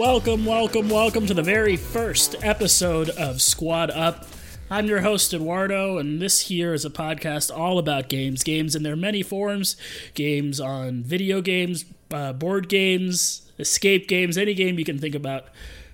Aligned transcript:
Welcome, 0.00 0.46
welcome, 0.46 0.88
welcome 0.88 1.26
to 1.26 1.34
the 1.34 1.42
very 1.42 1.76
first 1.76 2.34
episode 2.42 3.10
of 3.10 3.42
Squad 3.42 3.90
Up. 3.90 4.24
I'm 4.70 4.86
your 4.86 5.02
host, 5.02 5.34
Eduardo, 5.34 5.98
and 5.98 6.22
this 6.22 6.40
here 6.40 6.72
is 6.72 6.86
a 6.86 6.90
podcast 6.90 7.54
all 7.54 7.78
about 7.78 8.08
games. 8.08 8.42
Games 8.42 8.74
in 8.74 8.82
their 8.82 8.96
many 8.96 9.22
forms 9.22 9.76
games 10.14 10.58
on 10.58 11.02
video 11.02 11.42
games, 11.42 11.84
uh, 12.10 12.32
board 12.32 12.70
games, 12.70 13.52
escape 13.58 14.08
games, 14.08 14.38
any 14.38 14.54
game 14.54 14.78
you 14.78 14.86
can 14.86 14.98
think 14.98 15.14
about. 15.14 15.48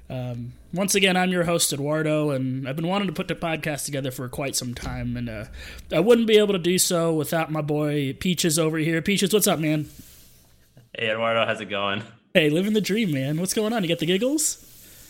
Um, 0.08 0.52
once 0.72 0.94
again, 0.94 1.16
I'm 1.16 1.30
your 1.30 1.42
host, 1.42 1.72
Eduardo, 1.72 2.30
and 2.30 2.68
I've 2.68 2.76
been 2.76 2.86
wanting 2.86 3.08
to 3.08 3.12
put 3.12 3.26
the 3.26 3.34
podcast 3.34 3.86
together 3.86 4.12
for 4.12 4.28
quite 4.28 4.54
some 4.54 4.72
time, 4.72 5.16
and 5.16 5.28
uh, 5.28 5.44
I 5.90 5.98
wouldn't 5.98 6.28
be 6.28 6.38
able 6.38 6.52
to 6.52 6.60
do 6.60 6.78
so 6.78 7.12
without 7.12 7.50
my 7.50 7.60
boy 7.60 8.12
Peaches 8.12 8.56
over 8.56 8.78
here. 8.78 9.02
Peaches, 9.02 9.34
what's 9.34 9.48
up, 9.48 9.58
man? 9.58 9.88
Hey, 10.96 11.10
Eduardo, 11.10 11.44
how's 11.44 11.60
it 11.60 11.68
going? 11.68 12.04
Hey, 12.36 12.50
living 12.50 12.74
the 12.74 12.82
dream, 12.82 13.12
man. 13.12 13.40
What's 13.40 13.54
going 13.54 13.72
on? 13.72 13.82
You 13.82 13.88
got 13.88 13.98
the 13.98 14.04
giggles? 14.04 14.62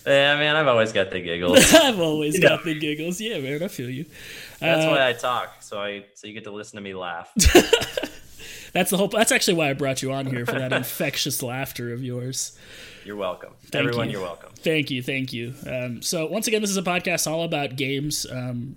Yeah, 0.06 0.36
man, 0.36 0.54
I've 0.54 0.68
always 0.68 0.92
got 0.92 1.10
the 1.10 1.20
giggles. 1.20 1.74
I've 1.74 1.98
always 1.98 2.38
got 2.40 2.62
the 2.62 2.78
giggles. 2.78 3.20
Yeah, 3.20 3.38
man, 3.40 3.64
I 3.64 3.66
feel 3.66 3.90
you. 3.90 4.04
That's 4.60 4.86
Uh, 4.86 4.90
why 4.90 5.08
I 5.08 5.12
talk, 5.12 5.60
so 5.60 5.80
I 5.80 6.04
so 6.14 6.28
you 6.28 6.34
get 6.34 6.44
to 6.44 6.52
listen 6.52 6.76
to 6.76 6.82
me 6.82 6.94
laugh. 6.94 7.32
That's 8.72 8.92
the 8.92 8.96
whole. 8.96 9.08
That's 9.08 9.32
actually 9.32 9.54
why 9.54 9.70
I 9.70 9.72
brought 9.72 10.02
you 10.02 10.12
on 10.12 10.26
here 10.26 10.46
for 10.46 10.52
that 10.56 10.72
infectious 10.72 11.42
laughter 11.42 11.92
of 11.92 12.00
yours. 12.00 12.56
You're 13.04 13.16
welcome. 13.16 13.54
Thank 13.72 13.88
Everyone, 13.88 14.08
you. 14.08 14.20
are 14.20 14.22
welcome. 14.22 14.52
Thank 14.54 14.92
you, 14.92 15.02
thank 15.02 15.32
you. 15.32 15.54
Um, 15.68 16.02
so 16.02 16.26
once 16.26 16.46
again, 16.46 16.60
this 16.60 16.70
is 16.70 16.76
a 16.76 16.82
podcast 16.82 17.28
all 17.28 17.42
about 17.42 17.74
games. 17.74 18.24
Um, 18.30 18.76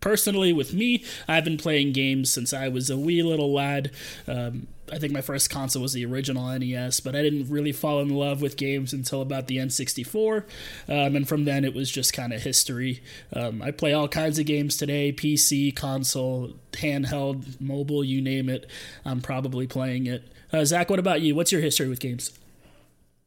personally, 0.00 0.52
with 0.52 0.72
me, 0.72 1.02
I've 1.26 1.42
been 1.44 1.58
playing 1.58 1.94
games 1.94 2.32
since 2.32 2.52
I 2.52 2.68
was 2.68 2.90
a 2.90 2.96
wee 2.96 3.24
little 3.24 3.52
lad. 3.52 3.90
Um, 4.28 4.68
I 4.92 4.98
think 4.98 5.12
my 5.12 5.20
first 5.20 5.50
console 5.50 5.82
was 5.82 5.92
the 5.92 6.04
original 6.04 6.46
NES, 6.58 7.00
but 7.00 7.14
I 7.14 7.22
didn't 7.22 7.48
really 7.50 7.72
fall 7.72 8.00
in 8.00 8.08
love 8.08 8.42
with 8.42 8.56
games 8.56 8.92
until 8.92 9.22
about 9.22 9.46
the 9.46 9.58
N64. 9.58 10.44
Um, 10.88 11.16
and 11.16 11.28
from 11.28 11.44
then, 11.44 11.64
it 11.64 11.74
was 11.74 11.90
just 11.90 12.12
kind 12.12 12.32
of 12.32 12.42
history. 12.42 13.02
Um, 13.34 13.62
I 13.62 13.70
play 13.70 13.92
all 13.92 14.08
kinds 14.08 14.38
of 14.38 14.46
games 14.46 14.76
today 14.76 15.12
PC, 15.12 15.74
console, 15.74 16.52
handheld, 16.72 17.60
mobile, 17.60 18.04
you 18.04 18.20
name 18.20 18.48
it. 18.48 18.68
I'm 19.04 19.20
probably 19.20 19.66
playing 19.66 20.06
it. 20.06 20.24
Uh, 20.52 20.64
Zach, 20.64 20.90
what 20.90 20.98
about 20.98 21.20
you? 21.20 21.34
What's 21.34 21.52
your 21.52 21.60
history 21.60 21.88
with 21.88 22.00
games? 22.00 22.32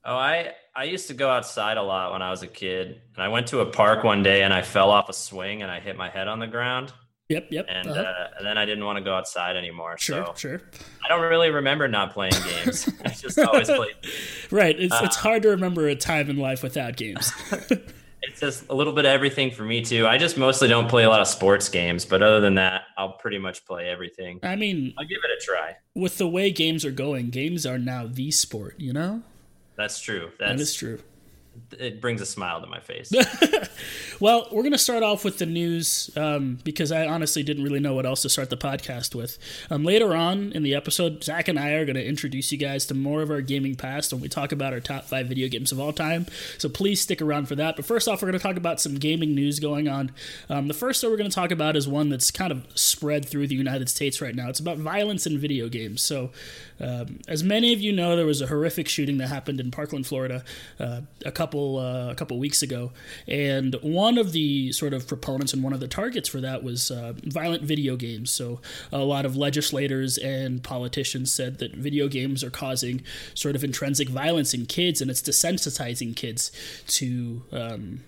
Oh, 0.05 0.15
I 0.15 0.53
I 0.75 0.85
used 0.85 1.07
to 1.07 1.13
go 1.13 1.29
outside 1.29 1.77
a 1.77 1.83
lot 1.83 2.11
when 2.11 2.21
I 2.21 2.29
was 2.29 2.41
a 2.41 2.47
kid, 2.47 2.99
and 3.15 3.23
I 3.23 3.29
went 3.29 3.47
to 3.47 3.59
a 3.59 3.65
park 3.65 4.03
one 4.03 4.23
day 4.23 4.41
and 4.41 4.53
I 4.53 4.63
fell 4.63 4.89
off 4.89 5.07
a 5.07 5.13
swing 5.13 5.61
and 5.61 5.71
I 5.71 5.79
hit 5.79 5.95
my 5.95 6.09
head 6.09 6.27
on 6.27 6.39
the 6.39 6.47
ground, 6.47 6.91
Yep, 7.33 7.47
yep. 7.51 7.65
and 7.69 7.87
uh-huh. 7.87 7.99
uh, 7.99 8.27
and 8.37 8.45
then 8.45 8.57
I 8.57 8.65
didn't 8.65 8.85
want 8.85 8.97
to 8.97 9.03
go 9.03 9.13
outside 9.13 9.55
anymore. 9.57 9.97
Sure, 9.97 10.25
so 10.27 10.33
sure. 10.35 10.61
I 11.03 11.07
don't 11.09 11.21
really 11.21 11.49
remember 11.49 11.87
not 11.87 12.13
playing 12.13 12.33
games. 12.47 12.89
I 13.05 13.09
just 13.09 13.37
always 13.39 13.67
played. 13.67 13.95
Right. 14.51 14.79
It's 14.79 14.95
it's 15.01 15.17
Uh, 15.17 15.21
hard 15.21 15.41
to 15.43 15.49
remember 15.49 15.87
a 15.87 15.95
time 15.95 16.29
in 16.29 16.37
life 16.37 16.63
without 16.63 16.95
games. 16.95 17.31
It's 18.25 18.39
just 18.39 18.69
a 18.69 18.73
little 18.73 18.93
bit 18.93 19.03
of 19.03 19.11
everything 19.11 19.51
for 19.51 19.63
me 19.63 19.83
too. 19.83 20.07
I 20.07 20.17
just 20.17 20.37
mostly 20.37 20.69
don't 20.69 20.87
play 20.87 21.03
a 21.03 21.09
lot 21.09 21.19
of 21.19 21.27
sports 21.27 21.67
games, 21.67 22.05
but 22.05 22.23
other 22.23 22.39
than 22.39 22.55
that, 22.55 22.83
I'll 22.97 23.11
pretty 23.17 23.37
much 23.37 23.65
play 23.65 23.89
everything. 23.89 24.39
I 24.43 24.55
mean, 24.55 24.93
I'll 24.97 25.03
give 25.05 25.17
it 25.25 25.29
a 25.29 25.45
try. 25.45 25.75
with 25.93 26.17
the 26.17 26.27
way 26.27 26.49
games 26.49 26.85
are 26.85 26.91
going, 26.91 27.31
games 27.31 27.65
are 27.65 27.77
now 27.77 28.07
the 28.07 28.31
sport, 28.31 28.75
you 28.79 28.93
know? 28.93 29.23
That's 29.75 29.99
true. 29.99 30.31
That 30.39 30.57
That's 30.57 30.73
true. 30.73 30.99
It 31.79 32.01
brings 32.01 32.21
a 32.21 32.25
smile 32.25 32.61
to 32.61 32.67
my 32.67 32.79
face. 32.79 33.11
Well, 34.19 34.47
we're 34.51 34.61
going 34.61 34.71
to 34.71 34.77
start 34.77 35.03
off 35.03 35.25
with 35.25 35.39
the 35.39 35.45
news 35.45 36.09
um, 36.15 36.57
because 36.63 36.93
I 36.93 37.07
honestly 37.07 37.43
didn't 37.43 37.65
really 37.65 37.81
know 37.81 37.93
what 37.93 38.05
else 38.05 38.21
to 38.21 38.29
start 38.29 38.49
the 38.49 38.55
podcast 38.55 39.13
with. 39.13 39.37
Um, 39.69 39.83
later 39.83 40.15
on 40.15 40.53
in 40.53 40.63
the 40.63 40.75
episode, 40.75 41.23
Zach 41.25 41.49
and 41.49 41.59
I 41.59 41.71
are 41.71 41.83
going 41.83 41.97
to 41.97 42.05
introduce 42.07 42.49
you 42.49 42.57
guys 42.57 42.85
to 42.85 42.93
more 42.93 43.21
of 43.21 43.29
our 43.29 43.41
gaming 43.41 43.75
past 43.75 44.13
when 44.13 44.21
we 44.21 44.29
talk 44.29 44.53
about 44.53 44.71
our 44.71 44.79
top 44.79 45.03
five 45.03 45.27
video 45.27 45.49
games 45.49 45.73
of 45.73 45.79
all 45.81 45.91
time. 45.91 46.25
So 46.57 46.69
please 46.69 47.01
stick 47.01 47.21
around 47.21 47.49
for 47.49 47.55
that. 47.55 47.75
But 47.75 47.83
first 47.83 48.07
off, 48.07 48.21
we're 48.21 48.29
going 48.29 48.39
to 48.39 48.47
talk 48.47 48.55
about 48.55 48.79
some 48.79 48.95
gaming 48.95 49.35
news 49.35 49.59
going 49.59 49.89
on. 49.89 50.11
Um, 50.49 50.69
the 50.69 50.73
first 50.73 51.01
that 51.01 51.09
we're 51.09 51.17
going 51.17 51.29
to 51.29 51.35
talk 51.35 51.51
about 51.51 51.75
is 51.75 51.85
one 51.85 52.07
that's 52.07 52.31
kind 52.31 52.53
of 52.53 52.65
spread 52.75 53.25
through 53.25 53.47
the 53.47 53.55
United 53.55 53.89
States 53.89 54.21
right 54.21 54.35
now. 54.35 54.47
It's 54.47 54.61
about 54.61 54.77
violence 54.77 55.27
in 55.27 55.37
video 55.37 55.67
games. 55.67 56.01
So, 56.01 56.31
um, 56.79 57.19
as 57.27 57.43
many 57.43 57.73
of 57.73 57.81
you 57.81 57.91
know, 57.91 58.15
there 58.15 58.25
was 58.25 58.41
a 58.41 58.47
horrific 58.47 58.87
shooting 58.87 59.17
that 59.17 59.27
happened 59.27 59.59
in 59.59 59.69
Parkland, 59.69 60.07
Florida, 60.07 60.45
uh, 60.79 61.01
a 61.25 61.31
couple 61.31 61.42
uh, 61.51 62.11
a 62.11 62.15
couple 62.15 62.37
weeks 62.39 62.61
ago, 62.61 62.91
and 63.27 63.75
one 63.81 64.17
of 64.17 64.31
the 64.31 64.71
sort 64.71 64.93
of 64.93 65.07
proponents 65.07 65.53
and 65.53 65.63
one 65.63 65.73
of 65.73 65.79
the 65.79 65.87
targets 65.87 66.29
for 66.29 66.41
that 66.41 66.63
was 66.63 66.89
uh, 66.91 67.13
violent 67.23 67.63
video 67.63 67.95
games. 67.95 68.31
So, 68.31 68.61
a 68.91 68.99
lot 68.99 69.25
of 69.25 69.35
legislators 69.35 70.17
and 70.17 70.63
politicians 70.63 71.33
said 71.33 71.59
that 71.59 71.75
video 71.75 72.07
games 72.07 72.43
are 72.43 72.49
causing 72.49 73.01
sort 73.33 73.55
of 73.55 73.63
intrinsic 73.63 74.09
violence 74.09 74.53
in 74.53 74.65
kids, 74.65 75.01
and 75.01 75.11
it's 75.11 75.21
desensitizing 75.21 76.15
kids 76.15 76.51
to. 76.87 77.43
Um, 77.51 78.03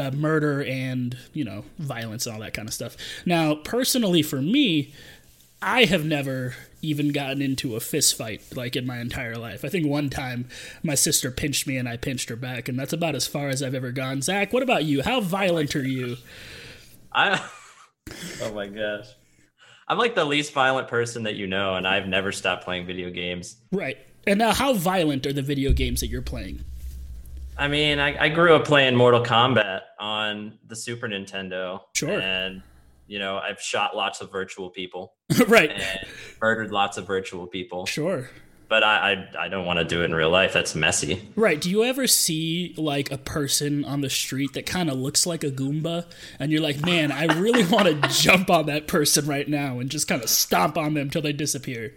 uh, 0.00 0.10
murder 0.12 0.64
and 0.64 1.18
you 1.34 1.44
know 1.44 1.64
violence 1.78 2.24
and 2.24 2.34
all 2.34 2.40
that 2.40 2.54
kind 2.54 2.66
of 2.66 2.72
stuff. 2.72 2.96
Now, 3.26 3.56
personally, 3.56 4.22
for 4.22 4.40
me, 4.40 4.92
I 5.60 5.84
have 5.84 6.04
never 6.04 6.54
even 6.82 7.12
gotten 7.12 7.40
into 7.40 7.76
a 7.76 7.80
fist 7.80 8.16
fight 8.16 8.42
like 8.54 8.76
in 8.76 8.86
my 8.86 8.98
entire 8.98 9.36
life. 9.36 9.64
I 9.64 9.68
think 9.68 9.86
one 9.86 10.10
time 10.10 10.48
my 10.82 10.94
sister 10.94 11.30
pinched 11.30 11.66
me 11.66 11.76
and 11.76 11.88
I 11.88 11.96
pinched 11.96 12.28
her 12.28 12.36
back, 12.36 12.68
and 12.68 12.78
that's 12.78 12.92
about 12.92 13.14
as 13.14 13.26
far 13.26 13.48
as 13.48 13.62
I've 13.62 13.74
ever 13.74 13.92
gone. 13.92 14.20
Zach, 14.20 14.52
what 14.52 14.62
about 14.62 14.84
you? 14.84 15.02
How 15.02 15.20
violent 15.20 15.74
are 15.76 15.86
you? 15.86 16.16
I 17.12 17.42
Oh 18.42 18.52
my 18.52 18.66
gosh. 18.66 19.06
I'm 19.88 19.98
like 19.98 20.14
the 20.14 20.24
least 20.24 20.52
violent 20.52 20.88
person 20.88 21.22
that 21.24 21.36
you 21.36 21.46
know 21.46 21.74
and 21.74 21.86
I've 21.86 22.06
never 22.06 22.32
stopped 22.32 22.64
playing 22.64 22.86
video 22.86 23.10
games. 23.10 23.56
Right. 23.70 23.98
And 24.26 24.38
now, 24.38 24.52
how 24.52 24.72
violent 24.72 25.26
are 25.26 25.32
the 25.32 25.42
video 25.42 25.72
games 25.72 26.00
that 26.00 26.06
you're 26.06 26.22
playing? 26.22 26.64
I 27.58 27.68
mean, 27.68 27.98
I, 27.98 28.24
I 28.24 28.28
grew 28.28 28.54
up 28.54 28.64
playing 28.64 28.94
Mortal 28.94 29.22
Kombat 29.22 29.80
on 29.98 30.58
the 30.66 30.76
Super 30.76 31.08
Nintendo. 31.08 31.80
Sure. 31.94 32.20
And 32.20 32.62
you 33.06 33.18
know, 33.18 33.38
I've 33.38 33.60
shot 33.60 33.96
lots 33.96 34.20
of 34.20 34.30
virtual 34.30 34.70
people 34.70 35.14
right. 35.48 35.70
and 35.70 35.82
murdered 36.40 36.70
lots 36.70 36.96
of 36.96 37.06
virtual 37.06 37.46
people. 37.46 37.86
Sure. 37.86 38.30
But 38.68 38.84
I 38.84 39.12
I, 39.36 39.44
I 39.44 39.48
don't 39.48 39.66
want 39.66 39.80
to 39.80 39.84
do 39.84 40.00
it 40.00 40.06
in 40.06 40.14
real 40.14 40.30
life. 40.30 40.54
That's 40.54 40.74
messy. 40.74 41.28
Right. 41.36 41.60
Do 41.60 41.68
you 41.68 41.84
ever 41.84 42.06
see 42.06 42.74
like 42.78 43.10
a 43.12 43.18
person 43.18 43.84
on 43.84 44.00
the 44.00 44.08
street 44.08 44.54
that 44.54 44.64
kind 44.64 44.88
of 44.88 44.96
looks 44.96 45.26
like 45.26 45.44
a 45.44 45.50
Goomba 45.50 46.06
and 46.38 46.50
you're 46.50 46.62
like, 46.62 46.80
man, 46.80 47.12
I 47.12 47.24
really 47.38 47.66
want 47.66 47.88
to 47.88 48.08
jump 48.22 48.48
on 48.48 48.66
that 48.66 48.88
person 48.88 49.26
right 49.26 49.46
now 49.46 49.78
and 49.78 49.90
just 49.90 50.08
kind 50.08 50.22
of 50.22 50.30
stomp 50.30 50.78
on 50.78 50.94
them 50.94 51.10
till 51.10 51.20
they 51.20 51.34
disappear? 51.34 51.94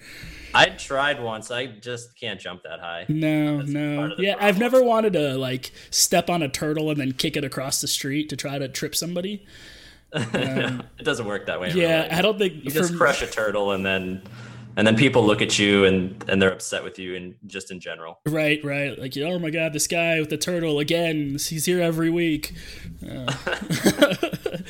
I 0.54 0.68
tried 0.70 1.22
once. 1.22 1.52
I 1.52 1.68
just 1.68 2.18
can't 2.20 2.40
jump 2.40 2.64
that 2.64 2.80
high. 2.80 3.06
No, 3.10 3.58
That's 3.58 3.70
no. 3.70 3.96
part 3.98 4.12
of 4.12 4.18
the 4.18 4.24
Yeah, 4.24 4.36
I've 4.40 4.58
never 4.58 4.82
wanted 4.82 5.14
to 5.14 5.38
like 5.38 5.72
step 5.92 6.30
on 6.30 6.42
a 6.42 6.50
turtle 6.50 6.90
and 6.90 7.00
then 7.00 7.12
kick 7.14 7.38
it 7.38 7.44
across 7.44 7.82
the 7.82 7.88
street 7.88 8.30
to 8.30 8.38
try 8.38 8.58
to 8.58 8.68
trip 8.68 8.96
somebody. 8.96 9.46
it 10.98 11.04
doesn't 11.04 11.26
work 11.26 11.46
that 11.48 11.60
way. 11.60 11.72
Yeah, 11.72 12.02
life. 12.02 12.14
I 12.14 12.22
don't 12.22 12.38
think 12.38 12.64
you 12.64 12.72
just 12.72 12.96
crush 12.96 13.22
a 13.22 13.28
turtle 13.28 13.72
and 13.72 13.86
then 13.86 14.22
and 14.78 14.86
then 14.86 14.96
people 14.96 15.26
look 15.26 15.42
at 15.42 15.60
you 15.60 15.86
and 15.86 16.24
and 16.30 16.42
they're 16.42 16.52
upset 16.52 16.84
with 16.84 16.98
you 17.00 17.16
and 17.16 17.36
just 17.48 17.72
in 17.72 17.80
general 17.80 18.20
Right, 18.26 18.64
right. 18.64 18.98
Like, 18.98 19.18
oh 19.18 19.40
my 19.40 19.50
god, 19.50 19.74
this 19.74 19.88
guy 19.88 20.20
with 20.20 20.30
the 20.30 20.38
turtle 20.38 20.80
again. 20.80 21.32
He's 21.32 21.66
here 21.66 21.82
every 21.82 22.10
week. 22.10 22.54
we're 23.02 23.28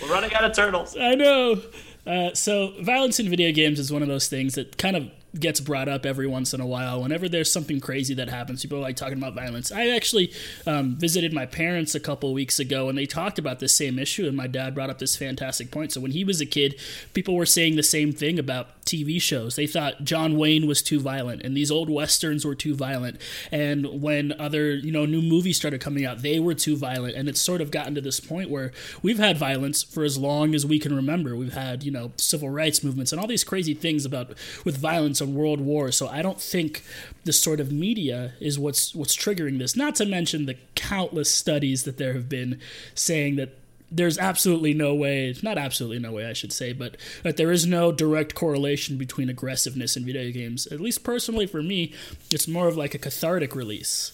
running 0.09 0.33
out 0.33 0.45
of 0.45 0.53
turtles 0.53 0.97
I 0.97 1.16
know. 1.16 1.62
Uh, 2.07 2.33
so, 2.33 2.73
violence 2.81 3.19
in 3.19 3.29
video 3.29 3.51
games 3.51 3.79
is 3.79 3.91
one 3.91 4.03
of 4.03 4.07
those 4.07 4.27
things 4.27 4.53
that 4.56 4.77
kind 4.77 4.95
of 4.95 5.09
gets 5.40 5.60
brought 5.60 5.88
up 5.88 6.06
every 6.06 6.28
once 6.28 6.54
in 6.54 6.62
a 6.62 6.66
while. 6.66 7.02
Whenever 7.02 7.28
there's 7.30 7.52
something 7.52 7.80
crazy 7.80 8.14
that 8.16 8.30
happens, 8.30 8.62
people 8.62 8.78
are 8.78 8.82
like 8.82 8.96
talking 8.96 9.18
about 9.18 9.34
violence. 9.34 9.72
I 9.72 9.90
actually 9.90 10.34
um, 10.66 10.96
visited 10.96 11.34
my 11.34 11.46
parents 11.46 11.96
a 11.96 12.00
couple 12.00 12.34
weeks 12.34 12.60
ago, 12.60 12.90
and 12.90 12.98
they 12.98 13.06
talked 13.06 13.40
about 13.40 13.60
this 13.60 13.76
same 13.76 14.00
issue. 14.00 14.28
And 14.28 14.36
my 14.36 14.48
dad 14.48 14.76
brought 14.76 14.90
up 14.90 15.00
this 15.00 15.16
fantastic 15.16 15.72
point. 15.72 15.92
So, 15.92 16.02
when 16.02 16.12
he 16.12 16.24
was 16.24 16.42
a 16.42 16.46
kid, 16.46 16.80
people 17.14 17.36
were 17.36 17.46
saying 17.46 17.76
the 17.76 17.84
same 17.84 18.12
thing 18.12 18.40
about 18.40 18.82
TV 18.86 19.22
shows. 19.22 19.56
They 19.56 19.68
thought 19.68 20.04
John 20.04 20.38
Wayne 20.38 20.68
was 20.68 20.82
too 20.82 21.00
violent, 21.00 21.42
and 21.42 21.58
these 21.58 21.72
old 21.72 21.90
westerns 21.90 22.46
were 22.46 22.56
too 22.56 22.76
violent. 22.76 23.20
And 23.52 24.02
when 24.02 24.34
other, 24.40 24.76
you 24.76 24.92
know, 24.92 25.06
new 25.06 25.22
movies 25.22 25.58
started 25.58 25.82
coming 25.82 26.06
out, 26.06 26.22
they 26.22 26.40
were 26.40 26.54
too 26.54 26.78
violent. 26.78 27.16
And 27.16 27.28
it's 27.28 27.42
sort 27.42 27.62
of 27.62 27.72
gotten 27.72 27.96
to 27.96 28.02
this 28.02 28.20
point 28.20 28.50
where 28.50 28.72
we've 29.02 29.18
had 29.18 29.38
violence 29.38 29.84
for 29.84 30.04
as 30.04 30.18
long 30.18 30.54
as 30.54 30.66
we 30.66 30.80
can 30.80 30.96
remember. 30.96 31.36
We've 31.36 31.54
had, 31.54 31.84
you 31.84 31.92
know, 31.92 32.12
civil 32.18 32.50
rights 32.50 32.84
movements 32.84 33.12
and 33.12 33.20
all 33.20 33.28
these 33.28 33.44
crazy 33.44 33.74
things 33.74 34.06
about 34.06 34.34
with 34.64 34.78
violence 34.78 35.20
world 35.25 35.62
wars. 35.62 35.98
So 35.98 36.07
I 36.07 36.22
don't 36.22 36.39
think 36.42 36.83
this 37.24 37.42
sort 37.42 37.60
of 37.60 37.72
media 37.72 38.33
is 38.39 38.60
what's 38.60 38.94
what's 38.95 39.16
triggering 39.16 39.60
this. 39.60 39.75
Not 39.75 39.95
to 39.95 40.06
mention 40.06 40.45
the 40.45 40.57
countless 40.75 41.33
studies 41.33 41.83
that 41.83 41.98
there 41.98 42.13
have 42.13 42.30
been 42.30 42.60
saying 42.94 43.36
that 43.38 43.57
there's 43.92 44.18
absolutely 44.18 44.74
no 44.74 44.94
way, 44.95 45.36
not 45.44 45.57
absolutely 45.57 46.00
no 46.00 46.12
way, 46.12 46.25
I 46.25 46.33
should 46.33 46.51
say, 46.51 46.74
but 46.74 46.98
that 47.24 47.38
there 47.38 47.51
is 47.51 47.66
no 47.68 47.92
direct 47.92 48.36
correlation 48.36 48.98
between 48.98 49.30
aggressiveness 49.30 49.95
and 49.95 50.06
video 50.06 50.31
games. 50.31 50.68
At 50.68 50.80
least 50.81 51.04
personally 51.04 51.45
for 51.48 51.62
me, 51.62 51.94
it's 52.31 52.48
more 52.48 52.68
of 52.68 52.75
like 52.77 52.94
a 52.95 53.00
cathartic 53.00 53.56
release. 53.56 54.12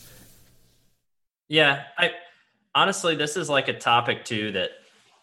yeah 1.49 1.83
i 1.97 2.11
honestly 2.75 3.15
this 3.15 3.37
is 3.37 3.49
like 3.49 3.67
a 3.67 3.73
topic 3.77 4.23
too 4.25 4.51
that 4.51 4.71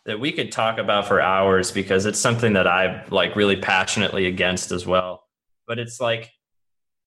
that 0.04 0.20
we 0.20 0.32
could 0.32 0.50
talk 0.52 0.78
about 0.78 1.06
for 1.06 1.20
hours 1.20 1.70
because 1.70 2.06
it's 2.06 2.18
something 2.18 2.52
that 2.54 2.66
i'm 2.66 3.00
like 3.10 3.36
really 3.36 3.56
passionately 3.56 4.26
against 4.26 4.72
as 4.72 4.86
well 4.86 5.24
but 5.68 5.78
it's 5.78 6.00
like 6.00 6.32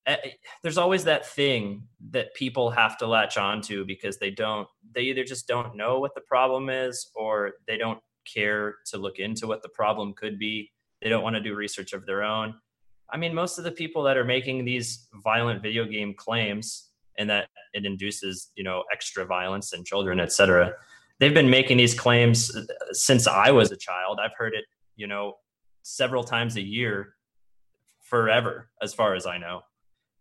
eh, 0.06 0.16
eh, 0.24 0.30
there's 0.62 0.78
always 0.78 1.04
that 1.04 1.26
thing 1.26 1.84
that 2.12 2.34
people 2.36 2.70
have 2.70 2.98
to 3.00 3.08
latch 3.08 3.38
onto 3.38 3.84
because 3.84 4.18
they 4.20 4.32
don't 4.32 4.68
they 4.96 5.02
either 5.02 5.26
just 5.26 5.48
don't 5.48 5.76
know 5.76 6.00
what 6.00 6.16
the 6.16 6.22
problem 6.22 6.70
is 6.70 7.12
or 7.16 7.54
they 7.68 7.78
don't 7.78 8.00
care 8.32 8.76
to 8.86 8.98
look 8.98 9.18
into 9.18 9.48
what 9.48 9.64
the 9.64 9.70
problem 9.70 10.14
could 10.14 10.38
be. 10.38 10.72
They 11.02 11.10
don't 11.10 11.24
want 11.24 11.36
to 11.36 11.42
do 11.42 11.56
research 11.56 11.94
of 11.94 12.06
their 12.06 12.24
own. 12.24 12.54
I 13.12 13.18
mean 13.18 13.34
most 13.34 13.58
of 13.58 13.66
the 13.66 13.72
people 13.72 14.04
that 14.04 14.16
are 14.16 14.24
making 14.24 14.64
these 14.64 15.10
violent 15.24 15.62
video 15.62 15.84
game 15.86 16.14
claims 16.14 16.92
and 17.18 17.30
that 17.30 17.50
it 17.74 17.86
induces 17.86 18.52
you 18.56 18.64
know 18.64 18.84
extra 18.94 19.26
violence 19.26 19.74
in 19.74 19.84
children 19.84 20.20
etc 20.20 20.74
they've 21.20 21.34
been 21.34 21.50
making 21.50 21.76
these 21.76 21.94
claims 21.94 22.56
uh, 22.56 22.64
since 22.94 23.28
i 23.28 23.52
was 23.52 23.70
a 23.72 23.76
child. 23.76 24.20
I've 24.24 24.36
heard 24.38 24.54
it 24.54 24.64
you 24.96 25.08
know 25.08 25.34
several 25.84 26.24
times 26.24 26.56
a 26.56 26.62
year 26.62 27.16
forever 28.12 28.70
as 28.82 28.94
far 28.94 29.16
as 29.16 29.26
i 29.26 29.38
know. 29.38 29.62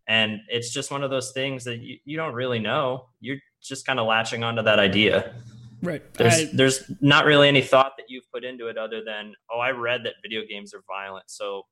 And 0.07 0.41
it's 0.49 0.73
just 0.73 0.91
one 0.91 1.03
of 1.05 1.11
those 1.11 1.33
things 1.33 1.65
that 1.65 1.79
you, 1.81 1.99
you 2.05 2.17
don't 2.17 2.35
really 2.35 2.59
know. 2.59 3.07
You're 3.21 3.37
just 3.63 3.85
kind 3.85 4.01
of 4.01 4.07
latching 4.07 4.43
onto 4.43 4.63
that 4.63 4.79
idea. 4.79 5.35
Right. 5.83 6.03
There's 6.15 6.35
I, 6.35 6.45
there's 6.53 6.91
not 7.01 7.25
really 7.25 7.49
any 7.49 7.63
thought 7.63 7.93
that 7.99 8.07
you've 8.09 8.31
put 8.33 8.45
into 8.45 8.69
it 8.69 8.79
other 8.79 9.03
than 9.05 9.35
oh 9.53 9.59
i 9.59 9.71
read 9.71 10.05
that 10.05 10.15
video 10.23 10.43
games 10.49 10.75
are 10.75 10.83
violent 10.87 11.25
so 11.31 11.63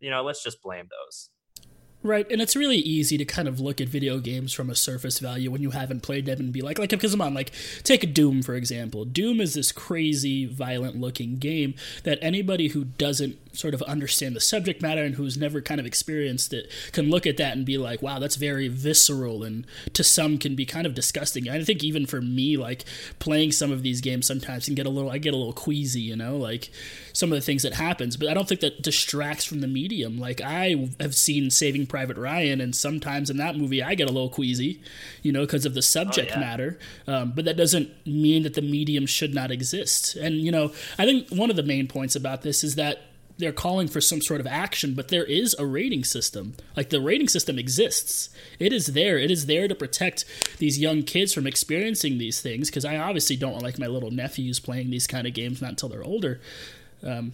you 0.00 0.10
know 0.10 0.22
let's 0.22 0.42
just 0.42 0.62
blame 0.62 0.86
those. 0.90 1.30
Right, 2.00 2.30
and 2.30 2.40
it's 2.40 2.54
really 2.54 2.76
easy 2.76 3.18
to 3.18 3.24
kind 3.24 3.48
of 3.48 3.58
look 3.58 3.80
at 3.80 3.88
video 3.88 4.18
games 4.20 4.52
from 4.52 4.70
a 4.70 4.76
surface 4.76 5.18
value 5.18 5.50
when 5.50 5.62
you 5.62 5.70
haven't 5.70 6.04
played 6.04 6.26
them 6.26 6.38
and 6.38 6.52
be 6.52 6.62
like, 6.62 6.78
like, 6.78 6.90
because 6.90 7.12
I'm 7.12 7.20
on, 7.20 7.34
like, 7.34 7.50
take 7.82 8.14
Doom 8.14 8.40
for 8.42 8.54
example. 8.54 9.04
Doom 9.04 9.40
is 9.40 9.54
this 9.54 9.72
crazy, 9.72 10.46
violent-looking 10.46 11.38
game 11.38 11.74
that 12.04 12.20
anybody 12.22 12.68
who 12.68 12.84
doesn't 12.84 13.36
sort 13.52 13.74
of 13.74 13.82
understand 13.82 14.36
the 14.36 14.40
subject 14.40 14.82
matter 14.82 15.02
and 15.02 15.14
who's 15.14 15.36
never 15.36 15.60
kind 15.60 15.80
of 15.80 15.86
experienced 15.86 16.52
it 16.52 16.70
can 16.92 17.10
look 17.10 17.26
at 17.26 17.36
that 17.36 17.56
and 17.56 17.64
be 17.64 17.78
like, 17.78 18.02
wow, 18.02 18.18
that's 18.18 18.36
very 18.36 18.68
visceral, 18.68 19.42
and 19.42 19.66
to 19.94 20.04
some 20.04 20.38
can 20.38 20.54
be 20.54 20.66
kind 20.66 20.86
of 20.86 20.94
disgusting. 20.94 21.48
I 21.48 21.62
think 21.62 21.82
even 21.82 22.06
for 22.06 22.20
me, 22.20 22.56
like 22.56 22.84
playing 23.18 23.52
some 23.52 23.72
of 23.72 23.82
these 23.82 24.00
games 24.00 24.26
sometimes 24.26 24.66
can 24.66 24.74
get 24.74 24.86
a 24.86 24.90
little, 24.90 25.10
I 25.10 25.18
get 25.18 25.34
a 25.34 25.36
little 25.36 25.52
queasy, 25.52 26.00
you 26.00 26.16
know, 26.16 26.36
like 26.36 26.70
some 27.12 27.32
of 27.32 27.36
the 27.36 27.44
things 27.44 27.62
that 27.62 27.74
happens. 27.74 28.16
But 28.16 28.28
I 28.28 28.34
don't 28.34 28.48
think 28.48 28.60
that 28.60 28.82
distracts 28.82 29.44
from 29.44 29.60
the 29.60 29.66
medium. 29.66 30.18
Like 30.18 30.40
I 30.40 30.88
have 31.00 31.14
seen 31.14 31.50
Saving 31.50 31.86
Private 31.86 32.16
Ryan, 32.16 32.60
and 32.60 32.74
sometimes 32.74 33.30
in 33.30 33.36
that 33.38 33.56
movie 33.56 33.82
I 33.82 33.94
get 33.94 34.08
a 34.08 34.12
little 34.12 34.30
queasy, 34.30 34.80
you 35.22 35.32
know, 35.32 35.40
because 35.40 35.66
of 35.66 35.74
the 35.74 35.82
subject 35.82 36.32
oh, 36.32 36.34
yeah. 36.34 36.40
matter. 36.40 36.78
Um, 37.06 37.32
but 37.34 37.44
that 37.44 37.56
doesn't 37.56 37.90
mean 38.06 38.42
that 38.44 38.54
the 38.54 38.62
medium 38.62 39.06
should 39.06 39.34
not 39.34 39.50
exist. 39.50 40.16
And 40.16 40.36
you 40.36 40.52
know, 40.52 40.72
I 40.98 41.04
think 41.04 41.28
one 41.30 41.50
of 41.50 41.56
the 41.56 41.62
main 41.62 41.88
points 41.88 42.14
about 42.14 42.42
this 42.42 42.62
is 42.62 42.74
that 42.76 43.02
they're 43.38 43.52
calling 43.52 43.88
for 43.88 44.00
some 44.00 44.20
sort 44.20 44.40
of 44.40 44.46
action, 44.46 44.94
but 44.94 45.08
there 45.08 45.24
is 45.24 45.54
a 45.58 45.66
rating 45.66 46.04
system. 46.04 46.54
Like 46.76 46.90
the 46.90 47.00
rating 47.00 47.28
system 47.28 47.58
exists. 47.58 48.30
It 48.58 48.72
is 48.72 48.88
there. 48.88 49.16
It 49.16 49.30
is 49.30 49.46
there 49.46 49.68
to 49.68 49.74
protect 49.74 50.24
these 50.58 50.78
young 50.78 51.02
kids 51.02 51.32
from 51.32 51.46
experiencing 51.46 52.18
these 52.18 52.40
things. 52.40 52.68
Because 52.68 52.84
I 52.84 52.96
obviously 52.96 53.36
don't 53.36 53.62
like 53.62 53.78
my 53.78 53.86
little 53.86 54.10
nephews 54.10 54.58
playing 54.58 54.90
these 54.90 55.06
kind 55.06 55.26
of 55.26 55.34
games 55.34 55.62
not 55.62 55.70
until 55.70 55.88
they're 55.88 56.04
older. 56.04 56.40
Um, 57.02 57.32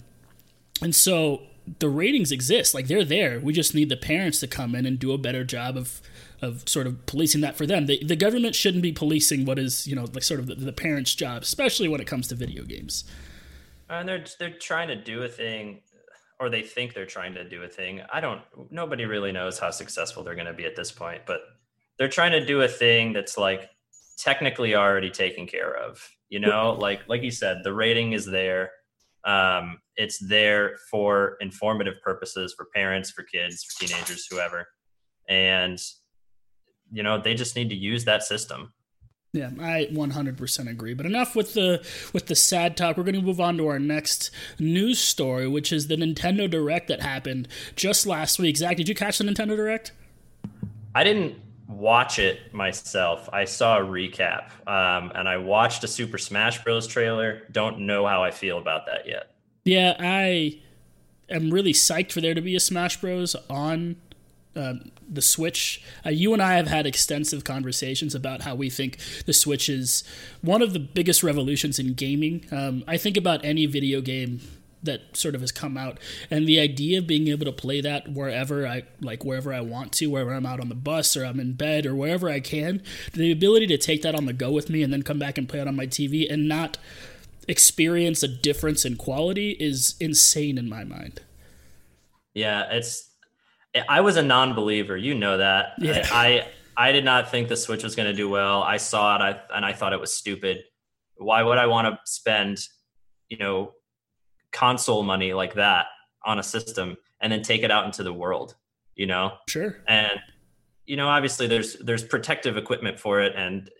and 0.82 0.94
so 0.94 1.42
the 1.78 1.88
ratings 1.88 2.30
exist. 2.30 2.74
Like 2.74 2.86
they're 2.86 3.04
there. 3.04 3.40
We 3.40 3.52
just 3.52 3.74
need 3.74 3.88
the 3.88 3.96
parents 3.96 4.40
to 4.40 4.46
come 4.46 4.74
in 4.74 4.86
and 4.86 4.98
do 4.98 5.12
a 5.12 5.18
better 5.18 5.44
job 5.44 5.76
of 5.76 6.00
of 6.42 6.68
sort 6.68 6.86
of 6.86 7.06
policing 7.06 7.40
that 7.40 7.56
for 7.56 7.64
them. 7.64 7.86
The, 7.86 8.02
the 8.04 8.16
government 8.16 8.54
shouldn't 8.54 8.82
be 8.82 8.92
policing 8.92 9.46
what 9.46 9.58
is 9.58 9.86
you 9.86 9.96
know 9.96 10.04
like 10.12 10.22
sort 10.22 10.40
of 10.40 10.46
the, 10.46 10.54
the 10.56 10.72
parents' 10.72 11.14
job, 11.14 11.42
especially 11.42 11.88
when 11.88 12.00
it 12.00 12.06
comes 12.06 12.28
to 12.28 12.34
video 12.34 12.64
games. 12.64 13.04
And 13.88 14.08
they're 14.08 14.24
they're 14.38 14.50
trying 14.50 14.88
to 14.88 14.96
do 14.96 15.22
a 15.22 15.28
thing, 15.28 15.80
or 16.40 16.50
they 16.50 16.62
think 16.62 16.94
they're 16.94 17.06
trying 17.06 17.34
to 17.34 17.48
do 17.48 17.62
a 17.62 17.68
thing. 17.68 18.02
I 18.12 18.20
don't. 18.20 18.42
Nobody 18.70 19.04
really 19.04 19.32
knows 19.32 19.58
how 19.58 19.70
successful 19.70 20.22
they're 20.22 20.34
going 20.34 20.46
to 20.46 20.52
be 20.52 20.66
at 20.66 20.76
this 20.76 20.92
point, 20.92 21.22
but 21.26 21.40
they're 21.98 22.08
trying 22.08 22.32
to 22.32 22.44
do 22.44 22.62
a 22.62 22.68
thing 22.68 23.12
that's 23.12 23.38
like 23.38 23.70
technically 24.18 24.74
already 24.74 25.10
taken 25.10 25.46
care 25.46 25.76
of. 25.76 26.06
You 26.28 26.40
know, 26.40 26.72
like 26.72 27.08
like 27.08 27.22
you 27.22 27.30
said, 27.30 27.58
the 27.62 27.72
rating 27.72 28.12
is 28.12 28.26
there 28.26 28.70
um, 29.24 29.78
it's 29.96 30.18
there 30.18 30.76
for 30.90 31.36
informative 31.40 31.94
purposes 32.02 32.54
for 32.56 32.66
parents, 32.74 33.10
for 33.10 33.22
kids, 33.22 33.64
for 33.64 33.86
teenagers, 33.86 34.26
whoever. 34.30 34.68
And, 35.28 35.80
you 36.92 37.02
know, 37.02 37.20
they 37.20 37.34
just 37.34 37.56
need 37.56 37.70
to 37.70 37.74
use 37.74 38.04
that 38.04 38.22
system. 38.22 38.73
Yeah, 39.34 39.50
I 39.58 39.88
100% 39.90 40.70
agree. 40.70 40.94
But 40.94 41.06
enough 41.06 41.34
with 41.34 41.54
the 41.54 41.84
with 42.12 42.26
the 42.26 42.36
sad 42.36 42.76
talk. 42.76 42.96
We're 42.96 43.02
going 43.02 43.16
to 43.16 43.20
move 43.20 43.40
on 43.40 43.56
to 43.56 43.66
our 43.66 43.80
next 43.80 44.30
news 44.60 45.00
story, 45.00 45.48
which 45.48 45.72
is 45.72 45.88
the 45.88 45.96
Nintendo 45.96 46.48
Direct 46.48 46.86
that 46.86 47.02
happened 47.02 47.48
just 47.74 48.06
last 48.06 48.38
week. 48.38 48.56
Zach, 48.56 48.76
did 48.76 48.88
you 48.88 48.94
catch 48.94 49.18
the 49.18 49.24
Nintendo 49.24 49.56
Direct? 49.56 49.90
I 50.94 51.02
didn't 51.02 51.34
watch 51.66 52.20
it 52.20 52.54
myself. 52.54 53.28
I 53.32 53.44
saw 53.44 53.78
a 53.78 53.82
recap, 53.82 54.50
um, 54.68 55.10
and 55.16 55.28
I 55.28 55.38
watched 55.38 55.82
a 55.82 55.88
Super 55.88 56.16
Smash 56.16 56.62
Bros. 56.62 56.86
trailer. 56.86 57.42
Don't 57.50 57.80
know 57.80 58.06
how 58.06 58.22
I 58.22 58.30
feel 58.30 58.58
about 58.58 58.86
that 58.86 59.08
yet. 59.08 59.34
Yeah, 59.64 59.96
I 59.98 60.60
am 61.28 61.50
really 61.50 61.72
psyched 61.72 62.12
for 62.12 62.20
there 62.20 62.34
to 62.34 62.40
be 62.40 62.54
a 62.54 62.60
Smash 62.60 63.00
Bros. 63.00 63.34
on 63.50 63.96
um, 64.56 64.90
the 65.08 65.22
Switch. 65.22 65.82
Uh, 66.04 66.10
you 66.10 66.32
and 66.32 66.42
I 66.42 66.54
have 66.54 66.66
had 66.66 66.86
extensive 66.86 67.44
conversations 67.44 68.14
about 68.14 68.42
how 68.42 68.54
we 68.54 68.70
think 68.70 68.98
the 69.26 69.32
Switch 69.32 69.68
is 69.68 70.04
one 70.40 70.62
of 70.62 70.72
the 70.72 70.78
biggest 70.78 71.22
revolutions 71.22 71.78
in 71.78 71.94
gaming. 71.94 72.46
Um, 72.50 72.84
I 72.86 72.96
think 72.96 73.16
about 73.16 73.44
any 73.44 73.66
video 73.66 74.00
game 74.00 74.40
that 74.84 75.16
sort 75.16 75.34
of 75.34 75.40
has 75.40 75.50
come 75.50 75.76
out 75.76 75.98
and 76.30 76.46
the 76.46 76.60
idea 76.60 76.98
of 76.98 77.06
being 77.06 77.28
able 77.28 77.44
to 77.44 77.52
play 77.52 77.80
that 77.80 78.08
wherever 78.08 78.66
i 78.66 78.82
like 79.00 79.24
wherever 79.24 79.52
i 79.52 79.60
want 79.60 79.92
to 79.92 80.06
wherever 80.06 80.32
i'm 80.32 80.46
out 80.46 80.60
on 80.60 80.68
the 80.68 80.74
bus 80.74 81.16
or 81.16 81.24
i'm 81.24 81.40
in 81.40 81.54
bed 81.54 81.86
or 81.86 81.94
wherever 81.94 82.28
i 82.28 82.38
can 82.38 82.82
the 83.14 83.32
ability 83.32 83.66
to 83.66 83.78
take 83.78 84.02
that 84.02 84.14
on 84.14 84.26
the 84.26 84.32
go 84.32 84.52
with 84.52 84.70
me 84.70 84.82
and 84.82 84.92
then 84.92 85.02
come 85.02 85.18
back 85.18 85.38
and 85.38 85.48
play 85.48 85.58
it 85.58 85.66
on 85.66 85.74
my 85.74 85.86
tv 85.86 86.30
and 86.30 86.46
not 86.46 86.78
experience 87.48 88.22
a 88.22 88.28
difference 88.28 88.84
in 88.84 88.96
quality 88.96 89.52
is 89.58 89.96
insane 90.00 90.58
in 90.58 90.68
my 90.68 90.84
mind 90.84 91.20
yeah 92.34 92.64
it's 92.70 93.10
i 93.88 94.00
was 94.00 94.16
a 94.16 94.22
non-believer 94.22 94.96
you 94.96 95.14
know 95.14 95.38
that. 95.38 95.72
Yeah. 95.78 96.06
i 96.12 96.26
i, 96.76 96.88
I 96.88 96.92
did 96.92 97.04
not 97.04 97.30
think 97.30 97.48
the 97.48 97.56
switch 97.56 97.84
was 97.84 97.94
going 97.94 98.08
to 98.08 98.14
do 98.14 98.28
well. 98.28 98.62
I 98.62 98.78
saw 98.78 99.16
it 99.16 99.20
I, 99.20 99.40
and 99.54 99.64
i 99.64 99.72
thought 99.72 99.92
it 99.92 100.00
was 100.00 100.12
stupid. 100.12 100.62
Why 101.16 101.42
would 101.42 101.58
i 101.58 101.66
want 101.66 101.86
to 101.88 101.98
spend 102.04 102.58
you 103.28 103.38
know 103.38 103.72
console 104.52 105.02
money 105.02 105.32
like 105.32 105.54
that 105.54 105.86
on 106.24 106.38
a 106.38 106.42
system 106.42 106.96
and 107.20 107.32
then 107.32 107.42
take 107.42 107.62
it 107.62 107.70
out 107.70 107.84
into 107.84 108.02
the 108.02 108.12
world 108.12 108.56
you 108.94 109.06
know? 109.06 109.32
Sure. 109.48 109.76
And 109.88 110.12
you 110.86 110.96
know 110.96 111.08
obviously 111.08 111.46
there's 111.46 111.76
there's 111.76 112.04
protective 112.04 112.56
equipment 112.56 113.00
for 113.00 113.20
it 113.20 113.34
and 113.36 113.70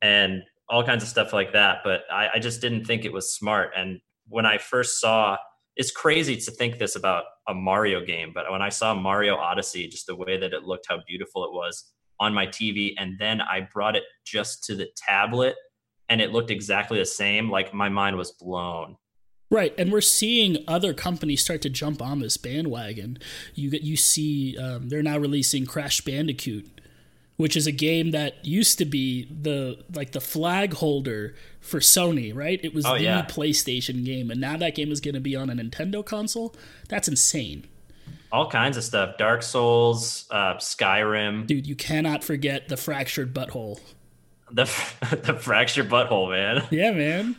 and 0.00 0.42
all 0.68 0.82
kinds 0.82 1.02
of 1.02 1.08
stuff 1.08 1.34
like 1.34 1.52
that 1.52 1.78
but 1.84 2.04
I, 2.10 2.30
I 2.36 2.38
just 2.38 2.60
didn't 2.62 2.86
think 2.86 3.04
it 3.04 3.12
was 3.12 3.32
smart. 3.32 3.72
And 3.76 4.00
when 4.28 4.46
i 4.46 4.58
first 4.58 5.00
saw 5.00 5.36
it's 5.76 5.90
crazy 5.90 6.36
to 6.36 6.50
think 6.50 6.78
this 6.78 6.96
about 6.96 7.24
a 7.48 7.54
mario 7.54 8.04
game 8.04 8.32
but 8.34 8.50
when 8.50 8.62
i 8.62 8.68
saw 8.68 8.94
mario 8.94 9.36
odyssey 9.36 9.86
just 9.86 10.06
the 10.06 10.16
way 10.16 10.38
that 10.38 10.52
it 10.52 10.64
looked 10.64 10.86
how 10.88 10.98
beautiful 11.06 11.44
it 11.44 11.52
was 11.52 11.92
on 12.18 12.34
my 12.34 12.46
tv 12.46 12.92
and 12.98 13.18
then 13.18 13.40
i 13.40 13.60
brought 13.72 13.96
it 13.96 14.04
just 14.24 14.64
to 14.64 14.74
the 14.74 14.88
tablet 14.96 15.54
and 16.08 16.20
it 16.20 16.32
looked 16.32 16.50
exactly 16.50 16.98
the 16.98 17.04
same 17.04 17.50
like 17.50 17.72
my 17.72 17.88
mind 17.88 18.16
was 18.16 18.32
blown 18.32 18.96
Right, 19.52 19.74
and 19.76 19.90
we're 19.90 20.00
seeing 20.00 20.58
other 20.68 20.94
companies 20.94 21.42
start 21.42 21.60
to 21.62 21.68
jump 21.68 22.00
on 22.00 22.20
this 22.20 22.36
bandwagon. 22.36 23.18
You 23.56 23.68
get 23.70 23.82
you 23.82 23.96
see 23.96 24.56
um, 24.56 24.88
they're 24.88 25.02
now 25.02 25.18
releasing 25.18 25.66
Crash 25.66 26.02
Bandicoot, 26.02 26.80
which 27.36 27.56
is 27.56 27.66
a 27.66 27.72
game 27.72 28.12
that 28.12 28.44
used 28.46 28.78
to 28.78 28.84
be 28.84 29.24
the 29.24 29.84
like 29.92 30.12
the 30.12 30.20
flag 30.20 30.74
holder 30.74 31.34
for 31.60 31.80
Sony. 31.80 32.34
Right, 32.34 32.60
it 32.62 32.74
was 32.74 32.84
oh, 32.86 32.96
the 32.96 33.04
yeah. 33.04 33.26
PlayStation 33.26 34.04
game, 34.04 34.30
and 34.30 34.40
now 34.40 34.56
that 34.56 34.74
game 34.74 34.90
is 34.90 35.00
going 35.00 35.14
to 35.14 35.20
be 35.20 35.36
on 35.36 35.50
a 35.50 35.54
Nintendo 35.54 36.04
console. 36.04 36.54
That's 36.88 37.08
insane. 37.08 37.66
All 38.32 38.50
kinds 38.50 38.76
of 38.76 38.84
stuff: 38.84 39.16
Dark 39.18 39.42
Souls, 39.42 40.26
uh, 40.30 40.54
Skyrim. 40.54 41.46
Dude, 41.46 41.66
you 41.66 41.76
cannot 41.76 42.24
forget 42.24 42.68
the 42.68 42.76
fractured 42.76 43.34
butthole. 43.34 43.80
The 44.50 44.64
the 45.22 45.34
fractured 45.34 45.88
butthole, 45.88 46.30
man. 46.30 46.66
Yeah, 46.70 46.92
man. 46.92 47.36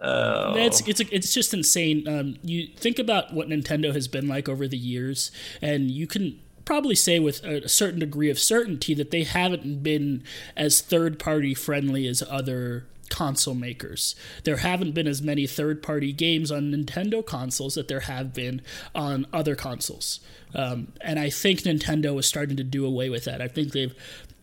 Oh. 0.00 0.54
It's 0.56 0.86
it's 0.88 1.00
it's 1.00 1.34
just 1.34 1.52
insane. 1.52 2.08
Um, 2.08 2.36
you 2.42 2.68
think 2.76 2.98
about 2.98 3.34
what 3.34 3.48
Nintendo 3.48 3.92
has 3.92 4.08
been 4.08 4.28
like 4.28 4.48
over 4.48 4.66
the 4.66 4.78
years, 4.78 5.30
and 5.60 5.90
you 5.90 6.06
can 6.06 6.40
probably 6.64 6.94
say 6.94 7.18
with 7.18 7.42
a 7.44 7.68
certain 7.68 7.98
degree 7.98 8.30
of 8.30 8.38
certainty 8.38 8.94
that 8.94 9.10
they 9.10 9.24
haven't 9.24 9.82
been 9.82 10.22
as 10.56 10.80
third 10.80 11.18
party 11.18 11.52
friendly 11.52 12.06
as 12.06 12.22
other 12.30 12.86
console 13.10 13.54
makers. 13.54 14.14
There 14.44 14.58
haven't 14.58 14.92
been 14.92 15.06
as 15.06 15.20
many 15.20 15.46
third 15.46 15.82
party 15.82 16.12
games 16.12 16.50
on 16.50 16.72
Nintendo 16.72 17.24
consoles 17.24 17.74
that 17.74 17.88
there 17.88 18.00
have 18.00 18.32
been 18.32 18.62
on 18.94 19.26
other 19.32 19.54
consoles. 19.54 20.20
Um, 20.54 20.92
and 21.00 21.18
I 21.18 21.28
think 21.28 21.60
Nintendo 21.60 22.18
is 22.18 22.26
starting 22.26 22.56
to 22.56 22.64
do 22.64 22.86
away 22.86 23.10
with 23.10 23.24
that. 23.24 23.42
I 23.42 23.48
think 23.48 23.72
they've 23.72 23.94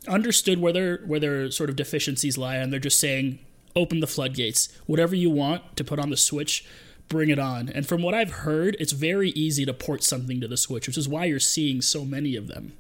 understood 0.07 0.59
where 0.59 0.73
their 0.73 0.97
where 0.99 1.19
their 1.19 1.51
sort 1.51 1.69
of 1.69 1.75
deficiencies 1.75 2.37
lie, 2.37 2.57
and 2.57 2.71
they're 2.71 2.79
just 2.79 2.99
saying, 2.99 3.39
open 3.75 3.99
the 3.99 4.07
floodgates. 4.07 4.69
Whatever 4.85 5.15
you 5.15 5.29
want 5.29 5.75
to 5.77 5.83
put 5.83 5.99
on 5.99 6.09
the 6.09 6.17
Switch, 6.17 6.65
bring 7.09 7.29
it 7.29 7.39
on. 7.39 7.69
And 7.69 7.87
from 7.87 8.01
what 8.01 8.13
I've 8.13 8.31
heard, 8.31 8.75
it's 8.79 8.91
very 8.91 9.29
easy 9.31 9.65
to 9.65 9.73
port 9.73 10.03
something 10.03 10.41
to 10.41 10.47
the 10.47 10.57
Switch, 10.57 10.87
which 10.87 10.97
is 10.97 11.07
why 11.07 11.25
you're 11.25 11.39
seeing 11.39 11.81
so 11.81 12.03
many 12.03 12.35
of 12.35 12.47
them. 12.47 12.73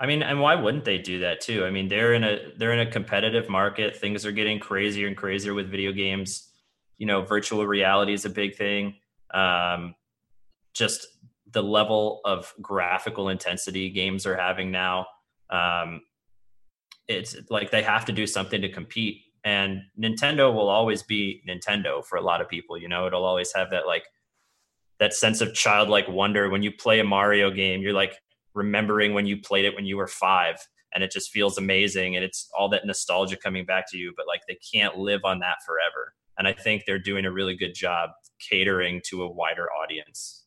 I 0.00 0.06
mean, 0.06 0.22
and 0.22 0.40
why 0.40 0.54
wouldn't 0.54 0.86
they 0.86 0.96
do 0.96 1.20
that 1.20 1.42
too? 1.42 1.64
I 1.66 1.70
mean, 1.70 1.88
they're 1.88 2.14
in 2.14 2.24
a 2.24 2.38
they're 2.56 2.72
in 2.72 2.80
a 2.80 2.90
competitive 2.90 3.48
market. 3.50 3.96
Things 3.96 4.24
are 4.24 4.32
getting 4.32 4.58
crazier 4.58 5.06
and 5.06 5.16
crazier 5.16 5.52
with 5.52 5.70
video 5.70 5.92
games. 5.92 6.50
You 6.96 7.06
know, 7.06 7.22
virtual 7.22 7.66
reality 7.66 8.14
is 8.14 8.24
a 8.24 8.30
big 8.30 8.56
thing. 8.56 8.94
Um, 9.32 9.94
just 10.72 11.06
the 11.52 11.62
level 11.62 12.20
of 12.24 12.52
graphical 12.62 13.28
intensity 13.28 13.90
games 13.90 14.26
are 14.26 14.36
having 14.36 14.70
now. 14.70 15.06
Um, 15.50 16.00
it's 17.06 17.36
like 17.50 17.70
they 17.70 17.82
have 17.82 18.04
to 18.06 18.12
do 18.12 18.26
something 18.26 18.62
to 18.62 18.68
compete 18.70 19.22
and 19.44 19.82
nintendo 19.98 20.52
will 20.54 20.68
always 20.68 21.02
be 21.02 21.42
nintendo 21.48 22.04
for 22.04 22.16
a 22.16 22.22
lot 22.22 22.40
of 22.40 22.48
people 22.48 22.78
you 22.78 22.88
know 22.88 23.06
it'll 23.06 23.24
always 23.24 23.52
have 23.54 23.70
that 23.70 23.86
like 23.86 24.04
that 24.98 25.12
sense 25.12 25.40
of 25.40 25.54
childlike 25.54 26.08
wonder 26.08 26.48
when 26.50 26.62
you 26.62 26.70
play 26.70 27.00
a 27.00 27.04
mario 27.04 27.50
game 27.50 27.80
you're 27.80 27.92
like 27.92 28.20
remembering 28.54 29.14
when 29.14 29.26
you 29.26 29.40
played 29.40 29.64
it 29.64 29.74
when 29.74 29.84
you 29.84 29.96
were 29.96 30.06
five 30.06 30.56
and 30.92 31.04
it 31.04 31.10
just 31.10 31.30
feels 31.30 31.56
amazing 31.58 32.16
and 32.16 32.24
it's 32.24 32.48
all 32.58 32.68
that 32.68 32.84
nostalgia 32.84 33.36
coming 33.36 33.64
back 33.64 33.90
to 33.90 33.96
you 33.96 34.12
but 34.16 34.26
like 34.26 34.40
they 34.48 34.58
can't 34.72 34.96
live 34.96 35.20
on 35.24 35.38
that 35.38 35.56
forever 35.64 36.14
and 36.38 36.48
i 36.48 36.52
think 36.52 36.82
they're 36.86 36.98
doing 36.98 37.24
a 37.24 37.32
really 37.32 37.56
good 37.56 37.74
job 37.74 38.10
catering 38.40 39.00
to 39.04 39.22
a 39.22 39.30
wider 39.30 39.68
audience 39.72 40.40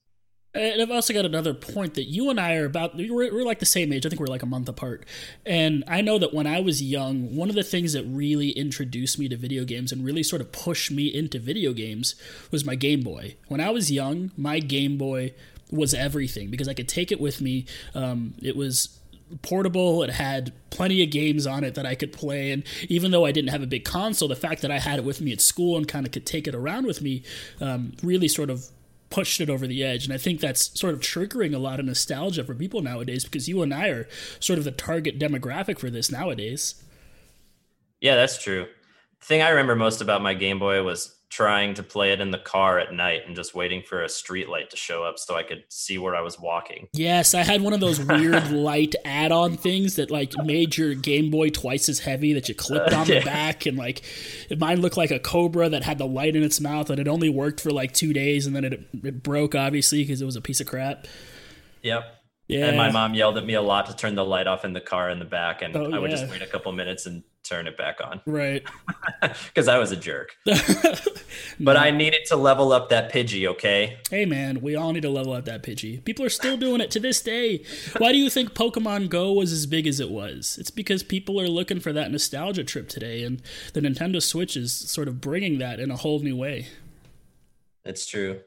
and 0.56 0.84
I've 0.84 0.92
also 0.92 1.14
got 1.14 1.26
another 1.26 1.54
point 1.56 1.96
that 1.96 2.04
you 2.04 2.30
and 2.30 2.40
I 2.40 2.58
are 2.58 2.66
about, 2.66 2.96
we're, 2.96 3.34
we're, 3.34 3.44
like 3.44 3.58
the 3.58 3.66
same 3.66 3.92
age. 3.92 4.06
I 4.06 4.10
think 4.10 4.20
we're 4.20 4.28
like 4.28 4.44
a 4.44 4.48
month 4.48 4.70
apart. 4.70 5.06
And 5.48 5.84
I 5.88 6.02
know 6.02 6.20
that 6.20 6.34
when 6.34 6.46
I 6.46 6.60
was 6.60 6.82
young, 6.82 7.36
one 7.36 7.50
of 7.50 7.56
the 7.56 7.64
things 7.64 7.94
that 7.94 8.04
really 8.04 8.52
introduced 8.52 9.18
me 9.18 9.28
to 9.30 9.36
video 9.36 9.66
games 9.66 9.92
and 9.92 10.06
really 10.06 10.22
sort 10.22 10.42
of 10.42 10.52
pushed 10.52 10.92
me 10.92 11.08
into 11.08 11.40
video 11.40 11.74
games 11.74 12.14
was 12.52 12.64
my 12.64 12.76
Game 12.76 13.02
Boy. 13.02 13.36
When 13.48 13.62
I 13.62 13.72
was 13.72 13.92
young, 13.92 14.30
my 14.38 14.60
Game 14.60 14.96
Boy 14.96 15.34
was 15.74 15.94
everything 15.94 16.50
because 16.50 16.68
I 16.68 16.74
could 16.74 16.88
take 16.88 17.12
it 17.12 17.20
with 17.20 17.42
me. 17.42 17.66
Um, 17.96 18.36
it 18.42 18.56
was 18.56 19.00
portable. 19.42 20.04
It 20.04 20.12
had 20.12 20.54
plenty 20.70 21.04
of 21.04 21.10
games 21.10 21.48
on 21.48 21.64
it 21.64 21.76
that 21.76 21.86
I 21.86 21.96
could 21.96 22.14
play. 22.14 22.52
And 22.52 22.64
even 22.88 23.12
though 23.12 23.26
I 23.26 23.32
didn't 23.32 23.50
have 23.50 23.64
a 23.64 23.68
big 23.68 23.86
console, 23.86 24.28
the 24.28 24.36
fact 24.36 24.62
that 24.62 24.72
I 24.72 24.80
had 24.80 25.00
it 25.00 25.06
with 25.06 25.22
me 25.22 25.32
at 25.32 25.42
school 25.42 25.78
and 25.78 25.88
kind 25.88 26.06
of 26.06 26.12
could 26.12 26.26
take 26.26 26.48
it 26.48 26.56
around 26.56 26.86
with 26.86 27.02
me 27.02 27.24
um, 27.60 27.94
really 28.04 28.28
sort 28.28 28.50
of 28.50 28.68
pushed 29.10 29.40
it 29.42 29.50
over 29.50 29.68
the 29.68 29.84
edge. 29.84 30.06
And 30.06 30.14
I 30.14 30.18
think 30.18 30.40
that's 30.40 30.78
sort 30.80 30.94
of 30.94 31.00
triggering 31.00 31.54
a 31.54 31.60
lot 31.60 31.80
of 31.80 31.86
nostalgia 31.86 32.44
for 32.44 32.56
people 32.56 32.82
nowadays 32.82 33.24
because 33.24 33.48
you 33.48 33.62
and 33.62 33.74
I 33.74 33.90
are 33.90 34.08
sort 34.40 34.58
of 34.60 34.66
the 34.66 34.72
target 34.72 35.20
demographic 35.20 35.80
for 35.80 35.90
this 35.90 36.12
nowadays. 36.12 36.84
Yeah, 38.02 38.16
that's 38.16 38.42
true. 38.42 38.68
The 39.20 39.26
thing 39.26 39.42
I 39.42 39.50
remember 39.50 39.76
most 39.76 40.02
about 40.02 40.22
my 40.22 40.34
Game 40.34 40.60
Boy 40.60 40.84
was 40.84 41.16
trying 41.34 41.74
to 41.74 41.82
play 41.82 42.12
it 42.12 42.22
in 42.22 42.30
the 42.30 42.38
car 42.38 42.78
at 42.78 42.94
night 42.94 43.22
and 43.26 43.36
just 43.36 43.56
waiting 43.56 43.82
for 43.82 44.04
a 44.04 44.10
street 44.10 44.48
light 44.50 44.70
to 44.70 44.78
show 44.78 45.04
up 45.04 45.18
so 45.18 45.36
I 45.36 45.42
could 45.42 45.64
see 45.68 45.98
where 45.98 46.16
I 46.16 46.22
was 46.22 46.40
walking. 46.40 46.88
Yes, 46.94 47.34
I 47.34 47.42
had 47.42 47.62
one 47.62 47.74
of 47.74 47.80
those 47.80 48.00
weird 48.00 48.52
light 48.52 48.94
add-on 49.04 49.58
things 49.58 49.96
that 49.96 50.12
like 50.12 50.32
made 50.44 50.78
your 50.78 50.94
Game 50.94 51.32
Boy 51.32 51.50
twice 51.50 51.90
as 51.90 52.00
heavy 52.00 52.34
that 52.34 52.50
you 52.50 52.56
clipped 52.56 52.94
on 52.94 53.08
the 53.08 53.22
back 53.22 53.66
and 53.66 53.78
like 53.78 54.04
it 54.50 54.60
mine 54.60 54.82
looked 54.82 54.98
like 54.98 55.10
a 55.10 55.20
cobra 55.20 55.70
that 55.70 55.84
had 55.84 55.98
the 55.98 56.06
light 56.06 56.36
in 56.36 56.44
its 56.44 56.62
mouth 56.62 56.92
and 56.92 57.00
it 57.00 57.08
only 57.08 57.30
worked 57.30 57.60
for 57.60 57.72
like 57.72 57.94
2 57.94 58.14
days 58.14 58.46
and 58.46 58.56
then 58.56 58.64
it 58.64 58.88
it 59.04 59.24
broke 59.24 59.56
obviously 59.56 60.04
because 60.04 60.22
it 60.22 60.26
was 60.26 60.36
a 60.36 60.42
piece 60.42 60.62
of 60.62 60.68
crap. 60.68 61.08
Yep. 61.82 62.23
Yeah. 62.54 62.68
And 62.68 62.78
my 62.78 62.92
mom 62.92 63.14
yelled 63.14 63.38
at 63.38 63.46
me 63.46 63.56
a 63.56 63.62
lot 63.62 63.88
to 63.88 63.96
turn 63.96 64.16
the 64.16 64.26
light 64.26 64.48
off 64.48 64.64
in 64.66 64.74
the 64.74 64.82
car 64.82 65.10
in 65.10 65.20
the 65.20 65.26
back, 65.26 65.62
and 65.62 65.76
oh, 65.76 65.92
I 65.92 66.00
would 66.00 66.12
yeah. 66.12 66.18
just 66.18 66.32
wait 66.32 66.42
a 66.42 66.48
couple 66.48 66.72
minutes 66.72 67.06
and 67.06 67.24
turn 67.44 67.68
it 67.68 67.78
back 67.78 68.00
on. 68.04 68.22
Right. 68.26 68.64
Because 69.48 69.70
I 69.70 69.78
was 69.78 69.92
a 69.94 69.96
jerk. 69.96 70.36
but 71.60 71.78
I 71.78 71.92
needed 71.92 72.26
to 72.28 72.36
level 72.36 72.74
up 72.74 72.90
that 72.90 73.12
Pidgey, 73.12 73.48
okay? 73.48 74.00
Hey, 74.10 74.26
man, 74.26 74.60
we 74.60 74.76
all 74.76 74.92
need 74.92 75.04
to 75.04 75.10
level 75.10 75.32
up 75.32 75.46
that 75.46 75.64
Pidgey. 75.64 76.04
People 76.04 76.26
are 76.26 76.30
still 76.30 76.58
doing 76.58 76.82
it 76.82 76.92
to 76.92 77.00
this 77.00 77.22
day. 77.22 77.64
Why 77.98 78.12
do 78.12 78.18
you 78.18 78.30
think 78.30 78.54
Pokemon 78.54 79.10
Go 79.10 79.32
was 79.32 79.54
as 79.54 79.66
big 79.66 79.88
as 79.88 80.02
it 80.02 80.10
was? 80.10 80.58
It's 80.60 80.72
because 80.72 81.04
people 81.04 81.40
are 81.40 81.48
looking 81.48 81.80
for 81.80 81.94
that 81.94 82.12
nostalgia 82.12 82.66
trip 82.66 82.90
today, 82.90 83.24
and 83.24 83.42
the 83.74 83.80
Nintendo 83.80 84.22
Switch 84.22 84.58
is 84.58 84.74
sort 84.74 85.08
of 85.08 85.22
bringing 85.22 85.58
that 85.60 85.80
in 85.80 85.90
a 85.90 85.96
whole 85.96 86.20
new 86.20 86.36
way. 86.36 86.68
That's 87.86 88.06
true. 88.06 88.42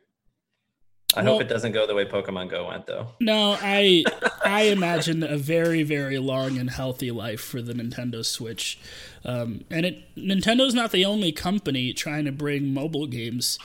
I 1.14 1.22
well, 1.22 1.34
hope 1.34 1.42
it 1.42 1.48
doesn't 1.48 1.72
go 1.72 1.86
the 1.86 1.94
way 1.94 2.04
Pokemon 2.04 2.50
Go 2.50 2.68
went, 2.68 2.86
though. 2.86 3.08
No, 3.20 3.56
I 3.60 4.04
I 4.44 4.62
imagine 4.64 5.22
a 5.22 5.38
very 5.38 5.82
very 5.82 6.18
long 6.18 6.58
and 6.58 6.68
healthy 6.68 7.10
life 7.10 7.40
for 7.40 7.62
the 7.62 7.72
Nintendo 7.72 8.24
Switch, 8.24 8.78
um, 9.24 9.64
and 9.70 9.86
it 9.86 10.14
Nintendo's 10.16 10.74
not 10.74 10.90
the 10.90 11.04
only 11.04 11.30
company 11.30 11.92
trying 11.92 12.24
to 12.24 12.32
bring 12.32 12.74
mobile 12.74 13.06
games 13.06 13.58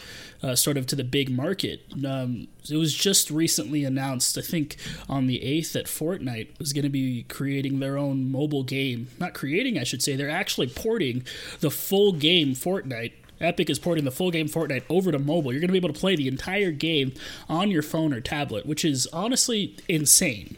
uh, 0.44 0.56
sort 0.56 0.78
of 0.78 0.86
to 0.88 0.96
the 0.96 1.04
big 1.04 1.30
market. 1.30 1.82
Um, 2.06 2.48
it 2.70 2.78
was 2.78 2.94
just 2.94 3.30
recently 3.32 3.84
announced, 3.84 4.38
I 4.38 4.42
think, 4.42 4.78
on 5.10 5.28
the 5.28 5.44
eighth 5.44 5.74
that 5.74 5.88
Fortnite 5.88 6.60
was 6.60 6.74
going 6.74 6.84
to 6.84 6.90
be 6.90 7.24
creating 7.24 7.80
their 7.80 7.98
own 7.98 8.32
mobile 8.32 8.64
game. 8.64 9.08
Not 9.20 9.34
creating, 9.34 9.78
I 9.78 9.84
should 9.84 10.04
say. 10.04 10.16
They're 10.16 10.30
actually 10.30 10.68
porting 10.68 11.24
the 11.60 11.72
full 11.72 12.12
game 12.14 12.54
Fortnite 12.54 13.14
Epic 13.42 13.70
is 13.70 13.80
porting 13.80 14.06
the 14.06 14.12
full 14.12 14.32
game 14.32 14.48
Fortnite 14.48 14.84
over 14.90 15.12
to 15.12 15.20
mobile. 15.20 15.52
You're 15.52 15.62
going 15.62 15.70
to 15.70 15.74
be 15.74 15.78
able 15.78 15.94
to 15.94 16.00
play 16.00 16.16
the 16.16 16.28
entire 16.28 16.72
game 16.72 17.14
on 17.50 17.72
your 17.72 17.82
phone 17.82 18.14
or 18.14 18.22
tablet, 18.22 18.66
which 18.66 18.86
is 18.86 19.08
honestly 19.14 19.78
insane. 19.88 20.58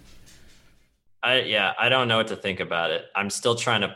I 1.24 1.42
yeah, 1.42 1.74
I 1.80 1.90
don't 1.90 2.08
know 2.08 2.18
what 2.18 2.28
to 2.28 2.36
think 2.36 2.60
about 2.60 2.92
it. 2.92 3.06
I'm 3.16 3.30
still 3.30 3.56
trying 3.56 3.82
to 3.82 3.96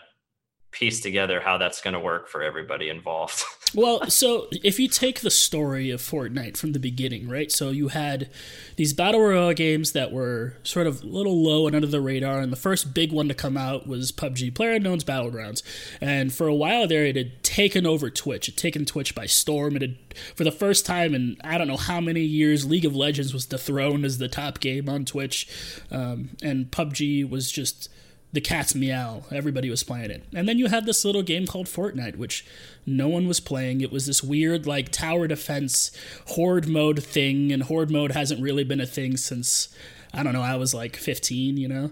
piece 0.72 1.00
together 1.00 1.40
how 1.40 1.58
that's 1.58 1.82
going 1.82 1.94
to 1.94 2.00
work 2.00 2.28
for 2.28 2.44
everybody 2.44 2.90
involved. 2.90 3.42
well, 3.76 4.08
so 4.10 4.48
if 4.52 4.80
you 4.80 4.88
take 4.88 5.22
the 5.22 5.32
story 5.32 5.90
of 5.90 6.02
Fortnite 6.02 6.58
from 6.58 6.74
the 6.74 6.80
beginning, 6.80 7.28
right? 7.28 7.52
So 7.52 7.70
you 7.70 7.88
had 7.88 8.30
these 8.76 8.94
battle 8.94 9.22
royale 9.22 9.54
games 9.54 9.94
that 9.94 10.12
were 10.12 10.58
sort 10.64 10.86
of 10.86 11.04
a 11.04 11.08
little 11.08 11.42
low 11.42 11.68
and 11.68 11.76
under 11.76 11.88
the 11.88 12.02
radar, 12.02 12.40
and 12.40 12.52
the 12.52 12.58
first 12.58 12.94
big 12.94 13.12
one 13.12 13.28
to 13.30 13.34
come 13.34 13.58
out 13.58 13.88
was 13.88 14.12
PUBG, 14.12 14.54
PlayerUnknown's 14.54 15.04
Battlegrounds, 15.04 15.64
and 16.02 16.34
for 16.34 16.48
a 16.48 16.56
while 16.56 16.88
there, 16.88 17.06
it 17.06 17.16
had 17.16 17.44
taken 17.44 17.86
over 17.86 18.10
Twitch. 18.10 18.48
It 18.48 18.54
had 18.56 18.62
taken 18.62 18.86
Twitch 18.86 19.16
by 19.16 19.26
storm. 19.26 19.76
It 19.78 19.82
had, 19.82 19.98
for 20.36 20.44
the 20.44 20.52
first 20.52 20.86
time 20.86 21.16
in 21.16 21.38
I 21.44 21.58
don't 21.58 21.68
know 21.68 21.78
how 21.78 22.02
many 22.02 22.22
years, 22.22 22.66
League 22.66 22.86
of 22.86 22.96
Legends 22.96 23.34
was 23.34 23.46
dethroned 23.46 24.06
as 24.06 24.18
the 24.18 24.28
top 24.28 24.60
game 24.60 24.90
on 24.90 25.06
Twitch, 25.06 25.48
um, 25.92 26.32
and 26.44 26.70
PUBG 26.70 27.28
was 27.30 27.52
just 27.52 27.90
the 28.34 28.42
cat's 28.42 28.76
meow. 28.76 29.24
Everybody 29.32 29.70
was 29.70 29.84
playing 29.84 30.12
it. 30.12 30.24
And 30.34 30.48
then 30.48 30.58
you 30.58 30.68
had 30.68 30.86
this 30.86 31.06
little 31.06 31.24
game 31.24 31.48
called 31.48 31.68
Fortnite, 31.68 32.18
which 32.18 32.46
no 32.86 33.08
one 33.08 33.28
was 33.28 33.40
playing. 33.40 33.82
It 33.82 33.92
was 33.92 34.06
this 34.06 34.22
weird, 34.22 34.68
like, 34.68 34.90
tower 34.92 35.28
defense 35.28 35.92
horde 36.28 36.68
mode 36.68 37.04
thing, 37.04 37.52
and 37.52 37.64
horde 37.64 37.90
mode 37.90 38.12
hasn't 38.12 38.42
really 38.42 38.64
been 38.64 38.82
a 38.82 38.86
thing 38.86 39.18
since, 39.18 39.70
I 40.14 40.24
don't 40.24 40.34
know, 40.34 40.42
I 40.42 40.56
was 40.56 40.74
like 40.74 40.96
15, 40.96 41.58
you 41.58 41.68
know? 41.68 41.92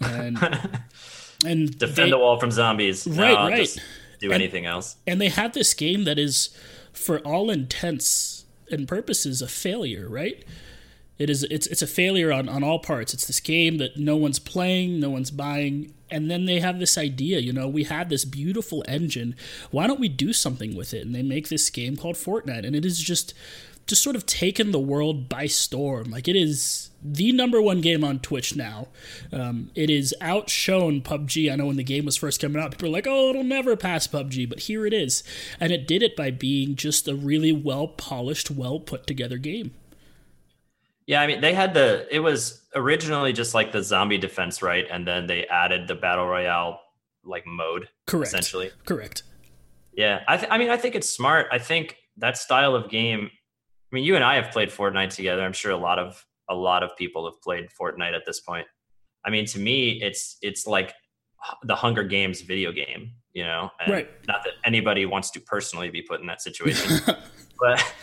And. 0.00 0.38
and 1.44 1.78
defend 1.78 2.06
they, 2.06 2.10
the 2.10 2.18
wall 2.18 2.40
from 2.40 2.50
zombies. 2.50 3.06
Right, 3.06 3.32
no, 3.32 3.48
right. 3.48 3.78
do 4.20 4.32
and, 4.32 4.34
anything 4.34 4.64
else. 4.64 4.96
And 5.06 5.20
they 5.20 5.28
have 5.28 5.52
this 5.52 5.74
game 5.74 6.04
that 6.04 6.18
is, 6.18 6.56
for 6.92 7.18
all 7.18 7.50
intents 7.50 8.44
and 8.70 8.88
purposes, 8.88 9.42
a 9.42 9.48
failure, 9.48 10.08
right? 10.08 10.42
It 11.18 11.30
is 11.30 11.44
it's 11.44 11.66
it's 11.66 11.82
a 11.82 11.86
failure 11.86 12.32
on, 12.32 12.48
on 12.48 12.62
all 12.62 12.78
parts. 12.78 13.14
It's 13.14 13.26
this 13.26 13.40
game 13.40 13.78
that 13.78 13.96
no 13.96 14.16
one's 14.16 14.38
playing, 14.38 15.00
no 15.00 15.10
one's 15.10 15.30
buying, 15.30 15.94
and 16.10 16.30
then 16.30 16.44
they 16.44 16.60
have 16.60 16.78
this 16.78 16.98
idea, 16.98 17.40
you 17.40 17.52
know, 17.52 17.68
we 17.68 17.84
have 17.84 18.08
this 18.08 18.24
beautiful 18.24 18.84
engine. 18.86 19.34
Why 19.70 19.86
don't 19.86 20.00
we 20.00 20.08
do 20.08 20.32
something 20.32 20.76
with 20.76 20.94
it? 20.94 21.04
And 21.04 21.14
they 21.14 21.22
make 21.22 21.48
this 21.48 21.70
game 21.70 21.96
called 21.96 22.16
Fortnite, 22.16 22.66
and 22.66 22.76
it 22.76 22.84
is 22.84 22.98
just 22.98 23.34
just 23.86 24.02
sort 24.02 24.16
of 24.16 24.26
taken 24.26 24.72
the 24.72 24.80
world 24.80 25.28
by 25.28 25.46
storm. 25.46 26.10
Like 26.10 26.26
it 26.26 26.36
is 26.36 26.90
the 27.02 27.30
number 27.32 27.62
one 27.62 27.80
game 27.80 28.02
on 28.02 28.18
Twitch 28.18 28.56
now. 28.56 28.88
Um, 29.32 29.70
it 29.76 29.88
is 29.90 30.14
outshone 30.20 31.02
PUBG. 31.02 31.52
I 31.52 31.56
know 31.56 31.66
when 31.66 31.76
the 31.76 31.84
game 31.84 32.04
was 32.04 32.16
first 32.16 32.40
coming 32.40 32.60
out, 32.60 32.72
people 32.72 32.88
were 32.88 32.92
like, 32.92 33.06
"Oh, 33.08 33.30
it'll 33.30 33.44
never 33.44 33.76
pass 33.76 34.06
PUBG," 34.06 34.48
but 34.48 34.60
here 34.60 34.86
it 34.86 34.92
is, 34.92 35.22
and 35.60 35.72
it 35.72 35.86
did 35.86 36.02
it 36.02 36.16
by 36.16 36.30
being 36.30 36.74
just 36.76 37.08
a 37.08 37.14
really 37.14 37.52
well 37.52 37.88
polished, 37.88 38.50
well 38.50 38.80
put 38.80 39.06
together 39.06 39.38
game. 39.38 39.72
Yeah, 41.06 41.22
I 41.22 41.26
mean, 41.26 41.40
they 41.40 41.54
had 41.54 41.72
the. 41.72 42.06
It 42.10 42.20
was 42.20 42.66
originally 42.74 43.32
just 43.32 43.54
like 43.54 43.72
the 43.72 43.82
zombie 43.82 44.18
defense, 44.18 44.60
right? 44.60 44.86
And 44.90 45.06
then 45.06 45.26
they 45.26 45.46
added 45.46 45.86
the 45.86 45.94
battle 45.94 46.26
royale 46.26 46.80
like 47.24 47.46
mode. 47.46 47.88
Correct. 48.06 48.28
Essentially. 48.28 48.70
Correct. 48.84 49.22
Yeah, 49.92 50.22
I. 50.26 50.36
Th- 50.36 50.50
I 50.50 50.58
mean, 50.58 50.70
I 50.70 50.76
think 50.76 50.94
it's 50.94 51.08
smart. 51.08 51.46
I 51.52 51.58
think 51.58 51.96
that 52.16 52.36
style 52.36 52.74
of 52.74 52.90
game. 52.90 53.30
I 53.92 53.94
mean, 53.94 54.04
you 54.04 54.16
and 54.16 54.24
I 54.24 54.34
have 54.34 54.50
played 54.52 54.68
Fortnite 54.68 55.10
together. 55.10 55.42
I'm 55.42 55.52
sure 55.52 55.70
a 55.70 55.76
lot 55.76 56.00
of 56.00 56.24
a 56.50 56.54
lot 56.54 56.82
of 56.82 56.96
people 56.96 57.24
have 57.30 57.40
played 57.40 57.68
Fortnite 57.80 58.14
at 58.14 58.26
this 58.26 58.40
point. 58.40 58.66
I 59.24 59.30
mean, 59.30 59.46
to 59.46 59.60
me, 59.60 60.02
it's 60.02 60.38
it's 60.42 60.66
like 60.66 60.92
the 61.62 61.76
Hunger 61.76 62.02
Games 62.02 62.40
video 62.40 62.72
game. 62.72 63.12
You 63.32 63.44
know, 63.44 63.70
and 63.78 63.92
right? 63.92 64.10
Not 64.26 64.42
that 64.44 64.54
anybody 64.64 65.06
wants 65.06 65.30
to 65.32 65.40
personally 65.40 65.90
be 65.90 66.02
put 66.02 66.20
in 66.20 66.26
that 66.26 66.42
situation, 66.42 66.98
but 67.60 67.94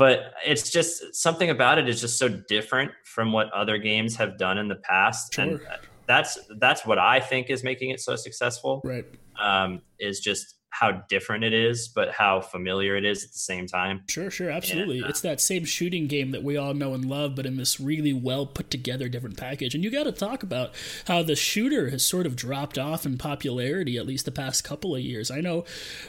but 0.00 0.32
it's 0.46 0.70
just 0.70 1.14
something 1.14 1.50
about 1.50 1.78
it 1.78 1.86
is 1.86 2.00
just 2.00 2.18
so 2.18 2.28
different 2.28 2.90
from 3.04 3.32
what 3.32 3.52
other 3.52 3.76
games 3.76 4.16
have 4.16 4.38
done 4.38 4.56
in 4.56 4.66
the 4.66 4.76
past 4.76 5.34
sure. 5.34 5.44
and 5.44 5.60
that's 6.06 6.38
that's 6.58 6.86
what 6.86 6.98
i 6.98 7.20
think 7.20 7.50
is 7.50 7.62
making 7.62 7.90
it 7.90 8.00
so 8.00 8.16
successful 8.16 8.80
right 8.82 9.04
um, 9.38 9.80
is 9.98 10.20
just 10.20 10.56
how 10.70 10.92
different 11.08 11.42
it 11.44 11.52
is, 11.52 11.88
but 11.88 12.12
how 12.12 12.40
familiar 12.40 12.96
it 12.96 13.04
is 13.04 13.24
at 13.24 13.32
the 13.32 13.38
same 13.38 13.66
time. 13.66 14.02
Sure, 14.08 14.30
sure, 14.30 14.50
absolutely. 14.50 14.98
And, 14.98 15.06
uh, 15.06 15.08
it's 15.08 15.20
that 15.22 15.40
same 15.40 15.64
shooting 15.64 16.06
game 16.06 16.30
that 16.30 16.44
we 16.44 16.56
all 16.56 16.74
know 16.74 16.94
and 16.94 17.04
love, 17.04 17.34
but 17.34 17.44
in 17.44 17.56
this 17.56 17.80
really 17.80 18.12
well 18.12 18.46
put 18.46 18.70
together 18.70 19.08
different 19.08 19.36
package. 19.36 19.74
And 19.74 19.82
you 19.82 19.90
got 19.90 20.04
to 20.04 20.12
talk 20.12 20.42
about 20.42 20.72
how 21.06 21.22
the 21.22 21.34
shooter 21.34 21.90
has 21.90 22.04
sort 22.04 22.24
of 22.24 22.36
dropped 22.36 22.78
off 22.78 23.04
in 23.04 23.18
popularity, 23.18 23.98
at 23.98 24.06
least 24.06 24.24
the 24.24 24.32
past 24.32 24.62
couple 24.62 24.94
of 24.94 25.02
years. 25.02 25.30
I 25.30 25.40
know, 25.40 25.64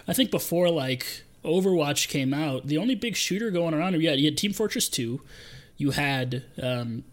I 0.07 0.13
think 0.13 0.29
before 0.29 0.69
like 0.69 1.23
Overwatch 1.43 2.07
came 2.07 2.33
out, 2.33 2.67
the 2.67 2.77
only 2.77 2.95
big 2.95 3.15
shooter 3.15 3.51
going 3.51 3.73
around, 3.73 3.93
had, 3.93 4.19
you 4.19 4.25
had 4.25 4.37
Team 4.37 4.53
Fortress 4.53 4.87
2, 4.89 5.21
you 5.77 5.91
had 5.91 6.43
um, 6.61 7.03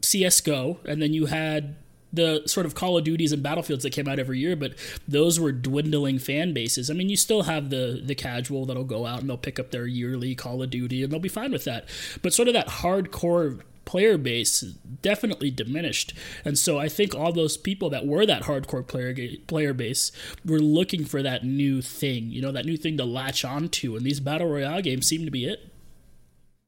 CSGO, 0.00 0.84
and 0.84 1.02
then 1.02 1.12
you 1.12 1.26
had 1.26 1.76
the 2.14 2.42
sort 2.46 2.64
of 2.64 2.74
Call 2.74 2.96
of 2.96 3.04
Duties 3.04 3.32
and 3.32 3.42
Battlefields 3.42 3.82
that 3.82 3.90
came 3.90 4.08
out 4.08 4.18
every 4.18 4.38
year, 4.38 4.54
but 4.54 4.74
those 5.06 5.40
were 5.40 5.52
dwindling 5.52 6.18
fan 6.18 6.54
bases. 6.54 6.88
I 6.88 6.94
mean, 6.94 7.08
you 7.08 7.16
still 7.16 7.42
have 7.42 7.70
the 7.70 8.00
the 8.02 8.14
casual 8.14 8.66
that'll 8.66 8.84
go 8.84 9.04
out 9.04 9.20
and 9.20 9.28
they'll 9.28 9.36
pick 9.36 9.58
up 9.58 9.72
their 9.72 9.86
yearly 9.86 10.34
Call 10.34 10.62
of 10.62 10.70
Duty 10.70 11.02
and 11.02 11.12
they'll 11.12 11.20
be 11.20 11.28
fine 11.28 11.50
with 11.50 11.64
that. 11.64 11.88
But 12.22 12.32
sort 12.32 12.48
of 12.48 12.54
that 12.54 12.68
hardcore 12.68 13.60
player 13.84 14.18
base 14.18 14.60
definitely 15.02 15.50
diminished. 15.50 16.14
And 16.44 16.58
so 16.58 16.78
I 16.78 16.88
think 16.88 17.14
all 17.14 17.32
those 17.32 17.56
people 17.56 17.90
that 17.90 18.06
were 18.06 18.26
that 18.26 18.42
hardcore 18.42 18.86
player 18.86 19.14
player 19.46 19.72
base 19.72 20.12
were 20.44 20.58
looking 20.58 21.04
for 21.04 21.22
that 21.22 21.44
new 21.44 21.82
thing, 21.82 22.30
you 22.30 22.42
know, 22.42 22.52
that 22.52 22.66
new 22.66 22.76
thing 22.76 22.96
to 22.98 23.04
latch 23.04 23.44
onto 23.44 23.96
and 23.96 24.04
these 24.04 24.20
battle 24.20 24.48
royale 24.48 24.82
games 24.82 25.06
seem 25.06 25.24
to 25.24 25.30
be 25.30 25.46
it. 25.46 25.72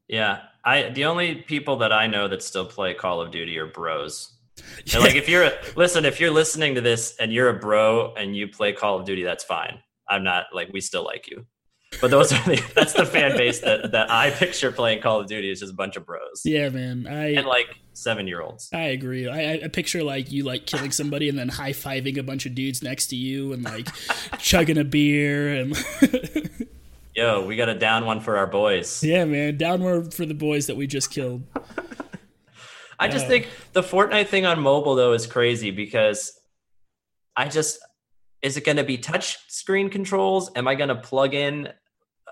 Yeah. 0.07 0.41
I 0.63 0.89
the 0.89 1.05
only 1.05 1.35
people 1.35 1.77
that 1.77 1.91
I 1.91 2.07
know 2.07 2.27
that 2.27 2.43
still 2.43 2.65
play 2.65 2.93
Call 2.93 3.21
of 3.21 3.31
Duty 3.31 3.57
are 3.57 3.67
bros. 3.67 4.33
And 4.93 5.03
like 5.03 5.15
if 5.15 5.29
you're 5.29 5.43
a, 5.43 5.51
listen, 5.75 6.03
if 6.03 6.19
you're 6.19 6.31
listening 6.31 6.75
to 6.75 6.81
this 6.81 7.15
and 7.19 7.31
you're 7.31 7.49
a 7.49 7.59
bro 7.59 8.13
and 8.15 8.35
you 8.35 8.47
play 8.47 8.73
Call 8.73 8.99
of 8.99 9.05
Duty, 9.05 9.23
that's 9.23 9.43
fine. 9.43 9.79
I'm 10.09 10.23
not 10.23 10.45
like 10.53 10.69
we 10.73 10.81
still 10.81 11.03
like 11.03 11.27
you. 11.29 11.45
But 12.01 12.11
those 12.11 12.31
are 12.31 12.43
the 12.43 12.61
that's 12.75 12.93
the 12.93 13.05
fan 13.05 13.35
base 13.37 13.59
that 13.61 13.91
that 13.91 14.11
I 14.11 14.29
picture 14.29 14.71
playing 14.71 15.01
Call 15.01 15.19
of 15.21 15.27
Duty 15.27 15.49
is 15.49 15.59
just 15.59 15.73
a 15.73 15.75
bunch 15.75 15.95
of 15.95 16.05
bros. 16.05 16.41
Yeah, 16.43 16.69
man. 16.69 17.07
I 17.07 17.33
and 17.33 17.47
like 17.47 17.67
seven 17.93 18.27
year 18.27 18.41
olds. 18.41 18.69
I 18.73 18.87
agree. 18.89 19.27
I, 19.27 19.53
I 19.63 19.67
picture 19.67 20.03
like 20.03 20.31
you 20.31 20.43
like 20.43 20.65
killing 20.65 20.91
somebody 20.91 21.29
and 21.29 21.37
then 21.37 21.49
high 21.49 21.71
fiving 21.71 22.17
a 22.17 22.23
bunch 22.23 22.45
of 22.45 22.53
dudes 22.53 22.83
next 22.83 23.07
to 23.07 23.15
you 23.15 23.53
and 23.53 23.63
like 23.63 23.87
chugging 24.39 24.77
a 24.77 24.83
beer 24.83 25.55
and 25.55 25.75
Yo, 27.15 27.43
we 27.43 27.55
got 27.55 27.67
a 27.67 27.73
down 27.73 28.05
one 28.05 28.19
for 28.19 28.37
our 28.37 28.45
boys. 28.45 29.03
Yeah, 29.03 29.25
man. 29.25 29.57
Down 29.57 29.81
one 29.81 30.11
for 30.11 30.23
the 30.23 30.35
boys 30.35 30.67
that 30.67 30.77
we 30.77 30.85
just 30.85 31.09
killed. 31.09 31.41
I 32.99 33.07
just 33.07 33.25
uh, 33.25 33.29
think 33.29 33.49
the 33.73 33.81
Fortnite 33.81 34.27
thing 34.27 34.45
on 34.45 34.59
mobile 34.59 34.93
though 34.93 35.13
is 35.13 35.25
crazy 35.25 35.71
because 35.71 36.39
I 37.35 37.47
just 37.47 37.79
is 38.41 38.57
it 38.57 38.63
going 38.63 38.77
to 38.77 38.83
be 38.83 38.97
touch 38.97 39.39
screen 39.49 39.89
controls? 39.89 40.51
Am 40.55 40.67
I 40.67 40.75
going 40.75 40.89
to 40.89 40.95
plug 40.95 41.33
in 41.33 41.69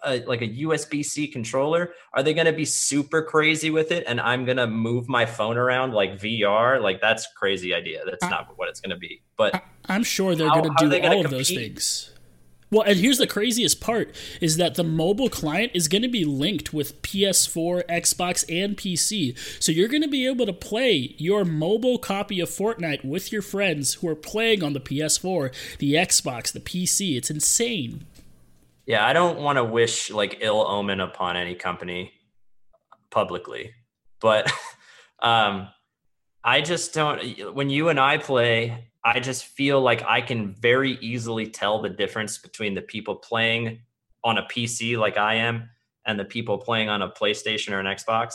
a, 0.03 0.23
like 0.25 0.41
a 0.41 0.47
USB 0.47 1.03
C 1.03 1.27
controller? 1.27 1.93
Are 2.13 2.23
they 2.23 2.33
going 2.33 2.45
to 2.45 2.53
be 2.53 2.65
super 2.65 3.21
crazy 3.21 3.71
with 3.71 3.91
it? 3.91 4.03
And 4.07 4.21
I'm 4.21 4.45
going 4.45 4.57
to 4.57 4.67
move 4.67 5.09
my 5.09 5.25
phone 5.25 5.57
around 5.57 5.93
like 5.93 6.19
VR? 6.19 6.81
Like 6.81 7.01
that's 7.01 7.27
crazy 7.35 7.73
idea. 7.73 8.03
That's 8.05 8.23
I, 8.23 8.29
not 8.29 8.57
what 8.57 8.69
it's 8.69 8.79
going 8.79 8.91
to 8.91 8.97
be. 8.97 9.21
But 9.37 9.63
I'm 9.87 10.03
sure 10.03 10.35
they're 10.35 10.49
going 10.49 10.75
to 10.75 10.89
do 10.89 11.01
all 11.03 11.25
of 11.25 11.31
those 11.31 11.49
things. 11.49 12.11
Well, 12.71 12.81
and 12.81 12.99
here's 12.99 13.19
the 13.19 13.27
craziest 13.27 13.79
part 13.79 14.13
is 14.41 14.57
that 14.57 14.75
the 14.75 14.83
mobile 14.83 15.29
client 15.29 15.71
is 15.75 15.87
going 15.87 16.01
to 16.01 16.07
be 16.07 16.25
linked 16.25 16.73
with 16.73 17.01
PS4, 17.03 17.85
Xbox, 17.87 18.43
and 18.49 18.75
PC. 18.75 19.37
So 19.61 19.71
you're 19.71 19.87
going 19.87 20.01
to 20.01 20.07
be 20.07 20.25
able 20.25 20.47
to 20.47 20.53
play 20.53 21.15
your 21.17 21.45
mobile 21.45 21.99
copy 21.99 22.39
of 22.39 22.49
Fortnite 22.49 23.05
with 23.05 23.31
your 23.31 23.43
friends 23.43 23.95
who 23.95 24.07
are 24.07 24.15
playing 24.15 24.63
on 24.63 24.73
the 24.73 24.79
PS4, 24.79 25.77
the 25.77 25.93
Xbox, 25.93 26.51
the 26.51 26.59
PC. 26.59 27.15
It's 27.15 27.29
insane. 27.29 28.05
Yeah, 28.85 29.05
I 29.05 29.13
don't 29.13 29.39
want 29.39 29.57
to 29.57 29.63
wish 29.63 30.11
like 30.11 30.39
ill 30.41 30.65
omen 30.65 30.99
upon 30.99 31.37
any 31.37 31.55
company 31.55 32.13
publicly, 33.09 33.73
but 34.19 34.51
um 35.21 35.69
I 36.43 36.61
just 36.61 36.93
don't 36.93 37.55
when 37.55 37.69
you 37.69 37.89
and 37.89 37.99
I 37.99 38.17
play 38.19 38.89
I 39.05 39.19
just 39.19 39.45
feel 39.45 39.79
like 39.79 40.03
I 40.03 40.19
can 40.19 40.55
very 40.55 40.93
easily 40.93 41.47
tell 41.47 41.79
the 41.79 41.89
difference 41.89 42.39
between 42.39 42.73
the 42.73 42.81
people 42.81 43.15
playing 43.15 43.79
on 44.23 44.39
a 44.39 44.43
PC 44.43 44.97
like 44.97 45.15
I 45.15 45.35
am 45.35 45.69
and 46.07 46.19
the 46.19 46.25
people 46.25 46.57
playing 46.57 46.89
on 46.89 47.03
a 47.03 47.09
PlayStation 47.09 47.71
or 47.71 47.79
an 47.79 47.85
Xbox. 47.85 48.33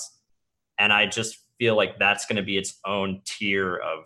And 0.78 0.92
I 0.92 1.06
just 1.06 1.38
feel 1.59 1.74
like 1.74 1.98
that's 1.98 2.24
going 2.24 2.37
to 2.37 2.42
be 2.42 2.56
its 2.56 2.78
own 2.87 3.20
tier 3.26 3.76
of 3.76 4.04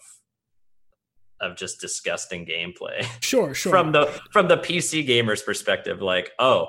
of 1.41 1.57
just 1.57 1.81
disgusting 1.81 2.47
gameplay. 2.47 3.07
Sure, 3.21 3.53
sure. 3.53 3.71
from 3.71 3.93
the 3.93 4.07
from 4.33 4.49
the 4.49 4.57
PC 4.57 5.07
gamer's 5.07 5.43
perspective 5.43 6.01
like, 6.01 6.31
"Oh, 6.39 6.69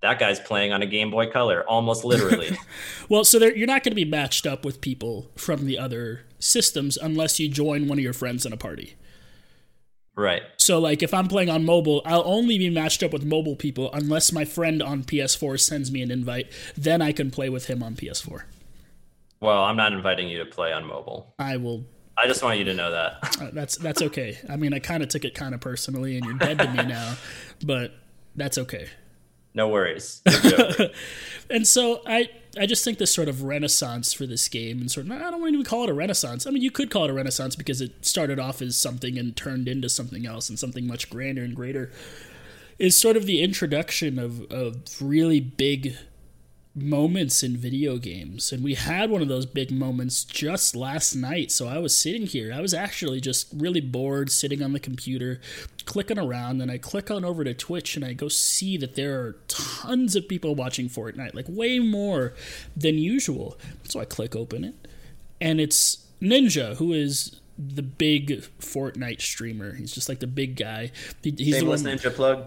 that 0.00 0.18
guy's 0.18 0.40
playing 0.40 0.72
on 0.72 0.82
a 0.82 0.86
Game 0.86 1.10
Boy 1.10 1.30
Color, 1.30 1.62
almost 1.68 2.04
literally. 2.04 2.58
well, 3.08 3.24
so 3.24 3.38
you're 3.38 3.68
not 3.68 3.84
going 3.84 3.92
to 3.92 3.96
be 3.96 4.04
matched 4.04 4.46
up 4.46 4.64
with 4.64 4.80
people 4.80 5.30
from 5.36 5.64
the 5.64 5.78
other 5.78 6.22
systems 6.40 6.96
unless 6.96 7.38
you 7.38 7.48
join 7.48 7.86
one 7.86 7.98
of 7.98 8.04
your 8.04 8.12
friends 8.12 8.44
in 8.44 8.52
a 8.52 8.56
party. 8.56 8.96
Right. 10.14 10.42
So 10.58 10.78
like 10.78 11.02
if 11.02 11.14
I'm 11.14 11.28
playing 11.28 11.48
on 11.48 11.64
mobile, 11.64 12.02
I'll 12.04 12.22
only 12.26 12.58
be 12.58 12.68
matched 12.68 13.02
up 13.02 13.12
with 13.12 13.24
mobile 13.24 13.56
people 13.56 13.90
unless 13.92 14.32
my 14.32 14.44
friend 14.44 14.82
on 14.82 15.04
PS4 15.04 15.58
sends 15.58 15.90
me 15.90 16.02
an 16.02 16.10
invite. 16.10 16.52
Then 16.76 17.00
I 17.00 17.12
can 17.12 17.30
play 17.30 17.48
with 17.48 17.66
him 17.66 17.82
on 17.82 17.94
PS4. 17.94 18.42
Well, 19.40 19.64
I'm 19.64 19.76
not 19.76 19.92
inviting 19.92 20.28
you 20.28 20.38
to 20.38 20.44
play 20.44 20.72
on 20.72 20.84
mobile. 20.84 21.34
I 21.38 21.56
will. 21.56 21.84
I 22.16 22.26
just 22.26 22.42
want 22.42 22.58
you 22.58 22.64
to 22.66 22.74
know 22.74 22.90
that. 22.90 23.18
Uh, 23.42 23.50
that's 23.52 23.76
that's 23.76 24.02
okay. 24.02 24.38
I 24.48 24.56
mean, 24.56 24.72
I 24.72 24.78
kind 24.78 25.02
of 25.02 25.08
took 25.08 25.24
it 25.24 25.34
kind 25.34 25.52
of 25.54 25.60
personally, 25.60 26.16
and 26.16 26.24
you're 26.24 26.34
dead 26.34 26.58
to 26.58 26.70
me 26.70 26.84
now, 26.86 27.16
but 27.64 27.92
that's 28.36 28.56
okay. 28.58 28.88
No 29.54 29.68
worries. 29.68 30.22
and 31.50 31.66
so 31.66 32.00
I 32.06 32.30
I 32.58 32.66
just 32.66 32.84
think 32.84 32.98
this 32.98 33.12
sort 33.12 33.28
of 33.28 33.42
renaissance 33.42 34.12
for 34.12 34.26
this 34.26 34.48
game 34.48 34.80
and 34.80 34.90
sort 34.90 35.06
of 35.06 35.12
I 35.12 35.18
don't 35.30 35.40
want 35.40 35.52
to 35.52 35.58
even 35.58 35.64
call 35.64 35.84
it 35.84 35.90
a 35.90 35.94
renaissance. 35.94 36.46
I 36.46 36.50
mean, 36.50 36.62
you 36.62 36.70
could 36.70 36.90
call 36.90 37.04
it 37.04 37.10
a 37.10 37.14
renaissance 37.14 37.56
because 37.56 37.80
it 37.80 38.04
started 38.04 38.38
off 38.38 38.62
as 38.62 38.76
something 38.76 39.18
and 39.18 39.36
turned 39.36 39.68
into 39.68 39.88
something 39.88 40.26
else 40.26 40.48
and 40.48 40.58
something 40.58 40.86
much 40.86 41.10
grander 41.10 41.42
and 41.42 41.54
greater. 41.54 41.90
Is 42.78 42.96
sort 42.96 43.16
of 43.16 43.26
the 43.26 43.42
introduction 43.42 44.18
of 44.18 44.50
of 44.50 44.82
really 45.00 45.40
big 45.40 45.96
moments 46.74 47.42
in 47.42 47.56
video 47.56 47.98
games. 47.98 48.52
And 48.52 48.64
we 48.64 48.74
had 48.74 49.10
one 49.10 49.20
of 49.22 49.28
those 49.28 49.44
big 49.46 49.70
moments 49.70 50.24
just 50.24 50.74
last 50.74 51.14
night. 51.14 51.50
So 51.52 51.68
I 51.68 51.78
was 51.78 51.96
sitting 51.96 52.26
here. 52.26 52.52
I 52.52 52.60
was 52.60 52.72
actually 52.72 53.20
just 53.20 53.48
really 53.54 53.80
bored 53.80 54.30
sitting 54.30 54.62
on 54.62 54.72
the 54.72 54.80
computer, 54.80 55.40
clicking 55.84 56.18
around. 56.18 56.62
And 56.62 56.70
I 56.70 56.78
click 56.78 57.10
on 57.10 57.24
over 57.24 57.44
to 57.44 57.52
Twitch 57.52 57.96
and 57.96 58.04
I 58.04 58.14
go 58.14 58.28
see 58.28 58.76
that 58.78 58.94
there 58.94 59.20
are 59.20 59.36
tons 59.48 60.16
of 60.16 60.28
people 60.28 60.54
watching 60.54 60.88
Fortnite, 60.88 61.34
like 61.34 61.46
way 61.48 61.78
more 61.78 62.32
than 62.76 62.96
usual. 62.96 63.58
So 63.84 64.00
I 64.00 64.04
click 64.04 64.34
open 64.34 64.64
it. 64.64 64.74
And 65.40 65.60
it's 65.60 66.06
Ninja, 66.22 66.76
who 66.76 66.92
is 66.92 67.40
the 67.58 67.82
big 67.82 68.44
Fortnite 68.60 69.20
streamer. 69.20 69.74
He's 69.74 69.92
just 69.92 70.08
like 70.08 70.20
the 70.20 70.26
big 70.26 70.56
guy. 70.56 70.90
He, 71.22 71.34
he's 71.36 71.56
Shameless 71.56 71.82
the 71.82 71.88
one, 71.90 71.98
Ninja 71.98 72.14
plug. 72.14 72.46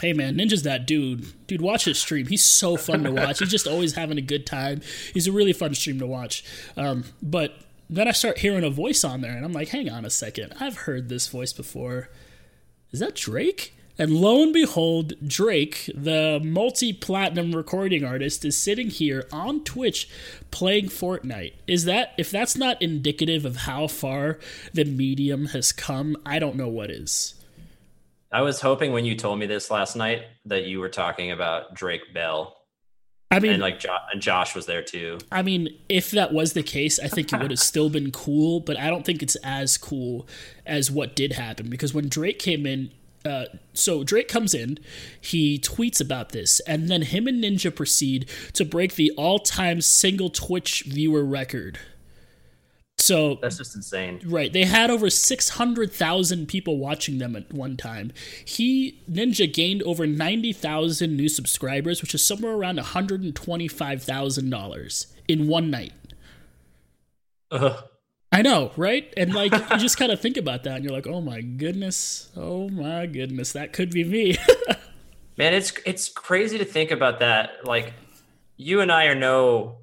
Hey 0.00 0.12
man, 0.12 0.36
Ninja's 0.36 0.62
that 0.62 0.86
dude. 0.86 1.26
Dude, 1.46 1.60
watch 1.60 1.84
his 1.84 1.98
stream. 1.98 2.26
He's 2.26 2.44
so 2.44 2.76
fun 2.76 3.02
to 3.02 3.10
watch. 3.10 3.40
He's 3.40 3.50
just 3.50 3.66
always 3.66 3.94
having 3.94 4.18
a 4.18 4.22
good 4.22 4.46
time. 4.46 4.80
He's 5.12 5.26
a 5.26 5.32
really 5.32 5.52
fun 5.52 5.74
stream 5.74 5.98
to 5.98 6.06
watch. 6.06 6.44
Um, 6.76 7.04
but 7.20 7.56
then 7.90 8.06
I 8.06 8.12
start 8.12 8.38
hearing 8.38 8.64
a 8.64 8.70
voice 8.70 9.02
on 9.02 9.22
there, 9.22 9.36
and 9.36 9.44
I'm 9.44 9.52
like, 9.52 9.68
hang 9.68 9.90
on 9.90 10.04
a 10.04 10.10
second. 10.10 10.54
I've 10.60 10.78
heard 10.78 11.08
this 11.08 11.26
voice 11.26 11.52
before. 11.52 12.10
Is 12.92 13.00
that 13.00 13.16
Drake? 13.16 13.74
And 14.00 14.12
lo 14.12 14.44
and 14.44 14.52
behold, 14.52 15.14
Drake, 15.26 15.90
the 15.92 16.40
multi 16.44 16.92
platinum 16.92 17.52
recording 17.56 18.04
artist, 18.04 18.44
is 18.44 18.56
sitting 18.56 18.90
here 18.90 19.26
on 19.32 19.64
Twitch 19.64 20.08
playing 20.52 20.86
Fortnite. 20.86 21.54
Is 21.66 21.84
that, 21.86 22.14
if 22.16 22.30
that's 22.30 22.56
not 22.56 22.80
indicative 22.80 23.44
of 23.44 23.56
how 23.56 23.88
far 23.88 24.38
the 24.72 24.84
medium 24.84 25.46
has 25.46 25.72
come, 25.72 26.16
I 26.24 26.38
don't 26.38 26.54
know 26.54 26.68
what 26.68 26.92
is. 26.92 27.34
I 28.30 28.42
was 28.42 28.60
hoping 28.60 28.92
when 28.92 29.04
you 29.04 29.14
told 29.14 29.38
me 29.38 29.46
this 29.46 29.70
last 29.70 29.96
night 29.96 30.24
that 30.44 30.64
you 30.64 30.80
were 30.80 30.88
talking 30.88 31.30
about 31.30 31.74
Drake 31.74 32.12
Bell. 32.12 32.56
I 33.30 33.40
mean, 33.40 33.52
and 33.52 33.62
like 33.62 33.78
jo- 33.78 33.96
and 34.12 34.22
Josh 34.22 34.54
was 34.54 34.66
there 34.66 34.82
too. 34.82 35.18
I 35.30 35.42
mean, 35.42 35.68
if 35.88 36.10
that 36.12 36.32
was 36.32 36.54
the 36.54 36.62
case, 36.62 36.98
I 36.98 37.08
think 37.08 37.32
it 37.32 37.40
would 37.40 37.50
have 37.50 37.60
still 37.60 37.90
been 37.90 38.10
cool, 38.10 38.60
but 38.60 38.78
I 38.78 38.88
don't 38.88 39.04
think 39.04 39.22
it's 39.22 39.36
as 39.36 39.76
cool 39.76 40.26
as 40.64 40.90
what 40.90 41.14
did 41.14 41.34
happen 41.34 41.68
because 41.68 41.92
when 41.92 42.08
Drake 42.08 42.38
came 42.38 42.64
in, 42.64 42.90
uh, 43.26 43.44
so 43.74 44.02
Drake 44.02 44.28
comes 44.28 44.54
in, 44.54 44.78
he 45.20 45.58
tweets 45.58 46.00
about 46.00 46.30
this, 46.30 46.60
and 46.60 46.88
then 46.88 47.02
him 47.02 47.26
and 47.26 47.42
Ninja 47.44 47.74
proceed 47.74 48.28
to 48.54 48.64
break 48.64 48.94
the 48.94 49.10
all-time 49.16 49.82
single 49.82 50.30
Twitch 50.30 50.84
viewer 50.86 51.24
record. 51.24 51.78
So 53.08 53.38
that's 53.40 53.56
just 53.56 53.74
insane. 53.74 54.20
Right. 54.26 54.52
They 54.52 54.64
had 54.64 54.90
over 54.90 55.08
600,000 55.08 56.46
people 56.46 56.76
watching 56.76 57.16
them 57.16 57.34
at 57.36 57.50
one 57.50 57.78
time. 57.78 58.12
He, 58.44 59.00
Ninja, 59.10 59.50
gained 59.50 59.82
over 59.84 60.06
90,000 60.06 61.16
new 61.16 61.30
subscribers, 61.30 62.02
which 62.02 62.14
is 62.14 62.26
somewhere 62.26 62.52
around 62.52 62.78
$125,000 62.78 65.06
in 65.26 65.48
one 65.48 65.70
night. 65.70 65.94
Uh. 67.50 67.80
I 68.30 68.42
know, 68.42 68.72
right? 68.76 69.10
And 69.16 69.32
like, 69.32 69.52
you 69.52 69.78
just 69.78 69.96
kind 69.96 70.12
of 70.12 70.20
think 70.20 70.36
about 70.36 70.64
that 70.64 70.76
and 70.76 70.84
you're 70.84 70.92
like, 70.92 71.06
oh 71.06 71.22
my 71.22 71.40
goodness. 71.40 72.28
Oh 72.36 72.68
my 72.68 73.06
goodness. 73.06 73.52
That 73.52 73.72
could 73.72 73.90
be 73.90 74.04
me. 74.04 74.36
Man, 75.38 75.54
it's 75.54 75.72
it's 75.86 76.10
crazy 76.10 76.58
to 76.58 76.66
think 76.66 76.90
about 76.90 77.20
that. 77.20 77.64
Like 77.64 77.94
you 78.58 78.82
and 78.82 78.92
I 78.92 79.06
are 79.06 79.14
no 79.14 79.78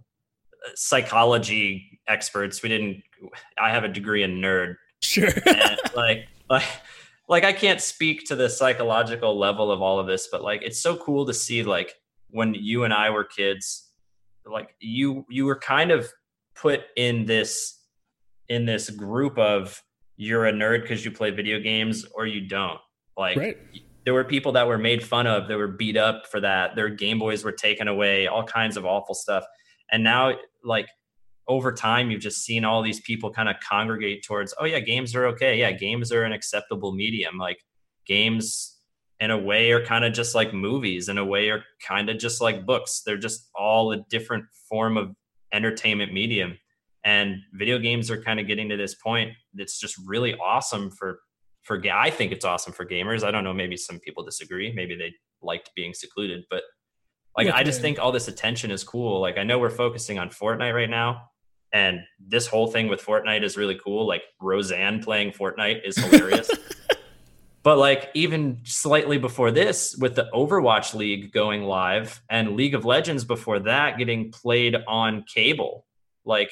psychology 0.76 1.96
experts. 2.08 2.62
We 2.62 2.70
didn't 2.70 3.04
I 3.60 3.72
have 3.72 3.84
a 3.84 3.88
degree 3.88 4.24
in 4.24 4.42
nerd. 4.42 4.76
Sure. 5.02 5.30
And, 5.46 5.80
like 5.96 6.28
like 6.50 6.64
like 7.28 7.44
I 7.44 7.54
can't 7.54 7.82
speak 7.82 8.26
to 8.28 8.36
the 8.36 8.50
psychological 8.50 9.38
level 9.38 9.72
of 9.72 9.82
all 9.82 10.00
of 10.00 10.08
this, 10.08 10.28
but 10.32 10.42
like 10.42 10.62
it's 10.64 10.80
so 10.80 10.96
cool 10.98 11.26
to 11.26 11.34
see 11.34 11.64
like 11.64 11.94
when 12.30 12.54
you 12.54 12.84
and 12.84 12.94
I 12.94 13.10
were 13.10 13.24
kids, 13.24 13.90
like 14.46 14.76
you 14.80 15.26
you 15.30 15.46
were 15.46 15.60
kind 15.60 15.92
of 15.92 16.08
put 16.56 16.82
in 16.96 17.26
this 17.26 17.82
in 18.50 18.66
this 18.66 18.90
group 18.90 19.38
of 19.38 19.82
you're 20.18 20.46
a 20.46 20.52
nerd 20.52 20.82
because 20.82 21.04
you 21.04 21.12
play 21.12 21.32
video 21.32 21.60
games 21.60 22.06
or 22.14 22.26
you 22.26 22.48
don't. 22.48 22.80
Like 23.18 23.38
right. 23.38 23.58
there 24.06 24.14
were 24.14 24.24
people 24.24 24.52
that 24.54 24.68
were 24.68 24.78
made 24.78 25.04
fun 25.04 25.28
of, 25.28 25.48
that 25.48 25.58
were 25.58 25.68
beat 25.68 25.98
up 25.98 26.28
for 26.28 26.40
that. 26.42 26.76
Their 26.76 26.90
Game 26.90 27.20
Boys 27.20 27.44
were 27.44 27.52
taken 27.52 27.88
away, 27.88 28.28
all 28.28 28.44
kinds 28.44 28.78
of 28.78 28.86
awful 28.86 29.16
stuff. 29.16 29.44
And 29.92 30.04
now 30.04 30.34
like 30.64 30.88
over 31.48 31.72
time 31.72 32.10
you've 32.10 32.22
just 32.22 32.44
seen 32.44 32.66
all 32.66 32.82
these 32.82 33.02
people 33.02 33.32
kind 33.32 33.50
of 33.50 33.56
congregate 33.60 34.24
towards 34.24 34.54
oh 34.60 34.66
yeah 34.66 34.80
games 34.80 35.16
are 35.16 35.28
okay. 35.28 35.60
Yeah 35.60 35.72
games 35.72 36.12
are 36.12 36.24
an 36.24 36.34
acceptable 36.34 36.94
medium. 36.94 37.38
Like 37.38 37.60
games 38.06 38.80
in 39.20 39.32
a 39.32 39.38
way 39.38 39.72
are 39.72 39.86
kind 39.86 40.04
of 40.04 40.14
just 40.14 40.36
like 40.36 40.54
movies. 40.54 41.10
In 41.10 41.18
a 41.18 41.26
way 41.26 41.50
are 41.50 41.64
kind 41.86 42.10
of 42.10 42.18
just 42.18 42.42
like 42.42 42.66
books. 42.66 43.02
They're 43.06 43.18
just 43.18 43.50
all 43.56 43.92
a 43.92 43.98
different 44.10 44.46
form 44.70 44.98
of 44.98 45.16
entertainment 45.54 46.14
medium. 46.14 46.58
And 47.04 47.38
video 47.54 47.78
games 47.78 48.10
are 48.10 48.22
kind 48.22 48.40
of 48.40 48.48
getting 48.48 48.70
to 48.70 48.78
this 48.78 48.96
point 48.96 49.34
that's 49.54 49.80
just 49.80 49.96
really 50.06 50.36
awesome 50.36 50.90
for 50.90 51.20
for 51.62 51.82
i 51.92 52.12
think 52.12 52.32
it's 52.32 52.46
awesome 52.46 52.74
for 52.74 52.86
gamers. 52.86 53.24
I 53.24 53.32
don't 53.32 53.44
know 53.44 53.54
maybe 53.54 53.78
some 53.78 54.00
people 54.00 54.24
disagree. 54.24 54.74
Maybe 54.74 54.96
they 54.96 55.14
liked 55.42 55.70
being 55.76 55.94
secluded 55.94 56.44
but 56.50 56.64
like 57.38 57.50
i 57.50 57.62
just 57.62 57.82
think 57.82 58.00
all 58.00 58.12
this 58.12 58.28
attention 58.28 58.72
is 58.72 58.84
cool. 58.84 59.22
Like 59.22 59.38
i 59.38 59.44
know 59.44 59.60
we're 59.60 59.70
focusing 59.70 60.18
on 60.18 60.30
fortnite 60.30 60.74
right 60.74 60.90
now 60.90 61.22
and 61.76 62.06
this 62.26 62.48
whole 62.48 62.68
thing 62.68 62.88
with 62.88 63.04
Fortnite 63.04 63.44
is 63.44 63.58
really 63.58 63.76
cool. 63.76 64.08
Like 64.08 64.24
Roseanne 64.40 65.04
playing 65.04 65.34
Fortnite 65.34 65.86
is 65.86 65.98
hilarious. 65.98 66.50
but 67.64 67.78
like 67.78 68.10
even 68.14 68.62
slightly 68.64 69.18
before 69.18 69.52
this, 69.52 69.94
with 70.00 70.16
the 70.16 70.30
Overwatch 70.34 70.94
League 70.94 71.34
going 71.34 71.64
live 71.64 72.22
and 72.30 72.56
League 72.56 72.76
of 72.76 72.86
Legends 72.86 73.26
before 73.26 73.60
that 73.60 73.98
getting 73.98 74.32
played 74.32 74.78
on 74.88 75.26
cable, 75.28 75.86
like 76.24 76.50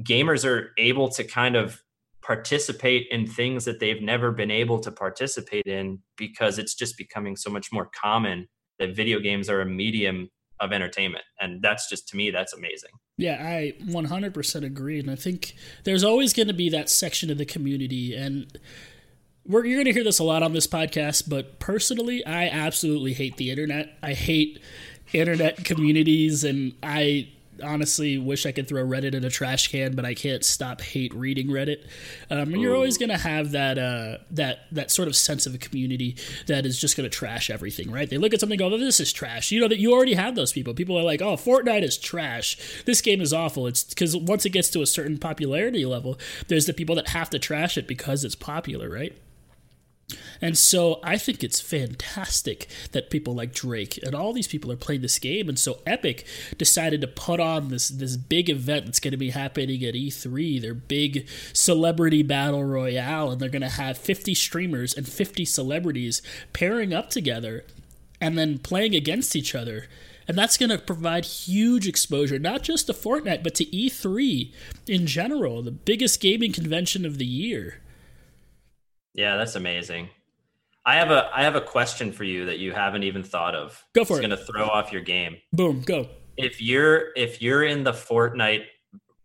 gamers 0.00 0.46
are 0.46 0.70
able 0.78 1.10
to 1.10 1.22
kind 1.22 1.54
of 1.54 1.82
participate 2.22 3.06
in 3.10 3.26
things 3.26 3.66
that 3.66 3.80
they've 3.80 4.00
never 4.00 4.32
been 4.32 4.50
able 4.50 4.80
to 4.80 4.90
participate 4.90 5.66
in 5.66 5.98
because 6.16 6.58
it's 6.58 6.74
just 6.74 6.96
becoming 6.96 7.36
so 7.36 7.50
much 7.50 7.68
more 7.70 7.90
common 7.94 8.48
that 8.78 8.96
video 8.96 9.20
games 9.20 9.50
are 9.50 9.60
a 9.60 9.66
medium 9.66 10.30
of 10.60 10.72
entertainment. 10.72 11.24
And 11.40 11.62
that's 11.62 11.88
just 11.88 12.08
to 12.08 12.16
me 12.16 12.30
that's 12.30 12.52
amazing. 12.52 12.90
Yeah 13.16 13.38
i 13.40 13.74
100% 13.84 14.64
agree. 14.64 15.00
And 15.00 15.10
i 15.10 15.16
think 15.16 15.54
there's 15.84 16.04
always 16.04 16.32
going 16.32 16.48
to 16.48 16.54
be 16.54 16.68
that 16.70 16.88
section 16.88 17.30
of 17.30 17.38
the 17.38 17.46
community. 17.46 18.14
And 18.14 18.58
we're, 19.46 19.64
you're 19.64 19.76
going 19.76 19.86
to 19.86 19.92
hear 19.92 20.04
this 20.04 20.18
a 20.18 20.24
lot 20.24 20.42
on 20.42 20.52
this 20.52 20.66
podcast 20.66 21.28
but 21.28 21.58
personally 21.58 22.24
i 22.26 22.48
absolutely 22.48 23.14
hate 23.14 23.36
the 23.36 23.50
internet. 23.50 23.96
I 24.02 24.12
hate 24.14 24.60
internet 25.12 25.64
communities 25.64 26.44
and 26.44 26.74
i 26.82 27.28
honestly 27.62 28.18
wish 28.18 28.46
I 28.46 28.52
could 28.52 28.68
throw 28.68 28.84
Reddit 28.84 29.14
in 29.14 29.24
a 29.24 29.30
trash 29.30 29.68
can, 29.68 29.94
but 29.94 30.04
I 30.04 30.14
can't 30.14 30.44
stop 30.44 30.80
hate 30.80 31.14
reading 31.14 31.48
Reddit. 31.48 31.84
Um, 32.30 32.52
and 32.52 32.62
you're 32.62 32.74
always 32.74 32.98
going 32.98 33.10
to 33.10 33.18
have 33.18 33.52
that 33.52 33.78
uh, 33.78 34.18
that 34.30 34.66
that 34.72 34.90
sort 34.90 35.08
of 35.08 35.16
sense 35.16 35.46
of 35.46 35.54
a 35.54 35.58
community 35.58 36.16
that 36.46 36.66
is 36.66 36.78
just 36.78 36.96
going 36.96 37.08
to 37.08 37.14
trash 37.14 37.50
everything, 37.50 37.90
right? 37.90 38.08
They 38.08 38.18
look 38.18 38.34
at 38.34 38.40
something, 38.40 38.58
go, 38.58 38.66
oh, 38.66 38.78
"This 38.78 39.00
is 39.00 39.12
trash." 39.12 39.50
You 39.50 39.60
know 39.60 39.68
that 39.68 39.78
you 39.78 39.92
already 39.92 40.14
have 40.14 40.34
those 40.34 40.52
people. 40.52 40.74
People 40.74 40.98
are 40.98 41.02
like, 41.02 41.22
"Oh, 41.22 41.36
Fortnite 41.36 41.82
is 41.82 41.96
trash. 41.96 42.82
This 42.84 43.00
game 43.00 43.20
is 43.20 43.32
awful." 43.32 43.66
It's 43.66 43.84
because 43.84 44.16
once 44.16 44.44
it 44.44 44.50
gets 44.50 44.70
to 44.70 44.82
a 44.82 44.86
certain 44.86 45.18
popularity 45.18 45.84
level, 45.84 46.18
there's 46.48 46.66
the 46.66 46.74
people 46.74 46.94
that 46.96 47.08
have 47.08 47.30
to 47.30 47.38
trash 47.38 47.76
it 47.76 47.86
because 47.86 48.24
it's 48.24 48.34
popular, 48.34 48.88
right? 48.88 49.16
And 50.40 50.56
so 50.56 51.00
I 51.02 51.16
think 51.18 51.42
it's 51.42 51.60
fantastic 51.60 52.68
that 52.92 53.10
people 53.10 53.34
like 53.34 53.52
Drake 53.52 53.98
and 54.02 54.14
all 54.14 54.32
these 54.32 54.48
people 54.48 54.70
are 54.72 54.76
playing 54.76 55.02
this 55.02 55.18
game. 55.18 55.48
And 55.48 55.58
so 55.58 55.80
Epic 55.86 56.26
decided 56.56 57.00
to 57.00 57.06
put 57.06 57.40
on 57.40 57.68
this 57.68 57.88
this 57.88 58.16
big 58.16 58.48
event 58.48 58.86
that's 58.86 59.00
going 59.00 59.12
to 59.12 59.16
be 59.16 59.30
happening 59.30 59.84
at 59.84 59.94
E3, 59.94 60.60
their 60.60 60.74
big 60.74 61.28
celebrity 61.52 62.22
battle 62.22 62.64
royale, 62.64 63.30
and 63.30 63.40
they're 63.40 63.48
going 63.48 63.62
to 63.62 63.68
have 63.68 63.98
50 63.98 64.34
streamers 64.34 64.94
and 64.94 65.08
50 65.08 65.44
celebrities 65.44 66.22
pairing 66.52 66.92
up 66.92 67.10
together 67.10 67.64
and 68.20 68.36
then 68.36 68.58
playing 68.58 68.94
against 68.94 69.34
each 69.34 69.54
other. 69.54 69.86
And 70.28 70.38
that's 70.38 70.56
going 70.56 70.70
to 70.70 70.78
provide 70.78 71.24
huge 71.24 71.88
exposure, 71.88 72.38
not 72.38 72.62
just 72.62 72.86
to 72.86 72.92
Fortnite, 72.92 73.42
but 73.42 73.54
to 73.56 73.64
E3 73.64 74.52
in 74.86 75.06
general, 75.06 75.62
the 75.62 75.72
biggest 75.72 76.20
gaming 76.20 76.52
convention 76.52 77.04
of 77.04 77.18
the 77.18 77.26
year. 77.26 77.80
Yeah, 79.14 79.36
that's 79.36 79.54
amazing. 79.54 80.08
I 80.84 80.96
have 80.96 81.10
a 81.10 81.30
I 81.34 81.42
have 81.42 81.56
a 81.56 81.60
question 81.60 82.12
for 82.12 82.24
you 82.24 82.46
that 82.46 82.58
you 82.58 82.72
haven't 82.72 83.02
even 83.02 83.22
thought 83.22 83.54
of. 83.54 83.84
Go 83.94 84.04
for 84.04 84.14
it's 84.14 84.24
it. 84.24 84.32
It's 84.32 84.46
going 84.46 84.46
to 84.46 84.52
throw 84.52 84.66
off 84.66 84.92
your 84.92 85.02
game. 85.02 85.36
Boom, 85.52 85.82
go. 85.82 86.08
If 86.36 86.60
you're 86.62 87.12
if 87.16 87.42
you're 87.42 87.62
in 87.62 87.84
the 87.84 87.92
Fortnite 87.92 88.64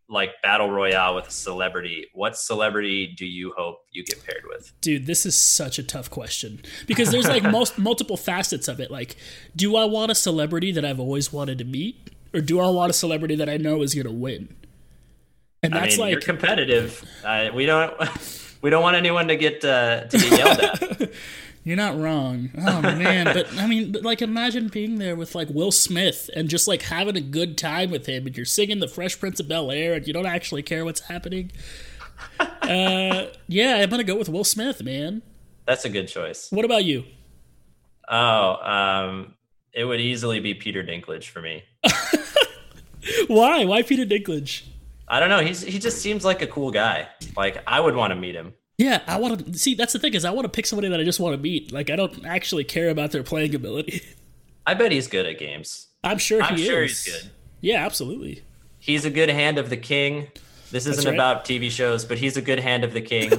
like 0.07 0.31
battle 0.43 0.69
royale 0.69 1.15
with 1.15 1.27
a 1.27 1.31
celebrity, 1.31 2.05
what 2.13 2.37
celebrity 2.37 3.07
do 3.17 3.25
you 3.25 3.53
hope 3.57 3.79
you 3.91 4.03
get 4.03 4.23
paired 4.25 4.43
with? 4.47 4.71
Dude, 4.81 5.05
this 5.05 5.25
is 5.25 5.37
such 5.37 5.79
a 5.79 5.83
tough 5.83 6.09
question 6.09 6.61
because 6.87 7.11
there's 7.11 7.27
like 7.27 7.43
most 7.43 7.77
multiple 7.79 8.17
facets 8.17 8.67
of 8.67 8.79
it. 8.79 8.91
Like, 8.91 9.15
do 9.55 9.75
I 9.75 9.85
want 9.85 10.11
a 10.11 10.15
celebrity 10.15 10.71
that 10.73 10.85
I've 10.85 10.99
always 10.99 11.31
wanted 11.31 11.57
to 11.59 11.63
meet, 11.63 12.11
or 12.33 12.41
do 12.41 12.59
I 12.59 12.69
want 12.69 12.89
a 12.89 12.93
celebrity 12.93 13.35
that 13.35 13.49
I 13.49 13.57
know 13.57 13.81
is 13.81 13.95
going 13.95 14.07
to 14.07 14.13
win? 14.13 14.55
And 15.63 15.73
that's 15.73 15.95
I 15.95 15.97
mean, 15.97 15.99
like 15.99 16.11
you're 16.11 16.21
competitive. 16.21 17.03
Uh, 17.23 17.49
we 17.53 17.65
don't. 17.65 17.93
we 18.61 18.69
don't 18.69 18.83
want 18.83 18.95
anyone 18.95 19.27
to 19.27 19.35
get 19.35 19.63
uh, 19.63 20.05
to 20.05 20.17
get 20.17 20.31
yelled 20.31 20.59
at. 20.59 21.11
You're 21.65 21.77
not 21.77 21.97
wrong. 21.97 22.51
Oh 22.59 22.79
man, 22.79 23.25
but 23.25 23.51
I 23.57 23.65
mean, 23.65 23.91
but 23.91 24.03
like 24.03 24.21
imagine 24.21 24.67
being 24.67 24.99
there 24.99 25.15
with 25.15 25.33
like 25.33 25.49
Will 25.49 25.71
Smith 25.71 26.29
and 26.35 26.47
just 26.47 26.67
like 26.67 26.83
having 26.83 27.17
a 27.17 27.21
good 27.21 27.57
time 27.57 27.89
with 27.89 28.05
him, 28.05 28.27
and 28.27 28.37
you're 28.37 28.45
singing 28.45 28.79
the 28.79 28.87
Fresh 28.87 29.19
Prince 29.19 29.39
of 29.39 29.47
Bel 29.47 29.71
Air, 29.71 29.95
and 29.95 30.05
you 30.05 30.13
don't 30.13 30.27
actually 30.27 30.61
care 30.61 30.85
what's 30.85 30.99
happening. 31.01 31.51
uh, 32.39 33.25
yeah, 33.47 33.77
I'm 33.77 33.89
gonna 33.89 34.03
go 34.03 34.15
with 34.15 34.29
Will 34.29 34.43
Smith, 34.43 34.83
man. 34.83 35.23
That's 35.65 35.85
a 35.85 35.89
good 35.89 36.07
choice. 36.07 36.51
What 36.51 36.65
about 36.65 36.85
you? 36.85 37.03
Oh, 38.07 38.55
um, 38.61 39.33
it 39.73 39.85
would 39.85 39.99
easily 39.99 40.39
be 40.39 40.53
Peter 40.53 40.83
Dinklage 40.83 41.29
for 41.29 41.41
me. 41.41 41.63
Why? 43.27 43.65
Why 43.65 43.81
Peter 43.81 44.05
Dinklage? 44.05 44.65
I 45.07 45.19
don't 45.19 45.29
know. 45.29 45.39
He's 45.39 45.61
he 45.61 45.79
just 45.79 46.01
seems 46.01 46.25
like 46.25 46.41
a 46.41 46.47
cool 46.47 46.71
guy. 46.71 47.07
Like 47.37 47.63
I 47.67 47.79
would 47.79 47.95
want 47.95 48.11
to 48.11 48.15
meet 48.15 48.35
him. 48.35 48.53
Yeah, 48.77 49.01
I 49.07 49.19
want 49.19 49.53
to 49.53 49.57
see. 49.57 49.75
That's 49.75 49.93
the 49.93 49.99
thing 49.99 50.13
is, 50.13 50.25
I 50.25 50.31
want 50.31 50.45
to 50.45 50.49
pick 50.49 50.65
somebody 50.65 50.89
that 50.89 50.99
I 50.99 51.03
just 51.03 51.19
want 51.19 51.35
to 51.35 51.41
meet. 51.41 51.71
Like 51.71 51.89
I 51.89 51.95
don't 51.95 52.25
actually 52.25 52.63
care 52.63 52.89
about 52.89 53.11
their 53.11 53.23
playing 53.23 53.55
ability. 53.55 54.01
I 54.65 54.73
bet 54.73 54.91
he's 54.91 55.07
good 55.07 55.25
at 55.25 55.37
games. 55.37 55.87
I'm 56.03 56.17
sure 56.17 56.41
I'm 56.41 56.57
he 56.57 56.65
sure 56.65 56.83
is. 56.83 57.03
he's 57.03 57.13
good. 57.13 57.31
Yeah, 57.61 57.85
absolutely. 57.85 58.43
He's 58.79 59.05
a 59.05 59.09
good 59.09 59.29
hand 59.29 59.57
of 59.57 59.69
the 59.69 59.77
king. 59.77 60.27
This 60.71 60.87
isn't 60.87 61.05
right. 61.05 61.13
about 61.13 61.45
TV 61.45 61.69
shows, 61.71 62.03
but 62.05 62.17
he's 62.17 62.37
a 62.37 62.41
good 62.41 62.59
hand 62.59 62.83
of 62.83 62.93
the 62.93 63.01
king. 63.01 63.31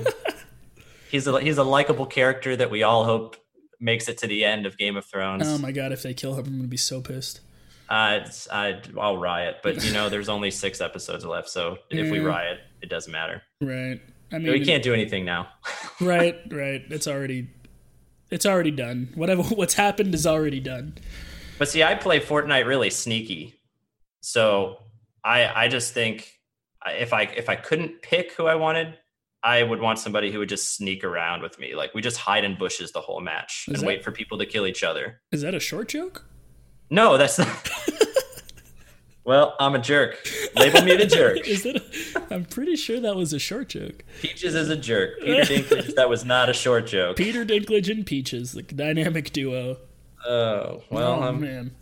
he's 1.10 1.26
a 1.26 1.40
he's 1.40 1.58
a 1.58 1.64
likable 1.64 2.06
character 2.06 2.56
that 2.56 2.70
we 2.70 2.82
all 2.82 3.04
hope 3.04 3.36
makes 3.78 4.08
it 4.08 4.18
to 4.18 4.26
the 4.26 4.44
end 4.44 4.66
of 4.66 4.78
Game 4.78 4.96
of 4.96 5.04
Thrones. 5.04 5.42
Oh 5.46 5.58
my 5.58 5.72
god, 5.72 5.92
if 5.92 6.02
they 6.02 6.14
kill 6.14 6.34
him, 6.34 6.46
I'm 6.46 6.56
gonna 6.56 6.68
be 6.68 6.76
so 6.76 7.00
pissed. 7.00 7.40
Uh, 7.88 8.20
I, 8.52 8.80
I'll 9.00 9.16
riot, 9.18 9.58
but 9.62 9.84
you 9.84 9.92
know, 9.92 10.08
there's 10.08 10.28
only 10.28 10.50
six 10.50 10.80
episodes 10.80 11.24
left, 11.24 11.48
so 11.48 11.78
if 11.90 12.10
we 12.10 12.18
riot, 12.18 12.58
it 12.82 12.88
doesn't 12.88 13.12
matter. 13.12 13.42
Right. 13.60 14.00
I 14.32 14.38
mean, 14.38 14.52
We 14.52 14.64
can't 14.64 14.82
do 14.82 14.92
anything 14.92 15.24
now. 15.24 15.48
right, 16.00 16.36
right. 16.50 16.82
It's 16.90 17.06
already, 17.06 17.48
it's 18.30 18.44
already 18.44 18.72
done. 18.72 19.10
Whatever 19.14 19.42
what's 19.42 19.74
happened 19.74 20.14
is 20.14 20.26
already 20.26 20.60
done. 20.60 20.94
But 21.58 21.68
see, 21.68 21.82
I 21.82 21.94
play 21.94 22.20
Fortnite 22.20 22.66
really 22.66 22.90
sneaky, 22.90 23.54
so 24.20 24.78
I 25.24 25.64
I 25.64 25.68
just 25.68 25.94
think 25.94 26.30
if 26.86 27.12
I 27.12 27.22
if 27.22 27.48
I 27.48 27.56
couldn't 27.56 28.02
pick 28.02 28.32
who 28.32 28.46
I 28.46 28.56
wanted, 28.56 28.98
I 29.42 29.62
would 29.62 29.80
want 29.80 29.98
somebody 29.98 30.32
who 30.32 30.40
would 30.40 30.48
just 30.48 30.76
sneak 30.76 31.04
around 31.04 31.42
with 31.42 31.58
me. 31.58 31.74
Like 31.74 31.94
we 31.94 32.02
just 32.02 32.16
hide 32.18 32.44
in 32.44 32.58
bushes 32.58 32.92
the 32.92 33.00
whole 33.00 33.20
match 33.20 33.66
Is 33.68 33.74
and 33.74 33.82
that- 33.82 33.86
wait 33.86 34.04
for 34.04 34.10
people 34.10 34.38
to 34.38 34.44
kill 34.46 34.66
each 34.66 34.82
other. 34.82 35.20
Is 35.32 35.42
that 35.42 35.54
a 35.54 35.60
short 35.60 35.88
joke? 35.88 36.26
No, 36.90 37.16
that's 37.18 37.38
not. 37.38 37.70
well, 39.24 39.56
I'm 39.58 39.74
a 39.74 39.78
jerk. 39.78 40.26
Label 40.54 40.82
me 40.82 40.96
the 40.96 41.06
jerk. 41.06 41.38
Is 41.46 41.62
that? 41.64 41.76
A, 41.76 42.34
I'm 42.34 42.44
pretty 42.44 42.76
sure 42.76 43.00
that 43.00 43.16
was 43.16 43.32
a 43.32 43.38
short 43.38 43.68
joke. 43.68 44.04
Peaches 44.20 44.54
is 44.54 44.68
a 44.68 44.76
jerk. 44.76 45.20
Peter 45.20 45.42
Dinklage, 45.42 45.94
that 45.94 46.08
was 46.08 46.24
not 46.24 46.48
a 46.48 46.52
short 46.52 46.86
joke. 46.86 47.16
Peter 47.16 47.44
Dinklage 47.44 47.90
and 47.90 48.06
Peaches, 48.06 48.52
the 48.52 48.62
dynamic 48.62 49.32
duo. 49.32 49.78
Oh 50.26 50.82
well, 50.90 51.20
oh 51.20 51.22
I'm, 51.22 51.40
man. 51.40 51.72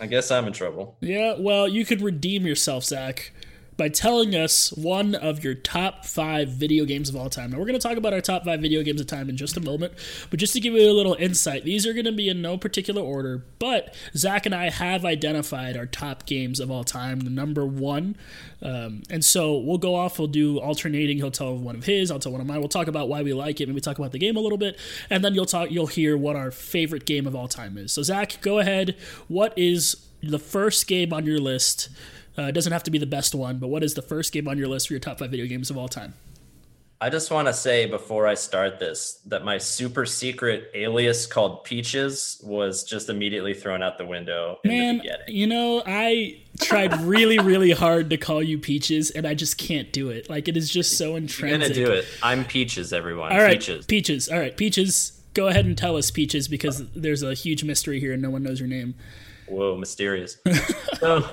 I 0.00 0.06
guess 0.06 0.30
I'm 0.30 0.46
in 0.46 0.52
trouble. 0.52 0.96
Yeah. 1.00 1.34
Well, 1.38 1.68
you 1.68 1.84
could 1.84 2.00
redeem 2.00 2.46
yourself, 2.46 2.84
Zach, 2.84 3.32
by 3.76 3.88
telling 3.88 4.34
us 4.34 4.72
one 4.72 5.14
of 5.14 5.42
your 5.42 5.54
top 5.54 6.04
five 6.04 6.48
video 6.48 6.84
games 6.84 7.08
of 7.08 7.16
all 7.16 7.28
time. 7.28 7.50
Now, 7.50 7.58
we're 7.58 7.66
going 7.66 7.78
to 7.78 7.88
talk 7.88 7.96
about 7.96 8.12
our 8.12 8.20
top 8.20 8.44
five 8.44 8.60
video 8.60 8.82
games 8.82 9.00
of 9.00 9.06
time 9.06 9.28
in 9.28 9.36
just 9.36 9.56
a 9.56 9.60
moment, 9.60 9.94
but 10.30 10.38
just 10.38 10.52
to 10.52 10.60
give 10.60 10.74
you 10.74 10.90
a 10.90 10.92
little 10.92 11.14
insight, 11.14 11.64
these 11.64 11.86
are 11.86 11.92
going 11.92 12.04
to 12.04 12.12
be 12.12 12.28
in 12.28 12.40
no 12.40 12.56
particular 12.56 13.02
order, 13.02 13.44
but 13.58 13.94
Zach 14.16 14.46
and 14.46 14.54
I 14.54 14.70
have 14.70 15.04
identified 15.04 15.76
our 15.76 15.86
top 15.86 16.26
games 16.26 16.60
of 16.60 16.70
all 16.70 16.84
time, 16.84 17.20
the 17.20 17.30
number 17.30 17.66
one. 17.66 18.16
Um, 18.62 19.02
and 19.10 19.24
so 19.24 19.58
we'll 19.58 19.78
go 19.78 19.94
off, 19.94 20.18
we'll 20.18 20.28
do 20.28 20.58
alternating. 20.58 21.18
He'll 21.18 21.30
tell 21.30 21.56
one 21.56 21.76
of 21.76 21.84
his, 21.84 22.10
I'll 22.10 22.18
tell 22.18 22.32
one 22.32 22.40
of 22.40 22.46
mine. 22.46 22.60
We'll 22.60 22.68
talk 22.68 22.86
about 22.86 23.08
why 23.08 23.22
we 23.22 23.34
like 23.34 23.60
it, 23.60 23.68
maybe 23.68 23.80
talk 23.80 23.98
about 23.98 24.12
the 24.12 24.18
game 24.18 24.36
a 24.36 24.40
little 24.40 24.58
bit, 24.58 24.78
and 25.10 25.24
then 25.24 25.34
you'll 25.34 25.46
talk, 25.46 25.70
you'll 25.70 25.86
hear 25.86 26.16
what 26.16 26.36
our 26.36 26.50
favorite 26.50 27.04
game 27.04 27.26
of 27.26 27.34
all 27.34 27.48
time 27.48 27.76
is. 27.76 27.92
So, 27.92 28.02
Zach, 28.02 28.40
go 28.40 28.58
ahead. 28.58 28.96
What 29.28 29.52
is 29.56 29.96
the 30.22 30.38
first 30.38 30.86
game 30.86 31.12
on 31.12 31.26
your 31.26 31.40
list? 31.40 31.88
Uh, 32.36 32.42
it 32.42 32.52
doesn't 32.52 32.72
have 32.72 32.82
to 32.82 32.90
be 32.90 32.98
the 32.98 33.06
best 33.06 33.34
one, 33.34 33.58
but 33.58 33.68
what 33.68 33.82
is 33.82 33.94
the 33.94 34.02
first 34.02 34.32
game 34.32 34.48
on 34.48 34.58
your 34.58 34.68
list 34.68 34.88
for 34.88 34.94
your 34.94 35.00
top 35.00 35.18
five 35.18 35.30
video 35.30 35.46
games 35.46 35.70
of 35.70 35.78
all 35.78 35.88
time? 35.88 36.14
I 37.00 37.10
just 37.10 37.30
want 37.30 37.48
to 37.48 37.52
say 37.52 37.86
before 37.86 38.26
I 38.26 38.34
start 38.34 38.78
this 38.78 39.20
that 39.26 39.44
my 39.44 39.58
super 39.58 40.06
secret 40.06 40.70
alias 40.74 41.26
called 41.26 41.64
Peaches 41.64 42.40
was 42.42 42.82
just 42.82 43.10
immediately 43.10 43.52
thrown 43.52 43.82
out 43.82 43.98
the 43.98 44.06
window. 44.06 44.58
Man, 44.64 44.98
the 44.98 45.32
you 45.32 45.46
know, 45.46 45.82
I 45.84 46.40
tried 46.60 46.98
really, 47.02 47.38
really 47.38 47.72
hard 47.72 48.08
to 48.10 48.16
call 48.16 48.42
you 48.42 48.58
Peaches, 48.58 49.10
and 49.10 49.26
I 49.26 49.34
just 49.34 49.58
can't 49.58 49.92
do 49.92 50.08
it. 50.08 50.30
Like 50.30 50.48
it 50.48 50.56
is 50.56 50.70
just 50.70 50.96
so 50.96 51.16
intrinsic. 51.16 51.76
You're 51.76 51.86
gonna 51.88 51.94
do 51.94 52.00
it. 52.00 52.06
I'm 52.22 52.44
Peaches, 52.44 52.92
everyone. 52.92 53.32
All 53.32 53.38
right, 53.38 53.58
Peaches. 53.58 53.84
Peaches. 53.86 54.28
All 54.30 54.38
right, 54.38 54.56
Peaches. 54.56 55.20
Go 55.34 55.48
ahead 55.48 55.66
and 55.66 55.76
tell 55.76 55.96
us, 55.96 56.10
Peaches, 56.10 56.48
because 56.48 56.88
there's 56.92 57.22
a 57.22 57.34
huge 57.34 57.64
mystery 57.64 58.00
here, 58.00 58.12
and 58.12 58.22
no 58.22 58.30
one 58.30 58.42
knows 58.42 58.60
your 58.60 58.68
name. 58.68 58.94
Whoa, 59.46 59.76
mysterious. 59.76 60.38
so, 61.00 61.28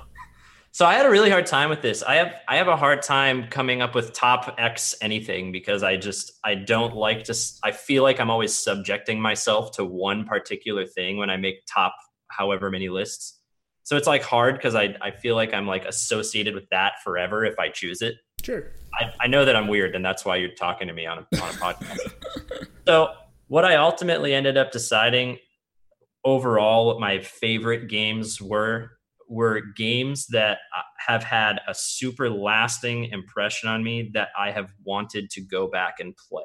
so 0.73 0.85
I 0.85 0.93
had 0.93 1.05
a 1.05 1.09
really 1.09 1.29
hard 1.29 1.45
time 1.45 1.69
with 1.69 1.81
this. 1.81 2.01
I 2.01 2.15
have 2.15 2.33
I 2.47 2.55
have 2.55 2.69
a 2.69 2.77
hard 2.77 3.01
time 3.01 3.47
coming 3.49 3.81
up 3.81 3.93
with 3.93 4.13
top 4.13 4.55
X 4.57 4.95
anything 5.01 5.51
because 5.51 5.83
I 5.83 5.97
just 5.97 6.31
I 6.45 6.55
don't 6.55 6.95
like 6.95 7.25
to 7.25 7.35
I 7.61 7.71
feel 7.71 8.03
like 8.03 8.21
I'm 8.21 8.29
always 8.29 8.55
subjecting 8.55 9.19
myself 9.19 9.71
to 9.73 9.83
one 9.85 10.23
particular 10.23 10.85
thing 10.85 11.17
when 11.17 11.29
I 11.29 11.35
make 11.35 11.65
top 11.71 11.93
however 12.29 12.71
many 12.71 12.87
lists. 12.87 13.39
So 13.83 13.97
it's 13.97 14.07
like 14.07 14.23
hard 14.23 14.55
because 14.55 14.73
I, 14.73 14.95
I 15.01 15.11
feel 15.11 15.35
like 15.35 15.53
I'm 15.53 15.67
like 15.67 15.83
associated 15.83 16.55
with 16.55 16.69
that 16.69 16.93
forever 17.03 17.43
if 17.43 17.59
I 17.59 17.67
choose 17.67 18.01
it. 18.01 18.15
Sure. 18.41 18.71
I, 18.93 19.11
I 19.19 19.27
know 19.27 19.43
that 19.43 19.55
I'm 19.57 19.67
weird 19.67 19.95
and 19.95 20.05
that's 20.05 20.23
why 20.23 20.37
you're 20.37 20.55
talking 20.55 20.87
to 20.87 20.93
me 20.93 21.05
on 21.05 21.17
a, 21.17 21.41
on 21.41 21.49
a 21.49 21.53
podcast. 21.53 22.13
so 22.87 23.09
what 23.47 23.65
I 23.65 23.75
ultimately 23.75 24.33
ended 24.33 24.55
up 24.55 24.71
deciding 24.71 25.39
overall 26.23 26.87
what 26.87 27.01
my 27.01 27.19
favorite 27.19 27.89
games 27.89 28.41
were 28.41 28.91
were 29.31 29.61
games 29.77 30.27
that 30.27 30.59
uh, 30.77 30.81
have 31.07 31.23
had 31.23 31.59
a 31.67 31.73
super 31.73 32.29
lasting 32.29 33.05
impression 33.05 33.69
on 33.69 33.81
me 33.81 34.11
that 34.13 34.27
I 34.37 34.51
have 34.51 34.73
wanted 34.83 35.29
to 35.31 35.41
go 35.41 35.67
back 35.67 35.95
and 35.99 36.13
play. 36.17 36.43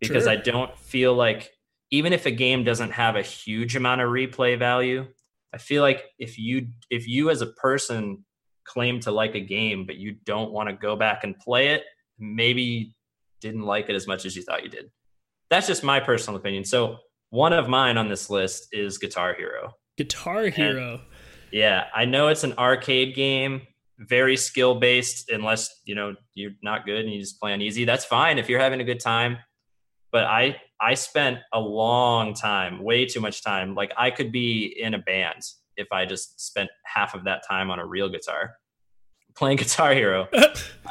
Because 0.00 0.24
sure. 0.24 0.32
I 0.32 0.36
don't 0.36 0.76
feel 0.78 1.14
like 1.14 1.50
even 1.90 2.12
if 2.14 2.24
a 2.26 2.30
game 2.30 2.64
doesn't 2.64 2.90
have 2.92 3.16
a 3.16 3.22
huge 3.22 3.76
amount 3.76 4.00
of 4.00 4.08
replay 4.08 4.58
value, 4.58 5.06
I 5.52 5.58
feel 5.58 5.82
like 5.82 6.04
if 6.18 6.38
you 6.38 6.68
if 6.90 7.06
you 7.06 7.30
as 7.30 7.42
a 7.42 7.46
person 7.46 8.24
claim 8.64 8.98
to 8.98 9.10
like 9.10 9.34
a 9.34 9.40
game 9.40 9.84
but 9.84 9.96
you 9.96 10.16
don't 10.24 10.50
want 10.50 10.70
to 10.70 10.74
go 10.74 10.96
back 10.96 11.22
and 11.22 11.38
play 11.38 11.68
it, 11.68 11.84
maybe 12.18 12.94
didn't 13.40 13.62
like 13.62 13.90
it 13.90 13.94
as 13.94 14.06
much 14.06 14.24
as 14.24 14.34
you 14.34 14.42
thought 14.42 14.64
you 14.64 14.70
did. 14.70 14.90
That's 15.50 15.66
just 15.66 15.84
my 15.84 16.00
personal 16.00 16.40
opinion. 16.40 16.64
So 16.64 16.96
one 17.28 17.52
of 17.52 17.68
mine 17.68 17.98
on 17.98 18.08
this 18.08 18.30
list 18.30 18.68
is 18.72 18.96
Guitar 18.96 19.34
Hero. 19.34 19.74
Guitar 19.96 20.46
Hero. 20.46 20.92
And 20.94 21.00
yeah, 21.54 21.84
I 21.94 22.04
know 22.04 22.26
it's 22.28 22.42
an 22.42 22.54
arcade 22.58 23.14
game, 23.14 23.62
very 23.96 24.36
skill 24.36 24.74
based. 24.74 25.30
Unless 25.30 25.82
you 25.84 25.94
know 25.94 26.16
you're 26.34 26.50
not 26.64 26.84
good 26.84 27.04
and 27.04 27.14
you 27.14 27.20
just 27.20 27.38
play 27.40 27.52
on 27.52 27.62
easy, 27.62 27.84
that's 27.84 28.04
fine 28.04 28.38
if 28.38 28.48
you're 28.48 28.58
having 28.58 28.80
a 28.80 28.84
good 28.84 28.98
time. 28.98 29.38
But 30.10 30.24
I 30.24 30.60
I 30.80 30.94
spent 30.94 31.38
a 31.52 31.60
long 31.60 32.34
time, 32.34 32.82
way 32.82 33.06
too 33.06 33.20
much 33.20 33.44
time. 33.44 33.76
Like 33.76 33.92
I 33.96 34.10
could 34.10 34.32
be 34.32 34.74
in 34.80 34.94
a 34.94 34.98
band 34.98 35.42
if 35.76 35.86
I 35.92 36.06
just 36.06 36.40
spent 36.44 36.70
half 36.84 37.14
of 37.14 37.22
that 37.24 37.42
time 37.48 37.70
on 37.70 37.78
a 37.78 37.86
real 37.86 38.08
guitar 38.08 38.56
playing 39.36 39.56
Guitar 39.58 39.94
Hero. 39.94 40.28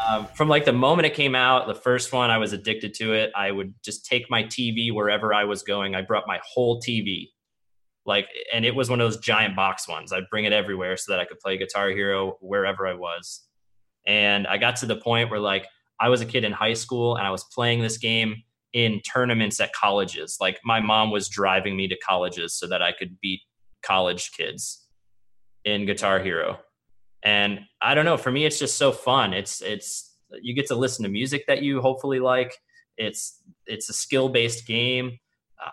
um, 0.08 0.28
from 0.34 0.48
like 0.48 0.64
the 0.64 0.74
moment 0.74 1.06
it 1.06 1.14
came 1.14 1.36
out, 1.36 1.68
the 1.68 1.76
first 1.76 2.14
one, 2.14 2.30
I 2.30 2.38
was 2.38 2.54
addicted 2.54 2.94
to 2.96 3.14
it. 3.14 3.32
I 3.36 3.52
would 3.52 3.74
just 3.84 4.06
take 4.06 4.30
my 4.30 4.44
TV 4.44 4.94
wherever 4.94 5.34
I 5.34 5.44
was 5.44 5.64
going. 5.64 5.94
I 5.94 6.02
brought 6.02 6.26
my 6.26 6.40
whole 6.46 6.82
TV 6.82 7.32
like 8.06 8.28
and 8.54 8.66
it 8.66 8.76
was 8.76 8.90
one 8.90 9.00
of 9.00 9.06
those 9.06 9.20
giant 9.20 9.56
box 9.56 9.88
ones. 9.88 10.12
I'd 10.12 10.30
bring 10.30 10.46
it 10.46 10.54
everywhere 10.54 10.98
so 10.98 11.12
that 11.12 11.20
i 11.20 11.26
could 11.26 11.40
play 11.40 11.58
guitar 11.58 11.90
hero 11.90 12.38
wherever 12.42 12.88
i 12.88 12.94
was. 12.94 13.48
And 14.06 14.48
i 14.48 14.58
got 14.58 14.76
to 14.78 14.86
the 14.86 14.96
point 14.96 15.30
where 15.30 15.40
like 15.40 15.68
i 16.00 16.10
was 16.10 16.22
a 16.22 16.26
kid 16.26 16.44
in 16.44 16.52
high 16.52 16.74
school 16.74 17.16
and 17.16 17.26
i 17.26 17.32
was 17.32 17.44
playing 17.44 17.82
this 17.82 17.98
game 17.98 18.44
in 18.74 19.00
tournaments 19.02 19.60
at 19.60 19.72
colleges. 19.74 20.38
Like 20.42 20.60
my 20.66 20.80
mom 20.80 21.12
was 21.12 21.30
driving 21.30 21.78
me 21.78 21.88
to 21.88 21.98
colleges 21.98 22.58
so 22.58 22.68
that 22.68 22.82
i 22.82 22.92
could 22.92 23.20
beat 23.22 23.42
college 23.84 24.32
kids 24.32 24.86
in 25.66 25.86
guitar 25.86 26.20
hero. 26.20 26.60
And 27.24 27.62
i 27.82 27.96
don't 27.96 28.06
know 28.06 28.18
for 28.18 28.32
me 28.32 28.46
it's 28.46 28.60
just 28.60 28.78
so 28.78 28.92
fun. 28.92 29.34
It's 29.34 29.62
it's 29.62 30.12
you 30.42 30.54
get 30.56 30.68
to 30.68 30.76
listen 30.76 31.04
to 31.04 31.10
music 31.10 31.46
that 31.48 31.62
you 31.62 31.82
hopefully 31.82 32.20
like. 32.20 32.54
It's 32.98 33.42
it's 33.66 33.90
a 33.90 33.94
skill 33.94 34.30
based 34.30 34.68
game 34.68 35.20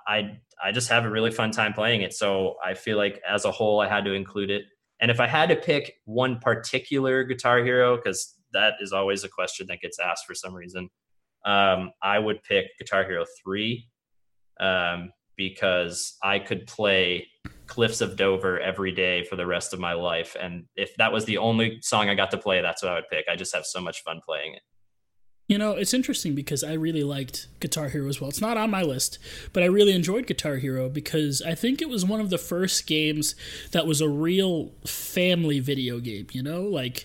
i 0.06 0.38
I 0.62 0.72
just 0.72 0.88
have 0.90 1.04
a 1.04 1.10
really 1.10 1.30
fun 1.30 1.52
time 1.52 1.72
playing 1.72 2.02
it. 2.02 2.12
So 2.12 2.56
I 2.62 2.74
feel 2.74 2.98
like 2.98 3.20
as 3.26 3.46
a 3.46 3.50
whole, 3.50 3.80
I 3.80 3.88
had 3.88 4.04
to 4.04 4.12
include 4.12 4.50
it. 4.50 4.64
And 5.00 5.10
if 5.10 5.18
I 5.18 5.26
had 5.26 5.48
to 5.48 5.56
pick 5.56 5.94
one 6.04 6.38
particular 6.38 7.24
Guitar 7.24 7.64
Hero, 7.64 7.96
because 7.96 8.36
that 8.52 8.74
is 8.80 8.92
always 8.92 9.24
a 9.24 9.28
question 9.28 9.66
that 9.68 9.80
gets 9.80 9.98
asked 9.98 10.26
for 10.26 10.34
some 10.34 10.54
reason, 10.54 10.90
um, 11.46 11.92
I 12.02 12.18
would 12.18 12.42
pick 12.42 12.66
Guitar 12.78 13.04
Hero 13.04 13.24
3 13.42 13.88
um, 14.60 15.12
because 15.36 16.18
I 16.22 16.38
could 16.38 16.66
play 16.66 17.26
Cliffs 17.66 18.02
of 18.02 18.16
Dover 18.16 18.60
every 18.60 18.92
day 18.92 19.24
for 19.24 19.36
the 19.36 19.46
rest 19.46 19.72
of 19.72 19.80
my 19.80 19.94
life. 19.94 20.36
And 20.38 20.64
if 20.76 20.94
that 20.96 21.12
was 21.12 21.24
the 21.24 21.38
only 21.38 21.78
song 21.80 22.10
I 22.10 22.14
got 22.14 22.30
to 22.32 22.38
play, 22.38 22.60
that's 22.60 22.82
what 22.82 22.92
I 22.92 22.96
would 22.96 23.08
pick. 23.10 23.24
I 23.30 23.36
just 23.36 23.54
have 23.54 23.64
so 23.64 23.80
much 23.80 24.02
fun 24.02 24.20
playing 24.26 24.54
it. 24.54 24.62
You 25.50 25.58
know, 25.58 25.72
it's 25.72 25.92
interesting 25.92 26.36
because 26.36 26.62
I 26.62 26.74
really 26.74 27.02
liked 27.02 27.48
Guitar 27.58 27.88
Hero 27.88 28.08
as 28.08 28.20
well. 28.20 28.30
It's 28.30 28.40
not 28.40 28.56
on 28.56 28.70
my 28.70 28.82
list, 28.82 29.18
but 29.52 29.64
I 29.64 29.66
really 29.66 29.92
enjoyed 29.92 30.28
Guitar 30.28 30.58
Hero 30.58 30.88
because 30.88 31.42
I 31.42 31.56
think 31.56 31.82
it 31.82 31.88
was 31.88 32.04
one 32.04 32.20
of 32.20 32.30
the 32.30 32.38
first 32.38 32.86
games 32.86 33.34
that 33.72 33.84
was 33.84 34.00
a 34.00 34.08
real 34.08 34.70
family 34.86 35.58
video 35.58 35.98
game, 35.98 36.28
you 36.30 36.40
know? 36.40 36.62
Like, 36.62 37.04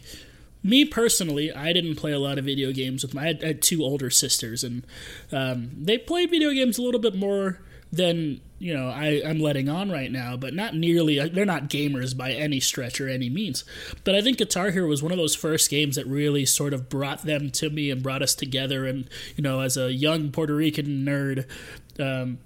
me 0.61 0.85
personally, 0.85 1.51
I 1.51 1.73
didn't 1.73 1.95
play 1.95 2.11
a 2.11 2.19
lot 2.19 2.37
of 2.37 2.45
video 2.45 2.71
games 2.71 3.01
with 3.01 3.15
my. 3.15 3.23
I 3.23 3.25
had, 3.25 3.43
I 3.43 3.47
had 3.47 3.61
two 3.63 3.81
older 3.81 4.11
sisters, 4.11 4.63
and 4.63 4.85
um, 5.31 5.71
they 5.75 5.97
played 5.97 6.29
video 6.29 6.51
games 6.51 6.77
a 6.77 6.83
little 6.83 7.01
bit 7.01 7.15
more 7.15 7.61
than 7.91 8.41
you 8.65 8.73
know 8.73 8.89
I, 8.89 9.21
I'm 9.23 9.39
letting 9.39 9.69
on 9.69 9.91
right 9.91 10.11
now, 10.11 10.35
but 10.35 10.55
not 10.55 10.73
nearly. 10.73 11.19
Uh, 11.19 11.29
they're 11.31 11.45
not 11.45 11.69
gamers 11.69 12.17
by 12.17 12.31
any 12.31 12.59
stretch 12.59 12.99
or 12.99 13.07
any 13.07 13.29
means. 13.29 13.63
But 14.03 14.15
I 14.15 14.23
think 14.23 14.39
Guitar 14.39 14.71
Hero 14.71 14.87
was 14.87 15.03
one 15.03 15.11
of 15.11 15.19
those 15.19 15.35
first 15.35 15.69
games 15.69 15.97
that 15.97 16.07
really 16.07 16.45
sort 16.47 16.73
of 16.73 16.89
brought 16.89 17.21
them 17.21 17.51
to 17.51 17.69
me 17.69 17.91
and 17.91 18.01
brought 18.01 18.23
us 18.23 18.33
together. 18.33 18.87
And 18.87 19.07
you 19.35 19.43
know, 19.43 19.59
as 19.59 19.77
a 19.77 19.93
young 19.93 20.31
Puerto 20.31 20.55
Rican 20.55 21.05
nerd, 21.05 21.45
um, 21.99 22.39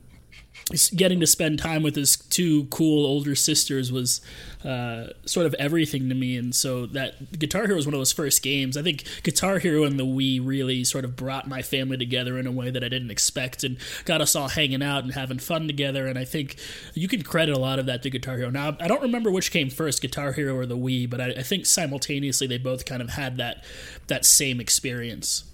getting 0.95 1.19
to 1.19 1.27
spend 1.27 1.59
time 1.59 1.83
with 1.83 1.95
his 1.95 2.17
two 2.17 2.65
cool 2.65 3.05
older 3.05 3.35
sisters 3.35 3.91
was 3.91 4.21
uh, 4.63 5.07
sort 5.25 5.45
of 5.45 5.53
everything 5.55 6.09
to 6.09 6.15
me. 6.15 6.37
And 6.37 6.53
so 6.53 6.85
that 6.87 7.39
Guitar 7.39 7.63
Hero 7.63 7.75
was 7.75 7.87
one 7.87 7.93
of 7.93 7.99
those 7.99 8.11
first 8.11 8.43
games. 8.43 8.77
I 8.77 8.83
think 8.83 9.03
Guitar 9.23 9.59
Hero 9.59 9.83
and 9.83 9.99
the 9.99 10.05
Wii 10.05 10.45
really 10.45 10.83
sort 10.83 11.05
of 11.05 11.15
brought 11.15 11.47
my 11.47 11.61
family 11.61 11.97
together 11.97 12.37
in 12.37 12.45
a 12.45 12.51
way 12.51 12.69
that 12.69 12.83
I 12.83 12.89
didn't 12.89 13.11
expect 13.11 13.63
and 13.63 13.77
got 14.05 14.21
us 14.21 14.35
all 14.35 14.49
hanging 14.49 14.83
out 14.83 15.03
and 15.03 15.13
having 15.13 15.39
fun 15.39 15.67
together. 15.67 16.07
And 16.07 16.19
I 16.19 16.25
think 16.25 16.57
you 16.93 17.07
can 17.07 17.23
credit 17.23 17.55
a 17.55 17.59
lot 17.59 17.79
of 17.79 17.85
that 17.87 18.03
to 18.03 18.09
Guitar 18.09 18.37
Hero. 18.37 18.49
Now, 18.49 18.77
I 18.79 18.87
don't 18.87 19.01
remember 19.01 19.31
which 19.31 19.51
came 19.51 19.69
first, 19.69 20.01
Guitar 20.01 20.33
Hero 20.33 20.55
or 20.55 20.65
the 20.65 20.77
Wii, 20.77 21.09
but 21.09 21.21
I, 21.21 21.29
I 21.31 21.43
think 21.43 21.65
simultaneously 21.65 22.47
they 22.47 22.57
both 22.57 22.85
kind 22.85 23.01
of 23.01 23.11
had 23.11 23.37
that 23.37 23.63
that 24.07 24.25
same 24.25 24.59
experience. 24.59 25.45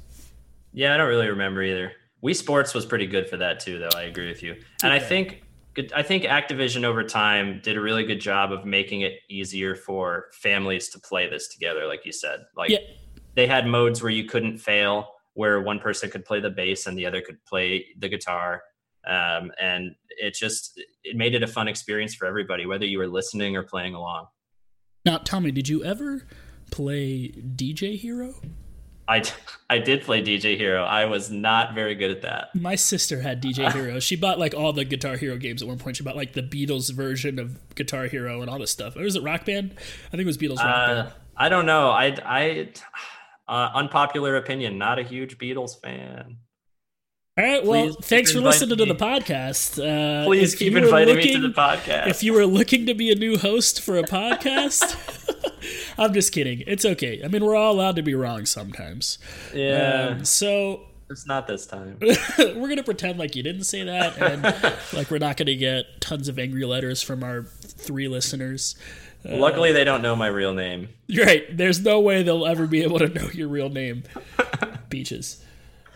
Yeah, 0.73 0.93
I 0.93 0.97
don't 0.97 1.07
really 1.07 1.29
remember 1.29 1.63
either. 1.63 1.93
Wii 2.25 2.35
Sports 2.35 2.73
was 2.73 2.85
pretty 2.85 3.05
good 3.05 3.29
for 3.29 3.37
that 3.37 3.59
too, 3.59 3.77
though. 3.77 3.95
I 3.95 4.03
agree 4.03 4.27
with 4.27 4.41
you, 4.41 4.53
and 4.81 4.91
okay. 4.91 4.95
I 4.95 4.99
think 4.99 5.43
I 5.93 6.01
think 6.01 6.23
Activision 6.23 6.83
over 6.83 7.03
time 7.03 7.59
did 7.63 7.77
a 7.77 7.81
really 7.81 8.03
good 8.03 8.19
job 8.19 8.51
of 8.51 8.65
making 8.65 9.01
it 9.01 9.19
easier 9.29 9.75
for 9.75 10.27
families 10.33 10.89
to 10.89 10.99
play 10.99 11.29
this 11.29 11.49
together, 11.49 11.85
like 11.85 12.03
you 12.03 12.11
said. 12.11 12.39
Like 12.57 12.71
yeah. 12.71 12.79
they 13.35 13.45
had 13.45 13.67
modes 13.67 14.01
where 14.01 14.11
you 14.11 14.23
couldn't 14.23 14.57
fail, 14.57 15.09
where 15.33 15.61
one 15.61 15.79
person 15.79 16.09
could 16.09 16.25
play 16.25 16.39
the 16.39 16.49
bass 16.49 16.87
and 16.87 16.97
the 16.97 17.05
other 17.05 17.21
could 17.21 17.43
play 17.45 17.85
the 17.99 18.09
guitar, 18.09 18.63
um, 19.05 19.51
and 19.61 19.93
it 20.09 20.33
just 20.33 20.81
it 21.03 21.15
made 21.15 21.35
it 21.35 21.43
a 21.43 21.47
fun 21.47 21.67
experience 21.67 22.15
for 22.15 22.25
everybody, 22.25 22.65
whether 22.65 22.85
you 22.85 22.97
were 22.97 23.07
listening 23.07 23.55
or 23.55 23.61
playing 23.61 23.93
along. 23.93 24.25
Now, 25.05 25.19
Tommy, 25.19 25.51
did 25.51 25.69
you 25.69 25.83
ever 25.83 26.25
play 26.71 27.27
DJ 27.27 27.95
Hero? 27.95 28.33
I, 29.07 29.23
I 29.69 29.77
did 29.77 30.01
play 30.01 30.21
DJ 30.23 30.57
Hero. 30.57 30.83
I 30.83 31.05
was 31.05 31.29
not 31.29 31.75
very 31.75 31.95
good 31.95 32.11
at 32.11 32.21
that. 32.23 32.49
My 32.55 32.75
sister 32.75 33.21
had 33.21 33.41
DJ 33.41 33.71
Hero. 33.73 33.99
She 33.99 34.15
bought 34.15 34.39
like 34.39 34.53
all 34.53 34.73
the 34.73 34.85
Guitar 34.85 35.15
Hero 35.17 35.37
games 35.37 35.61
at 35.61 35.67
one 35.67 35.77
point. 35.77 35.97
She 35.97 36.03
bought 36.03 36.15
like 36.15 36.33
the 36.33 36.41
Beatles 36.41 36.91
version 36.91 37.37
of 37.39 37.75
Guitar 37.75 38.05
Hero 38.07 38.41
and 38.41 38.49
all 38.49 38.59
this 38.59 38.71
stuff. 38.71 38.95
Or 38.95 39.01
was 39.01 39.15
it 39.15 39.23
Rock 39.23 39.45
Band? 39.45 39.75
I 40.07 40.11
think 40.11 40.21
it 40.21 40.25
was 40.25 40.37
Beatles 40.37 40.57
Rock 40.57 40.65
uh, 40.65 41.03
Band. 41.03 41.13
I 41.37 41.49
don't 41.49 41.65
know. 41.65 41.89
I 41.89 42.15
I 42.25 42.69
Uh, 43.47 43.69
unpopular 43.75 44.37
opinion, 44.37 44.79
not 44.79 44.97
a 44.97 45.03
huge 45.03 45.37
Beatles 45.37 45.79
fan. 45.79 46.37
All 47.37 47.45
right. 47.45 47.63
Well, 47.65 47.87
Please 47.87 48.05
thanks 48.07 48.31
for 48.31 48.39
listening 48.39 48.77
to 48.77 48.85
the 48.85 48.95
podcast. 48.95 49.77
Uh, 49.77 50.25
Please 50.25 50.55
keep 50.55 50.73
inviting 50.73 51.17
me 51.17 51.33
to 51.33 51.41
the 51.41 51.49
podcast. 51.49 52.07
If 52.07 52.23
you 52.23 52.33
were 52.33 52.45
looking 52.45 52.85
to 52.85 52.95
be 52.95 53.11
a 53.11 53.15
new 53.15 53.37
host 53.37 53.81
for 53.81 53.97
a 53.97 54.03
podcast, 54.03 54.95
I'm 55.97 56.13
just 56.13 56.31
kidding. 56.31 56.63
It's 56.67 56.85
okay. 56.85 57.21
I 57.23 57.27
mean, 57.27 57.43
we're 57.43 57.55
all 57.55 57.73
allowed 57.73 57.95
to 57.97 58.01
be 58.03 58.15
wrong 58.15 58.45
sometimes. 58.45 59.17
yeah, 59.53 60.09
Um, 60.11 60.25
so 60.25 60.81
it's 61.09 61.27
not 61.27 61.47
this 61.47 61.65
time. 61.65 61.97
we're 62.39 62.67
gonna 62.69 62.83
pretend 62.83 63.19
like 63.19 63.35
you 63.35 63.43
didn't 63.43 63.63
say 63.65 63.83
that, 63.83 64.17
and 64.17 64.43
like 64.93 65.11
we're 65.11 65.19
not 65.19 65.37
gonna 65.37 65.55
get 65.55 66.01
tons 66.01 66.27
of 66.27 66.39
angry 66.39 66.65
letters 66.65 67.01
from 67.01 67.23
our 67.23 67.43
three 67.43 68.07
listeners. 68.07 68.75
Luckily, 69.27 69.71
they 69.71 69.83
don't 69.83 70.03
know 70.03 70.15
my 70.15 70.27
real 70.27 70.53
name. 70.53 70.89
Right. 71.17 71.45
There's 71.57 71.79
no 71.81 71.99
way 71.99 72.21
they'll 72.21 72.45
ever 72.45 72.67
be 72.67 72.83
able 72.83 72.99
to 72.99 73.09
know 73.09 73.27
your 73.33 73.47
real 73.47 73.69
name. 73.69 74.03
Peaches. 74.91 75.43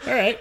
All 0.08 0.14
right. 0.16 0.40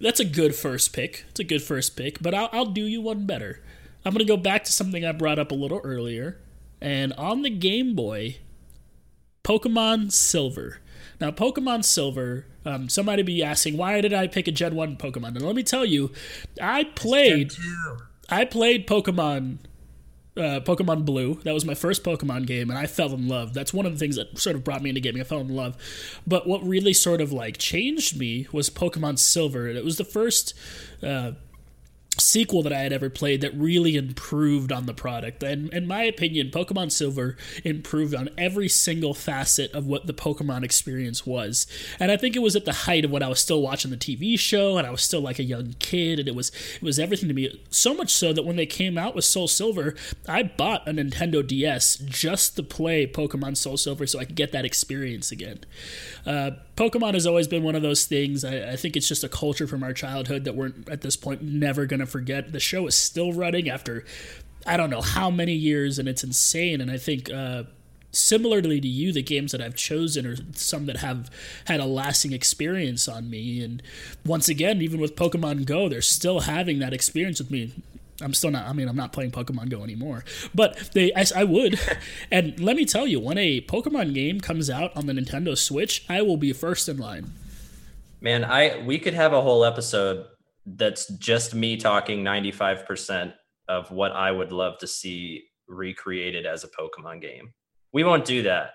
That's 0.00 0.18
a 0.18 0.24
good 0.24 0.54
first 0.56 0.92
pick. 0.92 1.24
It's 1.30 1.38
a 1.38 1.44
good 1.44 1.62
first 1.62 1.96
pick, 1.96 2.20
but 2.20 2.34
I'll, 2.34 2.48
I'll 2.52 2.66
do 2.66 2.82
you 2.82 3.00
one 3.00 3.26
better. 3.26 3.62
I'm 4.04 4.12
going 4.12 4.26
to 4.26 4.30
go 4.30 4.36
back 4.36 4.64
to 4.64 4.72
something 4.72 5.04
I 5.04 5.12
brought 5.12 5.38
up 5.38 5.52
a 5.52 5.54
little 5.54 5.80
earlier. 5.84 6.38
And 6.80 7.12
on 7.12 7.42
the 7.42 7.50
Game 7.50 7.94
Boy, 7.94 8.38
Pokemon 9.46 10.10
Silver. 10.10 10.80
Now, 11.20 11.30
Pokemon 11.30 11.84
Silver, 11.84 12.46
um, 12.64 12.88
somebody 12.88 13.22
be 13.22 13.44
asking, 13.44 13.76
why 13.76 14.00
did 14.00 14.12
I 14.12 14.26
pick 14.26 14.48
a 14.48 14.52
Gen 14.52 14.74
1 14.74 14.96
Pokemon? 14.96 15.28
And 15.28 15.42
let 15.42 15.54
me 15.54 15.62
tell 15.62 15.84
you, 15.84 16.10
I 16.60 16.82
played. 16.82 17.52
I 18.28 18.44
played 18.44 18.88
Pokemon 18.88 19.58
uh, 20.36 20.60
Pokemon 20.60 21.04
Blue. 21.04 21.40
That 21.44 21.54
was 21.54 21.64
my 21.64 21.74
first 21.74 22.04
Pokemon 22.04 22.46
game, 22.46 22.70
and 22.70 22.78
I 22.78 22.86
fell 22.86 23.14
in 23.14 23.28
love. 23.28 23.54
That's 23.54 23.72
one 23.72 23.86
of 23.86 23.92
the 23.92 23.98
things 23.98 24.16
that 24.16 24.38
sort 24.38 24.56
of 24.56 24.64
brought 24.64 24.82
me 24.82 24.90
into 24.90 25.00
gaming. 25.00 25.20
I 25.22 25.24
fell 25.24 25.40
in 25.40 25.48
love. 25.48 25.76
But 26.26 26.46
what 26.46 26.62
really 26.62 26.92
sort 26.92 27.20
of 27.20 27.32
like 27.32 27.56
changed 27.56 28.18
me 28.18 28.46
was 28.52 28.68
Pokemon 28.68 29.18
Silver. 29.18 29.68
It 29.68 29.84
was 29.84 29.96
the 29.96 30.04
first 30.04 30.54
uh, 31.02 31.32
sequel 32.18 32.62
that 32.62 32.72
I 32.72 32.80
had 32.80 32.92
ever 32.92 33.10
played 33.10 33.40
that 33.40 33.54
really 33.54 33.96
improved 33.96 34.72
on 34.72 34.86
the 34.86 34.94
product. 34.94 35.42
And 35.42 35.72
in 35.72 35.86
my 35.86 36.02
opinion, 36.02 36.50
Pokemon 36.50 36.92
Silver 36.92 37.36
improved 37.64 38.14
on 38.14 38.30
every 38.38 38.68
single 38.68 39.14
facet 39.14 39.72
of 39.72 39.86
what 39.86 40.06
the 40.06 40.14
Pokemon 40.14 40.62
experience 40.62 41.26
was. 41.26 41.66
And 41.98 42.10
I 42.10 42.16
think 42.16 42.36
it 42.36 42.40
was 42.40 42.56
at 42.56 42.64
the 42.64 42.72
height 42.72 43.04
of 43.04 43.10
when 43.10 43.22
I 43.22 43.28
was 43.28 43.40
still 43.40 43.62
watching 43.62 43.90
the 43.90 43.96
TV 43.96 44.38
show 44.38 44.78
and 44.78 44.86
I 44.86 44.90
was 44.90 45.02
still 45.02 45.20
like 45.20 45.38
a 45.38 45.44
young 45.44 45.74
kid 45.78 46.18
and 46.18 46.28
it 46.28 46.34
was 46.34 46.50
it 46.76 46.82
was 46.82 46.98
everything 46.98 47.28
to 47.28 47.34
me. 47.34 47.62
So 47.70 47.94
much 47.94 48.10
so 48.10 48.32
that 48.32 48.44
when 48.44 48.56
they 48.56 48.66
came 48.66 48.98
out 48.98 49.14
with 49.14 49.24
Soul 49.24 49.48
Silver, 49.48 49.94
I 50.28 50.42
bought 50.42 50.88
a 50.88 50.92
Nintendo 50.92 51.46
DS 51.46 51.96
just 51.96 52.56
to 52.56 52.62
play 52.62 53.06
Pokemon 53.06 53.56
Soul 53.56 53.76
Silver 53.76 54.06
so 54.06 54.18
I 54.18 54.24
could 54.24 54.36
get 54.36 54.52
that 54.52 54.64
experience 54.64 55.30
again. 55.30 55.60
Uh, 56.24 56.52
Pokemon 56.76 57.14
has 57.14 57.26
always 57.26 57.48
been 57.48 57.62
one 57.62 57.74
of 57.74 57.82
those 57.82 58.04
things. 58.04 58.44
I, 58.44 58.72
I 58.72 58.76
think 58.76 58.96
it's 58.96 59.08
just 59.08 59.24
a 59.24 59.28
culture 59.28 59.66
from 59.66 59.82
our 59.82 59.94
childhood 59.94 60.44
that 60.44 60.54
we're 60.54 60.72
at 60.90 61.00
this 61.00 61.16
point 61.16 61.42
never 61.42 61.86
going 61.86 62.00
to 62.00 62.06
forget. 62.06 62.52
The 62.52 62.60
show 62.60 62.86
is 62.86 62.94
still 62.94 63.32
running 63.32 63.68
after 63.68 64.04
I 64.66 64.76
don't 64.76 64.90
know 64.90 65.00
how 65.00 65.30
many 65.30 65.54
years, 65.54 65.98
and 65.98 66.08
it's 66.08 66.24
insane. 66.24 66.80
And 66.80 66.90
I 66.90 66.98
think. 66.98 67.30
Uh, 67.30 67.64
Similarly 68.12 68.80
to 68.80 68.88
you, 68.88 69.12
the 69.12 69.22
games 69.22 69.52
that 69.52 69.60
I've 69.60 69.74
chosen 69.74 70.26
are 70.26 70.36
some 70.54 70.86
that 70.86 70.98
have 70.98 71.30
had 71.66 71.80
a 71.80 71.84
lasting 71.84 72.32
experience 72.32 73.08
on 73.08 73.28
me. 73.28 73.62
And 73.62 73.82
once 74.24 74.48
again, 74.48 74.80
even 74.80 75.00
with 75.00 75.16
Pokemon 75.16 75.66
Go, 75.66 75.90
they're 75.90 76.00
still 76.00 76.40
having 76.40 76.78
that 76.78 76.94
experience 76.94 77.40
with 77.40 77.50
me. 77.50 77.74
I'm 78.20 78.34
still 78.34 78.50
not. 78.50 78.66
I 78.66 78.72
mean, 78.72 78.88
I'm 78.88 78.96
not 78.96 79.12
playing 79.12 79.30
Pokemon 79.30 79.68
Go 79.70 79.82
anymore, 79.82 80.24
but 80.54 80.90
they. 80.94 81.12
I, 81.14 81.24
I 81.34 81.44
would, 81.44 81.78
and 82.30 82.58
let 82.60 82.76
me 82.76 82.84
tell 82.84 83.06
you, 83.06 83.20
when 83.20 83.38
a 83.38 83.60
Pokemon 83.62 84.14
game 84.14 84.40
comes 84.40 84.70
out 84.70 84.96
on 84.96 85.06
the 85.06 85.12
Nintendo 85.12 85.56
Switch, 85.56 86.04
I 86.08 86.22
will 86.22 86.36
be 86.36 86.52
first 86.52 86.88
in 86.88 86.98
line. 86.98 87.32
Man, 88.20 88.44
I 88.44 88.82
we 88.84 88.98
could 88.98 89.14
have 89.14 89.32
a 89.32 89.40
whole 89.40 89.64
episode 89.64 90.26
that's 90.66 91.06
just 91.08 91.54
me 91.54 91.76
talking 91.76 92.24
95% 92.24 93.32
of 93.68 93.90
what 93.90 94.12
I 94.12 94.32
would 94.32 94.52
love 94.52 94.78
to 94.78 94.86
see 94.86 95.44
recreated 95.68 96.46
as 96.46 96.64
a 96.64 96.68
Pokemon 96.68 97.20
game. 97.20 97.52
We 97.92 98.04
won't 98.04 98.24
do 98.24 98.42
that. 98.42 98.72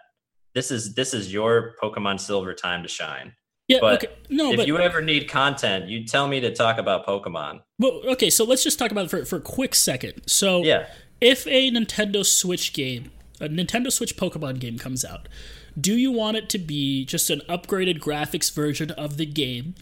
This 0.54 0.72
is 0.72 0.94
this 0.96 1.14
is 1.14 1.34
your 1.34 1.76
Pokemon 1.82 2.20
Silver 2.20 2.54
time 2.54 2.84
to 2.84 2.90
shine. 2.90 3.34
Yeah. 3.72 3.80
But 3.82 4.04
okay. 4.04 4.14
No, 4.30 4.52
if 4.52 4.58
but 4.58 4.68
you 4.68 4.78
ever 4.78 5.02
need 5.02 5.28
content, 5.30 5.88
you 5.90 6.06
tell 6.06 6.28
me 6.28 6.40
to 6.42 6.54
talk 6.54 6.78
about 6.78 7.06
Pokemon. 7.06 7.62
well, 7.80 8.02
okay. 8.10 8.30
So 8.30 8.44
let's 8.44 8.64
just 8.64 8.78
talk 8.80 8.92
about 8.92 9.06
it 9.06 9.10
for 9.10 9.26
for 9.26 9.38
a 9.38 9.42
quick 9.42 9.76
second. 9.76 10.22
So 10.28 10.64
Yeah. 10.64 10.88
if 11.20 11.46
a 11.48 11.72
Nintendo 11.72 12.26
Switch 12.26 12.74
game, 12.74 13.12
a 13.40 13.48
Nintendo 13.50 13.92
Switch 13.92 14.16
Pokemon 14.18 14.60
game 14.60 14.78
comes 14.78 15.04
out, 15.06 15.28
do 15.80 15.96
you 15.96 16.12
want 16.12 16.38
it 16.38 16.50
to 16.50 16.58
be 16.60 17.06
just 17.06 17.30
an 17.30 17.42
upgraded 17.50 18.00
graphics 18.00 18.54
version 18.54 18.92
of 18.92 19.18
the 19.18 19.26
game 19.26 19.76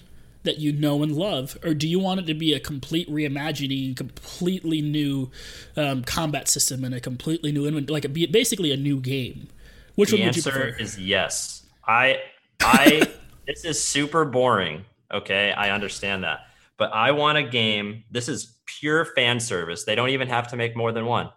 that 0.43 0.58
you 0.60 0.71
know 0.71 1.04
and 1.04 1.12
love, 1.17 1.58
or 1.65 1.73
do 1.73 1.86
you 1.88 1.99
want 1.99 2.19
it 2.21 2.25
to 2.28 2.34
be 2.34 2.54
a 2.54 2.60
complete 2.62 3.10
reimagining, 3.10 3.95
completely 3.97 4.82
new 4.82 5.30
um, 5.75 6.02
combat 6.04 6.47
system 6.47 6.86
and 6.86 6.95
a 6.95 6.99
completely 7.02 7.52
new 7.52 7.69
like 7.82 8.06
a, 8.06 8.10
basically 8.10 8.71
a 8.71 8.78
new 8.78 8.99
game? 9.02 9.47
Which 9.95 10.12
The 10.12 10.15
one 10.17 10.28
would 10.28 10.36
you 10.38 10.39
answer 10.39 10.52
prefer? 10.52 10.78
is 10.82 10.97
yes. 10.97 11.63
I 11.86 12.19
I 12.62 13.08
this 13.49 13.65
is 13.65 13.83
super 13.83 14.25
boring. 14.25 14.85
Okay, 15.12 15.51
I 15.51 15.71
understand 15.71 16.23
that. 16.23 16.41
But 16.77 16.93
I 16.93 17.12
want 17.12 17.38
a 17.39 17.43
game. 17.43 18.03
This 18.12 18.29
is 18.29 18.59
pure 18.65 19.03
fan 19.03 19.39
service. 19.39 19.85
They 19.85 19.95
don't 19.95 20.09
even 20.09 20.27
have 20.27 20.47
to 20.49 20.55
make 20.55 20.77
more 20.77 20.91
than 20.91 21.05
one. 21.07 21.29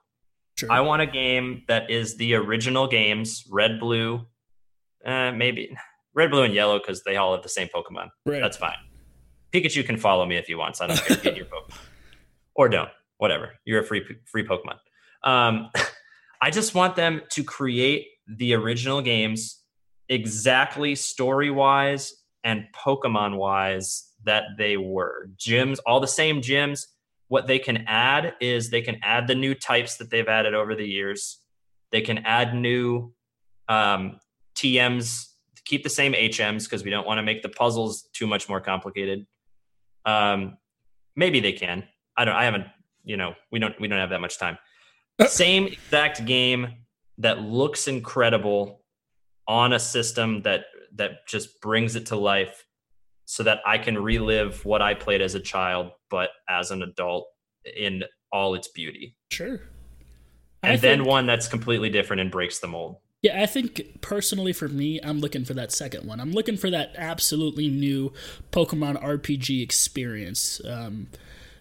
Sure. 0.59 0.71
I 0.71 0.81
want 0.81 1.01
a 1.01 1.07
game 1.07 1.63
that 1.69 1.91
is 1.91 2.17
the 2.19 2.35
original 2.35 2.87
games, 2.87 3.45
red, 3.51 3.81
blue, 3.81 4.27
uh, 5.07 5.33
maybe 5.33 5.75
red, 6.15 6.31
blue, 6.31 6.43
and 6.43 6.53
yellow, 6.55 6.79
because 6.79 7.03
they 7.03 7.17
all 7.17 7.33
have 7.33 7.43
the 7.43 7.49
same 7.49 7.69
Pokemon. 7.75 8.09
right. 8.27 8.41
That's 8.41 8.59
fine. 8.59 8.77
Pikachu 9.53 9.85
can 9.85 9.97
follow 9.97 10.27
me 10.27 10.37
if 10.37 10.47
he 10.47 10.55
wants. 10.55 10.81
I 10.81 10.89
don't 10.89 11.03
care. 11.03 11.17
Get 11.17 11.37
your 11.37 11.47
Pokemon, 11.47 11.79
or 12.55 12.69
don't. 12.69 12.91
Whatever. 13.17 13.55
You're 13.65 13.81
a 13.81 13.85
free 13.85 14.05
free 14.31 14.47
Pokemon. 14.47 14.77
Um, 15.25 15.71
I 16.43 16.51
just 16.51 16.75
want 16.75 16.95
them 16.95 17.23
to 17.31 17.43
create 17.43 18.07
the 18.27 18.55
original 18.55 19.01
games 19.01 19.62
exactly 20.13 20.95
story 20.95 21.51
wise 21.51 22.15
and 22.45 22.67
Pokemon 22.75 23.37
wise 23.37 24.11
that 24.25 24.45
they 24.59 24.77
were. 24.77 25.31
Gyms, 25.37 25.79
all 25.87 26.01
the 26.01 26.07
same 26.07 26.41
gyms. 26.41 26.87
What 27.29 27.47
they 27.47 27.59
can 27.59 27.85
add 27.87 28.35
is 28.41 28.69
they 28.69 28.83
can 28.83 28.99
add 29.03 29.27
the 29.27 29.35
new 29.35 29.55
types 29.55 29.97
that 29.97 30.11
they've 30.11 30.29
added 30.29 30.55
over 30.55 30.75
the 30.75 30.87
years. 30.87 31.39
They 31.91 32.03
can 32.03 32.19
add 32.19 32.55
new 32.55 33.15
um, 33.69 34.21
TMs, 34.55 35.29
keep 35.65 35.83
the 35.83 35.91
same 35.91 36.13
HMs 36.13 36.65
because 36.65 36.85
we 36.85 36.91
don't 36.91 37.07
want 37.07 37.19
to 37.19 37.23
make 37.23 37.43
the 37.43 37.49
puzzles 37.49 38.09
too 38.13 38.27
much 38.27 38.49
more 38.49 38.61
complicated. 38.61 39.27
Um, 40.05 40.59
maybe 41.17 41.41
they 41.41 41.53
can. 41.53 41.85
I 42.17 42.27
don't. 42.27 42.35
I 42.35 42.45
haven't. 42.45 42.67
You 43.05 43.17
know, 43.17 43.35
we 43.51 43.59
don't. 43.59 43.79
We 43.81 43.89
don't 43.89 43.99
have 43.99 44.11
that 44.11 44.21
much 44.21 44.39
time. 44.39 44.59
Same 45.27 45.69
exact 45.69 46.27
game 46.27 46.69
that 47.19 47.41
looks 47.41 47.89
incredible 47.89 48.82
on 49.49 49.73
a 49.73 49.79
system 49.79 50.43
that 50.43 50.65
that 50.95 51.27
just 51.27 51.61
brings 51.61 51.97
it 51.97 52.07
to 52.07 52.17
life, 52.17 52.65
so 53.25 53.43
that 53.43 53.61
I 53.67 53.79
can 53.79 53.97
relive 53.97 54.65
what 54.65 54.83
I 54.83 54.95
played 54.95 55.23
as 55.23 55.35
a 55.35 55.41
child, 55.41 55.93
but 56.11 56.31
as 56.49 56.71
an 56.71 56.83
adult 56.83 57.27
in 57.77 58.05
all 58.31 58.55
its 58.55 58.69
beauty. 58.69 59.17
Sure. 59.31 59.61
And 60.63 60.73
I 60.73 60.77
then 60.77 60.99
think- 60.99 61.09
one 61.09 61.27
that's 61.27 61.49
completely 61.49 61.91
different 61.91 62.21
and 62.21 62.31
breaks 62.31 62.59
the 62.59 62.67
mold. 62.69 62.97
Yeah, 63.23 63.41
I 63.41 63.47
think 63.47 64.01
personally 64.01 64.53
for 64.53 64.69
me, 64.69 64.99
I'm 65.01 65.21
looking 65.21 65.45
for 65.45 65.55
that 65.55 65.71
second 65.71 66.07
one. 66.07 66.21
I'm 66.21 66.33
looking 66.33 66.57
for 66.57 66.71
that 66.71 66.93
absolutely 66.97 67.69
new 67.69 68.13
Pokemon 68.51 69.01
RPG 69.01 69.63
experience. 69.63 70.61
Um, 70.65 71.07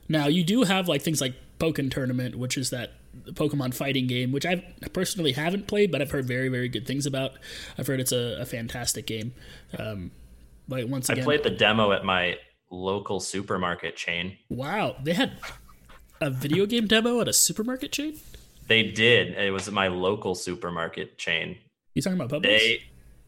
now, 0.09 0.25
you 0.27 0.43
do 0.43 0.63
have 0.63 0.87
like 0.87 1.03
things 1.03 1.21
like 1.21 1.35
Pokemon 1.59 1.91
Tournament, 1.91 2.35
which 2.35 2.57
is 2.57 2.71
that 2.71 2.93
Pokemon 3.31 3.73
fighting 3.73 4.07
game, 4.07 4.31
which 4.31 4.45
I 4.45 4.57
personally 4.93 5.33
haven't 5.33 5.67
played, 5.67 5.91
but 5.91 6.01
I've 6.01 6.11
heard 6.11 6.25
very, 6.25 6.49
very 6.49 6.69
good 6.69 6.87
things 6.87 7.05
about. 7.05 7.33
I've 7.77 7.87
heard 7.87 7.99
it's 7.99 8.11
a, 8.11 8.37
a 8.41 8.45
fantastic 8.45 9.05
game. 9.05 9.33
Um, 9.77 10.11
but 10.67 10.87
once 10.87 11.09
I 11.09 11.21
played 11.21 11.43
the 11.43 11.49
demo 11.49 11.91
at 11.91 12.05
my 12.05 12.37
local 12.69 13.19
supermarket 13.19 13.95
chain. 13.95 14.37
wow, 14.49 14.95
they 15.03 15.13
had 15.13 15.33
a 16.21 16.29
video 16.29 16.65
game 16.65 16.87
demo 16.87 17.19
at 17.19 17.27
a 17.27 17.33
supermarket 17.33 17.91
chain. 17.91 18.17
They 18.67 18.83
did. 18.83 19.35
It 19.35 19.51
was 19.51 19.69
my 19.69 19.89
local 19.89 20.35
supermarket 20.35 21.17
chain. 21.17 21.57
You 21.93 22.01
talking 22.01 22.19
about 22.19 22.41
Publix? 22.41 22.43
They 22.43 22.83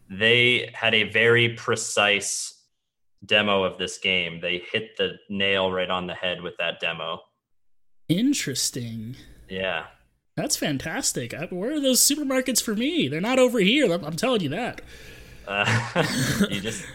they 0.10 0.70
had 0.74 0.94
a 0.94 1.04
very 1.04 1.50
precise 1.50 2.62
demo 3.26 3.64
of 3.64 3.78
this 3.78 3.98
game. 3.98 4.40
They 4.40 4.64
hit 4.72 4.96
the 4.98 5.18
nail 5.30 5.72
right 5.72 5.90
on 5.90 6.08
the 6.08 6.14
head 6.14 6.42
with 6.42 6.56
that 6.60 6.80
demo. 6.80 7.22
Interesting. 8.10 9.16
Yeah. 9.54 9.86
That's 10.36 10.58
fantastic. 10.58 11.34
I, 11.34 11.46
where 11.46 11.74
are 11.74 11.80
those 11.80 12.02
supermarkets 12.02 12.62
for 12.62 12.76
me? 12.76 13.08
They're 13.08 13.22
not 13.22 13.38
over 13.38 13.60
here. 13.60 13.92
I'm, 13.92 14.04
I'm 14.04 14.16
telling 14.16 14.42
you 14.42 14.50
that. 14.50 14.82
Uh, 15.48 16.04
you 16.50 16.60
just 16.60 16.86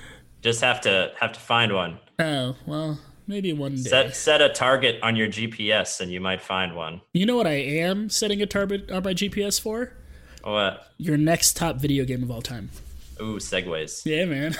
just 0.43 0.61
have 0.61 0.81
to 0.83 1.13
have 1.21 1.33
to 1.33 1.41
find 1.41 1.73
one. 1.73 2.01
Oh 2.19 2.57
well, 2.67 2.99
maybe 3.29 3.53
one 3.53 3.77
day. 3.77 3.83
Set 3.83 4.17
set 4.17 4.43
a 4.43 4.49
target 4.49 4.99
on 5.03 5.15
your 5.15 5.29
GPS 5.29 6.01
and 6.01 6.11
you 6.11 6.21
might 6.21 6.43
find 6.43 6.75
one. 6.75 7.01
you 7.13 7.27
know 7.27 7.37
what 7.37 7.47
I 7.47 7.55
am 7.55 8.09
setting 8.11 8.43
a 8.43 8.47
target 8.47 8.91
on 8.91 9.05
my 9.05 9.15
GPS 9.15 9.61
for? 9.61 9.93
What? 10.43 10.89
Your 10.97 11.17
next 11.17 11.57
top 11.57 11.77
video 11.77 12.05
game 12.05 12.23
of 12.23 12.31
all 12.31 12.43
time. 12.43 12.71
Ooh, 13.21 13.37
segues. 13.37 14.05
Yeah, 14.05 14.25
man. 14.25 14.57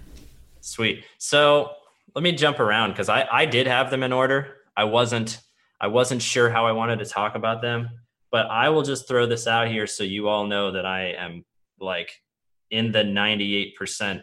Sweet. 0.60 1.04
So 1.18 1.72
let 2.14 2.22
me 2.22 2.32
jump 2.32 2.60
around 2.60 2.90
because 2.90 3.08
I, 3.08 3.26
I 3.30 3.44
did 3.46 3.66
have 3.66 3.90
them 3.90 4.02
in 4.02 4.12
order. 4.12 4.56
I 4.76 4.84
wasn't 4.84 5.40
I 5.80 5.88
wasn't 5.88 6.22
sure 6.22 6.50
how 6.50 6.66
I 6.66 6.72
wanted 6.72 6.98
to 7.00 7.04
talk 7.04 7.34
about 7.34 7.62
them, 7.62 7.88
but 8.30 8.46
I 8.46 8.68
will 8.68 8.82
just 8.82 9.06
throw 9.08 9.26
this 9.26 9.46
out 9.46 9.68
here 9.68 9.86
so 9.86 10.04
you 10.04 10.28
all 10.28 10.46
know 10.46 10.72
that 10.72 10.86
I 10.86 11.14
am 11.18 11.44
like 11.80 12.10
in 12.70 12.92
the 12.92 13.02
98% 13.02 13.74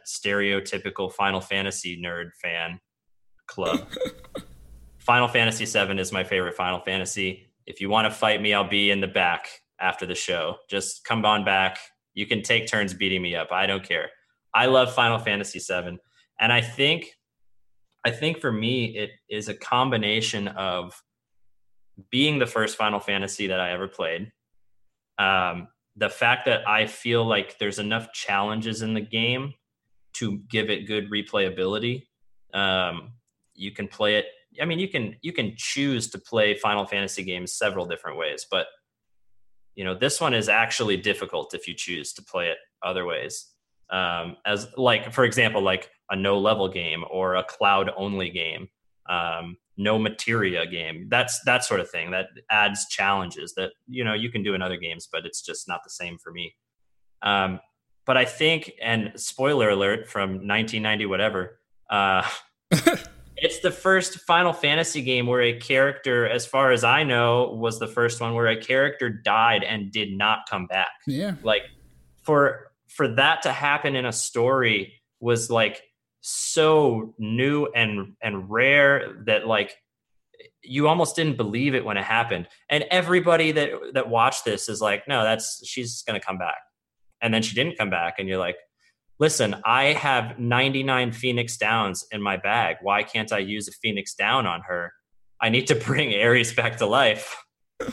stereotypical 0.07 1.11
Final 1.11 1.41
Fantasy 1.41 2.01
nerd 2.01 2.31
fan 2.41 2.79
club. 3.47 3.87
Final 4.99 5.27
Fantasy 5.27 5.65
7 5.65 5.97
is 5.99 6.11
my 6.11 6.23
favorite 6.23 6.55
Final 6.55 6.79
Fantasy. 6.79 7.51
If 7.65 7.81
you 7.81 7.89
want 7.89 8.05
to 8.05 8.11
fight 8.11 8.41
me, 8.41 8.53
I'll 8.53 8.67
be 8.67 8.91
in 8.91 9.01
the 9.01 9.07
back 9.07 9.47
after 9.79 10.05
the 10.05 10.15
show. 10.15 10.57
Just 10.69 11.03
come 11.05 11.25
on 11.25 11.43
back. 11.43 11.79
You 12.13 12.25
can 12.25 12.41
take 12.41 12.67
turns 12.67 12.93
beating 12.93 13.21
me 13.21 13.35
up. 13.35 13.51
I 13.51 13.65
don't 13.65 13.83
care. 13.83 14.09
I 14.53 14.65
love 14.65 14.93
Final 14.93 15.17
Fantasy 15.17 15.59
7. 15.59 15.97
And 16.39 16.51
I 16.51 16.61
think 16.61 17.13
I 18.03 18.11
think 18.11 18.39
for 18.39 18.51
me 18.51 18.97
it 18.97 19.11
is 19.29 19.47
a 19.47 19.53
combination 19.53 20.47
of 20.49 20.93
being 22.09 22.39
the 22.39 22.47
first 22.47 22.77
Final 22.77 22.99
Fantasy 22.99 23.47
that 23.47 23.59
I 23.59 23.71
ever 23.71 23.87
played. 23.87 24.31
Um, 25.17 25.67
the 25.95 26.09
fact 26.09 26.45
that 26.45 26.67
I 26.67 26.87
feel 26.87 27.25
like 27.25 27.57
there's 27.59 27.79
enough 27.79 28.13
challenges 28.13 28.81
in 28.81 28.93
the 28.93 29.01
game 29.01 29.53
to 30.13 30.39
give 30.49 30.69
it 30.69 30.87
good 30.87 31.09
replayability. 31.11 32.07
Um, 32.53 33.13
you 33.53 33.71
can 33.71 33.87
play 33.87 34.15
it. 34.15 34.25
I 34.61 34.65
mean, 34.65 34.79
you 34.79 34.87
can 34.87 35.15
you 35.21 35.33
can 35.33 35.53
choose 35.55 36.09
to 36.11 36.17
play 36.17 36.55
Final 36.55 36.85
Fantasy 36.85 37.23
games 37.23 37.53
several 37.53 37.85
different 37.85 38.17
ways, 38.17 38.45
but 38.49 38.67
you 39.75 39.83
know 39.85 39.95
this 39.95 40.19
one 40.19 40.33
is 40.33 40.49
actually 40.49 40.97
difficult 40.97 41.53
if 41.53 41.67
you 41.67 41.73
choose 41.73 42.13
to 42.13 42.23
play 42.23 42.49
it 42.49 42.57
other 42.83 43.05
ways. 43.05 43.47
Um, 43.89 44.37
as 44.45 44.67
like 44.77 45.13
for 45.13 45.23
example, 45.23 45.61
like 45.61 45.89
a 46.09 46.15
no 46.15 46.39
level 46.39 46.67
game 46.67 47.03
or 47.09 47.35
a 47.35 47.43
cloud 47.43 47.91
only 47.95 48.29
game. 48.29 48.69
Um, 49.09 49.57
no 49.77 49.97
materia 49.97 50.65
game. 50.65 51.07
That's 51.09 51.41
that 51.45 51.63
sort 51.63 51.79
of 51.79 51.89
thing 51.89 52.11
that 52.11 52.27
adds 52.49 52.87
challenges 52.87 53.53
that 53.55 53.71
you 53.87 54.03
know 54.03 54.13
you 54.13 54.29
can 54.31 54.43
do 54.43 54.53
in 54.53 54.61
other 54.61 54.77
games 54.77 55.07
but 55.11 55.25
it's 55.25 55.41
just 55.41 55.67
not 55.67 55.81
the 55.83 55.89
same 55.89 56.17
for 56.17 56.31
me. 56.31 56.55
Um, 57.21 57.59
but 58.05 58.17
i 58.17 58.25
think 58.25 58.71
and 58.81 59.11
spoiler 59.15 59.69
alert 59.69 60.07
from 60.07 60.31
1990 60.31 61.05
whatever 61.05 61.59
uh, 61.89 62.27
it's 63.37 63.59
the 63.59 63.71
first 63.71 64.19
final 64.21 64.53
fantasy 64.53 65.01
game 65.01 65.27
where 65.27 65.41
a 65.41 65.53
character 65.59 66.27
as 66.27 66.45
far 66.45 66.71
as 66.71 66.83
i 66.83 67.03
know 67.03 67.51
was 67.53 67.79
the 67.79 67.87
first 67.87 68.21
one 68.21 68.33
where 68.33 68.47
a 68.47 68.59
character 68.59 69.09
died 69.09 69.63
and 69.63 69.91
did 69.91 70.17
not 70.17 70.39
come 70.49 70.67
back. 70.67 70.89
Yeah. 71.05 71.35
Like 71.43 71.63
for 72.23 72.71
for 72.87 73.07
that 73.07 73.41
to 73.43 73.51
happen 73.51 73.95
in 73.95 74.05
a 74.05 74.13
story 74.13 74.93
was 75.19 75.49
like 75.49 75.81
so 76.21 77.15
new 77.17 77.65
and 77.75 78.13
and 78.21 78.49
rare 78.49 79.23
that 79.25 79.47
like 79.47 79.75
you 80.63 80.87
almost 80.87 81.15
didn't 81.15 81.37
believe 81.37 81.73
it 81.75 81.83
when 81.83 81.97
it 81.97 82.03
happened. 82.03 82.47
And 82.69 82.85
everybody 82.91 83.51
that 83.51 83.71
that 83.93 84.09
watched 84.09 84.45
this 84.45 84.69
is 84.69 84.81
like 84.81 85.07
no 85.07 85.23
that's 85.23 85.65
she's 85.67 86.03
going 86.03 86.19
to 86.19 86.25
come 86.25 86.37
back. 86.37 86.57
And 87.21 87.33
then 87.33 87.41
she 87.41 87.55
didn't 87.55 87.77
come 87.77 87.89
back 87.89 88.15
and 88.17 88.27
you're 88.27 88.39
like 88.39 88.57
listen 89.19 89.55
i 89.65 89.93
have 89.93 90.39
99 90.39 91.11
phoenix 91.11 91.57
downs 91.57 92.05
in 92.11 92.21
my 92.21 92.37
bag. 92.37 92.77
Why 92.81 93.03
can't 93.03 93.31
i 93.33 93.39
use 93.39 93.67
a 93.67 93.71
phoenix 93.71 94.13
down 94.13 94.45
on 94.45 94.61
her? 94.67 94.93
I 95.39 95.49
need 95.49 95.67
to 95.67 95.75
bring 95.87 96.13
Aeris 96.13 96.53
back 96.53 96.77
to 96.77 96.85
life. 96.85 97.35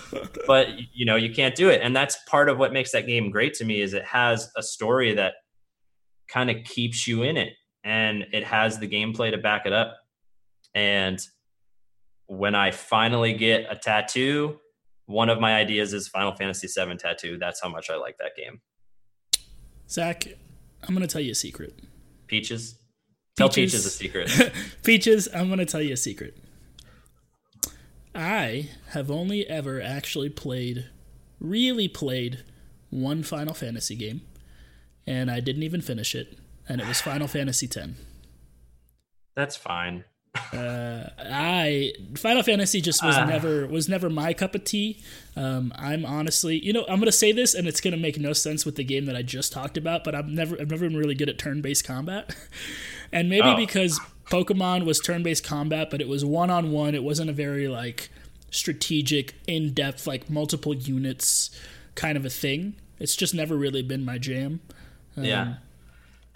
But 0.47 0.69
you 0.95 1.05
know 1.05 1.17
you 1.17 1.35
can't 1.35 1.55
do 1.55 1.69
it. 1.69 1.83
And 1.83 1.95
that's 1.95 2.17
part 2.27 2.49
of 2.49 2.57
what 2.57 2.73
makes 2.73 2.93
that 2.93 3.07
game 3.07 3.31
great 3.31 3.53
to 3.55 3.67
me 3.67 3.83
is 3.83 3.93
it 3.93 4.05
has 4.07 4.51
a 4.57 4.63
story 4.63 5.15
that 5.15 5.35
kind 6.27 6.51
of 6.51 6.65
keeps 6.65 7.07
you 7.07 7.23
in 7.23 7.37
it 7.37 7.53
and 7.85 8.27
it 8.33 8.45
has 8.45 8.79
the 8.79 8.89
gameplay 8.89 9.31
to 9.31 9.39
back 9.39 9.67
it 9.67 9.73
up. 9.73 9.97
And 10.75 11.21
when 12.27 12.55
I 12.55 12.71
finally 12.71 13.33
get 13.33 13.67
a 13.71 13.77
tattoo, 13.77 14.59
one 15.07 15.31
of 15.31 15.41
my 15.41 15.55
ideas 15.55 15.95
is 15.95 16.09
Final 16.09 16.35
Fantasy 16.35 16.69
VII 16.69 16.97
tattoo. 16.97 17.39
That's 17.39 17.63
how 17.63 17.69
much 17.69 17.91
I 17.91 17.97
like 17.97 18.19
that 18.19 18.37
game. 18.37 18.61
Zach, 19.89 20.27
I'm 20.83 20.95
going 20.95 21.07
to 21.07 21.13
tell 21.13 21.23
you 21.23 21.33
a 21.33 21.35
secret. 21.35 21.81
Peaches? 22.27 22.79
Tell 23.37 23.49
Peaches, 23.49 23.73
Peaches 23.73 23.87
a 23.87 23.91
secret. 23.91 24.53
Peaches, 24.83 25.29
I'm 25.35 25.47
going 25.47 25.59
to 25.59 25.65
tell 25.65 25.81
you 25.81 25.95
a 25.95 25.97
secret. 25.97 26.37
I 28.15 28.69
have 28.91 29.11
only 29.11 29.47
ever 29.49 29.81
actually 29.81 30.29
played, 30.29 30.91
really 31.41 31.89
played, 31.89 32.45
one 32.91 33.23
Final 33.23 33.55
Fantasy 33.55 33.95
game, 33.95 34.23
and 35.07 35.31
I 35.31 35.41
didn't 35.41 35.63
even 35.63 35.81
finish 35.81 36.15
it 36.15 36.39
and 36.69 36.81
it 36.81 36.87
was 36.87 37.01
Final 37.01 37.29
Fantasy 37.29 37.67
X. 37.67 37.89
That's 39.35 39.57
fine. 39.57 40.05
uh, 40.53 41.09
I 41.19 41.93
Final 42.17 42.43
Fantasy 42.43 42.81
just 42.81 43.05
was 43.05 43.17
uh. 43.17 43.25
never 43.25 43.67
was 43.67 43.89
never 43.89 44.11
my 44.11 44.33
cup 44.33 44.55
of 44.55 44.65
tea. 44.65 45.03
Um, 45.37 45.73
I'm 45.77 46.05
honestly, 46.05 46.59
you 46.59 46.73
know, 46.73 46.85
I'm 46.89 46.99
gonna 46.99 47.13
say 47.13 47.33
this, 47.33 47.55
and 47.55 47.67
it's 47.67 47.81
gonna 47.81 47.97
make 47.97 48.19
no 48.19 48.33
sense 48.33 48.65
with 48.65 48.77
the 48.77 48.85
game 48.85 49.07
that 49.07 49.17
I 49.17 49.23
just 49.23 49.53
talked 49.53 49.77
about. 49.77 50.05
But 50.05 50.15
I've 50.15 50.29
never, 50.29 50.61
I've 50.61 50.71
never 50.71 50.89
been 50.89 50.97
really 50.97 51.15
good 51.15 51.29
at 51.29 51.39
turn-based 51.39 51.85
combat, 51.85 52.35
and 53.13 53.29
maybe 53.31 53.49
oh. 53.49 53.57
because 53.57 54.01
Pokemon 54.27 54.85
was 54.85 55.01
turn-based 55.01 55.45
combat, 55.45 55.89
but 55.91 56.01
it 56.01 56.09
was 56.09 56.25
one-on-one. 56.25 56.95
It 56.95 57.03
wasn't 57.03 57.31
a 57.31 57.33
very 57.35 57.69
like 57.69 58.11
strategic, 58.51 59.35
in-depth, 59.47 60.07
like 60.07 60.29
multiple 60.29 60.75
units 60.75 61.51
kind 61.95 62.17
of 62.17 62.25
a 62.25 62.31
thing. 62.31 62.75
It's 62.99 63.17
just 63.17 63.35
never 63.35 63.57
really 63.57 63.83
been 63.83 64.05
my 64.05 64.19
jam. 64.19 64.61
Um, 65.17 65.25
yeah. 65.25 65.55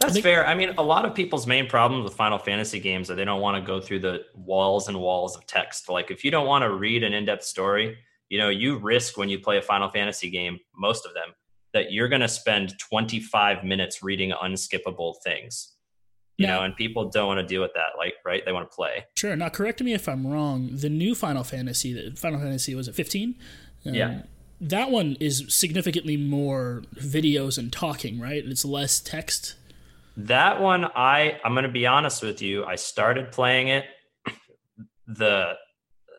That's 0.03 0.15
think, 0.15 0.25
fair. 0.25 0.47
I 0.47 0.55
mean, 0.55 0.75
a 0.79 0.83
lot 0.83 1.05
of 1.05 1.15
people's 1.15 1.47
main 1.47 1.69
problems 1.69 2.05
with 2.05 2.15
Final 2.15 2.39
Fantasy 2.39 2.81
games 2.81 3.11
are 3.11 3.15
they 3.15 3.25
don't 3.25 3.41
want 3.41 3.63
to 3.63 3.67
go 3.67 3.81
through 3.81 4.01
the 4.01 4.25
walls 4.35 4.89
and 4.89 5.01
walls 5.01 5.37
of 5.37 5.47
text. 5.47 5.89
Like, 5.89 6.11
if 6.11 6.25
you 6.25 6.31
don't 6.31 6.47
want 6.47 6.63
to 6.63 6.71
read 6.75 7.03
an 7.03 7.13
in 7.13 7.25
depth 7.25 7.45
story, 7.45 7.97
you 8.29 8.39
know, 8.39 8.49
you 8.49 8.79
risk 8.79 9.17
when 9.17 9.29
you 9.29 9.39
play 9.39 9.59
a 9.59 9.63
Final 9.63 9.91
Fantasy 9.91 10.31
game, 10.31 10.59
most 10.77 11.07
of 11.07 11.15
them, 11.15 11.29
that 11.73 11.93
you're 11.93 12.09
going 12.09 12.21
to 12.21 12.29
spend 12.29 12.75
25 12.79 13.65
minutes 13.65 14.03
reading 14.03 14.33
unskippable 14.33 15.15
things. 15.25 15.75
You 16.39 16.47
now, 16.47 16.59
know, 16.59 16.65
and 16.65 16.77
people 16.77 17.11
don't 17.11 17.27
want 17.27 17.41
to 17.41 17.47
deal 17.47 17.61
with 17.61 17.75
that. 17.75 17.91
Like, 17.97 18.15
right? 18.25 18.43
They 18.45 18.53
want 18.53 18.71
to 18.71 18.75
play. 18.75 19.05
Sure. 19.17 19.37
Now, 19.37 19.49
correct 19.49 19.83
me 19.83 19.93
if 19.93 20.09
I'm 20.09 20.27
wrong. 20.27 20.71
The 20.73 20.89
new 20.89 21.15
Final 21.15 21.45
Fantasy, 21.45 22.11
the 22.11 22.17
Final 22.17 22.41
Fantasy 22.41 22.75
was 22.75 22.89
it 22.89 22.95
15? 22.95 23.37
Um, 23.85 23.95
yeah 23.95 24.23
that 24.63 24.93
one 24.93 25.17
is 25.19 25.45
significantly 25.49 26.17
more 26.17 26.85
videos 26.95 27.59
and 27.59 27.73
talking, 27.73 28.21
right? 28.21 28.45
It's 28.47 28.65
less 28.65 29.01
text. 29.01 29.57
That 30.17 30.61
one, 30.61 30.85
I 30.85 31.39
I'm 31.45 31.55
gonna 31.55 31.69
be 31.69 31.87
honest 31.87 32.23
with 32.23 32.43
you. 32.43 32.65
I 32.65 32.77
started 32.77 33.33
playing 33.33 33.69
it. 33.69 33.85
The 35.07 35.55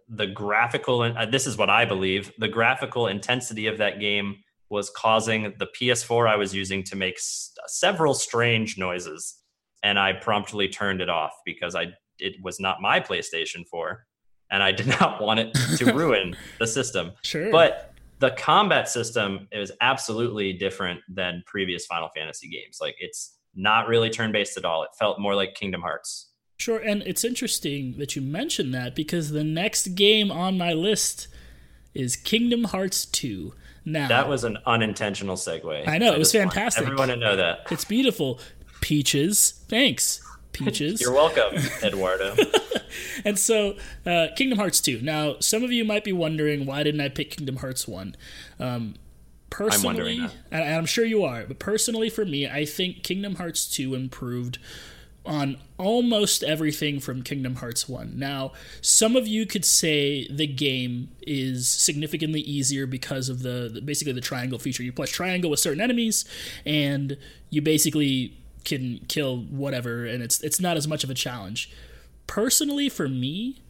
the 0.09 0.27
graphical 0.27 1.03
and 1.03 1.17
uh, 1.17 1.25
this 1.25 1.47
is 1.47 1.57
what 1.57 1.69
I 1.69 1.85
believe. 1.85 2.31
The 2.37 2.47
graphical 2.47 3.07
intensity 3.07 3.67
of 3.67 3.77
that 3.77 3.99
game 3.99 4.37
was 4.69 4.89
causing 4.89 5.53
the 5.59 5.67
PS4 5.79 6.27
I 6.27 6.35
was 6.35 6.53
using 6.53 6.83
to 6.85 6.95
make 6.95 7.15
s- 7.15 7.51
several 7.67 8.13
strange 8.13 8.77
noises, 8.77 9.35
and 9.83 9.99
I 9.99 10.13
promptly 10.13 10.67
turned 10.67 11.01
it 11.01 11.09
off 11.09 11.33
because 11.45 11.75
I 11.75 11.87
it 12.19 12.33
was 12.43 12.59
not 12.59 12.81
my 12.81 12.99
PlayStation 12.99 13.67
4, 13.69 14.05
and 14.51 14.61
I 14.63 14.71
did 14.79 14.87
not 14.87 15.21
want 15.21 15.39
it 15.39 15.53
to 15.77 15.93
ruin 15.93 16.35
the 16.59 16.67
system. 16.67 17.11
Sure, 17.23 17.51
but 17.51 17.93
the 18.19 18.31
combat 18.31 18.87
system 18.89 19.47
is 19.51 19.71
absolutely 19.81 20.53
different 20.53 21.01
than 21.09 21.43
previous 21.45 21.85
Final 21.85 22.09
Fantasy 22.15 22.49
games. 22.49 22.77
Like 22.81 22.95
it's 22.99 23.37
not 23.55 23.87
really 23.87 24.09
turn 24.09 24.31
based 24.31 24.57
at 24.57 24.65
all. 24.65 24.83
It 24.83 24.89
felt 24.97 25.19
more 25.19 25.35
like 25.35 25.55
Kingdom 25.55 25.81
Hearts. 25.81 26.29
Sure, 26.57 26.79
and 26.79 27.01
it's 27.03 27.23
interesting 27.23 27.97
that 27.97 28.15
you 28.15 28.21
mentioned 28.21 28.73
that 28.73 28.95
because 28.95 29.31
the 29.31 29.43
next 29.43 29.95
game 29.95 30.31
on 30.31 30.57
my 30.57 30.73
list 30.73 31.27
is 31.93 32.15
Kingdom 32.15 32.65
Hearts 32.65 33.05
2. 33.05 33.53
Now 33.85 34.07
That 34.07 34.29
was 34.29 34.43
an 34.43 34.57
unintentional 34.65 35.35
segue. 35.35 35.87
I 35.87 35.97
know, 35.97 36.13
it 36.13 36.19
was 36.19 36.31
fantastic. 36.31 36.83
everyone 36.83 37.09
to 37.09 37.15
know 37.15 37.35
that. 37.35 37.67
It's 37.69 37.85
beautiful. 37.85 38.39
Peaches. 38.81 39.61
Thanks. 39.67 40.21
Peaches. 40.53 41.01
You're 41.01 41.13
welcome, 41.13 41.55
Eduardo. 41.83 42.35
and 43.25 43.37
so, 43.39 43.75
uh, 44.05 44.27
Kingdom 44.35 44.59
Hearts 44.59 44.79
2. 44.79 45.01
Now, 45.01 45.37
some 45.39 45.63
of 45.63 45.71
you 45.71 45.83
might 45.83 46.03
be 46.03 46.13
wondering 46.13 46.65
why 46.65 46.83
didn't 46.83 47.01
I 47.01 47.09
pick 47.09 47.31
Kingdom 47.31 47.57
Hearts 47.57 47.87
1? 47.87 48.15
Um, 48.59 48.95
personally, 49.53 50.19
I'm 50.19 50.31
and 50.51 50.75
I'm 50.75 50.85
sure 50.85 51.05
you 51.05 51.23
are, 51.23 51.45
but 51.45 51.59
personally 51.59 52.09
for 52.09 52.25
me, 52.25 52.47
I 52.47 52.65
think 52.65 53.03
Kingdom 53.03 53.35
Hearts 53.35 53.67
2 53.67 53.93
improved 53.93 54.57
on 55.25 55.57
almost 55.77 56.43
everything 56.43 56.99
from 56.99 57.23
Kingdom 57.23 57.55
Hearts 57.55 57.87
1. 57.87 58.17
Now, 58.17 58.51
some 58.81 59.15
of 59.15 59.27
you 59.27 59.45
could 59.45 59.63
say 59.63 60.27
the 60.27 60.47
game 60.47 61.09
is 61.21 61.69
significantly 61.69 62.41
easier 62.41 62.85
because 62.85 63.29
of 63.29 63.41
the, 63.41 63.69
the 63.73 63.81
basically 63.81 64.13
the 64.13 64.21
triangle 64.21 64.59
feature. 64.59 64.83
You 64.83 64.91
press 64.91 65.11
triangle 65.11 65.49
with 65.49 65.59
certain 65.59 65.81
enemies 65.81 66.25
and 66.65 67.17
you 67.49 67.61
basically 67.61 68.37
can 68.65 68.99
kill 69.07 69.37
whatever 69.37 70.05
and 70.05 70.23
it's 70.23 70.41
it's 70.41 70.59
not 70.59 70.77
as 70.77 70.87
much 70.87 71.03
of 71.03 71.09
a 71.09 71.13
challenge. 71.13 71.71
Personally 72.27 72.89
for 72.89 73.07
me, 73.07 73.61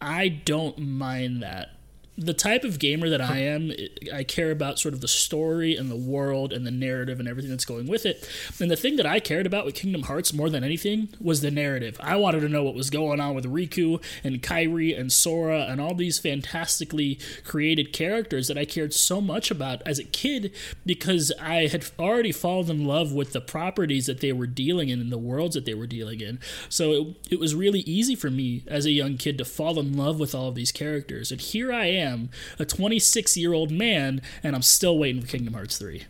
I 0.00 0.28
don't 0.28 0.78
mind 0.78 1.42
that 1.42 1.70
the 2.18 2.32
type 2.32 2.64
of 2.64 2.78
gamer 2.78 3.10
that 3.10 3.20
I 3.20 3.38
am, 3.38 3.72
I 4.12 4.24
care 4.24 4.50
about 4.50 4.78
sort 4.78 4.94
of 4.94 5.02
the 5.02 5.08
story 5.08 5.76
and 5.76 5.90
the 5.90 5.96
world 5.96 6.52
and 6.52 6.66
the 6.66 6.70
narrative 6.70 7.20
and 7.20 7.28
everything 7.28 7.50
that's 7.50 7.66
going 7.66 7.86
with 7.86 8.06
it. 8.06 8.26
And 8.58 8.70
the 8.70 8.76
thing 8.76 8.96
that 8.96 9.04
I 9.04 9.20
cared 9.20 9.46
about 9.46 9.66
with 9.66 9.74
Kingdom 9.74 10.04
Hearts 10.04 10.32
more 10.32 10.48
than 10.48 10.64
anything 10.64 11.10
was 11.20 11.42
the 11.42 11.50
narrative. 11.50 11.98
I 12.00 12.16
wanted 12.16 12.40
to 12.40 12.48
know 12.48 12.62
what 12.62 12.74
was 12.74 12.88
going 12.88 13.20
on 13.20 13.34
with 13.34 13.44
Riku 13.44 14.02
and 14.24 14.42
Kairi 14.42 14.98
and 14.98 15.12
Sora 15.12 15.66
and 15.68 15.80
all 15.80 15.94
these 15.94 16.18
fantastically 16.18 17.18
created 17.44 17.92
characters 17.92 18.48
that 18.48 18.56
I 18.56 18.64
cared 18.64 18.94
so 18.94 19.20
much 19.20 19.50
about 19.50 19.82
as 19.84 19.98
a 19.98 20.04
kid 20.04 20.52
because 20.86 21.32
I 21.40 21.66
had 21.66 21.84
already 21.98 22.32
fallen 22.32 22.70
in 22.70 22.86
love 22.86 23.12
with 23.12 23.32
the 23.34 23.40
properties 23.42 24.06
that 24.06 24.20
they 24.20 24.32
were 24.32 24.46
dealing 24.46 24.88
in 24.88 25.00
and 25.00 25.12
the 25.12 25.18
worlds 25.18 25.54
that 25.54 25.66
they 25.66 25.74
were 25.74 25.86
dealing 25.86 26.20
in. 26.20 26.38
So 26.70 26.92
it, 26.92 27.32
it 27.32 27.40
was 27.40 27.54
really 27.54 27.80
easy 27.80 28.14
for 28.14 28.30
me 28.30 28.62
as 28.66 28.86
a 28.86 28.90
young 28.90 29.18
kid 29.18 29.36
to 29.38 29.44
fall 29.44 29.78
in 29.78 29.94
love 29.96 30.18
with 30.18 30.34
all 30.34 30.48
of 30.48 30.54
these 30.54 30.72
characters. 30.72 31.30
And 31.30 31.40
here 31.40 31.72
I 31.72 31.86
am 31.86 32.05
am, 32.06 32.30
a 32.58 32.64
26 32.64 33.36
year 33.36 33.52
old 33.52 33.70
man, 33.70 34.20
and 34.42 34.54
I'm 34.54 34.62
still 34.62 34.98
waiting 34.98 35.20
for 35.20 35.28
Kingdom 35.28 35.54
Hearts 35.54 35.78
3. 35.78 36.04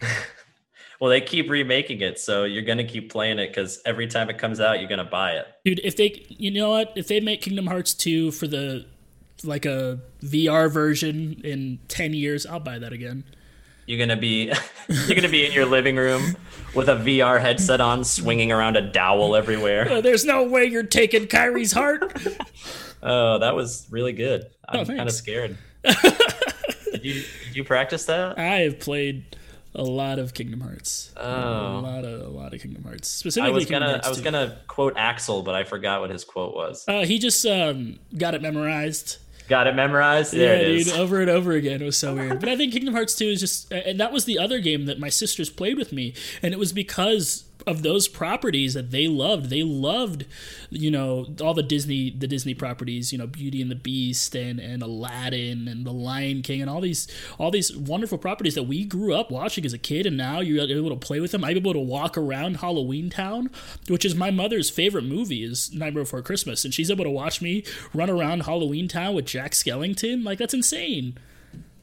well, 1.00 1.10
they 1.10 1.20
keep 1.20 1.50
remaking 1.50 2.00
it, 2.00 2.18
so 2.18 2.44
you're 2.44 2.62
gonna 2.62 2.84
keep 2.84 3.10
playing 3.10 3.38
it 3.38 3.48
because 3.48 3.80
every 3.84 4.06
time 4.06 4.30
it 4.30 4.38
comes 4.38 4.60
out, 4.60 4.80
you're 4.80 4.88
gonna 4.88 5.04
buy 5.04 5.32
it. 5.32 5.46
Dude, 5.64 5.80
if 5.84 5.96
they, 5.96 6.24
you 6.28 6.50
know 6.50 6.70
what, 6.70 6.92
if 6.96 7.08
they 7.08 7.20
make 7.20 7.42
Kingdom 7.42 7.66
Hearts 7.66 7.94
2 7.94 8.30
for 8.30 8.46
the 8.46 8.86
like 9.42 9.66
a 9.66 10.00
VR 10.22 10.70
version 10.70 11.40
in 11.44 11.78
10 11.88 12.14
years, 12.14 12.46
I'll 12.46 12.60
buy 12.60 12.78
that 12.78 12.92
again. 12.92 13.24
You're 13.86 13.98
gonna 13.98 14.16
be 14.18 14.52
you're 14.88 15.16
gonna 15.16 15.28
be 15.28 15.44
in 15.44 15.52
your 15.52 15.66
living 15.66 15.96
room 15.96 16.36
with 16.74 16.88
a 16.88 16.96
VR 16.96 17.40
headset 17.40 17.80
on, 17.80 18.04
swinging 18.04 18.50
around 18.50 18.76
a 18.76 18.80
dowel 18.80 19.36
everywhere. 19.36 19.86
Oh, 19.90 20.00
there's 20.00 20.24
no 20.24 20.42
way 20.42 20.64
you're 20.64 20.82
taking 20.82 21.26
Kairi's 21.26 21.72
heart. 21.72 22.02
oh, 23.04 23.38
that 23.38 23.54
was 23.54 23.86
really 23.90 24.12
good. 24.12 24.46
I'm 24.68 24.80
oh, 24.80 24.84
kind 24.84 25.00
of 25.00 25.12
scared. 25.12 25.56
did, 25.84 27.04
you, 27.04 27.14
did 27.14 27.54
you 27.54 27.64
practice 27.64 28.06
that? 28.06 28.38
I 28.38 28.60
have 28.60 28.80
played 28.80 29.36
a 29.74 29.82
lot 29.82 30.18
of 30.18 30.34
Kingdom 30.34 30.60
Hearts. 30.60 31.12
Oh, 31.16 31.22
a 31.22 31.80
lot 31.80 32.04
of 32.04 32.20
a 32.20 32.28
lot 32.28 32.54
of 32.54 32.60
Kingdom 32.60 32.84
Hearts. 32.84 33.08
Specifically, 33.08 33.50
I 33.50 33.54
was 33.54 33.66
gonna 33.66 34.00
I 34.02 34.08
was 34.08 34.20
gonna 34.20 34.58
quote 34.68 34.94
Axel, 34.96 35.42
but 35.42 35.54
I 35.54 35.64
forgot 35.64 36.00
what 36.00 36.10
his 36.10 36.24
quote 36.24 36.54
was. 36.54 36.84
Uh, 36.86 37.04
he 37.04 37.18
just 37.18 37.44
um, 37.46 37.98
got 38.16 38.34
it 38.34 38.42
memorized. 38.42 39.18
Got 39.48 39.66
it 39.66 39.74
memorized. 39.74 40.32
There 40.32 40.56
yeah, 40.56 40.84
dude, 40.84 40.88
over 40.94 41.20
and 41.20 41.28
over 41.28 41.52
again. 41.52 41.82
It 41.82 41.84
was 41.84 41.98
so 41.98 42.14
weird. 42.14 42.40
But 42.40 42.48
I 42.48 42.56
think 42.56 42.72
Kingdom 42.72 42.94
Hearts 42.94 43.14
2 43.14 43.26
is 43.26 43.40
just, 43.40 43.70
and 43.70 44.00
that 44.00 44.10
was 44.10 44.24
the 44.24 44.38
other 44.38 44.58
game 44.58 44.86
that 44.86 44.98
my 44.98 45.10
sisters 45.10 45.50
played 45.50 45.76
with 45.76 45.92
me, 45.92 46.14
and 46.42 46.54
it 46.54 46.56
was 46.58 46.72
because 46.72 47.44
of 47.66 47.82
those 47.82 48.08
properties 48.08 48.74
that 48.74 48.90
they 48.90 49.08
loved. 49.08 49.50
They 49.50 49.62
loved, 49.62 50.26
you 50.70 50.90
know, 50.90 51.26
all 51.40 51.54
the 51.54 51.62
Disney 51.62 52.10
the 52.10 52.26
Disney 52.26 52.54
properties, 52.54 53.12
you 53.12 53.18
know, 53.18 53.26
Beauty 53.26 53.62
and 53.62 53.70
the 53.70 53.76
Beast 53.76 54.34
and 54.34 54.58
and 54.60 54.82
Aladdin 54.82 55.68
and 55.68 55.86
The 55.86 55.92
Lion 55.92 56.42
King 56.42 56.60
and 56.60 56.70
all 56.70 56.80
these 56.80 57.08
all 57.38 57.50
these 57.50 57.74
wonderful 57.76 58.18
properties 58.18 58.54
that 58.54 58.64
we 58.64 58.84
grew 58.84 59.14
up 59.14 59.30
watching 59.30 59.64
as 59.64 59.72
a 59.72 59.78
kid 59.78 60.06
and 60.06 60.16
now 60.16 60.40
you're 60.40 60.68
able 60.68 60.90
to 60.90 60.96
play 60.96 61.20
with 61.20 61.32
them. 61.32 61.44
I'm 61.44 61.56
able 61.56 61.72
to 61.72 61.78
walk 61.78 62.18
around 62.18 62.58
Halloween 62.58 63.10
Town, 63.10 63.50
which 63.88 64.04
is 64.04 64.14
my 64.14 64.30
mother's 64.30 64.70
favorite 64.70 65.04
movie 65.04 65.44
is 65.44 65.72
Nightmare 65.72 66.04
Before 66.04 66.22
Christmas 66.22 66.64
and 66.64 66.74
she's 66.74 66.90
able 66.90 67.04
to 67.04 67.10
watch 67.10 67.40
me 67.40 67.64
run 67.92 68.10
around 68.10 68.44
Halloween 68.44 68.88
Town 68.88 69.14
with 69.14 69.26
Jack 69.26 69.52
Skellington. 69.52 70.24
Like 70.24 70.38
that's 70.38 70.54
insane. 70.54 71.18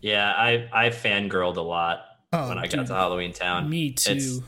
Yeah, 0.02 0.32
I 0.32 0.68
I 0.74 0.90
fangirled 0.90 1.58
a 1.58 1.62
lot 1.62 2.02
oh, 2.34 2.50
when 2.50 2.58
I 2.58 2.64
dude, 2.64 2.80
got 2.80 2.88
to 2.88 2.94
Halloween 2.94 3.34
Town. 3.34 3.70
Me 3.70 3.92
too. 3.92 4.12
It's, 4.12 4.40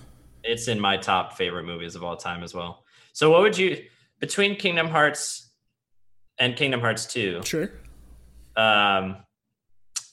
it's 0.44 0.68
in 0.68 0.80
my 0.80 0.98
top 0.98 1.34
favorite 1.34 1.64
movies 1.64 1.96
of 1.96 2.04
all 2.04 2.16
time 2.16 2.44
as 2.44 2.54
well. 2.54 2.84
So 3.14 3.30
what 3.32 3.42
would 3.42 3.58
you 3.58 3.84
between 4.20 4.56
Kingdom 4.56 4.88
Hearts 4.88 5.52
and 6.38 6.56
Kingdom 6.56 6.82
Hearts 6.82 7.06
2? 7.08 7.42
Sure. 7.44 7.72
Um 8.56 9.18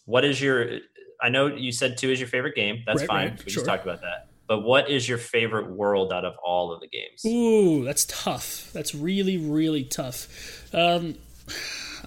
what 0.06 0.24
is 0.24 0.40
your 0.40 0.78
I 1.22 1.28
know 1.28 1.46
you 1.46 1.72
said 1.72 1.98
2 1.98 2.10
is 2.10 2.20
your 2.20 2.28
favorite 2.28 2.54
game. 2.54 2.82
That's 2.86 3.00
right, 3.00 3.08
fine. 3.08 3.28
Right, 3.30 3.44
we 3.44 3.50
sure. 3.50 3.60
just 3.60 3.66
talked 3.66 3.84
about 3.84 4.00
that. 4.02 4.28
But 4.46 4.62
what 4.62 4.90
is 4.90 5.08
your 5.08 5.18
favorite 5.18 5.70
world 5.70 6.12
out 6.12 6.24
of 6.24 6.34
all 6.44 6.72
of 6.72 6.80
the 6.80 6.88
games? 6.88 7.24
Ooh, 7.24 7.84
that's 7.84 8.04
tough. 8.06 8.70
That's 8.72 8.94
really 8.94 9.36
really 9.38 9.84
tough. 9.84 10.72
Um 10.74 11.16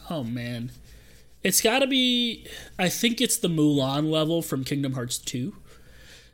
oh 0.09 0.23
man. 0.23 0.71
It's 1.43 1.61
got 1.61 1.79
to 1.79 1.87
be 1.87 2.47
I 2.79 2.87
think 2.87 3.19
it's 3.19 3.37
the 3.37 3.49
Mulan 3.49 4.09
level 4.09 4.41
from 4.41 4.63
Kingdom 4.63 4.93
Hearts 4.93 5.17
2. 5.17 5.53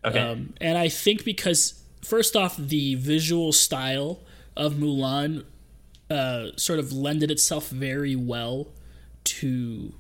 Okay. 0.04 0.20
Um, 0.20 0.54
and 0.62 0.78
I 0.78 0.90
think 0.90 1.26
because 1.26 1.82
first 2.02 2.36
off, 2.36 2.58
the 2.58 2.96
visual 2.96 3.52
style 3.52 4.20
of 4.56 4.74
Mulan 4.74 5.46
uh, 6.10 6.48
sort 6.56 6.80
of 6.80 6.92
lended 6.92 7.32
itself 7.32 7.70
very 7.70 8.16
well 8.16 8.68
to 9.24 9.94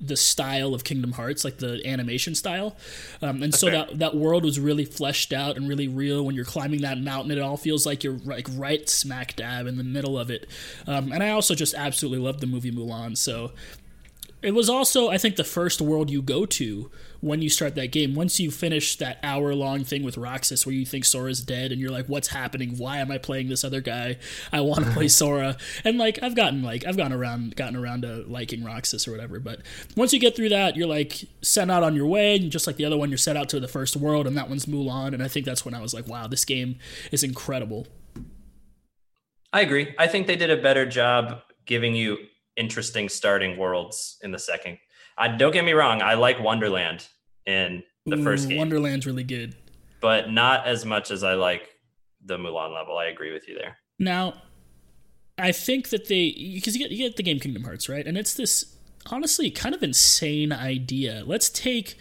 the 0.00 0.16
style 0.16 0.74
of 0.74 0.84
Kingdom 0.84 1.12
Hearts, 1.12 1.44
like 1.44 1.58
the 1.58 1.82
animation 1.84 2.34
style, 2.36 2.76
um, 3.20 3.42
and 3.42 3.52
so 3.52 3.68
that 3.68 3.98
that 3.98 4.14
world 4.14 4.44
was 4.44 4.60
really 4.60 4.84
fleshed 4.84 5.32
out 5.32 5.56
and 5.56 5.68
really 5.68 5.88
real. 5.88 6.24
When 6.24 6.36
you're 6.36 6.44
climbing 6.44 6.82
that 6.82 6.98
mountain, 6.98 7.32
it 7.32 7.40
all 7.40 7.56
feels 7.56 7.84
like 7.84 8.04
you're 8.04 8.18
like 8.24 8.46
right 8.52 8.88
smack 8.88 9.34
dab 9.34 9.66
in 9.66 9.76
the 9.76 9.84
middle 9.84 10.16
of 10.16 10.30
it. 10.30 10.48
Um, 10.86 11.10
and 11.10 11.22
I 11.22 11.30
also 11.30 11.54
just 11.54 11.74
absolutely 11.74 12.24
love 12.24 12.40
the 12.40 12.46
movie 12.46 12.70
Mulan. 12.70 13.16
So 13.16 13.52
it 14.40 14.52
was 14.52 14.68
also, 14.68 15.08
I 15.08 15.18
think, 15.18 15.36
the 15.36 15.44
first 15.44 15.80
world 15.80 16.10
you 16.10 16.22
go 16.22 16.46
to 16.46 16.90
when 17.20 17.42
you 17.42 17.48
start 17.48 17.74
that 17.74 17.90
game. 17.90 18.14
Once 18.14 18.38
you 18.38 18.50
finish 18.50 18.96
that 18.96 19.18
hour 19.22 19.52
long 19.54 19.82
thing 19.82 20.04
with 20.04 20.16
Roxas 20.16 20.64
where 20.64 20.74
you 20.74 20.86
think 20.86 21.04
Sora's 21.04 21.40
dead 21.40 21.72
and 21.72 21.80
you're 21.80 21.90
like, 21.90 22.06
what's 22.06 22.28
happening? 22.28 22.76
Why 22.78 22.98
am 22.98 23.10
I 23.10 23.18
playing 23.18 23.48
this 23.48 23.64
other 23.64 23.80
guy? 23.80 24.18
I 24.52 24.60
want 24.60 24.84
to 24.84 24.90
play 24.92 25.08
Sora. 25.08 25.56
And 25.84 25.98
like 25.98 26.22
I've 26.22 26.36
gotten 26.36 26.62
like 26.62 26.86
I've 26.86 26.96
gotten 26.96 27.12
around 27.12 27.56
gotten 27.56 27.74
around 27.74 28.02
to 28.02 28.24
liking 28.28 28.62
Roxas 28.62 29.08
or 29.08 29.10
whatever. 29.10 29.40
But 29.40 29.62
once 29.96 30.12
you 30.12 30.20
get 30.20 30.36
through 30.36 30.50
that, 30.50 30.76
you're 30.76 30.86
like 30.86 31.24
sent 31.42 31.70
out 31.70 31.82
on 31.82 31.96
your 31.96 32.06
way, 32.06 32.36
and 32.36 32.50
just 32.50 32.66
like 32.66 32.76
the 32.76 32.84
other 32.84 32.96
one, 32.96 33.10
you're 33.10 33.18
set 33.18 33.36
out 33.36 33.48
to 33.50 33.60
the 33.60 33.68
first 33.68 33.96
world, 33.96 34.26
and 34.26 34.36
that 34.36 34.48
one's 34.48 34.66
Mulan. 34.66 35.14
And 35.14 35.22
I 35.22 35.28
think 35.28 35.46
that's 35.46 35.64
when 35.64 35.74
I 35.74 35.80
was 35.80 35.92
like, 35.92 36.06
wow, 36.06 36.28
this 36.28 36.44
game 36.44 36.78
is 37.10 37.24
incredible. 37.24 37.88
I 39.52 39.62
agree. 39.62 39.94
I 39.98 40.06
think 40.06 40.26
they 40.26 40.36
did 40.36 40.50
a 40.50 40.60
better 40.60 40.86
job 40.86 41.40
giving 41.64 41.94
you 41.94 42.18
interesting 42.58 43.08
starting 43.08 43.56
worlds 43.56 44.18
in 44.22 44.32
the 44.32 44.38
second. 44.38 44.78
I 45.16 45.28
don't 45.28 45.52
get 45.52 45.64
me 45.64 45.72
wrong, 45.72 46.02
I 46.02 46.14
like 46.14 46.40
Wonderland 46.40 47.08
in 47.46 47.82
the 48.06 48.16
Ooh, 48.16 48.24
first 48.24 48.48
game. 48.48 48.58
Wonderland's 48.58 49.06
really 49.06 49.24
good, 49.24 49.56
but 50.00 50.30
not 50.30 50.66
as 50.66 50.84
much 50.84 51.10
as 51.10 51.22
I 51.22 51.34
like 51.34 51.68
the 52.24 52.36
Mulan 52.36 52.74
level. 52.74 52.96
I 52.98 53.06
agree 53.06 53.32
with 53.32 53.48
you 53.48 53.54
there. 53.54 53.78
Now, 53.98 54.34
I 55.38 55.52
think 55.52 55.90
that 55.90 56.08
they 56.08 56.30
because 56.54 56.76
you 56.76 56.82
get 56.82 56.90
you 56.90 56.98
get 56.98 57.16
the 57.16 57.22
game 57.22 57.40
Kingdom 57.40 57.64
Hearts 57.64 57.88
right, 57.88 58.06
and 58.06 58.18
it's 58.18 58.34
this 58.34 58.76
honestly 59.06 59.50
kind 59.50 59.74
of 59.74 59.82
insane 59.82 60.52
idea. 60.52 61.22
Let's 61.26 61.48
take 61.48 61.96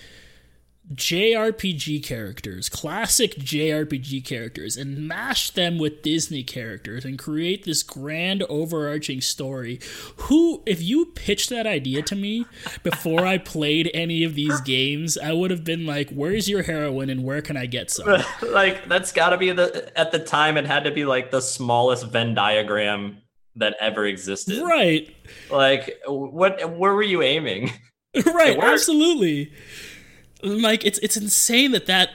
JRPG 0.94 2.02
characters, 2.02 2.70
classic 2.70 3.36
JRPG 3.36 4.24
characters, 4.24 4.78
and 4.78 5.06
mash 5.06 5.50
them 5.50 5.78
with 5.78 6.02
Disney 6.02 6.44
characters 6.44 7.04
and 7.04 7.20
create 7.20 7.66
this 7.66 7.84
grand 7.84 8.44
overarching 8.44 9.20
story. 9.20 9.82
Who, 10.16 10.64
if 10.66 10.82
you 10.82 11.08
pitched 11.08 11.50
that 11.50 11.68
idea 11.68 12.04
to 12.04 12.16
me 12.16 12.46
before 12.84 13.26
I 13.26 13.38
played 13.38 13.92
any 13.94 14.24
of 14.24 14.36
these 14.36 14.62
games, 14.62 15.18
I 15.18 15.34
would 15.34 15.52
have 15.52 15.66
been 15.66 15.86
like, 15.86 16.10
"Where's 16.12 16.48
your 16.48 16.64
heroin 16.64 17.10
and 17.10 17.26
where 17.26 17.42
can 17.42 17.58
I 17.58 17.66
get 17.66 17.92
some?" 17.92 18.08
like 18.42 18.88
that's 18.88 19.12
got 19.12 19.32
to 19.32 19.38
be 19.38 19.52
the 19.52 19.92
at 20.00 20.14
the 20.14 20.20
time 20.20 20.56
it 20.56 20.66
had 20.66 20.86
to 20.86 20.92
be 20.92 21.04
like 21.04 21.32
the 21.32 21.42
smallest 21.42 22.08
Venn 22.08 22.34
diagram 22.34 23.18
that 23.56 23.76
ever 23.82 24.06
existed. 24.06 24.64
Right. 24.64 25.14
Like 25.52 26.00
what? 26.06 26.78
Where 26.78 26.94
were 26.94 27.04
you 27.04 27.22
aiming? 27.24 27.72
right. 28.26 28.58
Absolutely 28.58 29.52
like 30.44 30.86
it's 30.86 31.00
it's 31.00 31.18
insane 31.18 31.72
that 31.72 31.86
that 31.88 32.12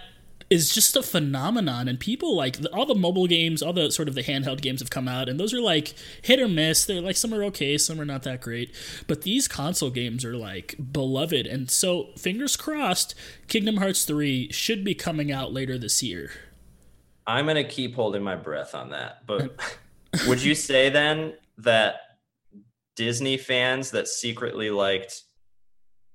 is 0.52 0.74
just 0.74 0.94
a 0.96 1.02
phenomenon 1.02 1.88
and 1.88 1.98
people 1.98 2.36
like 2.36 2.58
all 2.74 2.84
the 2.84 2.94
mobile 2.94 3.26
games 3.26 3.62
all 3.62 3.72
the 3.72 3.90
sort 3.90 4.06
of 4.06 4.14
the 4.14 4.22
handheld 4.22 4.60
games 4.60 4.80
have 4.80 4.90
come 4.90 5.08
out 5.08 5.26
and 5.26 5.40
those 5.40 5.54
are 5.54 5.62
like 5.62 5.94
hit 6.20 6.38
or 6.38 6.46
miss. 6.46 6.84
They're 6.84 7.00
like 7.00 7.16
some 7.16 7.32
are 7.32 7.42
okay 7.44 7.78
some 7.78 7.98
are 7.98 8.04
not 8.04 8.22
that 8.24 8.42
great 8.42 8.74
but 9.06 9.22
these 9.22 9.48
console 9.48 9.90
games 9.90 10.24
are 10.24 10.36
like 10.36 10.74
beloved 10.92 11.46
and 11.46 11.70
so 11.70 12.08
fingers 12.18 12.54
crossed 12.56 13.14
kingdom 13.48 13.78
hearts 13.78 14.04
3 14.04 14.52
should 14.52 14.84
be 14.84 14.94
coming 14.94 15.32
out 15.32 15.52
later 15.52 15.78
this 15.78 16.02
year. 16.02 16.30
I'm 17.26 17.46
gonna 17.46 17.64
keep 17.64 17.94
holding 17.94 18.22
my 18.22 18.36
breath 18.36 18.74
on 18.74 18.90
that 18.90 19.26
but 19.26 19.58
would 20.26 20.42
you 20.42 20.54
say 20.54 20.90
then 20.90 21.32
that 21.58 21.94
disney 22.94 23.38
fans 23.38 23.90
that 23.92 24.06
secretly 24.06 24.68
liked 24.68 25.22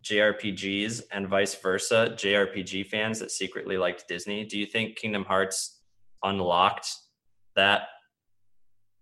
JRPGs 0.08 1.04
and 1.12 1.28
vice 1.28 1.56
versa, 1.56 2.14
JRPG 2.16 2.88
fans 2.88 3.20
that 3.20 3.32
secretly 3.32 3.78
liked 3.78 4.08
Disney. 4.08 4.46
Do 4.46 4.58
you 4.58 4.66
think 4.66 4.96
Kingdom 4.96 5.26
Hearts 5.26 5.80
unlocked 6.24 6.90
that 7.56 7.90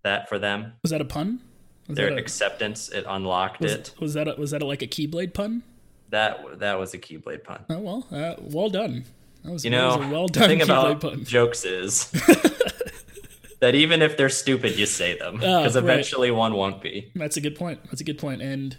that 0.04 0.30
for 0.30 0.40
them? 0.40 0.74
Was 0.82 0.92
that 0.92 1.02
a 1.02 1.06
pun? 1.06 1.42
Was 1.88 1.98
Their 1.98 2.10
a, 2.10 2.16
acceptance 2.16 2.90
it 2.90 3.06
unlocked 3.08 3.62
was, 3.62 3.74
it. 3.74 3.94
Was 4.00 4.14
that 4.16 4.28
a, 4.28 4.36
was 4.36 4.52
that 4.52 4.62
a, 4.62 4.66
like 4.66 4.82
a 4.82 4.88
Keyblade 4.88 5.34
pun? 5.34 5.64
That 6.10 6.60
that 6.60 6.80
was 6.80 6.94
a 6.94 6.98
Keyblade 6.98 7.44
pun. 7.44 7.66
Oh 7.70 7.80
well, 7.80 8.08
uh, 8.12 8.36
well 8.42 8.70
done. 8.70 9.06
That 9.44 9.52
was, 9.52 9.64
you 9.64 9.72
know, 9.72 9.98
was 9.98 10.08
well 10.08 10.28
done. 10.28 10.42
The 10.42 10.48
thing 10.48 10.62
about 10.62 11.02
pun. 11.02 11.24
jokes 11.24 11.66
is 11.66 12.10
that 13.60 13.76
even 13.76 14.02
if 14.02 14.18
they're 14.18 14.30
stupid, 14.30 14.78
you 14.78 14.86
say 14.86 15.18
them 15.18 15.36
because 15.36 15.76
uh, 15.76 15.80
eventually 15.80 16.32
right. 16.32 16.38
one 16.38 16.54
won't 16.54 16.82
be. 16.82 17.12
That's 17.16 17.38
a 17.38 17.42
good 17.42 17.56
point. 17.56 17.80
That's 17.86 18.02
a 18.02 18.04
good. 18.04 18.22
And 18.24 18.78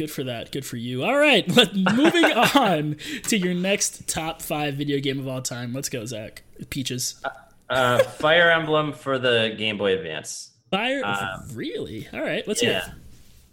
Good 0.00 0.10
for 0.10 0.24
that. 0.24 0.50
Good 0.50 0.64
for 0.64 0.78
you. 0.78 1.04
All 1.04 1.14
right, 1.14 1.46
let 1.56 1.74
moving 1.74 2.24
on 2.54 2.96
to 3.24 3.36
your 3.36 3.52
next 3.52 4.08
top 4.08 4.40
five 4.40 4.72
video 4.72 4.98
game 4.98 5.20
of 5.20 5.28
all 5.28 5.42
time. 5.42 5.74
Let's 5.74 5.90
go, 5.90 6.06
Zach. 6.06 6.42
Peaches. 6.70 7.22
Uh, 7.68 7.98
Fire 7.98 8.50
Emblem 8.50 8.94
for 8.94 9.18
the 9.18 9.54
Game 9.58 9.76
Boy 9.76 9.98
Advance. 9.98 10.52
Fire, 10.70 11.04
um, 11.04 11.46
really? 11.52 12.08
All 12.14 12.22
right, 12.22 12.48
let's 12.48 12.62
yeah. 12.62 12.68
hear. 12.70 12.78
It. 12.78 13.00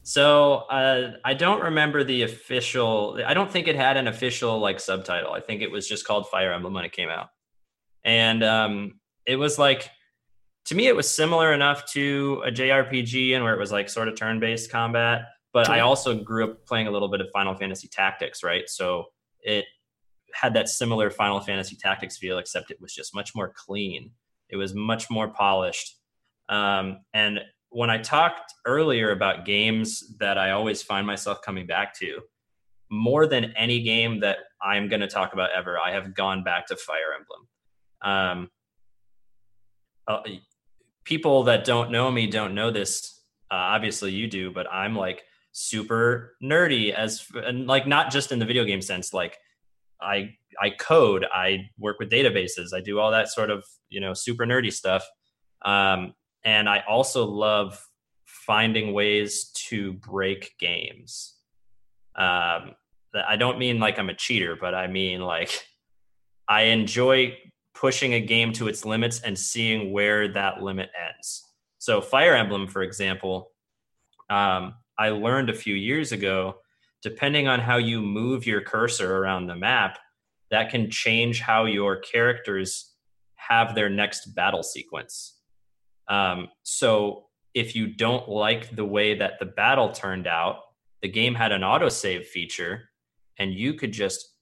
So 0.04 0.54
uh, 0.70 1.18
I 1.26 1.34
don't 1.34 1.64
remember 1.64 2.06
the 2.06 2.22
official. 2.22 3.22
I 3.26 3.34
don't 3.34 3.52
think 3.52 3.68
it 3.68 3.76
had 3.76 3.98
an 3.98 4.08
official 4.08 4.58
like 4.58 4.80
subtitle. 4.80 5.34
I 5.34 5.42
think 5.42 5.62
it 5.62 5.70
was 5.70 5.86
just 5.86 6.08
called 6.08 6.30
Fire 6.30 6.54
Emblem 6.54 6.74
when 6.74 6.86
it 6.86 6.94
came 6.94 7.10
out, 7.10 7.28
and 8.06 8.42
um, 8.42 9.02
it 9.26 9.36
was 9.36 9.60
like 9.60 9.90
to 10.68 10.76
me 10.76 10.88
it 10.88 10.96
was 10.96 11.14
similar 11.14 11.52
enough 11.52 11.92
to 11.92 12.42
a 12.46 12.52
JRPG 12.52 13.36
and 13.36 13.44
where 13.44 13.54
it 13.54 13.60
was 13.60 13.74
like 13.74 13.90
sort 13.90 14.08
of 14.08 14.16
turn 14.16 14.40
based 14.40 14.72
combat 14.72 15.26
but 15.58 15.72
I 15.72 15.80
also 15.80 16.14
grew 16.14 16.52
up 16.52 16.68
playing 16.68 16.86
a 16.86 16.92
little 16.92 17.08
bit 17.08 17.20
of 17.20 17.30
Final 17.34 17.56
Fantasy 17.56 17.88
Tactics, 17.88 18.44
right? 18.44 18.70
So 18.70 19.06
it 19.42 19.66
had 20.36 20.54
that 20.54 20.70
similar 20.70 21.10
Final 21.10 21.40
Fantasy 21.40 21.76
Tactics 21.76 22.16
feel, 22.16 22.38
except 22.38 22.70
it 22.70 22.80
was 22.80 22.94
just 22.94 23.16
much 23.16 23.34
more 23.34 23.52
clean. 23.56 24.12
It 24.50 24.56
was 24.56 24.76
much 24.76 25.10
more 25.10 25.30
polished. 25.30 25.98
Um, 26.48 27.00
and 27.12 27.40
when 27.70 27.90
I 27.90 27.98
talked 27.98 28.54
earlier 28.68 29.10
about 29.10 29.46
games 29.46 30.16
that 30.20 30.38
I 30.38 30.52
always 30.52 30.84
find 30.84 31.08
myself 31.08 31.42
coming 31.42 31.66
back 31.66 31.96
to, 32.02 32.20
more 32.92 33.26
than 33.26 33.56
any 33.58 33.82
game 33.82 34.20
that 34.20 34.38
I'm 34.62 34.90
going 34.90 35.02
to 35.02 35.08
talk 35.08 35.34
about 35.34 35.50
ever, 35.58 35.80
I 35.80 35.92
have 35.92 36.14
gone 36.14 36.44
back 36.44 36.68
to 36.68 36.76
Fire 36.76 37.16
Emblem. 37.18 38.46
Um, 38.46 38.52
uh, 40.08 40.22
people 41.04 41.46
that 41.46 41.66
don't 41.66 41.90
know 41.90 42.12
me 42.12 42.28
don't 42.28 42.54
know 42.54 42.70
this. 42.70 43.24
Uh, 43.50 43.56
obviously, 43.56 44.12
you 44.12 44.28
do, 44.28 44.52
but 44.52 44.72
I'm 44.72 44.96
like 44.96 45.24
super 45.60 46.36
nerdy 46.42 46.94
as 46.94 47.26
and 47.34 47.66
like 47.66 47.88
not 47.88 48.12
just 48.12 48.32
in 48.32 48.38
the 48.38 48.46
video 48.46 48.64
game 48.64 48.80
sense 48.80 49.12
like 49.12 49.40
i 50.00 50.30
i 50.62 50.70
code 50.70 51.26
i 51.34 51.68
work 51.80 51.98
with 51.98 52.12
databases 52.12 52.76
i 52.76 52.80
do 52.80 53.00
all 53.00 53.10
that 53.10 53.28
sort 53.28 53.50
of 53.50 53.66
you 53.90 54.00
know 54.00 54.14
super 54.14 54.46
nerdy 54.46 54.72
stuff. 54.72 55.04
Um, 55.66 56.14
and 56.46 56.70
i 56.70 56.84
also 56.88 57.26
love 57.26 57.84
finding 58.26 58.94
ways 58.94 59.50
to 59.70 59.94
break 59.94 60.54
games. 60.60 61.34
Um, 62.16 62.76
i 63.28 63.36
don't 63.36 63.58
mean 63.58 63.80
like 63.80 63.98
i'm 63.98 64.10
a 64.10 64.14
cheater 64.14 64.56
but 64.62 64.76
i 64.76 64.86
mean 64.86 65.22
like 65.22 65.66
i 66.48 66.64
enjoy 66.64 67.36
pushing 67.74 68.14
a 68.14 68.22
game 68.22 68.54
to 68.54 68.68
its 68.68 68.86
limits 68.86 69.22
and 69.22 69.38
seeing 69.38 69.92
where 69.92 70.28
that 70.34 70.62
limit 70.62 70.92
ends. 71.04 71.44
So 71.80 72.00
fire 72.00 72.36
emblem 72.36 72.68
for 72.68 72.84
example 72.84 73.54
um, 74.30 74.76
I 74.98 75.10
learned 75.10 75.50
a 75.50 75.54
few 75.56 75.76
years 75.76 76.12
ago, 76.12 76.58
depending 77.02 77.48
on 77.48 77.60
how 77.60 77.78
you 77.78 78.02
move 78.02 78.48
your 78.48 78.62
cursor 78.62 79.18
around 79.18 79.48
the 79.48 79.56
map, 79.56 80.00
that 80.50 80.70
can 80.70 80.90
change 80.90 81.42
how 81.42 81.66
your 81.66 81.98
characters 81.98 82.94
have 83.36 83.76
their 83.76 83.90
next 83.90 84.34
battle 84.34 84.64
sequence. 84.64 85.40
Um, 86.08 86.50
so 86.64 87.26
if 87.54 87.76
you 87.76 87.88
don't 87.88 88.30
like 88.30 88.76
the 88.76 88.86
way 88.86 89.18
that 89.18 89.40
the 89.40 89.46
battle 89.46 89.92
turned 89.92 90.28
out, 90.28 90.62
the 91.02 91.10
game 91.10 91.36
had 91.36 91.52
an 91.52 91.62
autosave 91.62 92.26
feature, 92.26 92.90
and 93.38 93.54
you 93.54 93.74
could 93.74 93.92
just 93.92 94.34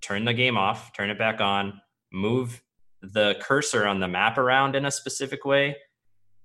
turn 0.00 0.24
the 0.24 0.34
game 0.34 0.56
off, 0.56 0.92
turn 0.94 1.10
it 1.10 1.18
back 1.18 1.40
on, 1.40 1.80
move 2.12 2.62
the 3.02 3.36
cursor 3.40 3.86
on 3.86 4.00
the 4.00 4.08
map 4.08 4.38
around 4.38 4.76
in 4.76 4.84
a 4.84 4.90
specific 4.90 5.44
way, 5.44 5.76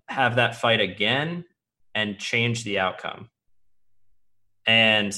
have 0.07 0.35
that 0.35 0.55
fight 0.55 0.81
again, 0.81 1.45
and 1.93 2.19
change 2.19 2.63
the 2.63 2.79
outcome. 2.79 3.29
And 4.65 5.15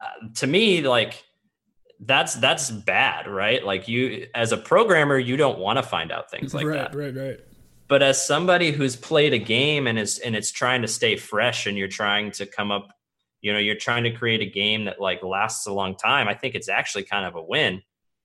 uh, 0.00 0.28
to 0.36 0.46
me, 0.46 0.82
like 0.82 1.24
that's 2.00 2.34
that's 2.36 2.70
bad, 2.70 3.26
right? 3.26 3.64
Like 3.64 3.88
you 3.88 4.28
as 4.34 4.52
a 4.52 4.56
programmer, 4.56 5.18
you 5.18 5.36
don't 5.36 5.58
want 5.58 5.78
to 5.78 5.82
find 5.82 6.10
out 6.10 6.30
things 6.30 6.54
like 6.54 6.66
right, 6.66 6.92
that. 6.92 6.94
Right, 6.94 7.14
right, 7.14 7.28
right. 7.28 7.40
But 7.88 8.02
as 8.02 8.24
somebody 8.24 8.70
who's 8.70 8.94
played 8.94 9.32
a 9.32 9.38
game 9.38 9.86
and 9.86 9.98
is 9.98 10.18
and 10.18 10.36
it's 10.36 10.52
trying 10.52 10.82
to 10.82 10.88
stay 10.88 11.16
fresh 11.16 11.66
and 11.66 11.76
you're 11.76 11.88
trying 11.88 12.30
to 12.32 12.46
come 12.46 12.70
up, 12.70 12.88
you 13.40 13.52
know, 13.52 13.58
you're 13.58 13.74
trying 13.74 14.04
to 14.04 14.12
create 14.12 14.40
a 14.40 14.46
game 14.46 14.84
that 14.84 15.00
like 15.00 15.22
lasts 15.22 15.66
a 15.66 15.72
long 15.72 15.96
time, 15.96 16.28
I 16.28 16.34
think 16.34 16.54
it's 16.54 16.68
actually 16.68 17.04
kind 17.04 17.26
of 17.26 17.34
a 17.34 17.42
win 17.42 17.82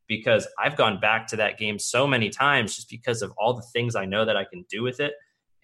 because 0.08 0.48
I've 0.60 0.76
gone 0.76 1.00
back 1.00 1.28
to 1.28 1.38
that 1.38 1.58
game 1.58 1.80
so 1.80 2.06
many 2.06 2.30
times 2.30 2.76
just 2.76 2.90
because 2.90 3.22
of 3.22 3.34
all 3.38 3.56
the 3.56 3.64
things 3.74 3.96
I 3.96 4.06
know 4.06 4.24
that 4.26 4.38
I 4.38 4.46
can 4.46 4.66
do 4.70 4.84
with 4.84 5.00
it 5.00 5.14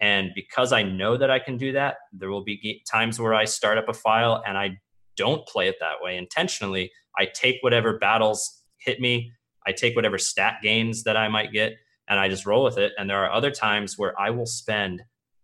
and 0.02 0.32
because 0.34 0.72
I 0.72 0.82
know 0.82 1.16
that 1.16 1.30
I 1.30 1.38
can 1.38 1.56
do 1.56 1.72
that, 1.72 1.98
there 2.12 2.28
will 2.28 2.42
be 2.42 2.82
times 2.90 3.20
where 3.20 3.34
I 3.34 3.44
start 3.44 3.78
up 3.78 3.88
a 3.88 3.94
file 3.94 4.42
and 4.44 4.58
I 4.58 4.78
don't 5.16 5.46
play 5.46 5.68
it 5.68 5.76
that 5.78 6.02
way 6.02 6.16
intentionally. 6.16 6.90
I 7.16 7.26
take 7.26 7.58
whatever 7.60 7.98
battles 7.98 8.62
hit 8.78 9.00
me, 9.00 9.30
I 9.64 9.70
take 9.70 9.94
whatever 9.94 10.18
stat 10.18 10.56
gains 10.60 11.04
that 11.04 11.16
I 11.16 11.28
might 11.28 11.52
get, 11.52 11.74
and 12.08 12.18
I 12.18 12.28
just 12.28 12.46
roll 12.46 12.64
with 12.64 12.78
it. 12.78 12.92
And 12.98 13.08
there 13.08 13.24
are 13.24 13.30
other 13.30 13.52
times 13.52 13.96
where 13.96 14.20
I 14.20 14.30
will 14.30 14.46
spend 14.46 15.02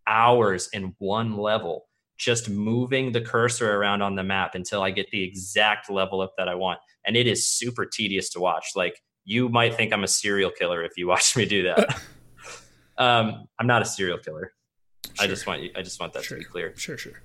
hours 0.09 0.69
in 0.73 0.93
one 0.99 1.37
level 1.37 1.87
just 2.17 2.51
moving 2.51 3.13
the 3.13 3.21
cursor 3.21 3.77
around 3.77 4.03
on 4.03 4.17
the 4.17 4.25
map 4.25 4.57
until 4.57 4.83
I 4.83 4.91
get 4.91 5.09
the 5.13 5.23
exact 5.23 5.89
level 5.89 6.21
up 6.21 6.33
that 6.37 6.49
I 6.49 6.57
want. 6.57 6.81
And 7.07 7.17
it 7.17 7.29
is 7.29 7.47
super 7.47 7.87
tedious 7.87 8.29
to 8.31 8.41
watch. 8.41 8.71
Like 8.75 9.01
you 9.25 9.49
might 9.49 9.77
think 9.77 9.93
I'm 9.93 10.03
a 10.03 10.09
serial 10.09 10.51
killer 10.51 10.83
if 10.83 10.97
you 10.97 11.07
watch 11.07 11.37
me 11.37 11.47
do 11.47 11.63
that. 11.63 12.01
Um, 12.99 13.47
I'm 13.59 13.67
not 13.67 13.81
a 13.81 13.85
serial 13.85 14.19
killer. 14.19 14.53
Sure. 15.07 15.25
I 15.25 15.29
just 15.29 15.47
want 15.47 15.63
you. 15.63 15.71
I 15.77 15.83
just 15.83 16.01
want 16.01 16.13
that 16.13 16.25
sure. 16.25 16.37
to 16.37 16.45
be 16.45 16.45
clear. 16.45 16.75
Sure, 16.77 16.99
sure. 16.99 17.23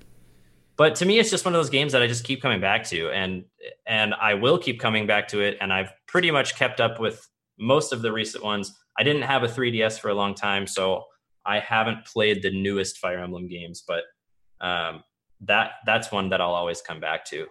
But 0.76 0.96
to 0.96 1.06
me, 1.06 1.20
it's 1.20 1.30
just 1.30 1.46
one 1.46 1.54
of 1.54 1.60
those 1.60 1.70
games 1.70 1.92
that 1.92 2.02
I 2.02 2.08
just 2.08 2.24
keep 2.24 2.42
coming 2.42 2.62
back 2.62 2.86
to, 2.86 3.10
and 3.10 3.46
and 3.86 4.14
I 4.14 4.36
will 4.36 4.58
keep 4.58 4.80
coming 4.80 5.06
back 5.06 5.28
to 5.30 5.42
it. 5.42 5.58
And 5.60 5.74
I've 5.74 5.92
pretty 6.08 6.32
much 6.32 6.56
kept 6.56 6.80
up 6.80 7.00
with 7.00 7.28
most 7.60 7.94
of 7.94 8.02
the 8.02 8.12
recent 8.12 8.44
ones. 8.44 8.74
I 8.98 9.04
didn't 9.04 9.24
have 9.24 9.44
a 9.44 9.48
3DS 9.48 10.00
for 10.00 10.10
a 10.10 10.14
long 10.14 10.36
time, 10.36 10.68
so 10.68 11.06
I 11.46 11.60
haven't 11.60 12.06
played 12.06 12.42
the 12.42 12.52
newest 12.52 12.98
Fire 12.98 13.20
Emblem 13.20 13.48
games. 13.48 13.84
But 13.88 14.04
um, 14.62 15.04
that 15.42 15.72
that's 15.86 16.12
one 16.12 16.30
that 16.30 16.42
I'll 16.42 16.54
always 16.54 16.82
come 16.82 17.00
back 17.00 17.26
to. 17.26 17.48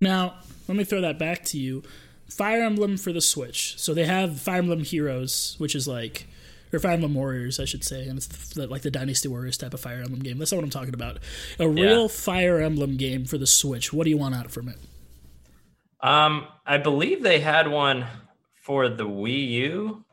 Now, 0.00 0.36
let 0.66 0.76
me 0.76 0.84
throw 0.84 1.00
that 1.02 1.18
back 1.18 1.44
to 1.46 1.58
you. 1.58 1.82
Fire 2.28 2.62
Emblem 2.62 2.96
for 2.96 3.12
the 3.12 3.20
Switch. 3.20 3.78
So 3.78 3.92
they 3.92 4.04
have 4.06 4.40
Fire 4.40 4.58
Emblem 4.58 4.84
Heroes, 4.84 5.56
which 5.58 5.74
is 5.74 5.86
like 5.86 6.26
or 6.72 6.78
Fire 6.78 6.92
Emblem 6.92 7.14
Warriors, 7.14 7.58
I 7.58 7.64
should 7.64 7.84
say, 7.84 8.06
and 8.06 8.18
it's 8.18 8.26
the, 8.54 8.66
like 8.66 8.82
the 8.82 8.90
Dynasty 8.90 9.28
Warriors 9.28 9.56
type 9.56 9.74
of 9.74 9.80
Fire 9.80 10.00
Emblem 10.00 10.20
game. 10.20 10.38
That's 10.38 10.52
not 10.52 10.58
what 10.58 10.64
I'm 10.64 10.70
talking 10.70 10.94
about. 10.94 11.18
A 11.58 11.68
real 11.68 12.08
Fire 12.08 12.60
Emblem 12.60 12.96
game 12.96 13.24
for 13.24 13.38
the 13.38 13.46
Switch. 13.46 13.92
What 13.92 14.04
do 14.04 14.10
you 14.10 14.18
want 14.18 14.34
out 14.34 14.50
from 14.50 14.68
it? 14.68 14.76
Um, 16.02 16.46
I 16.66 16.78
believe 16.78 17.22
they 17.22 17.40
had 17.40 17.68
one 17.68 18.06
for 18.54 18.88
the 18.88 19.06
Wii 19.06 19.48
U, 19.48 20.04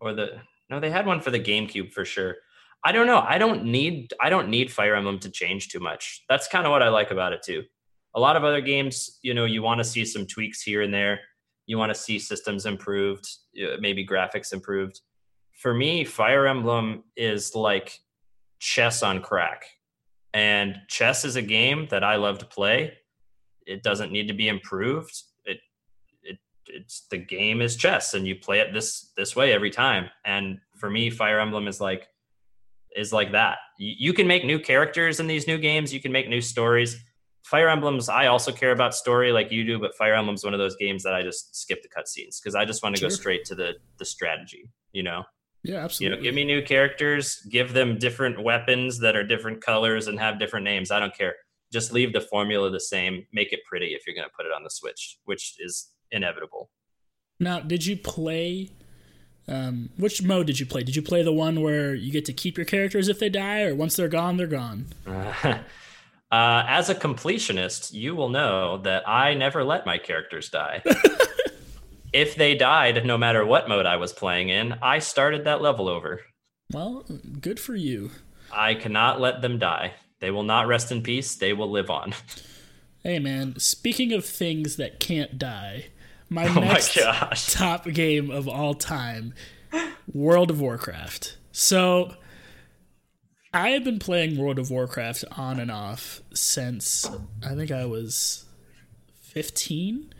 or 0.00 0.14
the 0.14 0.40
no, 0.68 0.80
they 0.80 0.90
had 0.90 1.06
one 1.06 1.20
for 1.20 1.30
the 1.30 1.40
GameCube 1.40 1.92
for 1.92 2.04
sure. 2.04 2.36
I 2.84 2.92
don't 2.92 3.06
know. 3.06 3.20
I 3.20 3.38
don't 3.38 3.64
need 3.64 4.14
I 4.20 4.30
don't 4.30 4.48
need 4.48 4.72
Fire 4.72 4.94
Emblem 4.94 5.18
to 5.20 5.30
change 5.30 5.68
too 5.68 5.80
much. 5.80 6.24
That's 6.28 6.48
kind 6.48 6.66
of 6.66 6.70
what 6.70 6.82
I 6.82 6.88
like 6.88 7.10
about 7.10 7.32
it 7.32 7.42
too. 7.42 7.62
A 8.14 8.20
lot 8.20 8.36
of 8.36 8.42
other 8.42 8.60
games, 8.60 9.18
you 9.22 9.34
know, 9.34 9.44
you 9.44 9.62
want 9.62 9.78
to 9.78 9.84
see 9.84 10.04
some 10.04 10.26
tweaks 10.26 10.62
here 10.62 10.82
and 10.82 10.92
there. 10.92 11.20
You 11.66 11.78
want 11.78 11.94
to 11.94 12.00
see 12.00 12.18
systems 12.18 12.66
improved, 12.66 13.28
maybe 13.78 14.04
graphics 14.04 14.52
improved 14.52 15.00
for 15.60 15.74
me, 15.74 16.04
Fire 16.04 16.46
Emblem 16.46 17.04
is 17.16 17.54
like 17.54 18.00
chess 18.60 19.02
on 19.02 19.20
crack. 19.20 19.66
And 20.32 20.76
chess 20.88 21.26
is 21.26 21.36
a 21.36 21.42
game 21.42 21.86
that 21.90 22.02
I 22.02 22.16
love 22.16 22.38
to 22.38 22.46
play. 22.46 22.94
It 23.66 23.82
doesn't 23.82 24.10
need 24.10 24.28
to 24.28 24.34
be 24.34 24.48
improved. 24.48 25.22
It 25.44 25.58
it 26.22 26.38
it's 26.66 27.06
the 27.10 27.18
game 27.18 27.60
is 27.60 27.76
chess 27.76 28.14
and 28.14 28.26
you 28.26 28.36
play 28.36 28.60
it 28.60 28.72
this 28.72 29.12
this 29.18 29.36
way 29.36 29.52
every 29.52 29.70
time. 29.70 30.08
And 30.24 30.60
for 30.76 30.88
me, 30.88 31.10
Fire 31.10 31.40
Emblem 31.40 31.68
is 31.68 31.78
like 31.78 32.08
is 32.96 33.12
like 33.12 33.32
that. 33.32 33.58
You, 33.78 33.94
you 33.98 34.12
can 34.14 34.26
make 34.26 34.46
new 34.46 34.58
characters 34.58 35.20
in 35.20 35.26
these 35.26 35.46
new 35.46 35.58
games, 35.58 35.92
you 35.92 36.00
can 36.00 36.12
make 36.12 36.28
new 36.28 36.40
stories. 36.40 36.96
Fire 37.44 37.68
Emblems, 37.68 38.08
I 38.08 38.26
also 38.26 38.52
care 38.52 38.72
about 38.72 38.94
story 38.94 39.32
like 39.32 39.50
you 39.50 39.64
do, 39.64 39.78
but 39.78 39.94
Fire 39.96 40.14
Emblem's 40.14 40.44
one 40.44 40.54
of 40.54 40.60
those 40.60 40.76
games 40.76 41.02
that 41.02 41.14
I 41.14 41.22
just 41.22 41.54
skip 41.54 41.82
the 41.82 41.88
cutscenes 41.88 42.40
because 42.40 42.54
I 42.54 42.64
just 42.64 42.82
want 42.82 42.94
to 42.94 43.00
sure. 43.00 43.08
go 43.10 43.14
straight 43.14 43.44
to 43.46 43.54
the 43.54 43.74
the 43.98 44.06
strategy, 44.06 44.70
you 44.92 45.02
know. 45.02 45.24
Yeah, 45.62 45.84
absolutely. 45.84 46.16
You 46.16 46.22
know, 46.22 46.22
give 46.22 46.34
me 46.34 46.44
new 46.44 46.62
characters, 46.62 47.40
give 47.50 47.72
them 47.72 47.98
different 47.98 48.42
weapons 48.42 48.98
that 49.00 49.16
are 49.16 49.24
different 49.24 49.60
colors 49.60 50.06
and 50.06 50.18
have 50.18 50.38
different 50.38 50.64
names. 50.64 50.90
I 50.90 51.00
don't 51.00 51.14
care. 51.16 51.34
Just 51.72 51.92
leave 51.92 52.12
the 52.12 52.20
formula 52.20 52.70
the 52.70 52.80
same. 52.80 53.26
Make 53.32 53.52
it 53.52 53.60
pretty 53.68 53.88
if 53.88 54.06
you're 54.06 54.14
going 54.14 54.26
to 54.26 54.34
put 54.36 54.46
it 54.46 54.52
on 54.52 54.64
the 54.64 54.70
Switch, 54.70 55.18
which 55.24 55.56
is 55.58 55.90
inevitable. 56.10 56.70
Now, 57.38 57.60
did 57.60 57.86
you 57.86 57.96
play? 57.96 58.70
Um, 59.48 59.90
which 59.96 60.22
mode 60.22 60.46
did 60.46 60.60
you 60.60 60.66
play? 60.66 60.82
Did 60.82 60.96
you 60.96 61.02
play 61.02 61.22
the 61.22 61.32
one 61.32 61.60
where 61.60 61.94
you 61.94 62.12
get 62.12 62.24
to 62.26 62.32
keep 62.32 62.56
your 62.56 62.66
characters 62.66 63.08
if 63.08 63.18
they 63.18 63.28
die, 63.28 63.62
or 63.62 63.74
once 63.74 63.96
they're 63.96 64.08
gone, 64.08 64.36
they're 64.36 64.46
gone? 64.46 64.86
Uh, 65.06 65.32
uh, 66.32 66.64
as 66.68 66.88
a 66.88 66.94
completionist, 66.94 67.92
you 67.92 68.14
will 68.14 68.28
know 68.28 68.78
that 68.78 69.08
I 69.08 69.34
never 69.34 69.64
let 69.64 69.86
my 69.86 69.98
characters 69.98 70.48
die. 70.48 70.82
if 72.12 72.34
they 72.34 72.54
died, 72.54 73.04
no 73.04 73.16
matter 73.16 73.44
what 73.44 73.68
mode 73.68 73.86
I 73.86 73.96
was 73.96 74.12
playing 74.12 74.48
in, 74.48 74.74
I 74.82 74.98
started 74.98 75.44
that 75.44 75.62
level 75.62 75.88
over. 75.88 76.20
Well, 76.72 77.04
good 77.40 77.58
for 77.58 77.74
you. 77.74 78.10
I 78.52 78.74
cannot 78.74 79.20
let 79.20 79.42
them 79.42 79.58
die. 79.58 79.94
They 80.20 80.30
will 80.30 80.42
not 80.42 80.66
rest 80.66 80.92
in 80.92 81.02
peace. 81.02 81.34
They 81.34 81.52
will 81.52 81.70
live 81.70 81.90
on. 81.90 82.14
Hey 83.02 83.18
man, 83.18 83.58
speaking 83.58 84.12
of 84.12 84.24
things 84.24 84.76
that 84.76 85.00
can't 85.00 85.38
die, 85.38 85.86
my 86.28 86.46
Oh 86.56 86.60
next 86.60 86.96
my 86.96 87.32
top 87.34 87.84
game 87.86 88.30
of 88.30 88.46
all 88.46 88.74
time, 88.74 89.34
World 90.12 90.50
of 90.50 90.60
Warcraft. 90.60 91.38
So 91.52 92.14
I 93.54 93.70
have 93.70 93.84
been 93.84 93.98
playing 93.98 94.36
World 94.36 94.58
of 94.58 94.70
Warcraft 94.70 95.24
on 95.36 95.58
and 95.58 95.70
off 95.70 96.20
since 96.34 97.08
I 97.42 97.54
think 97.54 97.70
I 97.70 97.86
was 97.86 98.44
15. 99.22 100.12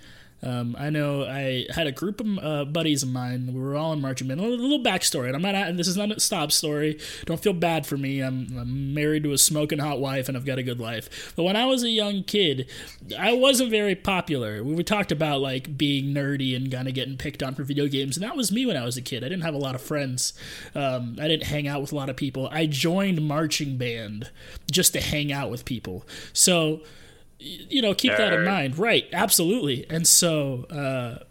Um, 0.42 0.74
I 0.78 0.90
know 0.90 1.24
I 1.24 1.66
had 1.74 1.86
a 1.86 1.92
group 1.92 2.20
of 2.20 2.38
uh, 2.38 2.64
buddies 2.64 3.02
of 3.02 3.10
mine. 3.10 3.52
We 3.52 3.60
were 3.60 3.76
all 3.76 3.92
in 3.92 4.00
marching 4.00 4.28
band. 4.28 4.40
A 4.40 4.42
little, 4.42 4.58
little 4.58 4.82
backstory, 4.82 5.26
and 5.26 5.36
I'm 5.36 5.42
not. 5.42 5.76
This 5.76 5.88
is 5.88 5.96
not 5.96 6.10
a 6.10 6.20
stop 6.20 6.52
story. 6.52 6.98
Don't 7.26 7.40
feel 7.40 7.52
bad 7.52 7.86
for 7.86 7.96
me. 7.96 8.20
I'm, 8.20 8.46
I'm 8.58 8.94
married 8.94 9.24
to 9.24 9.32
a 9.32 9.38
smoking 9.38 9.78
hot 9.78 10.00
wife, 10.00 10.28
and 10.28 10.36
I've 10.36 10.46
got 10.46 10.58
a 10.58 10.62
good 10.62 10.80
life. 10.80 11.32
But 11.36 11.44
when 11.44 11.56
I 11.56 11.66
was 11.66 11.82
a 11.82 11.90
young 11.90 12.22
kid, 12.22 12.68
I 13.18 13.32
wasn't 13.32 13.70
very 13.70 13.94
popular. 13.94 14.62
We, 14.62 14.74
we 14.74 14.84
talked 14.84 15.12
about 15.12 15.40
like 15.40 15.76
being 15.76 16.14
nerdy 16.14 16.56
and 16.56 16.70
kind 16.70 16.88
of 16.88 16.94
getting 16.94 17.16
picked 17.16 17.42
on 17.42 17.54
for 17.54 17.62
video 17.62 17.86
games, 17.86 18.16
and 18.16 18.24
that 18.24 18.36
was 18.36 18.50
me 18.50 18.66
when 18.66 18.76
I 18.76 18.84
was 18.84 18.96
a 18.96 19.02
kid. 19.02 19.22
I 19.24 19.28
didn't 19.28 19.44
have 19.44 19.54
a 19.54 19.58
lot 19.58 19.74
of 19.74 19.80
friends. 19.80 20.32
Um, 20.74 21.16
I 21.20 21.28
didn't 21.28 21.44
hang 21.44 21.68
out 21.68 21.80
with 21.80 21.92
a 21.92 21.96
lot 21.96 22.08
of 22.08 22.16
people. 22.16 22.48
I 22.50 22.66
joined 22.66 23.26
marching 23.26 23.76
band 23.76 24.30
just 24.70 24.92
to 24.94 25.00
hang 25.00 25.32
out 25.32 25.50
with 25.50 25.64
people. 25.64 26.06
So 26.32 26.80
you 27.40 27.82
know, 27.82 27.94
keep 27.94 28.16
that 28.16 28.32
in 28.32 28.44
mind. 28.44 28.78
Right, 28.78 29.06
absolutely. 29.12 29.86
And 29.88 30.06
so, 30.06 30.64
uh, 30.70 31.24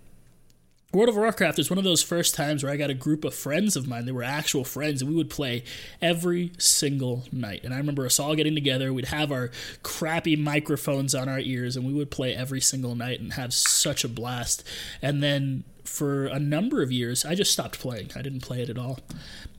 World 0.91 1.09
of 1.09 1.15
Warcraft 1.15 1.59
is 1.59 1.69
one 1.69 1.77
of 1.77 1.83
those 1.83 2.01
first 2.01 2.33
times 2.33 2.63
where 2.63 2.71
I 2.71 2.75
got 2.75 2.89
a 2.89 2.95
group 2.95 3.23
of 3.23 3.35
friends 3.35 3.75
of 3.75 3.87
mine. 3.87 4.05
They 4.05 4.11
were 4.11 4.23
actual 4.23 4.63
friends, 4.63 5.03
and 5.03 5.09
we 5.09 5.15
would 5.15 5.29
play 5.29 5.63
every 6.01 6.51
single 6.57 7.25
night. 7.31 7.61
And 7.63 7.75
I 7.75 7.77
remember 7.77 8.07
us 8.07 8.19
all 8.19 8.35
getting 8.35 8.55
together. 8.55 8.91
We'd 8.91 9.05
have 9.05 9.31
our 9.31 9.51
crappy 9.83 10.35
microphones 10.35 11.13
on 11.13 11.29
our 11.29 11.39
ears, 11.39 11.75
and 11.75 11.85
we 11.85 11.93
would 11.93 12.09
play 12.09 12.35
every 12.35 12.59
single 12.59 12.95
night 12.95 13.19
and 13.19 13.33
have 13.33 13.53
such 13.53 14.03
a 14.03 14.07
blast. 14.07 14.63
And 14.99 15.21
then 15.21 15.63
for 15.83 16.25
a 16.25 16.39
number 16.39 16.81
of 16.81 16.91
years, 16.91 17.23
I 17.23 17.35
just 17.35 17.51
stopped 17.51 17.79
playing. 17.79 18.09
I 18.15 18.23
didn't 18.23 18.41
play 18.41 18.63
it 18.63 18.69
at 18.71 18.79
all. 18.79 18.99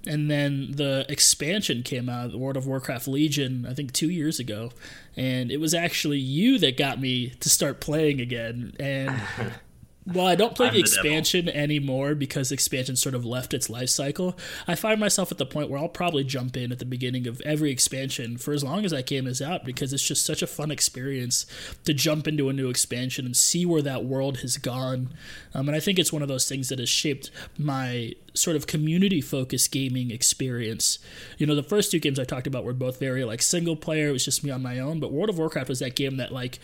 And 0.07 0.31
then 0.31 0.73
the 0.73 1.05
expansion 1.09 1.83
came 1.83 2.09
out, 2.09 2.31
the 2.31 2.39
World 2.39 2.57
of 2.57 2.67
Warcraft 2.67 3.07
Legion, 3.07 3.67
I 3.69 3.75
think 3.75 3.93
two 3.93 4.09
years 4.09 4.39
ago. 4.39 4.71
And 5.17 5.51
it 5.51 5.59
was 5.59 5.75
actually 5.75 6.19
you 6.19 6.59
that 6.59 6.77
got 6.77 7.01
me 7.01 7.31
to 7.41 7.51
start 7.51 7.81
playing 7.81 8.21
again. 8.21 8.75
And 8.81 9.21
while 10.05 10.27
I 10.27 10.35
don't 10.35 10.55
play 10.55 10.69
I'm 10.69 10.75
the 10.75 10.83
the 10.83 10.89
devil. 10.89 10.99
expansion 11.03 11.49
anymore 11.49 12.15
because 12.15 12.51
expansion 12.51 12.97
sort 12.97 13.15
of 13.15 13.25
left 13.25 13.53
its 13.53 13.69
life 13.69 13.91
cycle, 13.91 14.37
I 14.67 14.75
find 14.75 14.99
myself 14.99 15.31
at 15.31 15.39
the 15.39 15.47
point 15.47 15.69
where 15.69 15.79
I'll 15.79 15.89
probably 15.89 16.25
jump 16.25 16.57
in 16.57 16.73
at 16.73 16.79
the 16.79 16.85
beginning 16.87 17.27
of 17.27 17.41
every 17.43 17.71
expansion 17.71 18.39
for 18.39 18.53
as 18.53 18.65
long 18.65 18.85
as 18.85 18.93
that 18.93 19.07
game 19.07 19.27
is 19.27 19.43
out 19.43 19.65
because 19.65 19.93
it's 19.93 20.07
just 20.07 20.25
such 20.25 20.43
a 20.43 20.47
fun 20.47 20.71
experience 20.71 21.47
to 21.85 21.93
jump 21.93 22.27
into 22.27 22.49
a 22.49 22.53
new 22.53 22.71
expansion 22.71 23.27
and 23.27 23.37
see 23.37 23.67
where 23.67 23.83
that 23.83 24.05
world 24.05 24.39
has 24.39 24.57
gone. 24.57 25.11
Um, 25.55 25.69
and 25.69 25.77
I 25.77 25.81
think 25.81 25.99
it's 25.99 26.13
one 26.13 26.23
of 26.23 26.29
those 26.29 26.49
things 26.49 26.71
that 26.71 26.79
has 26.79 26.89
shaped 26.89 27.31
my 27.59 28.15
sort 28.33 28.57
of 28.57 28.67
community 28.67 29.21
focused 29.21 29.71
gaming 29.71 30.11
experience. 30.11 30.99
You 31.37 31.47
know, 31.47 31.55
the 31.55 31.63
first 31.63 31.91
two 31.91 31.99
games 31.99 32.19
I 32.19 32.25
talked 32.25 32.47
about 32.47 32.65
were 32.65 32.73
both 32.73 32.99
very 32.99 33.25
like 33.25 33.43
single 33.43 33.77
player, 33.77 34.09
it 34.09 34.13
was 34.13 34.25
just 34.25 34.43
me 34.45 34.51
on 34.51 34.63
my 34.63 34.79
own, 34.79 34.99
but 35.01 35.13
World 35.13 35.29
of 35.29 35.39
Warcraft 35.39 35.69
was 35.69 35.81
that 35.81 35.95
game 35.95 36.17
that 36.17 36.33
like 36.33 36.59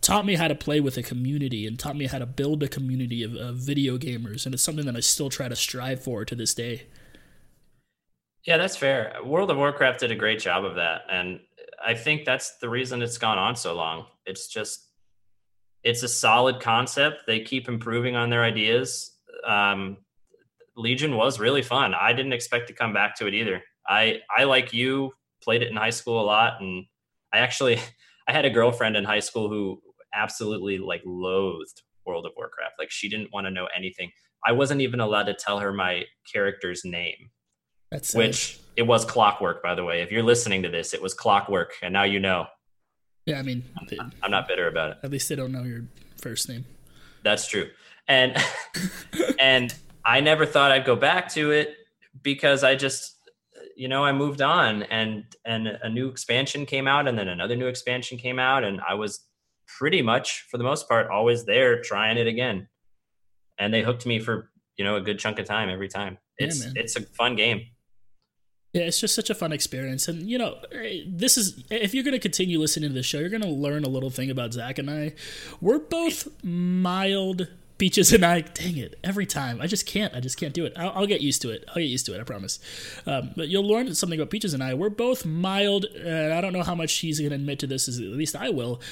taught 0.00 0.24
me 0.24 0.34
how 0.34 0.48
to 0.48 0.54
play 0.54 0.80
with 0.80 0.96
a 0.96 1.02
community 1.02 1.66
and 1.66 1.78
taught 1.78 1.96
me 1.96 2.06
how 2.06 2.18
to 2.18 2.26
build 2.26 2.62
a 2.62 2.68
community 2.68 3.22
of, 3.22 3.34
of 3.34 3.56
video 3.56 3.98
gamers 3.98 4.46
and 4.46 4.54
it's 4.54 4.62
something 4.62 4.86
that 4.86 4.96
I 4.96 5.00
still 5.00 5.30
try 5.30 5.48
to 5.48 5.56
strive 5.56 6.02
for 6.02 6.24
to 6.24 6.34
this 6.34 6.54
day. 6.54 6.86
Yeah, 8.46 8.56
that's 8.56 8.76
fair. 8.76 9.16
World 9.24 9.50
of 9.50 9.58
Warcraft 9.58 10.00
did 10.00 10.10
a 10.10 10.16
great 10.16 10.40
job 10.40 10.64
of 10.64 10.76
that. 10.76 11.02
And 11.10 11.40
I 11.84 11.94
think 11.94 12.24
that's 12.24 12.56
the 12.58 12.68
reason 12.68 13.02
it's 13.02 13.18
gone 13.18 13.38
on 13.38 13.54
so 13.54 13.74
long. 13.74 14.06
It's 14.24 14.48
just, 14.48 14.88
it's 15.82 16.02
a 16.02 16.08
solid 16.08 16.60
concept. 16.60 17.26
They 17.26 17.40
keep 17.40 17.68
improving 17.68 18.16
on 18.16 18.30
their 18.30 18.42
ideas. 18.42 19.12
Um, 19.46 19.98
Legion 20.76 21.16
was 21.16 21.38
really 21.38 21.62
fun. 21.62 21.94
I 21.94 22.12
didn't 22.14 22.32
expect 22.32 22.68
to 22.68 22.72
come 22.72 22.94
back 22.94 23.16
to 23.16 23.26
it 23.26 23.34
either. 23.34 23.62
I, 23.86 24.20
I 24.34 24.44
like 24.44 24.72
you, 24.72 25.12
played 25.42 25.62
it 25.62 25.68
in 25.68 25.76
high 25.76 25.90
school 25.90 26.20
a 26.20 26.24
lot. 26.24 26.60
And 26.60 26.86
I 27.32 27.38
actually, 27.38 27.78
I 28.28 28.32
had 28.32 28.46
a 28.46 28.50
girlfriend 28.50 28.96
in 28.96 29.04
high 29.04 29.20
school 29.20 29.50
who 29.50 29.82
absolutely 30.14 30.78
like 30.78 31.02
loathed 31.04 31.82
World 32.04 32.26
of 32.26 32.32
Warcraft. 32.36 32.74
Like 32.78 32.90
she 32.90 33.08
didn't 33.08 33.32
want 33.32 33.46
to 33.46 33.50
know 33.50 33.68
anything. 33.76 34.10
I 34.44 34.52
wasn't 34.52 34.80
even 34.80 35.00
allowed 35.00 35.24
to 35.24 35.34
tell 35.34 35.58
her 35.58 35.72
my 35.72 36.04
character's 36.30 36.84
name 36.84 37.30
That's 37.90 38.14
which 38.14 38.58
it 38.76 38.82
was 38.82 39.04
clockwork 39.04 39.62
by 39.62 39.74
the 39.74 39.84
way 39.84 40.00
if 40.00 40.10
you're 40.10 40.22
listening 40.22 40.62
to 40.62 40.68
this 40.68 40.94
it 40.94 41.02
was 41.02 41.14
clockwork 41.14 41.74
and 41.82 41.92
now 41.92 42.04
you 42.04 42.20
know 42.20 42.46
yeah, 43.26 43.38
I 43.38 43.42
mean, 43.42 43.62
i'm 44.22 44.30
not 44.30 44.48
bitter 44.48 44.66
about 44.66 44.92
it 44.92 44.96
at 45.02 45.10
least 45.10 45.28
they 45.28 45.36
don't 45.36 45.52
know 45.52 45.62
your 45.62 45.84
first 46.20 46.48
name. 46.48 46.64
that's 47.22 47.46
true 47.46 47.68
and 48.08 48.36
and 49.40 49.74
i 50.04 50.20
never 50.20 50.46
thought 50.46 50.70
i'd 50.70 50.84
go 50.84 50.96
back 50.96 51.28
to 51.34 51.50
it 51.50 51.76
because 52.22 52.64
i 52.64 52.74
just 52.74 53.16
you 53.76 53.88
know 53.88 54.04
i 54.04 54.12
moved 54.12 54.40
on 54.40 54.84
and 54.84 55.24
and 55.44 55.68
a 55.68 55.88
new 55.88 56.08
expansion 56.08 56.64
came 56.64 56.88
out 56.88 57.06
and 57.06 57.18
then 57.18 57.28
another 57.28 57.56
new 57.56 57.66
expansion 57.66 58.16
came 58.16 58.38
out 58.38 58.64
and 58.64 58.80
i 58.88 58.94
was 58.94 59.20
pretty 59.78 60.02
much 60.02 60.46
for 60.50 60.58
the 60.58 60.64
most 60.64 60.88
part 60.88 61.10
always 61.10 61.44
there 61.44 61.80
trying 61.80 62.16
it 62.16 62.26
again 62.26 62.66
and 63.58 63.72
they 63.72 63.82
hooked 63.82 64.06
me 64.06 64.18
for 64.18 64.50
you 64.76 64.84
know 64.84 64.96
a 64.96 65.00
good 65.00 65.18
chunk 65.18 65.38
of 65.38 65.46
time 65.46 65.68
every 65.68 65.88
time 65.88 66.18
it's 66.38 66.64
man. 66.64 66.72
it's 66.76 66.96
a 66.96 67.02
fun 67.02 67.36
game 67.36 67.60
Yeah, 68.72 68.82
it's 68.82 69.00
just 69.00 69.16
such 69.16 69.30
a 69.30 69.34
fun 69.34 69.52
experience. 69.52 70.06
And, 70.06 70.30
you 70.30 70.38
know, 70.38 70.58
eh, 70.70 71.00
this 71.04 71.36
is, 71.36 71.64
if 71.70 71.92
you're 71.92 72.04
going 72.04 72.12
to 72.12 72.20
continue 72.20 72.60
listening 72.60 72.90
to 72.90 72.94
the 72.94 73.02
show, 73.02 73.18
you're 73.18 73.28
going 73.28 73.42
to 73.42 73.48
learn 73.48 73.82
a 73.82 73.88
little 73.88 74.10
thing 74.10 74.30
about 74.30 74.52
Zach 74.52 74.78
and 74.78 74.88
I. 74.88 75.14
We're 75.60 75.80
both 75.80 76.28
mild. 76.44 77.48
Peaches 77.80 78.12
and 78.12 78.26
I, 78.26 78.42
dang 78.42 78.76
it, 78.76 78.98
every 79.02 79.24
time. 79.24 79.58
I 79.58 79.66
just 79.66 79.86
can't. 79.86 80.14
I 80.14 80.20
just 80.20 80.38
can't 80.38 80.52
do 80.52 80.66
it. 80.66 80.74
I'll, 80.76 80.90
I'll 80.90 81.06
get 81.06 81.22
used 81.22 81.40
to 81.42 81.50
it. 81.50 81.64
I'll 81.68 81.76
get 81.76 81.84
used 81.84 82.04
to 82.06 82.14
it, 82.14 82.20
I 82.20 82.24
promise. 82.24 82.58
Um, 83.06 83.30
but 83.34 83.48
you'll 83.48 83.66
learn 83.66 83.94
something 83.94 84.20
about 84.20 84.28
Peaches 84.28 84.52
and 84.52 84.62
I. 84.62 84.74
We're 84.74 84.90
both 84.90 85.24
mild, 85.24 85.86
and 85.86 86.30
I 86.34 86.42
don't 86.42 86.52
know 86.52 86.62
how 86.62 86.74
much 86.74 86.98
he's 86.98 87.18
going 87.18 87.30
to 87.30 87.36
admit 87.36 87.58
to 87.60 87.66
this, 87.66 87.88
at 87.88 87.94
least 87.94 88.36
I 88.36 88.50
will, 88.50 88.82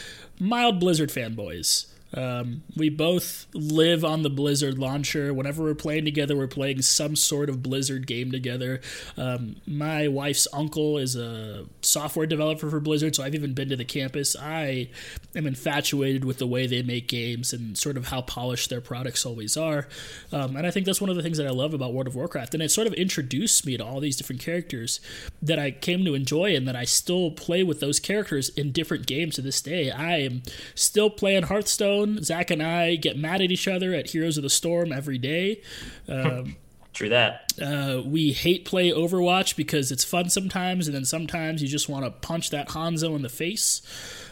mild 0.40 0.80
Blizzard 0.80 1.10
fanboys. 1.10 1.84
Um, 2.14 2.62
we 2.76 2.88
both 2.88 3.46
live 3.52 4.04
on 4.04 4.22
the 4.22 4.30
Blizzard 4.30 4.78
launcher. 4.78 5.34
Whenever 5.34 5.62
we're 5.62 5.74
playing 5.74 6.04
together, 6.04 6.36
we're 6.36 6.46
playing 6.46 6.82
some 6.82 7.16
sort 7.16 7.48
of 7.48 7.62
Blizzard 7.62 8.06
game 8.06 8.32
together. 8.32 8.80
Um, 9.16 9.56
my 9.66 10.08
wife's 10.08 10.48
uncle 10.52 10.98
is 10.98 11.16
a 11.16 11.66
software 11.82 12.26
developer 12.26 12.70
for 12.70 12.80
Blizzard, 12.80 13.14
so 13.14 13.22
I've 13.22 13.34
even 13.34 13.52
been 13.52 13.68
to 13.68 13.76
the 13.76 13.84
campus. 13.84 14.36
I 14.36 14.88
am 15.36 15.46
infatuated 15.46 16.24
with 16.24 16.38
the 16.38 16.46
way 16.46 16.66
they 16.66 16.82
make 16.82 17.08
games 17.08 17.52
and 17.52 17.76
sort 17.76 17.96
of 17.96 18.08
how 18.08 18.22
polished 18.22 18.70
their 18.70 18.80
products 18.80 19.26
always 19.26 19.56
are. 19.56 19.86
Um, 20.32 20.56
and 20.56 20.66
I 20.66 20.70
think 20.70 20.86
that's 20.86 21.00
one 21.00 21.10
of 21.10 21.16
the 21.16 21.22
things 21.22 21.38
that 21.38 21.46
I 21.46 21.50
love 21.50 21.74
about 21.74 21.92
World 21.92 22.06
of 22.06 22.14
Warcraft. 22.14 22.54
And 22.54 22.62
it 22.62 22.70
sort 22.70 22.86
of 22.86 22.94
introduced 22.94 23.66
me 23.66 23.76
to 23.76 23.84
all 23.84 24.00
these 24.00 24.16
different 24.16 24.40
characters 24.40 25.00
that 25.42 25.58
I 25.58 25.70
came 25.70 26.04
to 26.04 26.14
enjoy 26.14 26.54
and 26.54 26.66
that 26.66 26.76
I 26.76 26.84
still 26.84 27.30
play 27.30 27.62
with 27.62 27.80
those 27.80 28.00
characters 28.00 28.48
in 28.50 28.72
different 28.72 29.06
games 29.06 29.34
to 29.34 29.42
this 29.42 29.60
day. 29.60 29.90
I 29.90 30.18
am 30.20 30.42
still 30.74 31.10
playing 31.10 31.44
Hearthstone. 31.44 31.97
Zach 32.22 32.50
and 32.50 32.62
I 32.62 32.96
get 32.96 33.18
mad 33.18 33.40
at 33.40 33.50
each 33.50 33.68
other 33.68 33.94
at 33.94 34.10
Heroes 34.10 34.36
of 34.36 34.42
the 34.42 34.50
Storm 34.50 34.92
every 34.92 35.18
day. 35.18 35.62
Um, 36.08 36.56
true 36.92 37.08
that 37.08 37.52
uh, 37.62 38.02
we 38.04 38.32
hate 38.32 38.64
play 38.64 38.90
Overwatch 38.90 39.56
because 39.56 39.92
it's 39.92 40.04
fun 40.04 40.28
sometimes, 40.30 40.86
and 40.88 40.94
then 40.94 41.04
sometimes 41.04 41.62
you 41.62 41.68
just 41.68 41.88
want 41.88 42.04
to 42.04 42.10
punch 42.10 42.50
that 42.50 42.68
Hanzo 42.70 43.14
in 43.14 43.22
the 43.22 43.28
face. 43.28 43.82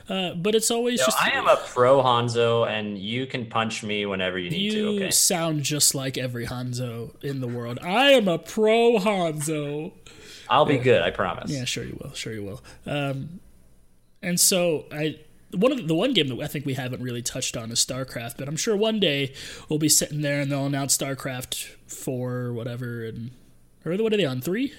Uh, 0.09 0.35
but 0.35 0.55
it's 0.55 0.71
always 0.71 1.01
Yo, 1.01 1.07
just 1.07 1.21
I 1.21 1.31
am 1.31 1.49
a 1.49 1.57
pro 1.57 2.03
Hanzo, 2.03 2.69
and 2.69 2.97
you 2.99 3.27
can 3.27 3.47
punch 3.47 3.83
me 3.83 4.07
whenever 4.07 4.39
you 4.39 4.51
need 4.51 4.73
you 4.73 4.73
to. 4.73 4.97
Okay. 4.97 5.11
sound 5.11 5.63
just 5.63 5.95
like 5.95 6.17
every 6.17 6.47
Hanzo 6.47 7.23
in 7.25 7.41
the 7.41 7.49
world. 7.49 7.79
I 7.83 8.11
am 8.11 8.29
a 8.29 8.39
pro 8.39 8.99
Hanzo. 8.99 9.93
I'll 10.49 10.65
be 10.65 10.79
good. 10.79 11.03
I 11.03 11.11
promise. 11.11 11.51
Yeah, 11.51 11.65
sure 11.65 11.85
you 11.85 11.99
will. 12.01 12.13
Sure 12.13 12.33
you 12.33 12.45
will. 12.45 12.63
Um, 12.87 13.41
and 14.23 14.39
so 14.39 14.87
I 14.93 15.19
one 15.57 15.73
of 15.73 15.79
the, 15.79 15.85
the 15.85 15.95
one 15.95 16.13
game 16.13 16.29
that 16.29 16.41
I 16.41 16.47
think 16.47 16.67
we 16.67 16.75
haven't 16.75 17.03
really 17.03 17.23
touched 17.23 17.57
on 17.57 17.71
is 17.71 17.85
StarCraft, 17.85 18.37
but 18.39 18.49
I'm 18.49 18.57
sure 18.57 18.77
one 18.77 19.01
day 19.01 19.33
we'll 19.69 19.79
be 19.79 19.89
sitting 19.89 20.21
there 20.21 20.41
and 20.41 20.51
they'll 20.51 20.67
announce 20.67 20.97
StarCraft 20.97 21.75
four 21.87 22.35
or 22.35 22.53
whatever, 22.53 23.05
and 23.05 23.31
or 23.85 23.97
what 23.97 24.13
are 24.13 24.17
they 24.17 24.25
on 24.25 24.41
three? 24.41 24.73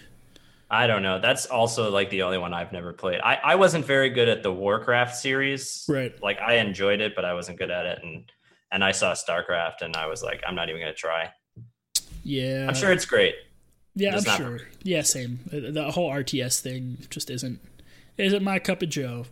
I 0.69 0.85
don't 0.85 1.01
know. 1.01 1.19
That's 1.19 1.45
also 1.45 1.89
like 1.91 2.09
the 2.09 2.23
only 2.23 2.37
one 2.37 2.53
I've 2.53 2.73
never 2.73 2.91
played. 2.91 3.21
I, 3.21 3.39
I 3.43 3.55
wasn't 3.55 3.85
very 3.85 4.09
good 4.09 4.27
at 4.27 4.43
the 4.43 4.51
Warcraft 4.51 5.15
series. 5.15 5.85
Right. 5.87 6.13
Like 6.21 6.39
I 6.39 6.55
enjoyed 6.55 6.99
it, 6.99 7.15
but 7.15 7.23
I 7.23 7.33
wasn't 7.33 7.57
good 7.57 7.71
at 7.71 7.85
it. 7.85 7.99
And 8.03 8.31
and 8.71 8.83
I 8.83 8.91
saw 8.91 9.13
StarCraft, 9.13 9.81
and 9.81 9.95
I 9.95 10.07
was 10.07 10.21
like, 10.21 10.43
I'm 10.45 10.55
not 10.55 10.69
even 10.69 10.81
gonna 10.81 10.93
try. 10.93 11.31
Yeah, 12.23 12.65
I'm 12.67 12.75
sure 12.75 12.91
it's 12.91 13.05
great. 13.05 13.35
Yeah, 13.95 14.11
I'm 14.11 14.17
It's 14.17 14.27
not 14.27 14.37
sure. 14.37 14.59
Yeah, 14.83 15.01
same. 15.03 15.39
The 15.51 15.91
whole 15.91 16.11
RTS 16.11 16.59
thing 16.59 16.97
just 17.09 17.29
isn't 17.29 17.59
isn't 18.17 18.43
my 18.43 18.59
cup 18.59 18.81
of 18.81 18.89
Joe. 18.89 19.25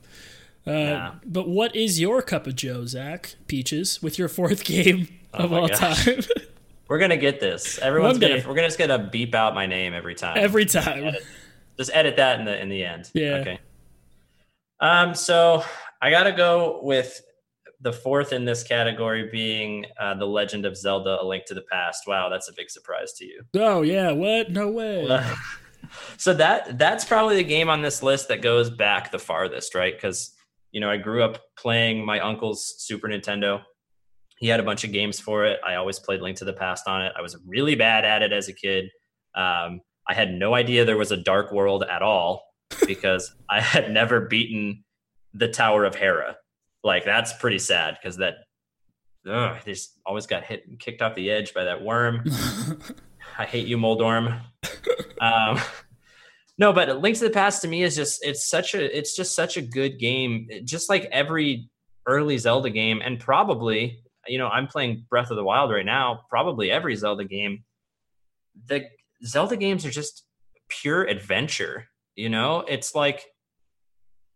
Uh, 0.68 0.72
Nah. 0.72 1.16
But 1.26 1.48
what 1.48 1.76
is 1.76 2.00
your 2.00 2.22
cup 2.22 2.48
of 2.48 2.56
Joe, 2.56 2.86
Zach 2.86 3.36
Peaches, 3.48 4.02
with 4.02 4.18
your 4.18 4.28
fourth 4.28 4.64
game 4.66 5.08
of 5.34 5.46
Oh 5.46 5.48
my 5.56 5.60
all 5.62 5.68
gosh. 5.68 6.06
time? 6.06 6.20
We're 6.88 7.00
gonna 7.00 7.18
get 7.18 7.40
this. 7.40 7.80
Everyone's 7.80 8.20
gonna 8.20 8.44
we're 8.48 8.54
gonna 8.54 8.68
just 8.68 8.78
gonna 8.78 9.00
beep 9.00 9.34
out 9.34 9.56
my 9.56 9.66
name 9.66 9.94
every 9.96 10.14
time. 10.14 10.38
Every 10.38 10.66
time. 10.66 11.16
just 11.78 11.90
edit 11.96 12.16
that 12.18 12.40
in 12.40 12.46
the 12.46 12.62
in 12.62 12.70
the 12.70 12.84
end. 12.86 13.10
Yeah. 13.16 13.38
Okay. 13.38 13.60
Um. 14.80 15.16
So 15.16 15.64
I 16.00 16.12
gotta 16.12 16.32
go 16.32 16.80
with 16.84 17.20
the 17.82 17.92
fourth 17.92 18.34
in 18.34 18.46
this 18.46 18.62
category 18.62 19.30
being 19.32 19.88
uh, 20.00 20.14
The 20.14 20.28
Legend 20.28 20.68
of 20.68 20.78
Zelda: 20.78 21.18
A 21.22 21.26
Link 21.26 21.46
to 21.46 21.56
the 21.56 21.64
Past. 21.72 22.04
Wow, 22.06 22.30
that's 22.30 22.50
a 22.50 22.54
big 22.54 22.70
surprise 22.70 23.14
to 23.14 23.26
you. 23.26 23.42
Oh 23.56 23.82
yeah, 23.82 24.12
what? 24.12 24.52
No 24.52 24.70
way. 24.70 25.08
so 26.18 26.36
that 26.36 26.78
that's 26.78 27.04
probably 27.04 27.36
the 27.38 27.44
game 27.44 27.68
on 27.68 27.82
this 27.82 28.04
list 28.04 28.28
that 28.28 28.44
goes 28.44 28.70
back 28.70 29.12
the 29.12 29.18
farthest, 29.18 29.74
right? 29.74 29.96
Because 29.96 30.35
you 30.76 30.82
know 30.82 30.90
I 30.92 30.98
grew 30.98 31.24
up 31.24 31.42
playing 31.58 32.06
my 32.06 32.20
uncle's 32.20 32.76
Super 32.80 33.08
Nintendo. 33.08 33.62
He 34.38 34.50
had 34.50 34.60
a 34.60 34.64
bunch 34.64 34.84
of 34.84 34.92
games 34.92 35.22
for 35.22 35.46
it. 35.46 35.58
I 35.66 35.76
always 35.76 36.00
played 36.00 36.20
Link 36.20 36.36
to 36.40 36.46
the 36.46 36.52
Past 36.52 36.86
on 36.86 37.02
it. 37.02 37.14
I 37.18 37.22
was 37.22 37.38
really 37.48 37.76
bad 37.76 38.04
at 38.04 38.22
it 38.22 38.34
as 38.34 38.50
a 38.50 38.54
kid. 38.54 38.90
Um, 39.36 39.80
I 40.06 40.14
had 40.14 40.34
no 40.34 40.54
idea 40.54 40.84
there 40.84 40.98
was 40.98 41.14
a 41.14 41.18
Dark 41.18 41.54
World 41.54 41.86
at 41.90 42.02
all 42.02 42.44
because 42.86 43.34
I 43.50 43.62
had 43.62 43.90
never 43.90 44.20
beaten 44.20 44.84
the 45.34 45.48
Tower 45.48 45.86
of 45.86 45.96
Hera. 45.96 46.36
Like 46.84 47.06
that's 47.06 47.32
pretty 47.32 47.60
sad 47.60 47.98
because 47.98 48.18
that 48.18 48.34
ugh, 49.26 49.58
they 49.64 49.72
just 49.72 49.98
always 50.06 50.28
got 50.28 50.44
hit 50.44 50.68
and 50.68 50.78
kicked 50.78 51.02
off 51.02 51.16
the 51.16 51.32
edge 51.32 51.54
by 51.54 51.64
that 51.64 51.82
worm. 51.82 52.26
I 53.38 53.46
hate 53.46 53.68
you, 53.68 53.78
Moldorm. 53.78 54.42
um, 55.22 55.58
no, 56.58 56.72
but 56.72 57.02
Link 57.02 57.18
to 57.18 57.26
the 57.26 57.30
Past 57.30 57.62
to 57.62 57.68
me 57.68 57.84
is 57.84 57.96
just 57.96 58.26
it's 58.26 58.50
such 58.50 58.76
a 58.76 58.98
it's 58.98 59.16
just 59.16 59.36
such 59.36 59.58
a 59.58 59.62
good 59.62 60.00
game. 60.00 60.48
Just 60.64 60.90
like 60.90 61.08
every 61.12 61.70
early 62.08 62.38
Zelda 62.38 62.70
game, 62.70 63.02
and 63.04 63.20
probably 63.20 64.00
you 64.28 64.38
know 64.38 64.48
I'm 64.48 64.68
playing 64.68 65.06
Breath 65.10 65.32
of 65.32 65.38
the 65.38 65.44
Wild 65.44 65.72
right 65.72 65.86
now. 65.86 66.22
Probably 66.30 66.72
every 66.72 66.96
Zelda 66.96 67.26
game. 67.26 67.64
The 68.68 68.86
Zelda 69.26 69.58
games 69.58 69.86
are 69.86 69.92
just 69.92 70.26
pure 70.70 71.04
adventure. 71.04 71.88
You 72.16 72.30
know, 72.30 72.62
it's 72.62 72.96
like 72.96 73.26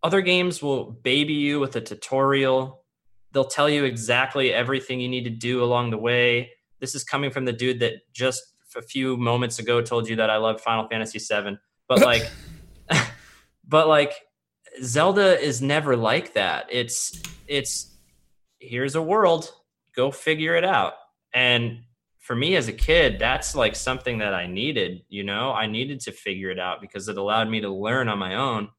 other 0.03 0.21
games 0.21 0.61
will 0.61 0.91
baby 0.91 1.33
you 1.33 1.61
with 1.61 1.75
a 1.77 1.81
tutorial. 1.81 2.83
They'll 3.31 3.45
tell 3.45 3.69
you 3.69 3.85
exactly 3.85 4.53
everything 4.53 4.99
you 4.99 5.07
need 5.07 5.23
to 5.23 5.29
do 5.29 5.63
along 5.63 5.91
the 5.91 5.97
way. 5.97 6.51
This 6.81 6.95
is 6.95 7.03
coming 7.05 7.31
from 7.31 7.45
the 7.45 7.53
dude 7.53 7.79
that 7.79 7.93
just 8.13 8.41
a 8.75 8.81
few 8.81 9.15
moments 9.15 9.59
ago 9.59 9.81
told 9.81 10.09
you 10.09 10.17
that 10.17 10.29
I 10.29 10.37
love 10.37 10.61
Final 10.61 10.87
Fantasy 10.87 11.19
VII. 11.19 11.57
But 11.89 12.01
like, 12.01 12.29
but 13.67 13.89
like, 13.89 14.13
Zelda 14.81 15.37
is 15.37 15.61
never 15.61 15.97
like 15.97 16.35
that. 16.35 16.67
It's 16.71 17.21
it's 17.47 17.97
here's 18.59 18.95
a 18.95 19.01
world, 19.01 19.51
go 19.95 20.11
figure 20.11 20.55
it 20.55 20.63
out. 20.63 20.93
And 21.33 21.79
for 22.19 22.35
me 22.35 22.55
as 22.55 22.67
a 22.67 22.73
kid, 22.73 23.17
that's 23.19 23.55
like 23.55 23.75
something 23.75 24.19
that 24.19 24.33
I 24.33 24.45
needed. 24.45 25.01
You 25.09 25.23
know, 25.23 25.51
I 25.51 25.65
needed 25.65 25.99
to 26.01 26.11
figure 26.11 26.51
it 26.51 26.59
out 26.59 26.79
because 26.79 27.09
it 27.09 27.17
allowed 27.17 27.49
me 27.49 27.59
to 27.61 27.69
learn 27.69 28.07
on 28.07 28.19
my 28.19 28.35
own 28.35 28.69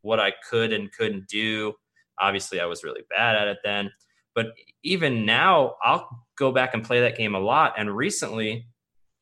what 0.00 0.20
I 0.20 0.32
could 0.48 0.72
and 0.72 0.90
couldn't 0.90 1.28
do. 1.28 1.74
Obviously, 2.18 2.60
I 2.60 2.66
was 2.66 2.82
really 2.82 3.02
bad 3.10 3.36
at 3.36 3.48
it 3.48 3.58
then. 3.62 3.90
But 4.34 4.54
even 4.82 5.26
now, 5.26 5.76
I'll 5.82 6.24
go 6.36 6.50
back 6.50 6.74
and 6.74 6.82
play 6.82 7.00
that 7.00 7.16
game 7.16 7.34
a 7.34 7.40
lot. 7.40 7.74
And 7.76 7.94
recently, 7.94 8.66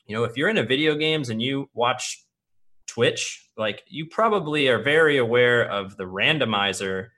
you 0.06 0.16
know, 0.16 0.24
if 0.24 0.36
you're 0.36 0.48
into 0.48 0.64
video 0.64 0.94
games 0.94 1.28
and 1.28 1.42
you 1.42 1.68
watch 1.74 2.24
Twitch, 2.86 3.48
like 3.56 3.82
you 3.88 4.06
probably 4.06 4.68
are 4.68 4.82
very 4.82 5.18
aware 5.18 5.68
of 5.68 5.96
the 5.96 6.04
randomizer 6.04 7.08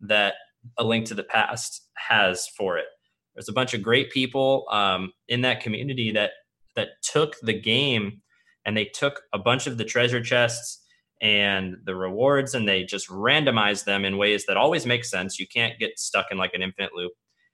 that 0.00 0.34
A 0.78 0.84
Link 0.84 1.06
to 1.06 1.14
the 1.14 1.24
Past 1.24 1.88
has 1.94 2.48
for 2.48 2.78
it. 2.78 2.86
There's 3.34 3.48
a 3.48 3.52
bunch 3.52 3.74
of 3.74 3.82
great 3.82 4.10
people 4.10 4.66
um, 4.70 5.12
in 5.28 5.40
that 5.42 5.60
community 5.60 6.12
that 6.12 6.30
that 6.76 6.88
took 7.02 7.36
the 7.42 7.58
game 7.58 8.20
and 8.66 8.76
they 8.76 8.86
took 8.86 9.22
a 9.32 9.38
bunch 9.38 9.66
of 9.66 9.78
the 9.78 9.84
treasure 9.84 10.22
chests 10.22 10.80
and 11.20 11.76
the 11.84 11.94
rewards 11.94 12.54
and 12.54 12.68
they 12.68 12.84
just 12.84 13.08
randomized 13.08 13.84
them 13.84 14.04
in 14.04 14.18
ways 14.18 14.46
that 14.46 14.56
always 14.56 14.84
make 14.86 15.04
sense. 15.04 15.38
You 15.38 15.46
can't 15.46 15.78
get 15.78 15.98
stuck 15.98 16.26
in 16.30 16.38
like 16.38 16.54
an 16.54 16.62
infinite 16.62 16.92
loop. 16.94 17.12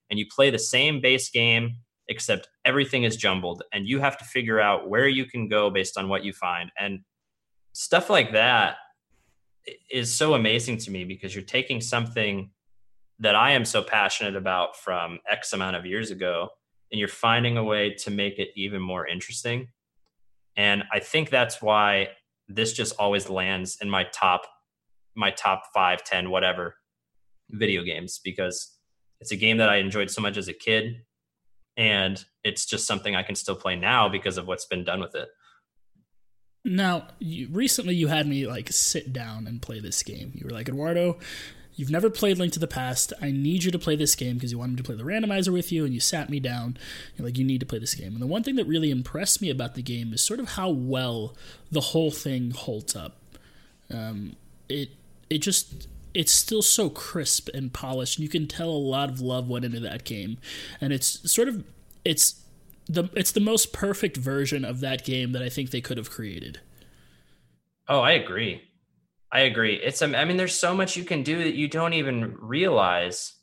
And 0.08 0.18
you 0.18 0.26
play 0.34 0.50
the 0.50 0.58
same 0.58 1.00
base 1.00 1.30
game 1.30 1.76
except 2.08 2.48
everything 2.64 3.04
is 3.04 3.16
jumbled 3.16 3.62
and 3.72 3.86
you 3.86 4.00
have 4.00 4.18
to 4.18 4.24
figure 4.24 4.60
out 4.60 4.88
where 4.88 5.06
you 5.06 5.24
can 5.24 5.48
go 5.48 5.70
based 5.70 5.96
on 5.96 6.08
what 6.08 6.24
you 6.24 6.32
find. 6.32 6.72
And 6.78 7.00
stuff 7.80 8.10
like 8.10 8.32
that 8.32 8.76
is 9.90 10.14
so 10.14 10.34
amazing 10.34 10.76
to 10.76 10.90
me 10.90 11.02
because 11.02 11.34
you're 11.34 11.42
taking 11.42 11.80
something 11.80 12.50
that 13.20 13.34
I 13.34 13.52
am 13.52 13.64
so 13.64 13.82
passionate 13.82 14.36
about 14.36 14.76
from 14.76 15.18
X 15.26 15.54
amount 15.54 15.76
of 15.76 15.86
years 15.86 16.10
ago 16.10 16.50
and 16.92 16.98
you're 16.98 17.08
finding 17.08 17.56
a 17.56 17.64
way 17.64 17.94
to 18.00 18.10
make 18.10 18.38
it 18.38 18.50
even 18.54 18.82
more 18.82 19.06
interesting. 19.06 19.68
And 20.58 20.84
I 20.92 20.98
think 21.00 21.30
that's 21.30 21.62
why 21.62 22.08
this 22.48 22.74
just 22.74 22.96
always 22.98 23.30
lands 23.30 23.78
in 23.80 23.88
my 23.88 24.04
top 24.04 24.42
my 25.16 25.30
top 25.30 25.62
five, 25.72 26.04
ten, 26.04 26.28
whatever 26.28 26.74
video 27.48 27.82
games 27.82 28.20
because 28.22 28.76
it's 29.22 29.32
a 29.32 29.36
game 29.36 29.56
that 29.56 29.70
I 29.70 29.76
enjoyed 29.76 30.10
so 30.10 30.20
much 30.20 30.36
as 30.36 30.48
a 30.48 30.52
kid 30.52 31.00
and 31.78 32.22
it's 32.44 32.66
just 32.66 32.86
something 32.86 33.16
I 33.16 33.22
can 33.22 33.36
still 33.36 33.56
play 33.56 33.74
now 33.74 34.06
because 34.10 34.36
of 34.36 34.46
what's 34.46 34.66
been 34.66 34.84
done 34.84 35.00
with 35.00 35.14
it. 35.14 35.30
Now, 36.64 37.08
you, 37.18 37.48
recently 37.50 37.94
you 37.94 38.08
had 38.08 38.26
me 38.26 38.46
like 38.46 38.70
sit 38.70 39.12
down 39.12 39.46
and 39.46 39.62
play 39.62 39.80
this 39.80 40.02
game. 40.02 40.32
You 40.34 40.44
were 40.44 40.52
like, 40.52 40.68
Eduardo, 40.68 41.18
you've 41.74 41.90
never 41.90 42.10
played 42.10 42.36
Link 42.36 42.52
to 42.52 42.58
the 42.58 42.66
Past. 42.66 43.14
I 43.20 43.30
need 43.30 43.64
you 43.64 43.70
to 43.70 43.78
play 43.78 43.96
this 43.96 44.14
game 44.14 44.34
because 44.34 44.52
you 44.52 44.58
wanted 44.58 44.72
me 44.72 44.76
to 44.78 44.82
play 44.82 44.94
the 44.94 45.02
randomizer 45.02 45.52
with 45.52 45.72
you, 45.72 45.84
and 45.84 45.94
you 45.94 46.00
sat 46.00 46.28
me 46.28 46.38
down. 46.38 46.76
You're 47.16 47.26
like, 47.26 47.38
you 47.38 47.44
need 47.44 47.60
to 47.60 47.66
play 47.66 47.78
this 47.78 47.94
game. 47.94 48.12
And 48.12 48.20
the 48.20 48.26
one 48.26 48.42
thing 48.42 48.56
that 48.56 48.66
really 48.66 48.90
impressed 48.90 49.40
me 49.40 49.48
about 49.48 49.74
the 49.74 49.82
game 49.82 50.12
is 50.12 50.22
sort 50.22 50.40
of 50.40 50.50
how 50.50 50.68
well 50.68 51.34
the 51.70 51.80
whole 51.80 52.10
thing 52.10 52.50
holds 52.50 52.94
up. 52.94 53.16
Um, 53.90 54.36
it 54.68 54.90
it 55.30 55.38
just 55.38 55.88
it's 56.12 56.32
still 56.32 56.62
so 56.62 56.90
crisp 56.90 57.48
and 57.54 57.72
polished. 57.72 58.18
And 58.18 58.22
you 58.22 58.28
can 58.28 58.46
tell 58.46 58.68
a 58.68 58.72
lot 58.72 59.08
of 59.08 59.20
love 59.20 59.48
went 59.48 59.64
into 59.64 59.80
that 59.80 60.04
game, 60.04 60.36
and 60.80 60.92
it's 60.92 61.30
sort 61.30 61.48
of 61.48 61.64
it's 62.04 62.39
the 62.92 63.08
it's 63.14 63.32
the 63.32 63.40
most 63.40 63.72
perfect 63.72 64.16
version 64.16 64.64
of 64.64 64.80
that 64.80 65.04
game 65.04 65.32
that 65.32 65.42
I 65.42 65.48
think 65.48 65.70
they 65.70 65.80
could 65.80 65.96
have 65.96 66.10
created. 66.10 66.60
Oh, 67.88 68.00
I 68.00 68.12
agree. 68.12 68.62
I 69.32 69.40
agree. 69.40 69.74
It's 69.76 70.02
I 70.02 70.24
mean, 70.24 70.36
there's 70.36 70.58
so 70.58 70.74
much 70.74 70.96
you 70.96 71.04
can 71.04 71.22
do 71.22 71.38
that 71.38 71.54
you 71.54 71.68
don't 71.68 71.92
even 71.92 72.36
realize. 72.40 73.34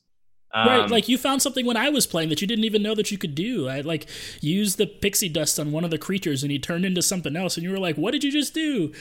Um, 0.54 0.68
right, 0.68 0.90
like 0.90 1.10
you 1.10 1.18
found 1.18 1.42
something 1.42 1.66
when 1.66 1.78
I 1.78 1.90
was 1.90 2.08
playing 2.08 2.30
that 2.30 2.42
you 2.42 2.48
didn't 2.48 2.64
even 2.64 2.82
know 2.82 2.96
that 2.96 3.12
you 3.12 3.18
could 3.18 3.36
do. 3.36 3.68
I 3.68 3.82
like 3.82 4.08
used 4.42 4.78
the 4.78 4.88
pixie 4.88 5.30
dust 5.30 5.60
on 5.60 5.72
one 5.72 5.84
of 5.84 5.92
the 5.92 5.98
creatures 5.98 6.42
and 6.42 6.52
he 6.52 6.60
turned 6.60 6.86
into 6.86 7.02
something 7.02 7.36
else, 7.36 7.58
and 7.58 7.64
you 7.64 7.72
were 7.72 7.80
like, 7.80 7.96
"What 7.96 8.12
did 8.12 8.24
you 8.24 8.32
just 8.32 8.54
do?" 8.54 8.94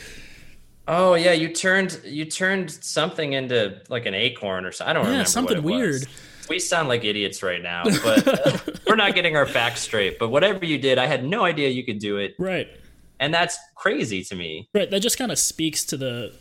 Oh 0.88 1.14
yeah, 1.14 1.32
you 1.32 1.52
turned 1.52 2.00
you 2.04 2.24
turned 2.24 2.70
something 2.70 3.32
into 3.32 3.80
like 3.88 4.06
an 4.06 4.14
acorn 4.14 4.64
or 4.64 4.72
something. 4.72 4.90
I 4.90 4.92
don't 4.92 5.04
yeah, 5.04 5.10
remember. 5.10 5.30
something 5.30 5.62
weird. 5.62 5.92
Was. 5.92 6.06
We 6.48 6.58
sound 6.58 6.88
like 6.88 7.04
idiots 7.04 7.42
right 7.42 7.62
now, 7.62 7.84
but 7.84 8.80
we're 8.86 8.96
not 8.96 9.14
getting 9.14 9.36
our 9.36 9.46
facts 9.46 9.80
straight. 9.80 10.18
But 10.18 10.28
whatever 10.28 10.64
you 10.64 10.78
did, 10.78 10.98
I 10.98 11.06
had 11.06 11.24
no 11.24 11.44
idea 11.44 11.68
you 11.68 11.84
could 11.84 11.98
do 11.98 12.18
it. 12.18 12.34
Right. 12.38 12.68
And 13.18 13.32
that's 13.32 13.58
crazy 13.74 14.22
to 14.24 14.34
me. 14.34 14.68
Right. 14.74 14.90
That 14.90 15.00
just 15.00 15.18
kind 15.18 15.32
of 15.32 15.38
speaks 15.38 15.84
to 15.86 15.96
the 15.96 16.34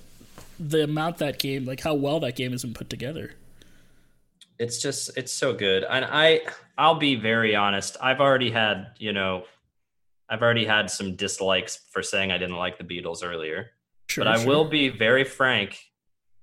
the 0.60 0.84
amount 0.84 1.18
that 1.18 1.40
game, 1.40 1.66
like 1.66 1.82
how 1.82 1.94
well 1.94 2.20
that 2.22 2.36
game 2.36 2.52
has 2.52 2.64
been 2.64 2.74
put 2.74 2.90
together. 2.90 3.34
It's 4.58 4.82
just 4.82 5.18
it's 5.18 5.32
so 5.32 5.54
good. 5.54 5.84
And 5.84 6.06
I 6.06 6.42
I'll 6.78 6.96
be 6.96 7.16
very 7.16 7.56
honest. 7.56 7.98
I've 8.02 8.20
already 8.20 8.52
had, 8.52 8.88
you 8.98 9.14
know, 9.14 9.44
I've 10.30 10.42
already 10.42 10.66
had 10.66 10.90
some 10.90 11.16
dislikes 11.16 11.80
for 11.92 12.02
saying 12.02 12.32
I 12.32 12.38
didn't 12.38 12.56
like 12.56 12.78
the 12.78 12.84
Beatles 12.84 13.24
earlier. 13.24 13.72
Sure, 14.08 14.24
but 14.24 14.32
I 14.32 14.38
sure. 14.38 14.48
will 14.48 14.66
be 14.66 14.90
very 14.90 15.24
frank 15.24 15.80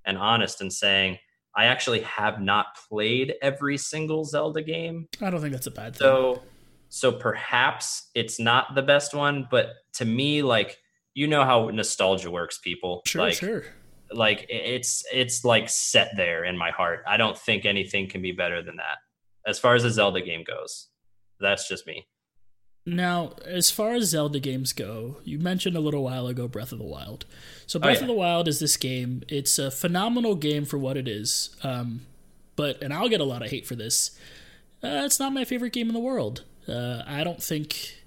and 0.05 0.19
honest 0.19 0.61
in 0.61 0.71
saying 0.71 1.19
I 1.55 1.67
actually 1.67 2.01
have 2.01 2.41
not 2.41 2.67
played 2.89 3.35
every 3.43 3.77
single 3.77 4.25
Zelda 4.25 4.63
game. 4.63 5.09
I 5.21 5.31
don't 5.31 5.41
think 5.41 5.53
that's 5.53 5.67
a 5.67 5.71
bad 5.71 5.95
thing. 5.95 6.07
So 6.07 6.43
so 6.89 7.11
perhaps 7.11 8.11
it's 8.15 8.39
not 8.39 8.75
the 8.75 8.83
best 8.83 9.15
one, 9.15 9.49
but 9.51 9.69
to 9.95 10.05
me 10.05 10.43
like 10.43 10.79
you 11.15 11.27
know 11.27 11.45
how 11.45 11.69
nostalgia 11.69 12.31
works 12.31 12.59
people. 12.59 13.03
Sure, 13.07 13.23
like, 13.23 13.35
sure 13.35 13.65
like 14.15 14.47
it's 14.49 15.05
it's 15.13 15.45
like 15.45 15.69
set 15.69 16.11
there 16.17 16.45
in 16.45 16.57
my 16.57 16.71
heart. 16.71 17.03
I 17.07 17.17
don't 17.17 17.39
think 17.39 17.65
anything 17.65 18.09
can 18.09 18.23
be 18.23 18.33
better 18.33 18.63
than 18.63 18.77
that 18.77 18.99
as 19.47 19.59
far 19.59 19.75
as 19.75 19.85
a 19.85 19.91
Zelda 19.91 20.21
game 20.21 20.45
goes. 20.45 20.89
That's 21.41 21.69
just 21.69 21.87
me. 21.87 22.07
Now, 22.85 23.35
as 23.47 23.71
far 23.71 23.95
as 23.95 24.09
Zelda 24.09 24.41
games 24.41 24.73
go, 24.73 25.19
you 25.25 25.39
mentioned 25.39 25.77
a 25.77 25.81
little 25.81 26.03
while 26.03 26.27
ago 26.27 26.49
Breath 26.49 26.73
of 26.73 26.79
the 26.79 26.85
Wild. 26.85 27.27
So 27.67 27.79
Breath 27.79 27.99
oh, 27.99 28.01
yeah. 28.01 28.05
of 28.05 28.09
the 28.09 28.15
Wild 28.15 28.49
is 28.49 28.59
this 28.59 28.77
game. 28.77 29.23
It's 29.29 29.59
a 29.59 29.71
phenomenal 29.71 30.35
game 30.35 30.65
for 30.65 30.79
what 30.79 30.97
it 30.97 31.07
is. 31.07 31.55
Um, 31.63 32.07
but 32.57 32.83
and 32.83 32.93
I'll 32.93 33.09
get 33.09 33.21
a 33.21 33.25
lot 33.25 33.43
of 33.43 33.51
hate 33.51 33.67
for 33.67 33.77
this. 33.77 34.19
Uh, 34.83 35.03
it's 35.05 35.21
not 35.21 35.33
my 35.33 35.45
favorite 35.45 35.73
game 35.73 35.89
in 35.89 35.95
the 35.95 36.01
world. 36.01 36.45
Uh, 36.69 37.03
I 37.07 37.23
don't 37.23 37.43
think 37.43 38.03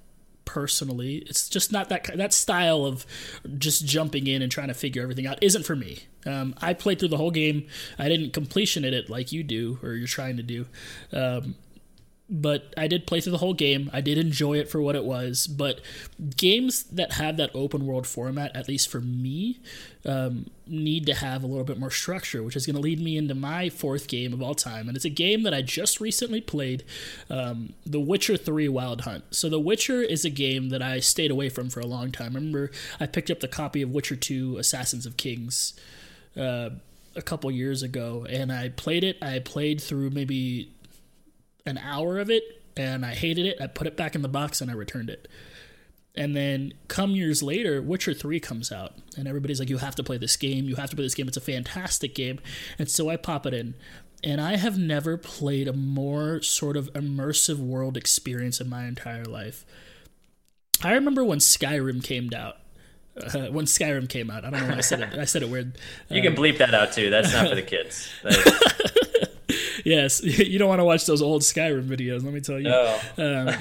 personally. 0.46 1.18
It's 1.28 1.50
just 1.50 1.72
not 1.72 1.90
that 1.90 2.10
that 2.16 2.34
style 2.34 2.86
of 2.86 3.06
just 3.58 3.86
jumping 3.86 4.28
in 4.28 4.42
and 4.42 4.52
trying 4.52 4.68
to 4.68 4.74
figure 4.74 5.02
everything 5.02 5.26
out 5.26 5.42
isn't 5.42 5.64
for 5.64 5.76
me. 5.76 6.04
Um, 6.26 6.56
I 6.62 6.74
played 6.74 7.00
through 7.00 7.10
the 7.10 7.18
whole 7.18 7.32
game. 7.32 7.68
I 8.00 8.08
didn't 8.08 8.32
completion 8.34 8.84
it 8.86 9.10
like 9.10 9.32
you 9.32 9.44
do 9.44 9.80
or 9.84 9.94
you're 9.94 10.08
trying 10.08 10.38
to 10.38 10.44
do. 10.44 10.66
Um, 11.12 11.56
but 12.28 12.74
I 12.76 12.88
did 12.88 13.06
play 13.06 13.22
through 13.22 13.34
the 13.34 13.38
whole 13.38 13.54
game. 13.54 13.90
I 13.94 14.02
did 14.02 14.18
enjoy 14.18 14.58
it 14.58 14.68
for 14.70 14.82
what 14.82 14.96
it 14.96 15.06
was. 15.06 15.46
But 15.46 15.80
games 16.36 16.84
that 16.84 17.14
have 17.14 17.38
that 17.38 17.52
open 17.54 17.86
world 17.86 18.08
format, 18.08 18.56
at 18.56 18.68
least 18.68 18.90
for 18.90 19.00
me, 19.00 19.60
um, 20.06 20.50
need 20.66 21.06
to 21.06 21.14
have 21.14 21.44
a 21.44 21.48
little 21.48 21.64
bit 21.64 21.78
more 21.78 21.92
structure, 21.92 22.42
which 22.42 22.56
is 22.56 22.66
going 22.66 22.76
to 22.76 22.82
lead 22.82 23.00
me 23.00 23.16
into 23.16 23.36
my 23.36 23.70
fourth 23.70 24.08
game 24.08 24.34
of 24.34 24.42
all 24.42 24.56
time. 24.56 24.88
And 24.88 24.96
it's 24.96 25.06
a 25.06 25.10
game 25.10 25.44
that 25.44 25.54
I 25.54 25.62
just 25.62 26.02
recently 26.02 26.42
played 26.42 26.84
um, 27.30 27.74
The 27.86 28.00
Witcher 28.00 28.38
3 28.38 28.70
Wild 28.70 29.02
Hunt. 29.02 29.26
So, 29.30 29.48
The 29.48 29.60
Witcher 29.60 30.02
is 30.02 30.26
a 30.26 30.32
game 30.32 30.70
that 30.70 30.82
I 30.82 31.02
stayed 31.02 31.30
away 31.30 31.50
from 31.50 31.70
for 31.70 31.80
a 31.80 31.86
long 31.86 32.12
time. 32.12 32.32
I 32.34 32.40
remember 32.40 32.72
I 33.00 33.06
picked 33.06 33.30
up 33.30 33.40
the 33.40 33.48
copy 33.48 33.84
of 33.84 33.92
Witcher 33.92 34.16
2 34.16 34.58
Assassins 34.58 35.06
of 35.06 35.16
Kings. 35.18 35.80
Uh, 36.36 36.72
a 37.16 37.22
couple 37.22 37.50
years 37.50 37.82
ago 37.82 38.26
and 38.30 38.52
I 38.52 38.70
played 38.70 39.04
it. 39.04 39.18
I 39.22 39.40
played 39.40 39.80
through 39.80 40.10
maybe 40.10 40.75
an 41.66 41.78
hour 41.78 42.20
of 42.20 42.30
it 42.30 42.44
and 42.78 43.06
I 43.06 43.14
hated 43.14 43.46
it. 43.46 43.58
I 43.62 43.68
put 43.68 43.88
it 43.88 43.98
back 43.98 44.16
in 44.16 44.22
the 44.22 44.28
box 44.28 44.62
and 44.62 44.70
I 44.70 44.74
returned 44.74 45.10
it. 45.10 45.28
And 46.18 46.36
then 46.36 46.74
come 46.88 47.12
years 47.12 47.44
later, 47.44 47.82
Witcher 47.82 48.14
3 48.14 48.40
comes 48.40 48.72
out, 48.72 48.94
and 49.18 49.28
everybody's 49.28 49.60
like, 49.60 49.70
You 49.70 49.80
have 49.80 49.96
to 49.96 50.04
play 50.04 50.18
this 50.18 50.38
game. 50.38 50.66
You 50.66 50.76
have 50.76 50.90
to 50.90 50.96
play 50.96 51.04
this 51.04 51.14
game. 51.14 51.28
It's 51.28 51.36
a 51.36 51.42
fantastic 51.42 52.16
game. 52.16 52.40
And 52.80 52.90
so 52.90 53.10
I 53.10 53.18
pop 53.18 53.46
it 53.46 53.54
in. 53.54 53.76
And 54.24 54.40
I 54.40 54.56
have 54.56 54.78
never 54.78 55.18
played 55.18 55.68
a 55.68 55.74
more 55.74 56.42
sort 56.42 56.78
of 56.78 56.92
immersive 56.94 57.58
world 57.58 57.98
experience 57.98 58.62
in 58.62 58.70
my 58.70 58.86
entire 58.86 59.26
life. 59.26 59.66
I 60.84 60.94
remember 60.94 61.24
when 61.24 61.40
Skyrim 61.40 62.04
came 62.04 62.32
out. 62.34 62.58
Uh, 63.18 63.48
when 63.48 63.66
Skyrim 63.66 64.10
came 64.10 64.32
out, 64.32 64.44
I 64.44 64.50
don't 64.50 64.62
know 64.62 64.70
why 64.70 64.78
I 64.78 64.82
said 64.82 65.02
it. 65.02 65.20
I 65.20 65.26
said 65.26 65.42
it 65.44 65.50
weird. 65.50 65.78
You 66.10 66.22
can 66.22 66.36
bleep 66.36 66.58
that 66.58 66.74
out 66.74 66.94
too. 66.94 67.10
That's 67.10 67.32
not 67.34 67.50
for 67.50 67.56
the 67.56 67.62
kids. 67.62 68.10
yes, 69.96 70.22
you 70.24 70.60
don't 70.60 70.70
want 70.70 70.80
to 70.80 70.86
watch 70.86 71.06
those 71.06 71.22
old 71.22 71.44
Skyrim 71.44 71.88
videos. 71.88 72.24
Let 72.24 72.34
me 72.34 72.42
tell 72.42 72.58
you. 72.58 72.70
No. 72.70 73.00
Um, 73.18 73.56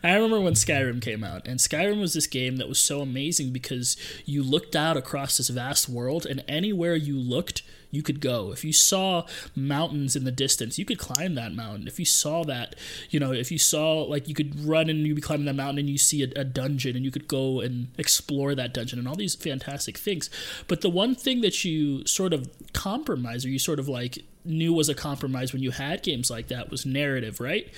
I 0.00 0.14
remember 0.14 0.40
when 0.40 0.52
Skyrim 0.54 1.02
came 1.02 1.24
out, 1.24 1.48
and 1.48 1.58
Skyrim 1.58 2.00
was 2.00 2.14
this 2.14 2.28
game 2.28 2.56
that 2.58 2.68
was 2.68 2.78
so 2.78 3.00
amazing 3.00 3.50
because 3.52 3.96
you 4.24 4.44
looked 4.44 4.76
out 4.76 4.96
across 4.96 5.38
this 5.38 5.48
vast 5.48 5.88
world, 5.88 6.24
and 6.24 6.44
anywhere 6.46 6.94
you 6.94 7.18
looked, 7.18 7.62
you 7.90 8.02
could 8.02 8.20
go. 8.20 8.52
If 8.52 8.64
you 8.64 8.72
saw 8.72 9.26
mountains 9.56 10.14
in 10.14 10.24
the 10.24 10.30
distance, 10.30 10.78
you 10.78 10.84
could 10.84 10.98
climb 10.98 11.34
that 11.34 11.52
mountain. 11.52 11.88
If 11.88 11.98
you 11.98 12.04
saw 12.04 12.44
that, 12.44 12.76
you 13.10 13.18
know, 13.18 13.32
if 13.32 13.50
you 13.50 13.58
saw 13.58 14.02
like 14.02 14.28
you 14.28 14.34
could 14.34 14.64
run 14.64 14.88
and 14.88 15.06
you'd 15.06 15.16
be 15.16 15.22
climbing 15.22 15.46
that 15.46 15.54
mountain 15.54 15.78
and 15.78 15.90
you 15.90 15.98
see 15.98 16.22
a, 16.22 16.28
a 16.36 16.44
dungeon 16.44 16.96
and 16.96 17.04
you 17.04 17.10
could 17.10 17.26
go 17.26 17.60
and 17.60 17.88
explore 17.98 18.54
that 18.54 18.74
dungeon 18.74 18.98
and 18.98 19.08
all 19.08 19.16
these 19.16 19.34
fantastic 19.34 19.96
things. 19.96 20.28
But 20.66 20.82
the 20.82 20.90
one 20.90 21.14
thing 21.14 21.40
that 21.40 21.64
you 21.64 22.06
sort 22.06 22.32
of 22.32 22.48
compromise 22.72 23.44
or 23.44 23.48
you 23.48 23.58
sort 23.58 23.78
of 23.78 23.88
like 23.88 24.18
knew 24.48 24.72
was 24.72 24.88
a 24.88 24.94
compromise 24.94 25.52
when 25.52 25.62
you 25.62 25.70
had 25.70 26.02
games 26.02 26.30
like 26.30 26.48
that 26.48 26.70
was 26.70 26.84
narrative, 26.84 27.40
right? 27.40 27.72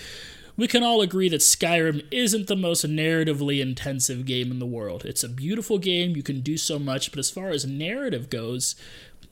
we 0.61 0.69
can 0.69 0.83
all 0.83 1.01
agree 1.01 1.31
that 1.31 1.41
Skyrim 1.41 2.05
isn't 2.11 2.47
the 2.47 2.55
most 2.55 2.85
narratively 2.87 3.63
intensive 3.63 4.27
game 4.27 4.51
in 4.51 4.59
the 4.59 4.67
world. 4.67 5.07
It's 5.07 5.25
a 5.25 5.29
beautiful 5.29 5.79
game, 5.79 6.15
you 6.15 6.23
can 6.23 6.43
do 6.43 6.59
so 6.59 6.79
much, 6.79 7.11
but 7.11 7.19
as 7.19 7.31
far 7.31 7.49
as 7.49 7.65
narrative 7.65 8.29
goes, 8.29 8.77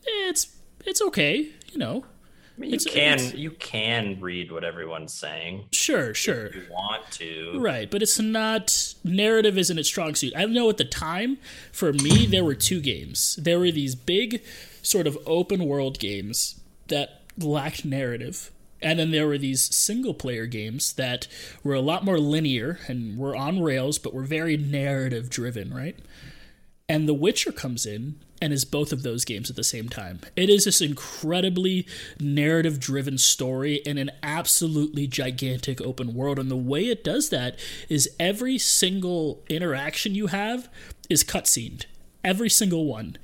it's 0.06 0.56
it's 0.86 1.02
okay, 1.02 1.50
you 1.70 1.78
know. 1.78 2.06
I 2.56 2.60
mean, 2.60 2.70
you 2.70 2.78
can 2.78 3.18
you 3.36 3.50
can 3.50 4.18
read 4.22 4.50
what 4.50 4.64
everyone's 4.64 5.12
saying. 5.12 5.66
Sure, 5.70 6.14
sure. 6.14 6.46
If 6.46 6.54
you 6.54 6.66
want 6.70 7.10
to. 7.12 7.58
Right, 7.60 7.90
but 7.90 8.00
it's 8.00 8.18
not 8.18 8.94
narrative 9.04 9.58
isn't 9.58 9.78
its 9.78 9.88
strong 9.88 10.14
suit. 10.14 10.32
I 10.34 10.46
know 10.46 10.70
at 10.70 10.78
the 10.78 10.84
time, 10.86 11.36
for 11.72 11.92
me, 11.92 12.24
there 12.24 12.42
were 12.42 12.54
two 12.54 12.80
games. 12.80 13.36
There 13.36 13.58
were 13.58 13.70
these 13.70 13.94
big 13.94 14.42
sort 14.80 15.06
of 15.06 15.18
open 15.26 15.66
world 15.66 15.98
games 15.98 16.58
that 16.88 17.17
lacked 17.42 17.84
narrative 17.84 18.50
and 18.80 18.98
then 18.98 19.10
there 19.10 19.26
were 19.26 19.38
these 19.38 19.74
single 19.74 20.14
player 20.14 20.46
games 20.46 20.92
that 20.94 21.26
were 21.64 21.74
a 21.74 21.80
lot 21.80 22.04
more 22.04 22.18
linear 22.18 22.78
and 22.86 23.18
were 23.18 23.34
on 23.34 23.60
rails, 23.62 23.98
but 23.98 24.14
were 24.14 24.22
very 24.22 24.56
narrative 24.56 25.30
driven, 25.30 25.74
right? 25.74 25.98
And 26.88 27.08
The 27.08 27.14
Witcher 27.14 27.52
comes 27.52 27.84
in 27.84 28.20
and 28.40 28.52
is 28.52 28.64
both 28.64 28.92
of 28.92 29.02
those 29.02 29.24
games 29.24 29.50
at 29.50 29.56
the 29.56 29.64
same 29.64 29.88
time. 29.88 30.20
It 30.36 30.48
is 30.48 30.64
this 30.64 30.80
incredibly 30.80 31.86
narrative 32.20 32.78
driven 32.78 33.18
story 33.18 33.76
in 33.84 33.98
an 33.98 34.12
absolutely 34.22 35.08
gigantic 35.08 35.80
open 35.80 36.14
world. 36.14 36.38
And 36.38 36.50
the 36.50 36.56
way 36.56 36.86
it 36.86 37.02
does 37.02 37.30
that 37.30 37.58
is 37.88 38.14
every 38.20 38.56
single 38.56 39.42
interaction 39.48 40.14
you 40.14 40.28
have 40.28 40.68
is 41.10 41.24
cutscened. 41.24 41.86
Every 42.22 42.48
single 42.48 42.86
one. 42.86 43.16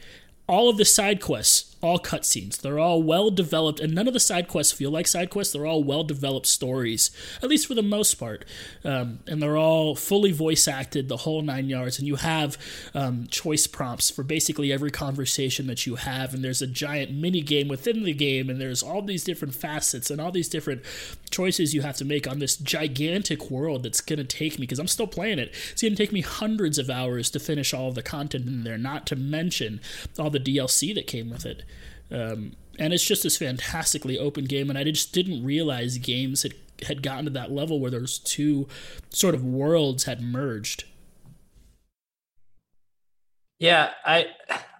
All 0.48 0.68
of 0.68 0.76
the 0.76 0.84
side 0.84 1.22
quests 1.22 1.73
all 1.84 1.98
cutscenes. 1.98 2.60
They're 2.60 2.78
all 2.78 3.02
well 3.02 3.30
developed, 3.30 3.80
and 3.80 3.94
none 3.94 4.08
of 4.08 4.14
the 4.14 4.20
side 4.20 4.48
quests 4.48 4.72
feel 4.72 4.90
like 4.90 5.06
side 5.06 5.30
quests. 5.30 5.52
They're 5.52 5.66
all 5.66 5.84
well 5.84 6.04
developed 6.04 6.46
stories, 6.46 7.10
at 7.42 7.48
least 7.48 7.66
for 7.66 7.74
the 7.74 7.82
most 7.82 8.14
part. 8.14 8.44
Um, 8.84 9.20
and 9.26 9.42
they're 9.42 9.56
all 9.56 9.94
fully 9.94 10.32
voice 10.32 10.66
acted, 10.66 11.08
the 11.08 11.18
whole 11.18 11.42
nine 11.42 11.68
yards. 11.68 11.98
And 11.98 12.08
you 12.08 12.16
have 12.16 12.56
um, 12.94 13.26
choice 13.28 13.66
prompts 13.66 14.10
for 14.10 14.22
basically 14.22 14.72
every 14.72 14.90
conversation 14.90 15.66
that 15.66 15.86
you 15.86 15.96
have. 15.96 16.34
And 16.34 16.42
there's 16.42 16.62
a 16.62 16.66
giant 16.66 17.12
mini 17.12 17.42
game 17.42 17.68
within 17.68 18.04
the 18.04 18.14
game, 18.14 18.48
and 18.48 18.60
there's 18.60 18.82
all 18.82 19.02
these 19.02 19.24
different 19.24 19.54
facets 19.54 20.10
and 20.10 20.20
all 20.20 20.32
these 20.32 20.48
different 20.48 20.82
choices 21.30 21.74
you 21.74 21.82
have 21.82 21.96
to 21.96 22.04
make 22.04 22.26
on 22.26 22.38
this 22.38 22.56
gigantic 22.56 23.50
world 23.50 23.82
that's 23.82 24.00
going 24.00 24.18
to 24.18 24.24
take 24.24 24.58
me, 24.58 24.62
because 24.62 24.78
I'm 24.78 24.88
still 24.88 25.06
playing 25.06 25.38
it, 25.38 25.52
it's 25.72 25.82
going 25.82 25.94
to 25.94 26.02
take 26.02 26.12
me 26.12 26.20
hundreds 26.22 26.78
of 26.78 26.88
hours 26.88 27.30
to 27.30 27.40
finish 27.40 27.74
all 27.74 27.88
of 27.88 27.94
the 27.94 28.02
content 28.02 28.46
in 28.46 28.64
there, 28.64 28.78
not 28.78 29.06
to 29.08 29.16
mention 29.16 29.80
all 30.18 30.30
the 30.30 30.40
DLC 30.40 30.94
that 30.94 31.06
came 31.06 31.30
with 31.30 31.44
it. 31.44 31.64
Um, 32.14 32.52
and 32.78 32.92
it's 32.92 33.04
just 33.04 33.22
this 33.22 33.36
fantastically 33.36 34.18
open 34.18 34.44
game, 34.44 34.70
and 34.70 34.78
I 34.78 34.84
just 34.84 35.12
didn't 35.12 35.44
realize 35.44 35.98
games 35.98 36.42
had 36.42 36.54
had 36.86 37.02
gotten 37.02 37.24
to 37.24 37.30
that 37.30 37.52
level 37.52 37.80
where 37.80 37.90
those 37.90 38.18
two 38.18 38.68
sort 39.10 39.34
of 39.34 39.44
worlds 39.44 40.04
had 40.04 40.20
merged. 40.20 40.84
Yeah, 43.58 43.90
I 44.04 44.26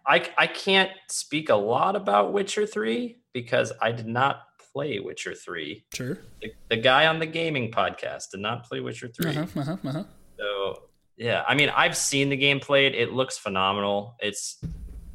I 0.06 0.28
I 0.36 0.46
can't 0.46 0.90
speak 1.08 1.48
a 1.50 1.54
lot 1.54 1.96
about 1.96 2.32
Witcher 2.32 2.66
3 2.66 3.16
because 3.32 3.72
I 3.80 3.92
did 3.92 4.06
not 4.06 4.42
play 4.72 4.98
Witcher 4.98 5.34
3. 5.34 5.84
Sure. 5.92 6.18
The, 6.42 6.52
the 6.68 6.76
guy 6.76 7.06
on 7.06 7.18
the 7.18 7.26
gaming 7.26 7.70
podcast 7.70 8.30
did 8.32 8.40
not 8.40 8.64
play 8.64 8.80
Witcher 8.80 9.08
3. 9.08 9.30
Uh-huh, 9.30 9.60
uh-huh, 9.60 9.76
uh-huh. 9.84 10.04
So, 10.36 10.82
yeah, 11.16 11.44
I 11.46 11.54
mean, 11.54 11.70
I've 11.70 11.96
seen 11.96 12.28
the 12.28 12.36
game 12.36 12.60
played. 12.60 12.94
It 12.94 13.12
looks 13.12 13.38
phenomenal. 13.38 14.16
It's 14.18 14.58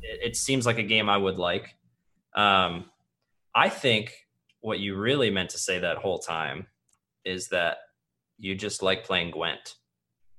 it, 0.02 0.20
it 0.24 0.36
seems 0.36 0.66
like 0.66 0.78
a 0.78 0.84
game 0.84 1.10
I 1.10 1.18
would 1.18 1.38
like. 1.38 1.76
Um, 2.40 2.86
I 3.54 3.68
think 3.68 4.14
what 4.62 4.80
you 4.80 4.96
really 4.96 5.30
meant 5.30 5.50
to 5.50 5.58
say 5.58 5.80
that 5.80 5.98
whole 5.98 6.20
time 6.20 6.68
is 7.26 7.50
that 7.50 7.78
you 8.38 8.56
just 8.56 8.82
like 8.82 9.04
playing 9.04 9.32
Gwent. 9.32 9.76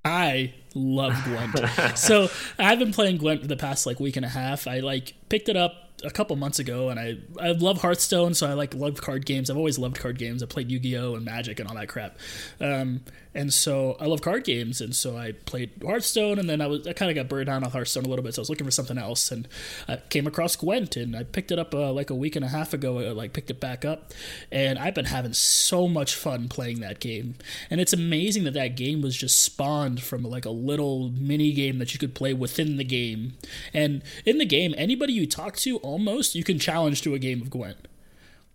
I 0.03 0.55
love 0.73 1.13
Gwent. 1.23 1.97
so 1.97 2.29
I've 2.57 2.79
been 2.79 2.91
playing 2.91 3.17
Gwent 3.17 3.41
for 3.41 3.47
the 3.47 3.57
past 3.57 3.85
like 3.85 3.99
week 3.99 4.15
and 4.15 4.25
a 4.25 4.29
half. 4.29 4.65
I 4.65 4.79
like 4.79 5.13
picked 5.29 5.47
it 5.47 5.55
up 5.55 5.73
a 6.03 6.09
couple 6.09 6.35
months 6.37 6.57
ago, 6.57 6.89
and 6.89 6.99
I 6.99 7.17
I 7.39 7.51
love 7.51 7.81
Hearthstone, 7.81 8.33
so 8.33 8.49
I 8.49 8.53
like 8.53 8.73
love 8.73 8.99
card 8.99 9.27
games. 9.27 9.51
I've 9.51 9.57
always 9.57 9.77
loved 9.77 9.99
card 9.99 10.17
games. 10.17 10.41
I 10.41 10.47
played 10.47 10.71
Yu 10.71 10.79
Gi 10.79 10.97
Oh 10.97 11.13
and 11.13 11.23
Magic 11.23 11.59
and 11.59 11.69
all 11.69 11.75
that 11.75 11.87
crap. 11.87 12.17
Um, 12.59 13.01
and 13.33 13.53
so 13.53 13.95
I 13.99 14.05
love 14.05 14.21
card 14.21 14.43
games, 14.43 14.81
and 14.81 14.95
so 14.95 15.17
I 15.17 15.31
played 15.31 15.71
Hearthstone, 15.83 16.37
and 16.37 16.49
then 16.49 16.59
I 16.61 16.67
was 16.67 16.85
I 16.85 16.93
kind 16.93 17.09
of 17.09 17.15
got 17.15 17.29
burned 17.29 17.49
out 17.49 17.63
on 17.63 17.71
Hearthstone 17.71 18.05
a 18.05 18.07
little 18.09 18.23
bit, 18.23 18.35
so 18.35 18.41
I 18.41 18.43
was 18.43 18.49
looking 18.49 18.65
for 18.65 18.71
something 18.71 18.97
else, 18.97 19.31
and 19.31 19.47
I 19.87 19.97
came 20.09 20.27
across 20.27 20.55
Gwent, 20.55 20.97
and 20.97 21.15
I 21.15 21.23
picked 21.23 21.51
it 21.51 21.59
up 21.59 21.73
uh, 21.73 21.91
like 21.93 22.09
a 22.09 22.15
week 22.15 22.35
and 22.35 22.43
a 22.43 22.49
half 22.49 22.73
ago. 22.73 22.99
I, 22.99 23.11
like 23.11 23.33
picked 23.33 23.49
it 23.49 23.59
back 23.59 23.85
up, 23.85 24.13
and 24.51 24.77
I've 24.77 24.95
been 24.95 25.05
having 25.05 25.33
so 25.33 25.87
much 25.87 26.15
fun 26.15 26.49
playing 26.49 26.81
that 26.81 26.99
game, 26.99 27.35
and 27.69 27.79
it's 27.79 27.93
amazing 27.93 28.43
that 28.45 28.53
that 28.53 28.75
game 28.75 29.01
was 29.01 29.15
just 29.15 29.41
spawned 29.41 30.01
from 30.01 30.23
like 30.23 30.45
a 30.45 30.49
little 30.49 31.09
mini 31.09 31.53
game 31.53 31.79
that 31.79 31.93
you 31.93 31.99
could 31.99 32.15
play 32.15 32.33
within 32.33 32.77
the 32.77 32.83
game, 32.83 33.33
and 33.73 34.03
in 34.25 34.37
the 34.39 34.45
game, 34.45 34.73
anybody 34.77 35.13
you 35.13 35.25
talk 35.25 35.55
to, 35.57 35.77
almost 35.77 36.35
you 36.35 36.43
can 36.43 36.59
challenge 36.59 37.01
to 37.01 37.13
a 37.13 37.19
game 37.19 37.41
of 37.41 37.49
Gwent. 37.49 37.87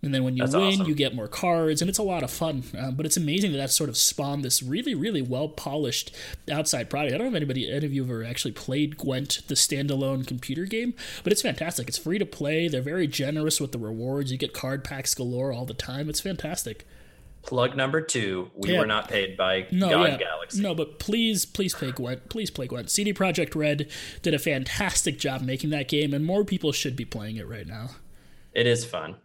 And 0.02 0.14
then 0.14 0.22
when 0.24 0.36
you 0.36 0.42
That's 0.42 0.54
win, 0.54 0.62
awesome. 0.74 0.86
you 0.86 0.94
get 0.94 1.14
more 1.14 1.26
cards, 1.26 1.80
and 1.80 1.88
it's 1.88 1.98
a 1.98 2.02
lot 2.02 2.22
of 2.22 2.30
fun. 2.30 2.62
Um, 2.78 2.94
but 2.94 3.06
it's 3.06 3.16
amazing 3.16 3.50
that 3.52 3.58
that 3.58 3.70
sort 3.70 3.88
of 3.88 3.96
spawned 3.96 4.44
this 4.44 4.62
really, 4.62 4.94
really 4.94 5.22
well 5.22 5.48
polished 5.48 6.14
outside 6.50 6.90
product. 6.90 7.14
I 7.14 7.18
don't 7.18 7.26
know 7.28 7.30
if 7.32 7.36
anybody, 7.36 7.70
any 7.72 7.86
of 7.86 7.92
you 7.94 8.02
have 8.02 8.10
ever 8.10 8.22
actually 8.24 8.52
played 8.52 8.98
Gwent, 8.98 9.40
the 9.48 9.54
standalone 9.54 10.26
computer 10.26 10.64
game, 10.66 10.94
but 11.24 11.32
it's 11.32 11.42
fantastic. 11.42 11.88
It's 11.88 11.98
free 11.98 12.18
to 12.18 12.26
play. 12.26 12.68
They're 12.68 12.82
very 12.82 13.06
generous 13.06 13.60
with 13.60 13.72
the 13.72 13.78
rewards. 13.78 14.30
You 14.30 14.38
get 14.38 14.52
card 14.52 14.84
packs 14.84 15.14
galore 15.14 15.50
all 15.52 15.64
the 15.64 15.74
time. 15.74 16.08
It's 16.10 16.20
fantastic. 16.20 16.86
Plug 17.42 17.76
number 17.76 18.00
two: 18.00 18.50
We 18.54 18.72
Yeah. 18.72 18.80
were 18.80 18.86
not 18.86 19.08
paid 19.08 19.36
by 19.36 19.66
No, 19.70 19.88
God 19.88 20.08
yeah. 20.10 20.16
Galaxy. 20.18 20.60
No, 20.60 20.74
but 20.74 20.98
please, 20.98 21.46
please 21.46 21.74
play 21.74 21.90
Gwent. 21.90 22.28
Please 22.28 22.50
play 22.50 22.66
Gwent. 22.66 22.90
CD 22.90 23.12
Projekt 23.14 23.54
Red 23.54 23.88
did 24.20 24.34
a 24.34 24.38
fantastic 24.38 25.18
job 25.18 25.42
making 25.42 25.70
that 25.70 25.88
game, 25.88 26.12
and 26.12 26.24
more 26.24 26.44
people 26.44 26.70
should 26.72 26.96
be 26.96 27.04
playing 27.04 27.36
it 27.36 27.48
right 27.48 27.66
now. 27.66 27.90
It 28.52 28.66
is 28.66 28.84
fun. 28.84 29.16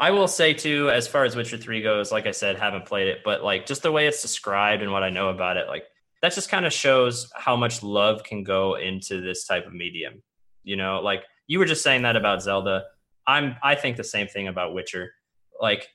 I 0.00 0.10
will 0.12 0.28
say 0.28 0.54
too, 0.54 0.88
as 0.88 1.06
far 1.06 1.24
as 1.24 1.36
Witcher 1.36 1.58
Three 1.58 1.82
goes, 1.82 2.10
like 2.10 2.26
I 2.26 2.30
said, 2.30 2.56
haven't 2.56 2.86
played 2.86 3.06
it, 3.06 3.18
but 3.22 3.44
like 3.44 3.66
just 3.66 3.82
the 3.82 3.92
way 3.92 4.06
it's 4.06 4.22
described 4.22 4.82
and 4.82 4.90
what 4.90 5.02
I 5.02 5.10
know 5.10 5.28
about 5.28 5.58
it, 5.58 5.68
like 5.68 5.84
that 6.22 6.34
just 6.34 6.48
kind 6.48 6.64
of 6.64 6.72
shows 6.72 7.30
how 7.34 7.54
much 7.54 7.82
love 7.82 8.24
can 8.24 8.42
go 8.42 8.76
into 8.76 9.20
this 9.20 9.46
type 9.46 9.66
of 9.66 9.74
medium. 9.74 10.22
You 10.64 10.76
know, 10.76 11.00
like 11.00 11.24
you 11.46 11.58
were 11.58 11.66
just 11.66 11.82
saying 11.82 12.02
that 12.02 12.16
about 12.16 12.42
Zelda. 12.42 12.84
I'm 13.26 13.56
I 13.62 13.74
think 13.74 13.98
the 13.98 14.04
same 14.04 14.26
thing 14.26 14.48
about 14.48 14.72
Witcher. 14.72 15.12
Like 15.60 15.86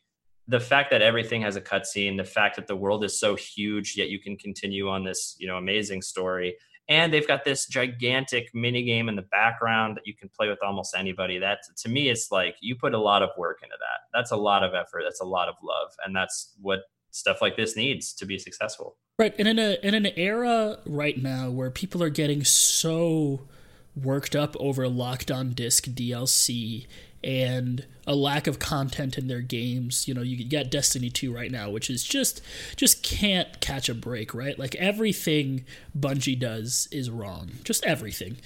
the 0.47 0.59
fact 0.59 0.91
that 0.91 1.01
everything 1.01 1.41
has 1.41 1.55
a 1.55 1.61
cutscene, 1.61 2.15
the 2.15 2.23
fact 2.23 2.57
that 2.57 2.67
the 2.67 2.75
world 2.75 3.03
is 3.03 3.19
so 3.19 3.35
huge, 3.35 3.95
yet 3.97 4.09
you 4.09 4.19
can 4.19 4.37
continue 4.37 4.87
on 4.87 5.03
this, 5.03 5.35
you 5.39 5.47
know, 5.47 5.57
amazing 5.57 6.03
story. 6.03 6.55
And 6.87 7.11
they've 7.11 7.27
got 7.27 7.43
this 7.43 7.65
gigantic 7.65 8.49
mini 8.53 8.83
game 8.83 9.09
in 9.09 9.15
the 9.15 9.23
background 9.23 9.97
that 9.97 10.05
you 10.05 10.13
can 10.15 10.29
play 10.37 10.47
with 10.47 10.59
almost 10.63 10.95
anybody. 10.95 11.39
That 11.39 11.59
to 11.77 11.89
me, 11.89 12.09
it's 12.09 12.31
like 12.31 12.55
you 12.61 12.75
put 12.75 12.93
a 12.93 12.99
lot 12.99 13.23
of 13.23 13.29
work 13.37 13.59
into 13.63 13.75
that. 13.79 14.17
That's 14.17 14.31
a 14.31 14.35
lot 14.35 14.63
of 14.63 14.73
effort. 14.73 15.01
That's 15.03 15.21
a 15.21 15.25
lot 15.25 15.47
of 15.47 15.55
love, 15.63 15.89
and 16.05 16.15
that's 16.15 16.53
what 16.61 16.81
stuff 17.09 17.41
like 17.41 17.55
this 17.55 17.75
needs 17.75 18.13
to 18.13 18.25
be 18.25 18.37
successful. 18.37 18.97
Right, 19.17 19.33
and 19.39 19.47
in 19.47 19.57
a 19.57 19.77
in 19.81 19.95
an 19.95 20.07
era 20.15 20.79
right 20.85 21.21
now 21.21 21.49
where 21.49 21.71
people 21.71 22.03
are 22.03 22.09
getting 22.09 22.43
so 22.43 23.47
worked 23.95 24.35
up 24.35 24.55
over 24.59 24.87
locked 24.87 25.31
on 25.31 25.53
disc 25.53 25.85
DLC 25.85 26.85
and 27.25 27.87
a 28.05 28.15
lack 28.15 28.45
of 28.45 28.59
content 28.59 29.17
in 29.17 29.27
their 29.27 29.41
games. 29.41 30.07
You 30.07 30.13
know, 30.13 30.21
you 30.21 30.47
got 30.47 30.69
Destiny 30.69 31.09
2 31.09 31.33
right 31.33 31.51
now, 31.51 31.71
which 31.71 31.89
is 31.89 32.03
just 32.03 32.39
just 32.77 33.01
can't 33.01 33.59
catch 33.59 33.89
a 33.89 33.95
break, 33.95 34.33
right? 34.33 34.57
Like 34.57 34.75
everything 34.75 35.65
Bungie 35.97 36.39
does 36.39 36.87
is 36.91 37.09
wrong. 37.09 37.51
Just 37.63 37.83
everything. 37.83 38.37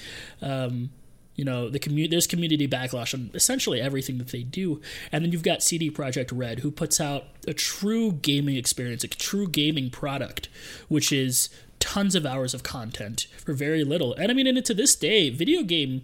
Um, 0.42 0.92
you 1.36 1.44
know, 1.44 1.70
the 1.70 1.80
community 1.80 2.10
there's 2.10 2.28
community 2.28 2.68
backlash 2.68 3.14
on 3.14 3.32
essentially 3.34 3.82
everything 3.82 4.18
that 4.18 4.30
they 4.30 4.44
do. 4.44 4.82
And 5.12 5.24
then 5.24 5.34
you've 5.34 5.44
got 5.44 5.62
CD 5.62 5.92
Projekt 5.92 6.32
Red 6.34 6.60
who 6.60 6.72
puts 6.72 7.02
out 7.02 7.26
a 7.48 7.54
true 7.54 8.14
gaming 8.14 8.56
experience, 8.56 9.04
a 9.04 9.10
true 9.10 9.48
gaming 9.48 9.90
product, 9.90 10.48
which 10.88 11.12
is 11.12 11.50
tons 11.80 12.16
of 12.16 12.26
hours 12.26 12.54
of 12.54 12.64
content 12.64 13.28
for 13.38 13.54
very 13.54 13.84
little. 13.84 14.14
And 14.16 14.32
I 14.32 14.34
mean, 14.34 14.48
and 14.48 14.64
to 14.64 14.74
this 14.74 14.96
day, 14.96 15.30
video 15.30 15.64
game 15.64 16.04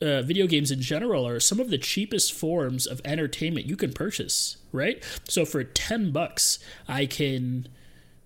uh, 0.00 0.22
video 0.22 0.46
games 0.46 0.70
in 0.70 0.80
general 0.80 1.26
are 1.26 1.40
some 1.40 1.60
of 1.60 1.70
the 1.70 1.78
cheapest 1.78 2.32
forms 2.32 2.86
of 2.86 3.00
entertainment 3.04 3.66
you 3.66 3.76
can 3.76 3.92
purchase, 3.92 4.58
right? 4.72 5.02
So 5.24 5.44
for 5.44 5.64
10 5.64 6.12
bucks, 6.12 6.58
I 6.86 7.06
can 7.06 7.68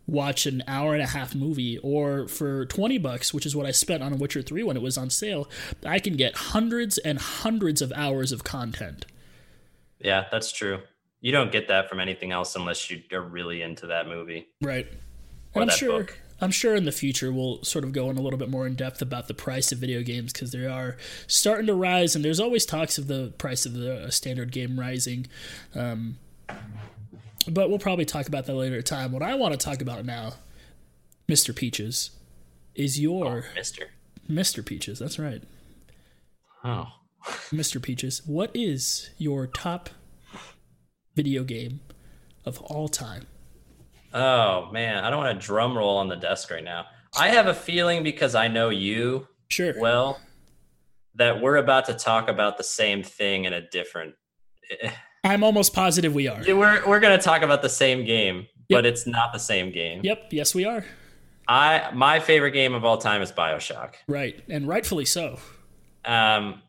watch 0.06 0.46
an 0.46 0.62
hour 0.66 0.94
and 0.94 1.02
a 1.02 1.06
half 1.06 1.34
movie 1.34 1.78
or 1.78 2.28
for 2.28 2.66
20 2.66 2.98
bucks, 2.98 3.32
which 3.32 3.46
is 3.46 3.56
what 3.56 3.66
I 3.66 3.70
spent 3.70 4.02
on 4.02 4.18
Witcher 4.18 4.42
3 4.42 4.62
when 4.62 4.76
it 4.76 4.82
was 4.82 4.98
on 4.98 5.10
sale, 5.10 5.48
I 5.86 5.98
can 5.98 6.16
get 6.16 6.34
hundreds 6.34 6.98
and 6.98 7.18
hundreds 7.18 7.80
of 7.80 7.92
hours 7.92 8.32
of 8.32 8.44
content. 8.44 9.06
Yeah, 10.00 10.26
that's 10.30 10.52
true. 10.52 10.80
You 11.20 11.32
don't 11.32 11.52
get 11.52 11.68
that 11.68 11.88
from 11.88 12.00
anything 12.00 12.32
else 12.32 12.56
unless 12.56 12.90
you 12.90 13.00
are 13.12 13.22
really 13.22 13.62
into 13.62 13.86
that 13.86 14.08
movie. 14.08 14.48
Right. 14.60 14.88
Or 15.54 15.62
I'm 15.62 15.68
sure 15.68 16.00
book. 16.00 16.18
I'm 16.42 16.50
sure 16.50 16.74
in 16.74 16.84
the 16.84 16.92
future 16.92 17.32
we'll 17.32 17.62
sort 17.62 17.84
of 17.84 17.92
go 17.92 18.10
in 18.10 18.18
a 18.18 18.20
little 18.20 18.38
bit 18.38 18.50
more 18.50 18.66
in 18.66 18.74
depth 18.74 19.00
about 19.00 19.28
the 19.28 19.34
price 19.34 19.70
of 19.70 19.78
video 19.78 20.02
games 20.02 20.32
because 20.32 20.50
they 20.50 20.66
are 20.66 20.96
starting 21.28 21.68
to 21.68 21.74
rise, 21.74 22.16
and 22.16 22.24
there's 22.24 22.40
always 22.40 22.66
talks 22.66 22.98
of 22.98 23.06
the 23.06 23.32
price 23.38 23.64
of 23.64 23.74
the 23.74 24.10
standard 24.10 24.50
game 24.50 24.78
rising. 24.78 25.28
Um, 25.72 26.18
but 27.48 27.70
we'll 27.70 27.78
probably 27.78 28.04
talk 28.04 28.26
about 28.26 28.46
that 28.46 28.54
later 28.54 28.78
at 28.78 28.86
time. 28.86 29.12
What 29.12 29.22
I 29.22 29.36
want 29.36 29.52
to 29.52 29.58
talk 29.64 29.80
about 29.80 30.04
now, 30.04 30.34
Mr. 31.28 31.54
Peaches, 31.54 32.10
is 32.74 32.98
your 33.00 33.44
oh, 33.54 33.58
Mr. 33.58 33.84
Mr. 34.28 34.66
Peaches. 34.66 34.98
That's 34.98 35.20
right. 35.20 35.42
Oh, 36.64 36.88
Mr. 37.52 37.80
Peaches, 37.80 38.20
what 38.26 38.50
is 38.52 39.10
your 39.16 39.46
top 39.46 39.90
video 41.14 41.44
game 41.44 41.80
of 42.44 42.60
all 42.62 42.88
time? 42.88 43.26
Oh 44.14 44.70
man, 44.72 45.04
I 45.04 45.10
don't 45.10 45.18
want 45.18 45.40
to 45.40 45.46
drum 45.46 45.76
roll 45.76 45.96
on 45.98 46.08
the 46.08 46.16
desk 46.16 46.50
right 46.50 46.64
now. 46.64 46.86
I 47.16 47.28
have 47.28 47.46
a 47.46 47.54
feeling 47.54 48.02
because 48.02 48.34
I 48.34 48.48
know 48.48 48.68
you 48.70 49.26
sure 49.48 49.74
well 49.78 50.20
that 51.14 51.40
we're 51.40 51.56
about 51.56 51.86
to 51.86 51.94
talk 51.94 52.28
about 52.28 52.56
the 52.56 52.64
same 52.64 53.02
thing 53.02 53.44
in 53.44 53.52
a 53.52 53.68
different. 53.68 54.14
I'm 55.24 55.44
almost 55.44 55.74
positive 55.74 56.14
we 56.14 56.28
are. 56.28 56.42
We're 56.46 56.86
we're 56.86 57.00
going 57.00 57.16
to 57.16 57.22
talk 57.22 57.42
about 57.42 57.62
the 57.62 57.68
same 57.68 58.04
game, 58.04 58.46
yep. 58.68 58.78
but 58.78 58.86
it's 58.86 59.06
not 59.06 59.32
the 59.32 59.38
same 59.38 59.70
game. 59.70 60.00
Yep. 60.02 60.28
Yes, 60.32 60.54
we 60.54 60.64
are. 60.64 60.84
I 61.46 61.90
my 61.94 62.20
favorite 62.20 62.52
game 62.52 62.74
of 62.74 62.84
all 62.84 62.98
time 62.98 63.22
is 63.22 63.30
Bioshock. 63.32 63.94
Right, 64.08 64.42
and 64.48 64.66
rightfully 64.66 65.04
so. 65.04 65.38
Um, 66.04 66.62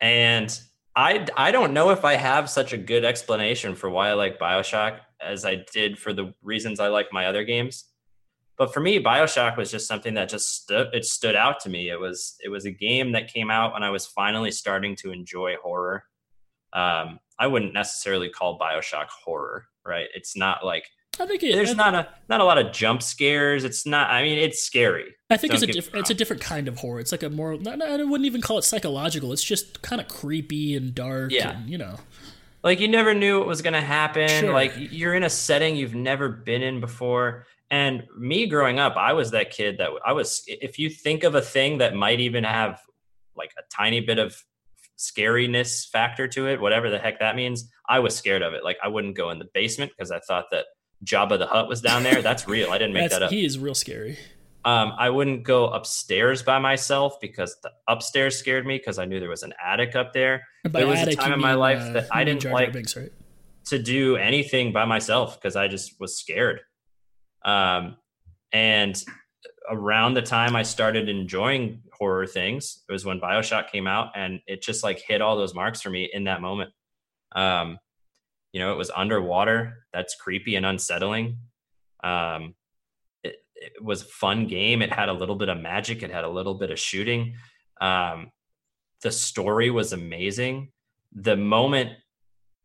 and 0.00 0.58
I 0.94 1.26
I 1.36 1.50
don't 1.50 1.72
know 1.72 1.90
if 1.90 2.04
I 2.04 2.14
have 2.14 2.48
such 2.48 2.72
a 2.72 2.76
good 2.76 3.04
explanation 3.04 3.74
for 3.74 3.90
why 3.90 4.10
I 4.10 4.12
like 4.14 4.38
Bioshock 4.38 5.00
as 5.22 5.44
I 5.44 5.64
did 5.72 5.98
for 5.98 6.12
the 6.12 6.34
reasons 6.42 6.80
I 6.80 6.88
like 6.88 7.08
my 7.12 7.26
other 7.26 7.44
games. 7.44 7.84
But 8.56 8.74
for 8.74 8.80
me, 8.80 9.02
Bioshock 9.02 9.56
was 9.56 9.70
just 9.70 9.88
something 9.88 10.14
that 10.14 10.28
just 10.28 10.50
stood 10.54 10.88
it 10.92 11.04
stood 11.06 11.34
out 11.34 11.60
to 11.60 11.70
me. 11.70 11.88
It 11.88 11.98
was 11.98 12.36
it 12.44 12.50
was 12.50 12.66
a 12.66 12.70
game 12.70 13.12
that 13.12 13.32
came 13.32 13.50
out 13.50 13.72
when 13.72 13.82
I 13.82 13.90
was 13.90 14.06
finally 14.06 14.50
starting 14.50 14.96
to 14.96 15.12
enjoy 15.12 15.54
horror. 15.62 16.04
Um, 16.72 17.20
I 17.38 17.46
wouldn't 17.46 17.72
necessarily 17.72 18.28
call 18.28 18.58
Bioshock 18.58 19.06
horror, 19.08 19.64
right? 19.86 20.08
It's 20.14 20.36
not 20.36 20.64
like 20.64 20.84
I 21.18 21.26
think 21.26 21.42
it, 21.42 21.54
there's 21.54 21.70
I, 21.70 21.74
not 21.74 21.94
a 21.94 22.08
not 22.28 22.40
a 22.40 22.44
lot 22.44 22.58
of 22.58 22.70
jump 22.70 23.02
scares. 23.02 23.64
It's 23.64 23.86
not. 23.86 24.10
I 24.10 24.22
mean, 24.22 24.38
it's 24.38 24.62
scary. 24.62 25.06
I 25.30 25.38
think 25.38 25.52
Don't 25.52 25.62
it's 25.62 25.70
a 25.70 25.72
different 25.72 26.00
it's 26.00 26.10
a 26.10 26.14
different 26.14 26.42
kind 26.42 26.68
of 26.68 26.76
horror. 26.76 27.00
It's 27.00 27.12
like 27.12 27.22
a 27.22 27.30
more. 27.30 27.54
I 27.54 27.56
wouldn't 27.56 28.26
even 28.26 28.42
call 28.42 28.58
it 28.58 28.64
psychological. 28.64 29.32
It's 29.32 29.42
just 29.42 29.80
kind 29.80 30.02
of 30.02 30.08
creepy 30.08 30.76
and 30.76 30.94
dark. 30.94 31.32
Yeah, 31.32 31.52
and, 31.52 31.70
you 31.70 31.78
know 31.78 31.96
like 32.62 32.80
you 32.80 32.88
never 32.88 33.14
knew 33.14 33.38
what 33.38 33.48
was 33.48 33.62
going 33.62 33.74
to 33.74 33.80
happen. 33.80 34.28
Sure. 34.28 34.52
like 34.52 34.72
you're 34.76 35.14
in 35.14 35.22
a 35.22 35.30
setting 35.30 35.76
you've 35.76 35.94
never 35.94 36.28
been 36.28 36.62
in 36.62 36.80
before. 36.80 37.46
And 37.70 38.04
me 38.18 38.46
growing 38.48 38.80
up 38.80 38.96
i 38.96 39.12
was 39.12 39.30
that 39.30 39.52
kid 39.52 39.78
that 39.78 39.90
i 40.04 40.12
was 40.12 40.42
if 40.48 40.80
you 40.80 40.90
think 40.90 41.22
of 41.22 41.36
a 41.36 41.40
thing 41.40 41.78
that 41.78 41.94
might 41.94 42.18
even 42.18 42.42
have 42.42 42.80
like 43.36 43.52
a 43.56 43.62
tiny 43.72 44.00
bit 44.00 44.18
of 44.18 44.36
scariness 44.98 45.88
factor 45.88 46.26
to 46.26 46.48
it 46.48 46.60
whatever 46.60 46.90
the 46.90 46.98
heck 46.98 47.20
that 47.20 47.36
means 47.36 47.70
i 47.88 48.00
was 48.00 48.16
scared 48.16 48.42
of 48.42 48.54
it. 48.54 48.64
Like 48.64 48.78
i 48.82 48.88
wouldn't 48.88 49.16
go 49.16 49.30
in 49.30 49.38
the 49.38 49.48
basement 49.54 49.92
because 49.96 50.10
i 50.10 50.18
thought 50.18 50.46
that 50.50 50.64
jabba 51.04 51.38
the 51.38 51.46
hut 51.46 51.68
was 51.68 51.80
down 51.80 52.02
there. 52.02 52.20
That's 52.22 52.48
real. 52.48 52.72
I 52.72 52.78
didn't 52.78 52.94
make 52.94 53.10
that 53.10 53.22
up. 53.22 53.30
he 53.30 53.44
is 53.44 53.56
real 53.56 53.74
scary 53.76 54.18
um, 54.64 54.92
I 54.98 55.08
wouldn't 55.08 55.42
go 55.42 55.68
upstairs 55.68 56.42
by 56.42 56.58
myself 56.58 57.18
because 57.20 57.56
the 57.62 57.70
upstairs 57.88 58.38
scared 58.38 58.66
me 58.66 58.76
because 58.76 58.98
I 58.98 59.06
knew 59.06 59.18
there 59.18 59.30
was 59.30 59.42
an 59.42 59.54
attic 59.64 59.96
up 59.96 60.12
there. 60.12 60.46
there 60.64 60.86
was 60.86 61.00
attic, 61.00 61.14
a 61.14 61.22
time 61.22 61.32
in 61.32 61.40
my 61.40 61.54
life 61.54 61.80
uh, 61.80 61.92
that 61.92 62.08
I 62.12 62.24
didn't 62.24 62.50
like 62.50 62.72
Binks, 62.72 62.96
right? 62.96 63.12
to 63.66 63.78
do 63.78 64.16
anything 64.16 64.72
by 64.72 64.84
myself 64.84 65.40
because 65.40 65.56
I 65.56 65.68
just 65.68 65.98
was 65.98 66.18
scared. 66.18 66.60
Um, 67.44 67.96
and 68.52 69.02
around 69.70 70.14
the 70.14 70.22
time 70.22 70.54
I 70.54 70.62
started 70.62 71.08
enjoying 71.08 71.82
horror 71.92 72.26
things, 72.26 72.82
it 72.86 72.92
was 72.92 73.06
when 73.06 73.20
Bioshock 73.20 73.70
came 73.70 73.86
out, 73.86 74.08
and 74.14 74.40
it 74.46 74.62
just 74.62 74.84
like 74.84 75.00
hit 75.00 75.22
all 75.22 75.36
those 75.36 75.54
marks 75.54 75.80
for 75.80 75.88
me 75.88 76.10
in 76.12 76.24
that 76.24 76.42
moment. 76.42 76.70
Um, 77.32 77.78
you 78.52 78.60
know, 78.60 78.72
it 78.72 78.76
was 78.76 78.90
underwater. 78.90 79.86
That's 79.92 80.16
creepy 80.16 80.56
and 80.56 80.66
unsettling. 80.66 81.38
Um, 82.02 82.54
it 83.60 83.84
was 83.84 84.02
a 84.02 84.06
fun 84.06 84.46
game. 84.46 84.80
It 84.82 84.92
had 84.92 85.08
a 85.08 85.12
little 85.12 85.36
bit 85.36 85.50
of 85.50 85.58
magic. 85.58 86.02
It 86.02 86.10
had 86.10 86.24
a 86.24 86.28
little 86.28 86.54
bit 86.54 86.70
of 86.70 86.78
shooting. 86.78 87.34
Um, 87.80 88.30
the 89.02 89.12
story 89.12 89.70
was 89.70 89.92
amazing. 89.92 90.72
The 91.12 91.36
moment 91.36 91.90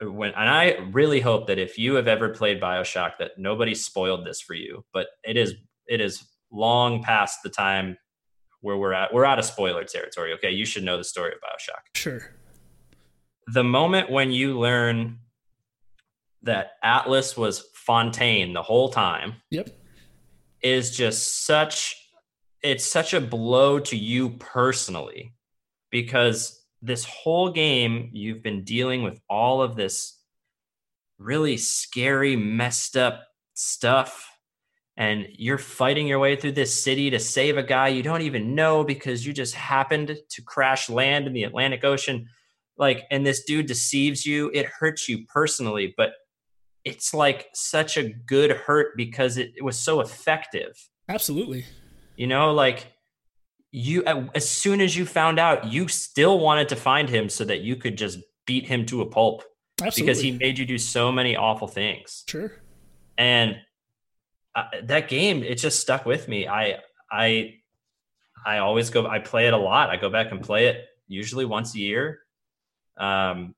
when, 0.01 0.31
and 0.31 0.49
I 0.49 0.77
really 0.91 1.19
hope 1.19 1.47
that 1.47 1.59
if 1.59 1.77
you 1.77 1.95
have 1.95 2.07
ever 2.07 2.29
played 2.29 2.61
Bioshock, 2.61 3.13
that 3.19 3.31
nobody 3.37 3.75
spoiled 3.75 4.25
this 4.25 4.41
for 4.41 4.53
you. 4.53 4.83
But 4.93 5.07
it 5.23 5.37
is 5.37 5.53
it 5.87 6.01
is 6.01 6.25
long 6.51 7.03
past 7.03 7.39
the 7.43 7.49
time 7.49 7.97
where 8.61 8.77
we're 8.77 8.93
at. 8.93 9.13
We're 9.13 9.25
out 9.25 9.39
of 9.39 9.45
spoiler 9.45 9.83
territory. 9.83 10.33
Okay, 10.33 10.51
you 10.51 10.65
should 10.65 10.83
know 10.83 10.97
the 10.97 11.03
story 11.03 11.31
of 11.33 11.39
Bioshock. 11.39 11.95
Sure. 11.95 12.35
The 13.47 13.63
moment 13.63 14.09
when 14.09 14.31
you 14.31 14.59
learn 14.59 15.19
that 16.43 16.71
Atlas 16.83 17.37
was 17.37 17.65
Fontaine 17.73 18.53
the 18.53 18.63
whole 18.63 18.89
time. 18.89 19.35
Yep 19.51 19.69
is 20.65 20.89
just 20.89 21.45
such 21.45 21.95
it's 22.63 22.91
such 22.91 23.13
a 23.13 23.21
blow 23.21 23.79
to 23.79 23.95
you 23.95 24.31
personally 24.31 25.35
because 25.91 26.65
this 26.81 27.05
whole 27.05 27.51
game 27.51 28.09
you've 28.13 28.41
been 28.41 28.63
dealing 28.63 29.03
with 29.03 29.21
all 29.29 29.61
of 29.61 29.75
this 29.75 30.19
really 31.19 31.55
scary 31.55 32.35
messed 32.35 32.97
up 32.97 33.27
stuff 33.53 34.27
and 34.97 35.27
you're 35.33 35.59
fighting 35.59 36.07
your 36.07 36.17
way 36.17 36.35
through 36.35 36.53
this 36.53 36.83
city 36.83 37.11
to 37.11 37.19
save 37.19 37.57
a 37.57 37.63
guy 37.63 37.89
you 37.89 38.01
don't 38.01 38.23
even 38.23 38.55
know 38.55 38.83
because 38.83 39.23
you 39.23 39.33
just 39.33 39.53
happened 39.53 40.17
to 40.31 40.41
crash 40.41 40.89
land 40.89 41.27
in 41.27 41.33
the 41.33 41.43
Atlantic 41.43 41.83
Ocean. 41.83 42.27
Like 42.75 43.03
and 43.11 43.23
this 43.23 43.43
dude 43.43 43.67
deceives 43.67 44.25
you. 44.25 44.49
It 44.51 44.65
hurts 44.65 45.07
you 45.07 45.27
personally 45.27 45.93
but 45.95 46.13
it's 46.85 47.13
like 47.13 47.47
such 47.53 47.97
a 47.97 48.03
good 48.03 48.51
hurt 48.51 48.95
because 48.95 49.37
it, 49.37 49.53
it 49.57 49.63
was 49.63 49.77
so 49.77 49.99
effective. 49.99 50.77
Absolutely. 51.09 51.65
You 52.15 52.27
know, 52.27 52.53
like 52.53 52.93
you 53.71 54.03
as 54.05 54.47
soon 54.47 54.79
as 54.79 54.95
you 54.95 55.05
found 55.05 55.39
out, 55.39 55.65
you 55.65 55.87
still 55.87 56.39
wanted 56.39 56.69
to 56.69 56.75
find 56.75 57.09
him 57.09 57.27
so 57.27 57.43
that 57.43 57.61
you 57.61 57.75
could 57.75 57.97
just 57.97 58.19
beat 58.45 58.65
him 58.65 58.85
to 58.85 59.01
a 59.01 59.05
pulp. 59.05 59.43
Absolutely. 59.81 60.01
Because 60.03 60.21
he 60.21 60.31
made 60.31 60.57
you 60.57 60.65
do 60.65 60.77
so 60.77 61.11
many 61.11 61.35
awful 61.35 61.67
things. 61.67 62.23
Sure. 62.29 62.53
And 63.17 63.57
uh, 64.55 64.63
that 64.83 65.09
game, 65.09 65.43
it 65.43 65.55
just 65.55 65.79
stuck 65.79 66.05
with 66.05 66.27
me. 66.27 66.47
I 66.47 66.79
I 67.11 67.55
I 68.45 68.59
always 68.59 68.91
go. 68.91 69.07
I 69.07 69.19
play 69.19 69.47
it 69.47 69.53
a 69.53 69.57
lot. 69.57 69.89
I 69.89 69.97
go 69.97 70.09
back 70.09 70.31
and 70.31 70.41
play 70.41 70.67
it 70.67 70.85
usually 71.07 71.45
once 71.45 71.75
a 71.75 71.79
year. 71.79 72.19
Um, 72.97 73.55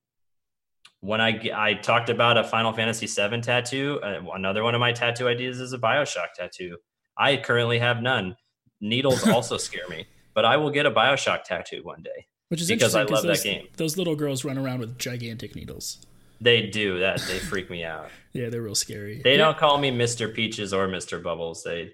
when 1.07 1.21
I 1.21 1.39
I 1.55 1.73
talked 1.75 2.09
about 2.09 2.37
a 2.37 2.43
Final 2.43 2.73
Fantasy 2.73 3.07
VII 3.07 3.39
tattoo, 3.39 4.01
uh, 4.03 4.19
another 4.33 4.61
one 4.61 4.75
of 4.75 4.81
my 4.81 4.91
tattoo 4.91 5.29
ideas 5.29 5.61
is 5.61 5.71
a 5.71 5.77
Bioshock 5.77 6.33
tattoo. 6.35 6.75
I 7.17 7.37
currently 7.37 7.79
have 7.79 8.01
none. 8.01 8.35
Needles 8.81 9.25
also 9.33 9.55
scare 9.55 9.87
me, 9.87 10.05
but 10.33 10.43
I 10.43 10.57
will 10.57 10.69
get 10.69 10.85
a 10.85 10.91
Bioshock 10.91 11.43
tattoo 11.45 11.79
one 11.83 12.03
day. 12.03 12.27
Which 12.49 12.59
is 12.59 12.67
because 12.67 12.93
I 12.93 13.03
love 13.03 13.23
those, 13.23 13.41
that 13.41 13.43
game. 13.43 13.67
Those 13.77 13.95
little 13.95 14.17
girls 14.17 14.43
run 14.43 14.57
around 14.57 14.79
with 14.79 14.97
gigantic 14.97 15.55
needles. 15.55 16.05
They 16.41 16.67
do 16.67 16.99
that. 16.99 17.21
They 17.21 17.39
freak 17.39 17.69
me 17.69 17.85
out. 17.85 18.09
yeah, 18.33 18.49
they're 18.49 18.61
real 18.61 18.75
scary. 18.75 19.21
They 19.23 19.31
yeah. 19.31 19.37
don't 19.37 19.57
call 19.57 19.77
me 19.77 19.91
Mr. 19.91 20.33
Peaches 20.33 20.73
or 20.73 20.89
Mr. 20.89 21.23
Bubbles. 21.23 21.63
They 21.63 21.93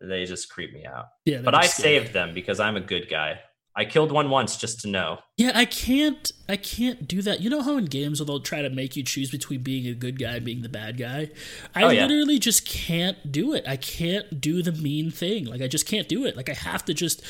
they 0.00 0.26
just 0.26 0.48
creep 0.48 0.72
me 0.72 0.86
out. 0.86 1.06
Yeah, 1.24 1.42
but 1.42 1.56
I 1.56 1.66
scary. 1.66 1.98
saved 1.98 2.12
them 2.12 2.34
because 2.34 2.60
I'm 2.60 2.76
a 2.76 2.80
good 2.80 3.08
guy. 3.10 3.40
I 3.76 3.84
killed 3.84 4.10
one 4.10 4.30
once 4.30 4.56
just 4.56 4.80
to 4.80 4.88
know. 4.88 5.20
Yeah, 5.36 5.52
I 5.54 5.64
can't 5.64 6.30
I 6.48 6.56
can't 6.56 7.06
do 7.06 7.22
that. 7.22 7.40
You 7.40 7.48
know 7.48 7.62
how 7.62 7.76
in 7.76 7.84
games 7.84 8.18
where 8.18 8.26
they'll 8.26 8.40
try 8.40 8.62
to 8.62 8.70
make 8.70 8.96
you 8.96 9.04
choose 9.04 9.30
between 9.30 9.62
being 9.62 9.86
a 9.86 9.94
good 9.94 10.18
guy 10.18 10.36
and 10.36 10.44
being 10.44 10.62
the 10.62 10.68
bad 10.68 10.98
guy? 10.98 11.30
I 11.74 11.84
oh, 11.84 11.88
yeah. 11.90 12.06
literally 12.06 12.40
just 12.40 12.66
can't 12.66 13.30
do 13.30 13.54
it. 13.54 13.64
I 13.68 13.76
can't 13.76 14.40
do 14.40 14.62
the 14.62 14.72
mean 14.72 15.12
thing. 15.12 15.44
Like 15.44 15.62
I 15.62 15.68
just 15.68 15.86
can't 15.86 16.08
do 16.08 16.26
it. 16.26 16.36
Like 16.36 16.48
I 16.48 16.54
have 16.54 16.84
to 16.86 16.94
just 16.94 17.22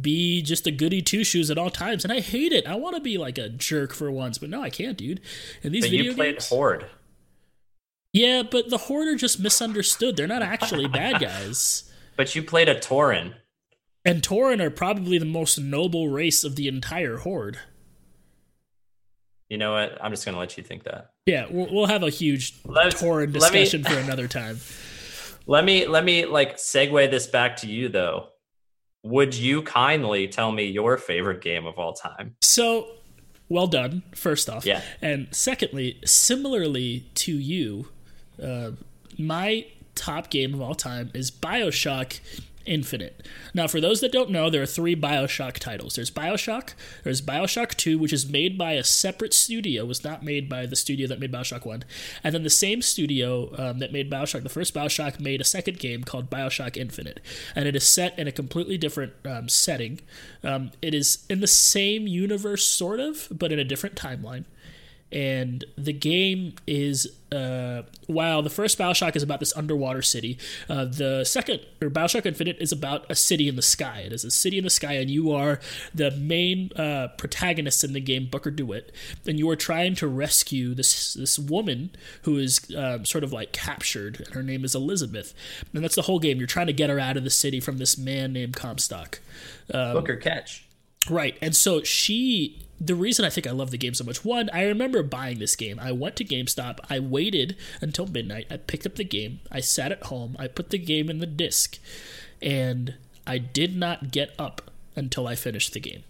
be 0.00 0.40
just 0.40 0.68
a 0.68 0.70
goody 0.70 1.02
two 1.02 1.24
shoes 1.24 1.50
at 1.50 1.58
all 1.58 1.70
times. 1.70 2.04
And 2.04 2.12
I 2.12 2.20
hate 2.20 2.52
it. 2.52 2.66
I 2.66 2.76
want 2.76 2.94
to 2.94 3.02
be 3.02 3.18
like 3.18 3.36
a 3.36 3.48
jerk 3.48 3.92
for 3.92 4.10
once, 4.10 4.38
but 4.38 4.50
no, 4.50 4.62
I 4.62 4.70
can't, 4.70 4.96
dude. 4.96 5.20
And 5.64 5.74
these 5.74 5.84
but 5.84 5.90
video 5.90 6.12
you 6.12 6.14
played 6.14 6.34
games, 6.36 6.48
Horde. 6.48 6.86
Yeah, 8.12 8.44
but 8.48 8.70
the 8.70 8.78
Horde 8.78 9.08
are 9.08 9.16
just 9.16 9.40
misunderstood. 9.40 10.16
They're 10.16 10.28
not 10.28 10.42
actually 10.42 10.86
bad 10.86 11.20
guys. 11.20 11.90
But 12.16 12.36
you 12.36 12.42
played 12.44 12.68
a 12.68 12.76
Tauren 12.76 13.34
and 14.04 14.22
Tauren 14.22 14.60
are 14.60 14.70
probably 14.70 15.18
the 15.18 15.24
most 15.24 15.58
noble 15.58 16.08
race 16.08 16.44
of 16.44 16.56
the 16.56 16.68
entire 16.68 17.18
horde. 17.18 17.58
You 19.48 19.56
know 19.56 19.72
what? 19.72 19.96
I'm 20.02 20.12
just 20.12 20.24
going 20.24 20.34
to 20.34 20.38
let 20.38 20.56
you 20.56 20.62
think 20.62 20.84
that. 20.84 21.12
Yeah, 21.26 21.46
we'll, 21.50 21.72
we'll 21.72 21.86
have 21.86 22.02
a 22.02 22.10
huge 22.10 22.60
Let's, 22.64 23.02
Tauren 23.02 23.32
discussion 23.32 23.82
me, 23.82 23.90
for 23.90 23.98
another 23.98 24.28
time. 24.28 24.60
Let 25.46 25.64
me 25.64 25.86
let 25.86 26.04
me 26.04 26.26
like 26.26 26.58
segue 26.58 27.10
this 27.10 27.26
back 27.26 27.56
to 27.58 27.66
you 27.66 27.88
though. 27.88 28.26
Would 29.02 29.34
you 29.34 29.62
kindly 29.62 30.28
tell 30.28 30.52
me 30.52 30.66
your 30.66 30.98
favorite 30.98 31.40
game 31.40 31.64
of 31.66 31.78
all 31.78 31.94
time? 31.94 32.36
So, 32.42 32.88
well 33.48 33.66
done. 33.66 34.02
First 34.14 34.50
off, 34.50 34.66
yeah, 34.66 34.82
and 35.00 35.26
secondly, 35.30 36.00
similarly 36.04 37.06
to 37.14 37.32
you, 37.32 37.88
uh, 38.42 38.72
my 39.16 39.64
top 39.94 40.28
game 40.28 40.52
of 40.52 40.60
all 40.60 40.74
time 40.74 41.10
is 41.14 41.30
Bioshock 41.30 42.20
Infinite. 42.68 43.26
Now, 43.54 43.66
for 43.66 43.80
those 43.80 44.00
that 44.00 44.12
don't 44.12 44.30
know, 44.30 44.50
there 44.50 44.62
are 44.62 44.66
three 44.66 44.94
Bioshock 44.94 45.54
titles. 45.54 45.94
There's 45.94 46.10
Bioshock, 46.10 46.74
there's 47.02 47.22
Bioshock 47.22 47.74
2, 47.74 47.98
which 47.98 48.12
is 48.12 48.28
made 48.28 48.58
by 48.58 48.72
a 48.72 48.84
separate 48.84 49.34
studio, 49.34 49.84
was 49.84 50.04
not 50.04 50.22
made 50.22 50.48
by 50.48 50.66
the 50.66 50.76
studio 50.76 51.08
that 51.08 51.18
made 51.18 51.32
Bioshock 51.32 51.64
1. 51.64 51.84
And 52.22 52.34
then 52.34 52.42
the 52.42 52.50
same 52.50 52.82
studio 52.82 53.50
um, 53.58 53.78
that 53.78 53.92
made 53.92 54.10
Bioshock, 54.10 54.42
the 54.42 54.48
first 54.48 54.74
Bioshock, 54.74 55.18
made 55.18 55.40
a 55.40 55.44
second 55.44 55.78
game 55.78 56.04
called 56.04 56.30
Bioshock 56.30 56.76
Infinite. 56.76 57.20
And 57.56 57.66
it 57.66 57.74
is 57.74 57.86
set 57.86 58.18
in 58.18 58.28
a 58.28 58.32
completely 58.32 58.78
different 58.78 59.14
um, 59.24 59.48
setting. 59.48 60.00
Um, 60.44 60.70
it 60.82 60.94
is 60.94 61.24
in 61.28 61.40
the 61.40 61.46
same 61.46 62.06
universe, 62.06 62.64
sort 62.64 63.00
of, 63.00 63.28
but 63.30 63.50
in 63.50 63.58
a 63.58 63.64
different 63.64 63.96
timeline 63.96 64.44
and 65.10 65.64
the 65.76 65.92
game 65.92 66.54
is 66.66 67.08
uh, 67.32 67.82
while 68.06 68.42
the 68.42 68.50
first 68.50 68.78
Bioshock 68.78 69.14
is 69.14 69.22
about 69.22 69.40
this 69.40 69.54
underwater 69.56 70.02
city, 70.02 70.38
uh, 70.68 70.84
the 70.84 71.24
second 71.24 71.60
or 71.80 71.88
Bioshock 71.88 72.26
Infinite 72.26 72.56
is 72.58 72.72
about 72.72 73.10
a 73.10 73.14
city 73.14 73.48
in 73.48 73.56
the 73.56 73.62
sky. 73.62 74.02
It 74.06 74.12
is 74.12 74.24
a 74.24 74.30
city 74.30 74.58
in 74.58 74.64
the 74.64 74.70
sky, 74.70 74.94
and 74.94 75.10
you 75.10 75.32
are 75.32 75.60
the 75.94 76.10
main 76.10 76.70
uh, 76.76 77.08
protagonist 77.16 77.84
in 77.84 77.92
the 77.92 78.00
game, 78.00 78.28
Booker 78.30 78.50
DeWitt, 78.50 78.92
and 79.26 79.38
you 79.38 79.48
are 79.50 79.56
trying 79.56 79.94
to 79.96 80.06
rescue 80.06 80.74
this 80.74 81.14
this 81.14 81.38
woman 81.38 81.90
who 82.22 82.38
is 82.38 82.60
um, 82.76 83.04
sort 83.04 83.24
of 83.24 83.32
like 83.32 83.52
captured, 83.52 84.20
and 84.20 84.34
her 84.34 84.42
name 84.42 84.64
is 84.64 84.74
Elizabeth, 84.74 85.34
and 85.74 85.82
that's 85.82 85.96
the 85.96 86.02
whole 86.02 86.18
game. 86.18 86.38
You're 86.38 86.46
trying 86.46 86.66
to 86.68 86.72
get 86.72 86.90
her 86.90 86.98
out 86.98 87.16
of 87.16 87.24
the 87.24 87.30
city 87.30 87.60
from 87.60 87.78
this 87.78 87.96
man 87.98 88.32
named 88.32 88.56
Comstock. 88.56 89.20
Um, 89.72 89.94
Booker 89.94 90.16
Catch. 90.16 90.66
Right, 91.10 91.38
and 91.40 91.54
so 91.54 91.82
she 91.82 92.67
the 92.80 92.94
reason 92.94 93.24
I 93.24 93.30
think 93.30 93.46
I 93.46 93.50
love 93.50 93.70
the 93.70 93.78
game 93.78 93.94
so 93.94 94.04
much, 94.04 94.24
one, 94.24 94.48
I 94.52 94.62
remember 94.64 95.02
buying 95.02 95.38
this 95.38 95.56
game. 95.56 95.78
I 95.80 95.92
went 95.92 96.16
to 96.16 96.24
GameStop, 96.24 96.78
I 96.88 97.00
waited 97.00 97.56
until 97.80 98.06
midnight, 98.06 98.46
I 98.50 98.56
picked 98.56 98.86
up 98.86 98.94
the 98.94 99.04
game, 99.04 99.40
I 99.50 99.60
sat 99.60 99.92
at 99.92 100.04
home, 100.04 100.36
I 100.38 100.46
put 100.46 100.70
the 100.70 100.78
game 100.78 101.10
in 101.10 101.18
the 101.18 101.26
disc, 101.26 101.78
and 102.40 102.94
I 103.26 103.38
did 103.38 103.76
not 103.76 104.10
get 104.10 104.34
up 104.38 104.70
until 104.94 105.26
I 105.26 105.34
finished 105.34 105.72
the 105.72 105.80
game. 105.80 106.04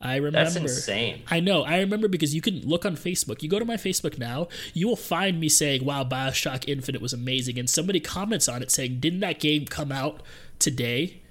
I 0.00 0.16
remember. 0.16 0.50
That's 0.50 0.56
insane. 0.56 1.22
I 1.30 1.38
know. 1.38 1.62
I 1.62 1.78
remember 1.78 2.08
because 2.08 2.34
you 2.34 2.40
can 2.40 2.60
look 2.62 2.84
on 2.84 2.96
Facebook. 2.96 3.40
You 3.40 3.48
go 3.48 3.60
to 3.60 3.64
my 3.64 3.76
Facebook 3.76 4.18
now, 4.18 4.48
you 4.74 4.88
will 4.88 4.96
find 4.96 5.38
me 5.38 5.48
saying, 5.48 5.84
"Wow, 5.84 6.02
Bioshock 6.02 6.64
Infinite 6.66 7.00
was 7.00 7.12
amazing," 7.12 7.56
and 7.56 7.70
somebody 7.70 8.00
comments 8.00 8.48
on 8.48 8.62
it 8.62 8.72
saying, 8.72 8.98
"Didn't 8.98 9.20
that 9.20 9.38
game 9.38 9.64
come 9.64 9.92
out 9.92 10.20
today?" 10.58 11.21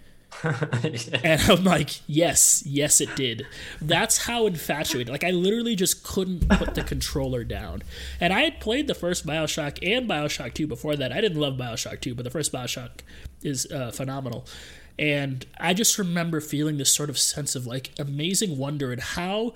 And 0.44 1.41
I'm 1.49 1.64
like, 1.64 2.02
yes, 2.08 2.64
yes, 2.66 3.02
it 3.02 3.16
did. 3.16 3.45
That's 3.82 4.26
how 4.26 4.45
infatuated. 4.48 5.10
Like, 5.10 5.24
I 5.24 5.32
literally 5.32 5.76
just 5.76 6.03
couldn't 6.03 6.48
put 6.49 6.76
the 6.76 6.84
controller 6.84 7.44
down. 7.44 7.84
And 8.20 8.34
I 8.34 8.41
had 8.41 8.60
played 8.60 8.88
the 8.88 8.95
first 8.95 9.26
Bioshock 9.26 9.78
and 9.82 10.10
Bioshock 10.10 10.53
2 10.53 10.68
before 10.68 10.95
that. 10.95 11.12
I 11.12 11.22
didn't 11.22 11.40
love 11.40 11.56
Bioshock 11.56 12.02
2, 12.02 12.16
but 12.16 12.24
the 12.24 12.30
first 12.30 12.52
Bioshock 12.52 13.02
is 13.44 13.70
uh, 13.72 13.91
phenomenal. 13.91 14.45
And 14.99 15.45
I 15.59 15.73
just 15.73 15.97
remember 15.97 16.41
feeling 16.41 16.77
this 16.77 16.91
sort 16.91 17.09
of 17.09 17.18
sense 17.18 17.55
of 17.55 17.65
like 17.65 17.91
amazing 17.97 18.57
wonder 18.57 18.91
and 18.91 19.01
how 19.01 19.53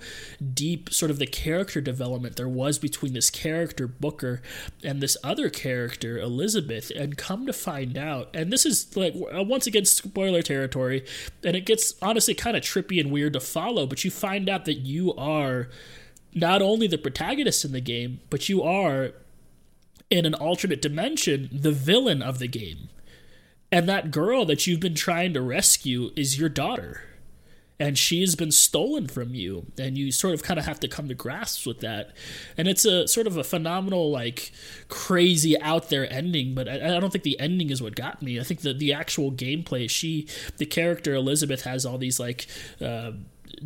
deep 0.54 0.92
sort 0.92 1.10
of 1.10 1.18
the 1.18 1.26
character 1.26 1.80
development 1.80 2.36
there 2.36 2.48
was 2.48 2.78
between 2.78 3.12
this 3.12 3.30
character, 3.30 3.86
Booker, 3.86 4.42
and 4.82 5.00
this 5.00 5.16
other 5.22 5.48
character, 5.48 6.18
Elizabeth. 6.18 6.90
And 6.90 7.16
come 7.16 7.46
to 7.46 7.52
find 7.52 7.96
out, 7.96 8.34
and 8.34 8.52
this 8.52 8.66
is 8.66 8.96
like 8.96 9.14
uh, 9.14 9.42
once 9.42 9.66
again 9.66 9.84
spoiler 9.84 10.42
territory, 10.42 11.04
and 11.44 11.56
it 11.56 11.66
gets 11.66 11.94
honestly 12.02 12.34
kind 12.34 12.56
of 12.56 12.62
trippy 12.62 13.00
and 13.00 13.12
weird 13.12 13.34
to 13.34 13.40
follow, 13.40 13.86
but 13.86 14.04
you 14.04 14.10
find 14.10 14.48
out 14.48 14.64
that 14.64 14.78
you 14.78 15.14
are 15.14 15.68
not 16.34 16.60
only 16.60 16.86
the 16.86 16.98
protagonist 16.98 17.64
in 17.64 17.72
the 17.72 17.80
game, 17.80 18.20
but 18.30 18.48
you 18.48 18.62
are 18.62 19.12
in 20.10 20.24
an 20.24 20.34
alternate 20.34 20.82
dimension 20.82 21.48
the 21.50 21.72
villain 21.72 22.22
of 22.22 22.38
the 22.38 22.46
game 22.46 22.88
and 23.70 23.88
that 23.88 24.10
girl 24.10 24.44
that 24.46 24.66
you've 24.66 24.80
been 24.80 24.94
trying 24.94 25.34
to 25.34 25.42
rescue 25.42 26.10
is 26.16 26.38
your 26.38 26.48
daughter. 26.48 27.02
And 27.78 27.98
she's 27.98 28.34
been 28.34 28.52
stolen 28.52 29.06
from 29.06 29.34
you. 29.34 29.66
And 29.78 29.98
you 29.98 30.10
sort 30.10 30.32
of 30.32 30.42
kind 30.42 30.58
of 30.58 30.64
have 30.64 30.80
to 30.80 30.88
come 30.88 31.08
to 31.08 31.14
grasps 31.14 31.66
with 31.66 31.80
that. 31.80 32.16
And 32.56 32.68
it's 32.68 32.86
a 32.86 33.06
sort 33.06 33.26
of 33.26 33.36
a 33.36 33.44
phenomenal, 33.44 34.10
like, 34.10 34.50
crazy 34.88 35.60
out 35.60 35.90
there 35.90 36.10
ending. 36.10 36.54
But 36.54 36.68
I, 36.68 36.96
I 36.96 37.00
don't 37.00 37.10
think 37.10 37.24
the 37.24 37.38
ending 37.38 37.68
is 37.68 37.82
what 37.82 37.94
got 37.94 38.22
me. 38.22 38.40
I 38.40 38.44
think 38.44 38.62
that 38.62 38.78
the 38.78 38.94
actual 38.94 39.30
gameplay, 39.30 39.90
she, 39.90 40.26
the 40.56 40.64
character 40.64 41.14
Elizabeth, 41.14 41.64
has 41.64 41.84
all 41.84 41.98
these, 41.98 42.18
like, 42.18 42.46
uh, 42.80 43.12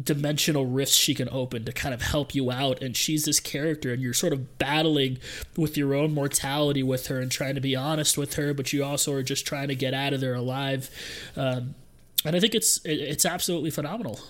dimensional 0.03 0.67
rifts 0.67 0.95
she 0.95 1.15
can 1.15 1.29
open 1.31 1.65
to 1.65 1.73
kind 1.73 1.95
of 1.95 2.03
help 2.03 2.35
you 2.35 2.51
out. 2.51 2.83
And 2.83 2.97
she's 2.97 3.25
this 3.25 3.41
character 3.41 3.93
and 3.93 4.03
you're 4.03 4.15
sort 4.15 4.33
of 4.33 4.59
battling 4.59 5.19
with 5.57 5.77
your 5.77 5.95
own 5.95 6.15
mortality 6.15 6.83
with 6.83 7.09
her 7.09 7.21
and 7.21 7.31
trying 7.31 7.55
to 7.55 7.61
be 7.61 7.75
honest 7.75 8.17
with 8.17 8.35
her 8.35 8.55
but 8.55 8.73
you 8.73 8.85
also 8.85 9.13
are 9.13 9.23
just 9.23 9.47
trying 9.47 9.69
to 9.69 9.75
get 9.75 9.95
out 9.95 10.13
of 10.13 10.21
there 10.21 10.35
alive. 10.35 10.91
Um, 11.37 11.75
and 12.25 12.37
i 12.37 12.41
think 12.41 12.55
it's 12.55 12.81
it's 12.85 13.25
absolutely 13.25 13.71
phenomenal. 13.71 14.21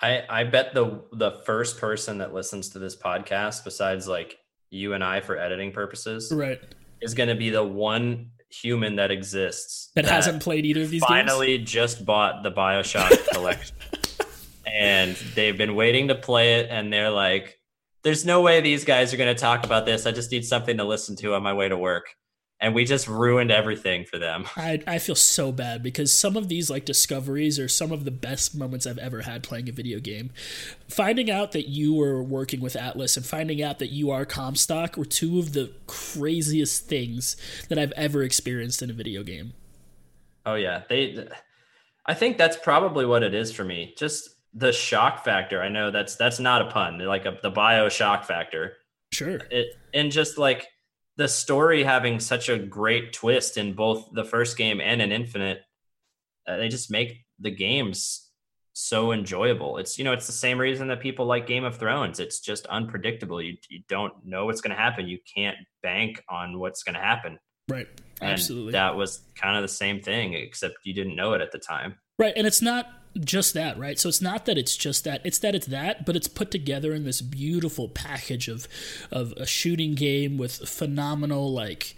I 0.00 0.24
i 0.28 0.44
bet 0.44 0.74
the 0.74 1.02
the 1.12 1.42
first 1.44 1.78
person 1.78 2.18
that 2.18 2.32
listens 2.32 2.70
to 2.70 2.78
this 2.78 2.96
podcast 2.96 3.64
besides 3.64 4.06
like 4.06 4.38
you 4.70 4.92
and 4.92 5.02
i 5.02 5.20
for 5.20 5.36
editing 5.38 5.72
purposes 5.72 6.30
right. 6.32 6.60
is 7.00 7.14
going 7.14 7.30
to 7.30 7.34
be 7.34 7.50
the 7.50 7.64
one 7.64 8.30
human 8.50 8.96
that 8.96 9.10
exists 9.10 9.90
that, 9.94 10.04
that 10.04 10.10
hasn't 10.10 10.42
played 10.42 10.64
either 10.64 10.82
of 10.82 10.90
these 10.90 11.04
finally 11.04 11.58
games? 11.58 11.70
just 11.70 12.04
bought 12.04 12.42
the 12.42 12.52
bioshock 12.52 13.28
collection 13.32 13.76
and 14.74 15.16
they've 15.34 15.56
been 15.56 15.74
waiting 15.74 16.08
to 16.08 16.14
play 16.14 16.60
it 16.60 16.68
and 16.70 16.92
they're 16.92 17.10
like 17.10 17.58
there's 18.02 18.24
no 18.24 18.40
way 18.40 18.60
these 18.60 18.84
guys 18.84 19.12
are 19.12 19.16
going 19.16 19.34
to 19.34 19.40
talk 19.40 19.64
about 19.64 19.84
this. 19.84 20.06
I 20.06 20.12
just 20.12 20.30
need 20.30 20.44
something 20.44 20.76
to 20.76 20.84
listen 20.84 21.16
to 21.16 21.34
on 21.34 21.42
my 21.42 21.52
way 21.52 21.68
to 21.68 21.76
work. 21.76 22.14
And 22.60 22.74
we 22.74 22.84
just 22.84 23.06
ruined 23.06 23.52
everything 23.52 24.04
for 24.04 24.18
them. 24.18 24.44
I, 24.56 24.82
I 24.86 24.98
feel 24.98 25.14
so 25.14 25.52
bad 25.52 25.82
because 25.82 26.12
some 26.12 26.36
of 26.36 26.48
these 26.48 26.70
like 26.70 26.84
discoveries 26.84 27.58
are 27.58 27.68
some 27.68 27.92
of 27.92 28.04
the 28.04 28.10
best 28.10 28.56
moments 28.56 28.84
i've 28.84 28.98
ever 28.98 29.22
had 29.22 29.42
playing 29.42 29.68
a 29.68 29.72
video 29.72 30.00
game. 30.00 30.30
Finding 30.88 31.30
out 31.30 31.52
that 31.52 31.68
you 31.68 31.94
were 31.94 32.22
working 32.22 32.60
with 32.60 32.74
Atlas 32.74 33.16
and 33.16 33.24
finding 33.24 33.62
out 33.62 33.78
that 33.78 33.90
you 33.90 34.10
are 34.10 34.24
comstock 34.24 34.96
were 34.96 35.04
two 35.04 35.38
of 35.38 35.52
the 35.52 35.72
craziest 35.86 36.88
things 36.88 37.36
that 37.68 37.78
i've 37.78 37.92
ever 37.92 38.22
experienced 38.22 38.82
in 38.82 38.90
a 38.90 38.94
video 38.94 39.22
game. 39.22 39.52
Oh 40.44 40.54
yeah. 40.54 40.82
They 40.88 41.28
i 42.06 42.14
think 42.14 42.38
that's 42.38 42.56
probably 42.56 43.06
what 43.06 43.22
it 43.22 43.34
is 43.34 43.52
for 43.52 43.64
me. 43.64 43.94
Just 43.96 44.30
the 44.54 44.72
shock 44.72 45.24
factor. 45.24 45.62
I 45.62 45.68
know 45.68 45.90
that's 45.90 46.16
that's 46.16 46.40
not 46.40 46.62
a 46.62 46.66
pun. 46.66 46.98
Like 46.98 47.26
a, 47.26 47.38
the 47.42 47.50
bio 47.50 47.88
shock 47.88 48.24
factor. 48.24 48.74
Sure. 49.12 49.40
It 49.50 49.68
and 49.94 50.10
just 50.10 50.38
like 50.38 50.66
the 51.16 51.28
story 51.28 51.82
having 51.82 52.20
such 52.20 52.48
a 52.48 52.58
great 52.58 53.12
twist 53.12 53.56
in 53.56 53.74
both 53.74 54.08
the 54.12 54.24
first 54.24 54.56
game 54.56 54.80
and 54.80 55.02
in 55.02 55.12
Infinite, 55.12 55.62
uh, 56.46 56.56
they 56.56 56.68
just 56.68 56.90
make 56.90 57.24
the 57.40 57.50
games 57.50 58.30
so 58.72 59.12
enjoyable. 59.12 59.78
It's 59.78 59.98
you 59.98 60.04
know 60.04 60.12
it's 60.12 60.26
the 60.26 60.32
same 60.32 60.58
reason 60.58 60.88
that 60.88 61.00
people 61.00 61.26
like 61.26 61.46
Game 61.46 61.64
of 61.64 61.76
Thrones. 61.76 62.20
It's 62.20 62.40
just 62.40 62.66
unpredictable. 62.66 63.42
You 63.42 63.56
you 63.68 63.82
don't 63.88 64.14
know 64.24 64.46
what's 64.46 64.60
going 64.60 64.74
to 64.74 64.80
happen. 64.80 65.08
You 65.08 65.18
can't 65.34 65.56
bank 65.82 66.22
on 66.28 66.58
what's 66.58 66.82
going 66.82 66.94
to 66.94 67.00
happen. 67.00 67.38
Right. 67.68 67.88
Absolutely. 68.22 68.72
That 68.72 68.96
was 68.96 69.20
kind 69.36 69.56
of 69.56 69.62
the 69.62 69.68
same 69.68 70.00
thing, 70.00 70.34
except 70.34 70.76
you 70.84 70.94
didn't 70.94 71.16
know 71.16 71.34
it 71.34 71.40
at 71.40 71.52
the 71.52 71.58
time. 71.58 71.96
Right, 72.18 72.32
and 72.36 72.46
it's 72.46 72.60
not 72.60 72.86
just 73.20 73.54
that, 73.54 73.78
right? 73.78 73.98
So 73.98 74.08
it's 74.08 74.22
not 74.22 74.46
that 74.46 74.58
it's 74.58 74.76
just 74.76 75.04
that; 75.04 75.20
it's 75.24 75.38
that 75.40 75.54
it's 75.54 75.66
that, 75.66 76.04
but 76.06 76.16
it's 76.16 76.28
put 76.28 76.50
together 76.50 76.92
in 76.92 77.04
this 77.04 77.20
beautiful 77.20 77.88
package 77.88 78.48
of 78.48 78.68
of 79.10 79.32
a 79.36 79.46
shooting 79.46 79.94
game 79.94 80.38
with 80.38 80.68
phenomenal 80.68 81.52
like 81.52 81.96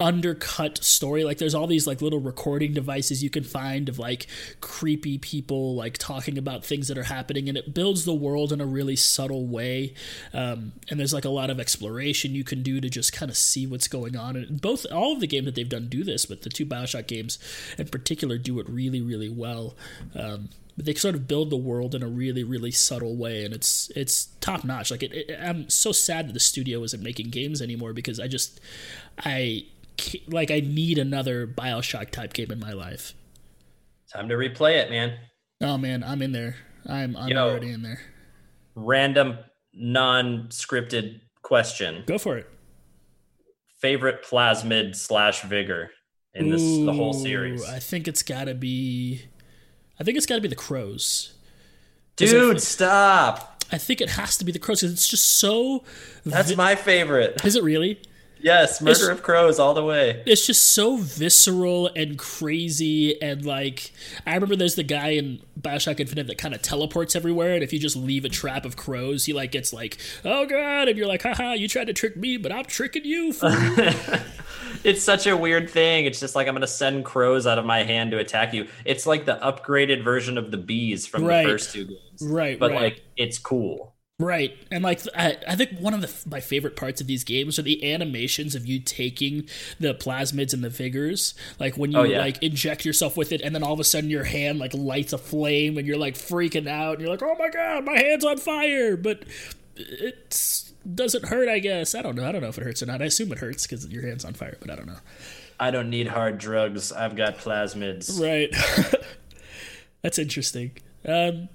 undercut 0.00 0.82
story. 0.82 1.24
Like 1.24 1.38
there's 1.38 1.54
all 1.54 1.66
these 1.66 1.86
like 1.86 2.02
little 2.02 2.20
recording 2.20 2.72
devices 2.72 3.22
you 3.22 3.30
can 3.30 3.44
find 3.44 3.88
of 3.88 3.98
like 3.98 4.26
creepy 4.60 5.18
people 5.18 5.74
like 5.74 5.98
talking 5.98 6.38
about 6.38 6.64
things 6.64 6.88
that 6.88 6.98
are 6.98 7.04
happening 7.04 7.48
and 7.48 7.56
it 7.56 7.74
builds 7.74 8.04
the 8.04 8.14
world 8.14 8.52
in 8.52 8.60
a 8.60 8.66
really 8.66 8.96
subtle 8.96 9.46
way. 9.46 9.94
Um, 10.32 10.72
and 10.90 10.98
there's 10.98 11.14
like 11.14 11.24
a 11.24 11.30
lot 11.30 11.50
of 11.50 11.60
exploration 11.60 12.34
you 12.34 12.44
can 12.44 12.62
do 12.62 12.80
to 12.80 12.88
just 12.88 13.12
kind 13.12 13.30
of 13.30 13.36
see 13.36 13.66
what's 13.66 13.88
going 13.88 14.16
on. 14.16 14.36
And 14.36 14.60
both 14.60 14.86
all 14.92 15.12
of 15.12 15.20
the 15.20 15.26
games 15.26 15.46
that 15.46 15.54
they've 15.54 15.68
done 15.68 15.88
do 15.88 16.04
this 16.04 16.26
but 16.26 16.42
the 16.42 16.50
two 16.50 16.66
bioshock 16.66 17.06
games 17.06 17.38
in 17.78 17.88
particular 17.88 18.38
do 18.38 18.58
it 18.60 18.68
really 18.68 19.00
really 19.00 19.28
well. 19.28 19.76
Um, 20.14 20.48
but 20.76 20.86
they 20.86 20.94
sort 20.94 21.14
of 21.14 21.28
build 21.28 21.50
the 21.50 21.56
world 21.56 21.94
in 21.94 22.02
a 22.02 22.08
really 22.08 22.42
really 22.42 22.70
subtle 22.70 23.16
way 23.16 23.44
and 23.44 23.54
it's 23.54 23.90
it's 23.94 24.26
top 24.40 24.64
notch 24.64 24.90
like 24.90 25.02
it, 25.02 25.12
it, 25.12 25.38
i'm 25.40 25.68
so 25.70 25.92
sad 25.92 26.28
that 26.28 26.32
the 26.32 26.40
studio 26.40 26.82
isn't 26.82 27.02
making 27.02 27.30
games 27.30 27.62
anymore 27.62 27.92
because 27.92 28.18
i 28.18 28.26
just 28.26 28.60
i 29.24 29.64
like 30.28 30.50
I 30.50 30.60
need 30.60 30.98
another 30.98 31.46
Bioshock 31.46 32.10
type 32.10 32.32
game 32.32 32.50
in 32.50 32.60
my 32.60 32.72
life. 32.72 33.14
Time 34.12 34.28
to 34.28 34.34
replay 34.34 34.76
it, 34.76 34.90
man. 34.90 35.18
Oh 35.60 35.78
man, 35.78 36.02
I'm 36.04 36.22
in 36.22 36.32
there. 36.32 36.56
I'm 36.86 37.16
I'm 37.16 37.28
Yo, 37.28 37.48
already 37.48 37.70
in 37.70 37.82
there. 37.82 38.00
Random, 38.74 39.38
non-scripted 39.72 41.20
question. 41.42 42.04
Go 42.06 42.18
for 42.18 42.36
it. 42.36 42.48
Favorite 43.80 44.24
plasmid 44.24 44.96
slash 44.96 45.42
vigor 45.42 45.90
in 46.34 46.50
this 46.50 46.62
Ooh, 46.62 46.86
the 46.86 46.92
whole 46.92 47.12
series? 47.12 47.64
I 47.68 47.78
think 47.78 48.08
it's 48.08 48.22
got 48.22 48.44
to 48.44 48.54
be. 48.54 49.22
I 49.98 50.04
think 50.04 50.16
it's 50.16 50.26
got 50.26 50.36
to 50.36 50.40
be 50.40 50.48
the 50.48 50.56
crows. 50.56 51.34
Dude, 52.16 52.60
stop! 52.60 53.64
I 53.72 53.78
think 53.78 54.00
it 54.00 54.10
has 54.10 54.36
to 54.38 54.44
be 54.44 54.52
the 54.52 54.58
crows 54.58 54.80
because 54.80 54.92
it's 54.92 55.08
just 55.08 55.38
so. 55.38 55.84
That's 56.24 56.50
vi- 56.50 56.56
my 56.56 56.74
favorite. 56.74 57.44
Is 57.44 57.56
it 57.56 57.62
really? 57.62 58.00
Yes, 58.44 58.82
Murder 58.82 58.90
it's, 58.90 59.08
of 59.08 59.22
Crows 59.22 59.58
all 59.58 59.72
the 59.72 59.82
way. 59.82 60.22
It's 60.26 60.46
just 60.46 60.74
so 60.74 60.98
visceral 60.98 61.88
and 61.96 62.18
crazy 62.18 63.20
and 63.22 63.42
like 63.42 63.90
I 64.26 64.34
remember 64.34 64.54
there's 64.54 64.74
the 64.74 64.82
guy 64.82 65.12
in 65.12 65.40
Bioshock 65.58 65.98
Infinite 65.98 66.26
that 66.26 66.36
kind 66.36 66.54
of 66.54 66.60
teleports 66.60 67.16
everywhere 67.16 67.54
and 67.54 67.62
if 67.62 67.72
you 67.72 67.78
just 67.78 67.96
leave 67.96 68.26
a 68.26 68.28
trap 68.28 68.66
of 68.66 68.76
crows, 68.76 69.24
he 69.24 69.32
like 69.32 69.50
gets 69.50 69.72
like, 69.72 69.96
"Oh 70.26 70.44
god," 70.44 70.88
and 70.88 70.98
you're 70.98 71.06
like, 71.06 71.22
"Haha, 71.22 71.52
you 71.52 71.68
tried 71.68 71.86
to 71.86 71.94
trick 71.94 72.18
me, 72.18 72.36
but 72.36 72.52
I'm 72.52 72.66
tricking 72.66 73.06
you." 73.06 73.32
it's 74.84 75.02
such 75.02 75.26
a 75.26 75.34
weird 75.34 75.70
thing. 75.70 76.04
It's 76.04 76.20
just 76.20 76.36
like 76.36 76.46
I'm 76.46 76.52
going 76.52 76.60
to 76.60 76.66
send 76.66 77.06
crows 77.06 77.46
out 77.46 77.58
of 77.58 77.64
my 77.64 77.82
hand 77.82 78.10
to 78.10 78.18
attack 78.18 78.52
you. 78.52 78.68
It's 78.84 79.06
like 79.06 79.24
the 79.24 79.36
upgraded 79.36 80.04
version 80.04 80.36
of 80.36 80.50
the 80.50 80.58
bees 80.58 81.06
from 81.06 81.24
right. 81.24 81.44
the 81.44 81.52
first 81.52 81.72
two 81.72 81.86
games. 81.86 82.20
Right, 82.20 82.58
but 82.58 82.72
right. 82.72 82.82
like 82.82 83.04
it's 83.16 83.38
cool. 83.38 83.93
Right, 84.20 84.56
and 84.70 84.84
like 84.84 85.00
I, 85.16 85.38
I 85.48 85.56
think 85.56 85.80
one 85.80 85.92
of 85.92 86.00
the, 86.00 86.28
my 86.30 86.38
favorite 86.38 86.76
parts 86.76 87.00
of 87.00 87.08
these 87.08 87.24
games 87.24 87.58
are 87.58 87.62
the 87.62 87.92
animations 87.92 88.54
of 88.54 88.64
you 88.64 88.78
taking 88.78 89.48
the 89.80 89.92
plasmids 89.92 90.54
and 90.54 90.62
the 90.62 90.70
vigors. 90.70 91.34
Like 91.58 91.76
when 91.76 91.90
you 91.90 91.98
oh, 91.98 92.02
yeah. 92.04 92.20
like 92.20 92.40
inject 92.40 92.84
yourself 92.84 93.16
with 93.16 93.32
it, 93.32 93.40
and 93.40 93.52
then 93.52 93.64
all 93.64 93.72
of 93.72 93.80
a 93.80 93.84
sudden 93.84 94.10
your 94.10 94.22
hand 94.22 94.60
like 94.60 94.72
lights 94.72 95.12
a 95.12 95.18
flame, 95.18 95.78
and 95.78 95.84
you're 95.84 95.98
like 95.98 96.14
freaking 96.14 96.68
out, 96.68 96.92
and 96.92 97.00
you're 97.00 97.10
like, 97.10 97.24
"Oh 97.24 97.34
my 97.36 97.48
god, 97.48 97.84
my 97.84 97.98
hand's 97.98 98.24
on 98.24 98.36
fire!" 98.36 98.96
But 98.96 99.24
it 99.74 100.72
doesn't 100.94 101.24
hurt. 101.24 101.48
I 101.48 101.58
guess 101.58 101.96
I 101.96 102.02
don't 102.02 102.14
know. 102.14 102.24
I 102.24 102.30
don't 102.30 102.40
know 102.40 102.48
if 102.50 102.58
it 102.58 102.62
hurts 102.62 102.84
or 102.84 102.86
not. 102.86 103.02
I 103.02 103.06
assume 103.06 103.32
it 103.32 103.38
hurts 103.38 103.66
because 103.66 103.88
your 103.88 104.06
hand's 104.06 104.24
on 104.24 104.34
fire, 104.34 104.56
but 104.60 104.70
I 104.70 104.76
don't 104.76 104.86
know. 104.86 105.00
I 105.58 105.72
don't 105.72 105.90
need 105.90 106.06
hard 106.06 106.38
drugs. 106.38 106.92
I've 106.92 107.16
got 107.16 107.38
plasmids. 107.38 108.20
Right. 108.20 108.54
That's 110.02 110.20
interesting. 110.20 110.70
Um, 111.04 111.48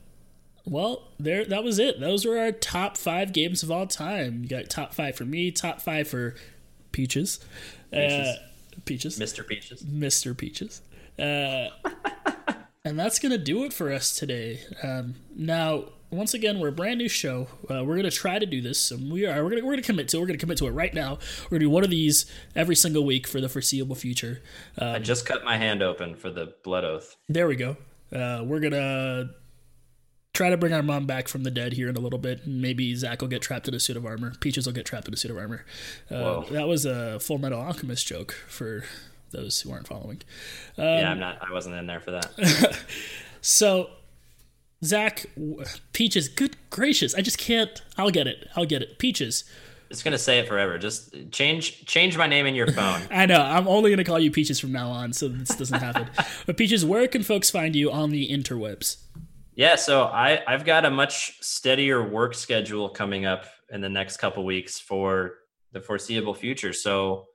well, 0.70 1.08
there 1.20 1.44
that 1.46 1.64
was 1.64 1.80
it. 1.80 2.00
Those 2.00 2.26
were 2.26 2.38
our 2.38 2.52
top 2.52 2.96
five 2.96 3.34
games 3.34 3.64
of 3.64 3.72
all 3.72 3.88
time. 3.88 4.44
You 4.44 4.50
got 4.50 4.70
top 4.70 4.94
five 4.94 5.16
for 5.16 5.26
me, 5.26 5.52
top 5.52 5.82
five 5.82 6.08
for 6.08 6.36
Peaches, 6.92 7.40
Peaches, 7.92 8.28
uh, 8.28 8.36
Peaches, 8.86 9.20
Mr. 9.20 9.46
Peaches, 9.48 9.84
Mr. 9.84 10.38
Peaches, 10.38 10.82
uh, 11.18 11.70
and 12.86 13.00
that's 13.00 13.20
gonna 13.20 13.38
do 13.38 13.64
it 13.64 13.74
for 13.74 13.92
us 13.92 14.16
today. 14.16 14.60
Um, 14.84 15.16
now, 15.36 15.86
once 16.12 16.34
again, 16.34 16.60
we're 16.60 16.70
a 16.70 16.74
brand 16.74 17.00
new 17.00 17.10
show. 17.10 17.48
Uh, 17.70 17.84
we're 17.84 17.96
gonna 17.96 18.12
try 18.12 18.38
to 18.38 18.46
do 18.46 18.62
this, 18.62 18.92
and 18.92 19.12
we 19.12 19.26
are. 19.26 19.44
We're 19.44 19.50
gonna 19.50 19.66
we're 19.66 19.74
gonna 19.74 19.82
commit 19.82 20.08
to. 20.10 20.18
It. 20.18 20.20
We're 20.20 20.28
gonna 20.28 20.40
commit 20.40 20.60
to 20.60 20.68
it 20.68 20.72
right 20.72 20.94
now. 20.94 21.18
We're 21.46 21.58
gonna 21.58 21.66
do 21.66 21.70
one 21.72 21.84
of 21.84 21.90
these 21.90 22.26
every 22.56 22.76
single 22.76 23.06
week 23.06 23.28
for 23.28 23.42
the 23.42 23.50
foreseeable 23.50 23.96
future. 23.96 24.42
Um, 24.78 24.96
I 24.96 25.00
just 25.00 25.26
cut 25.26 25.44
my 25.44 25.58
hand 25.58 25.82
open 25.82 26.16
for 26.16 26.30
the 26.30 26.54
blood 26.64 26.86
oath. 26.86 27.16
There 27.28 27.48
we 27.48 27.56
go. 27.56 27.78
Uh, 28.14 28.44
we're 28.44 28.60
gonna 28.60 29.32
try 30.40 30.50
to 30.50 30.56
bring 30.56 30.72
our 30.72 30.82
mom 30.82 31.06
back 31.06 31.28
from 31.28 31.44
the 31.44 31.52
dead 31.52 31.74
here 31.74 31.90
in 31.90 31.98
a 31.98 32.00
little 32.00 32.18
bit. 32.18 32.48
Maybe 32.48 32.96
Zach 32.96 33.20
will 33.20 33.28
get 33.28 33.42
trapped 33.42 33.68
in 33.68 33.74
a 33.74 33.80
suit 33.80 33.98
of 33.98 34.06
armor. 34.06 34.36
Peaches 34.40 34.66
will 34.66 34.72
get 34.72 34.86
trapped 34.86 35.06
in 35.10 35.14
a 35.14 35.18
suit 35.18 35.32
of 35.32 35.38
armor. 35.38 35.66
Uh, 36.10 36.46
that 36.52 36.66
was 36.66 36.86
a 36.86 37.20
Full 37.20 37.40
Metal 37.40 37.60
Alchemist 37.60 38.08
joke 38.08 38.32
for 38.48 38.86
those 39.32 39.60
who 39.60 39.70
aren't 39.74 39.88
following. 39.88 40.22
Um, 40.78 40.86
yeah, 40.86 41.12
I'm 41.12 41.20
not. 41.20 41.40
I 41.46 41.52
wasn't 41.52 41.76
in 41.76 41.88
there 41.88 42.00
for 42.00 42.12
that. 42.12 42.80
so, 43.42 43.90
Zach, 44.82 45.26
Peaches, 45.92 46.30
good 46.30 46.56
gracious, 46.70 47.14
I 47.14 47.20
just 47.20 47.38
can't. 47.38 47.82
I'll 47.98 48.10
get 48.10 48.26
it. 48.26 48.48
I'll 48.56 48.66
get 48.66 48.82
it. 48.82 48.98
Peaches. 48.98 49.44
It's 49.90 50.04
gonna 50.04 50.18
say 50.18 50.40
it 50.40 50.48
forever. 50.48 50.78
Just 50.78 51.32
change 51.32 51.86
change 51.86 52.18
my 52.18 52.28
name 52.28 52.46
in 52.46 52.56
your 52.56 52.72
phone. 52.72 53.02
I 53.12 53.26
know. 53.26 53.42
I'm 53.42 53.68
only 53.68 53.90
gonna 53.90 54.06
call 54.06 54.20
you 54.20 54.32
Peaches 54.32 54.58
from 54.58 54.72
now 54.72 54.90
on, 54.90 55.12
so 55.12 55.28
this 55.28 55.50
doesn't 55.50 55.82
happen. 55.82 56.10
but 56.46 56.56
Peaches, 56.56 56.86
where 56.86 57.08
can 57.10 57.24
folks 57.24 57.50
find 57.50 57.76
you 57.76 57.92
on 57.92 58.12
the 58.12 58.30
interwebs? 58.30 58.98
Yeah, 59.56 59.76
so 59.76 60.04
I 60.04 60.42
I've 60.48 60.66
got 60.66 60.86
a 60.86 60.90
much 60.90 61.38
steadier 61.42 62.08
work 62.08 62.34
schedule 62.34 62.90
coming 62.90 63.26
up 63.26 63.46
in 63.72 63.82
the 63.82 63.90
next 63.90 64.18
couple 64.18 64.46
weeks 64.46 64.80
for 64.80 65.36
the 65.74 65.82
foreseeable 65.82 66.34
future. 66.34 66.74
So, 66.74 67.26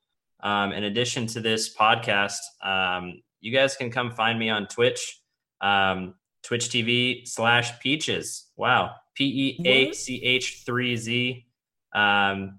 um, 0.42 0.72
in 0.72 0.84
addition 0.84 1.26
to 1.28 1.40
this 1.40 1.74
podcast, 1.74 2.38
um, 2.62 3.22
you 3.40 3.52
guys 3.52 3.76
can 3.76 3.90
come 3.90 4.10
find 4.10 4.38
me 4.38 4.48
on 4.48 4.66
Twitch, 4.66 5.20
um, 5.60 6.14
Twitch 6.42 6.68
TV 6.68 7.26
slash 7.28 7.78
Peaches. 7.80 8.46
Wow, 8.56 8.92
P 9.14 9.58
E 9.60 9.68
A 9.68 9.92
C 9.92 10.22
H 10.22 10.62
three 10.64 10.96
Z. 10.96 11.46
Um, 11.94 12.58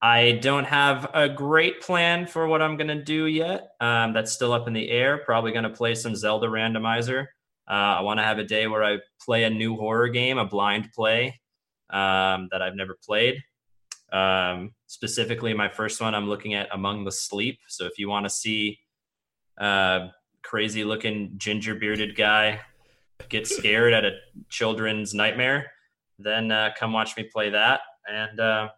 I 0.00 0.38
don't 0.42 0.66
have 0.66 1.10
a 1.14 1.28
great 1.28 1.80
plan 1.80 2.26
for 2.26 2.46
what 2.46 2.62
I'm 2.62 2.76
gonna 2.76 3.02
do 3.02 3.26
yet. 3.26 3.70
Um, 3.80 4.12
that's 4.12 4.32
still 4.32 4.52
up 4.52 4.68
in 4.68 4.72
the 4.72 4.88
air. 4.90 5.18
Probably 5.18 5.50
gonna 5.50 5.70
play 5.70 5.94
some 5.94 6.14
Zelda 6.14 6.46
randomizer. 6.46 7.26
Uh, 7.68 7.98
I 7.98 8.00
want 8.02 8.18
to 8.18 8.24
have 8.24 8.38
a 8.38 8.44
day 8.44 8.66
where 8.66 8.84
I 8.84 8.98
play 9.20 9.44
a 9.44 9.50
new 9.50 9.76
horror 9.76 10.08
game, 10.08 10.38
a 10.38 10.44
blind 10.44 10.90
play 10.92 11.40
um, 11.90 12.48
that 12.50 12.60
I've 12.60 12.76
never 12.76 12.96
played. 13.04 13.42
Um, 14.12 14.74
specifically, 14.86 15.54
my 15.54 15.68
first 15.68 16.00
one, 16.00 16.14
I'm 16.14 16.28
looking 16.28 16.54
at 16.54 16.68
Among 16.72 17.04
the 17.04 17.12
Sleep. 17.12 17.58
So 17.68 17.86
if 17.86 17.98
you 17.98 18.08
want 18.08 18.26
to 18.26 18.30
see 18.30 18.78
a 19.58 20.08
crazy 20.42 20.84
looking 20.84 21.32
ginger 21.36 21.74
bearded 21.74 22.16
guy 22.16 22.60
get 23.28 23.46
scared 23.46 23.92
at 23.92 24.04
a 24.04 24.12
children's 24.50 25.14
nightmare, 25.14 25.70
then 26.18 26.50
uh, 26.50 26.70
come 26.78 26.92
watch 26.92 27.16
me 27.16 27.24
play 27.24 27.50
that. 27.50 27.80
And 28.06 28.38
uh, 28.38 28.68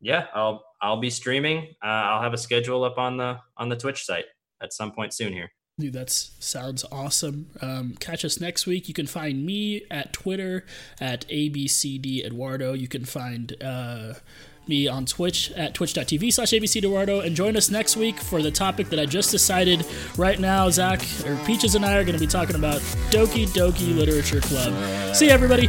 yeah, 0.00 0.26
I'll 0.34 0.64
I'll 0.80 1.00
be 1.00 1.10
streaming. 1.10 1.74
Uh, 1.82 1.86
I'll 1.86 2.22
have 2.22 2.34
a 2.34 2.38
schedule 2.38 2.84
up 2.84 2.98
on 2.98 3.16
the 3.16 3.38
on 3.56 3.68
the 3.68 3.76
Twitch 3.76 4.04
site 4.04 4.26
at 4.62 4.72
some 4.72 4.92
point 4.92 5.12
soon 5.14 5.32
here. 5.32 5.50
Dude, 5.78 5.92
that 5.92 6.10
sounds 6.10 6.84
awesome. 6.90 7.50
Um, 7.62 7.94
catch 8.00 8.24
us 8.24 8.40
next 8.40 8.66
week. 8.66 8.88
You 8.88 8.94
can 8.94 9.06
find 9.06 9.46
me 9.46 9.82
at 9.90 10.12
Twitter 10.12 10.64
at 11.00 11.26
ABCD 11.28 12.24
Eduardo. 12.24 12.72
You 12.72 12.88
can 12.88 13.04
find 13.04 13.54
uh, 13.62 14.14
me 14.66 14.88
on 14.88 15.06
Twitch 15.06 15.52
at 15.52 15.74
twitch.tv 15.74 16.32
slash 16.32 16.50
ABCD 16.50 16.78
Eduardo. 16.78 17.20
And 17.20 17.36
join 17.36 17.56
us 17.56 17.70
next 17.70 17.96
week 17.96 18.18
for 18.18 18.42
the 18.42 18.50
topic 18.50 18.88
that 18.88 18.98
I 18.98 19.06
just 19.06 19.30
decided 19.30 19.86
right 20.16 20.40
now. 20.40 20.68
Zach, 20.68 21.00
or 21.24 21.36
Peaches 21.46 21.76
and 21.76 21.84
I 21.84 21.96
are 21.96 22.02
going 22.02 22.16
to 22.16 22.20
be 22.20 22.26
talking 22.26 22.56
about 22.56 22.80
Doki 23.10 23.46
Doki 23.46 23.96
Literature 23.96 24.40
Club. 24.40 25.14
See 25.14 25.26
you, 25.26 25.32
everybody. 25.32 25.68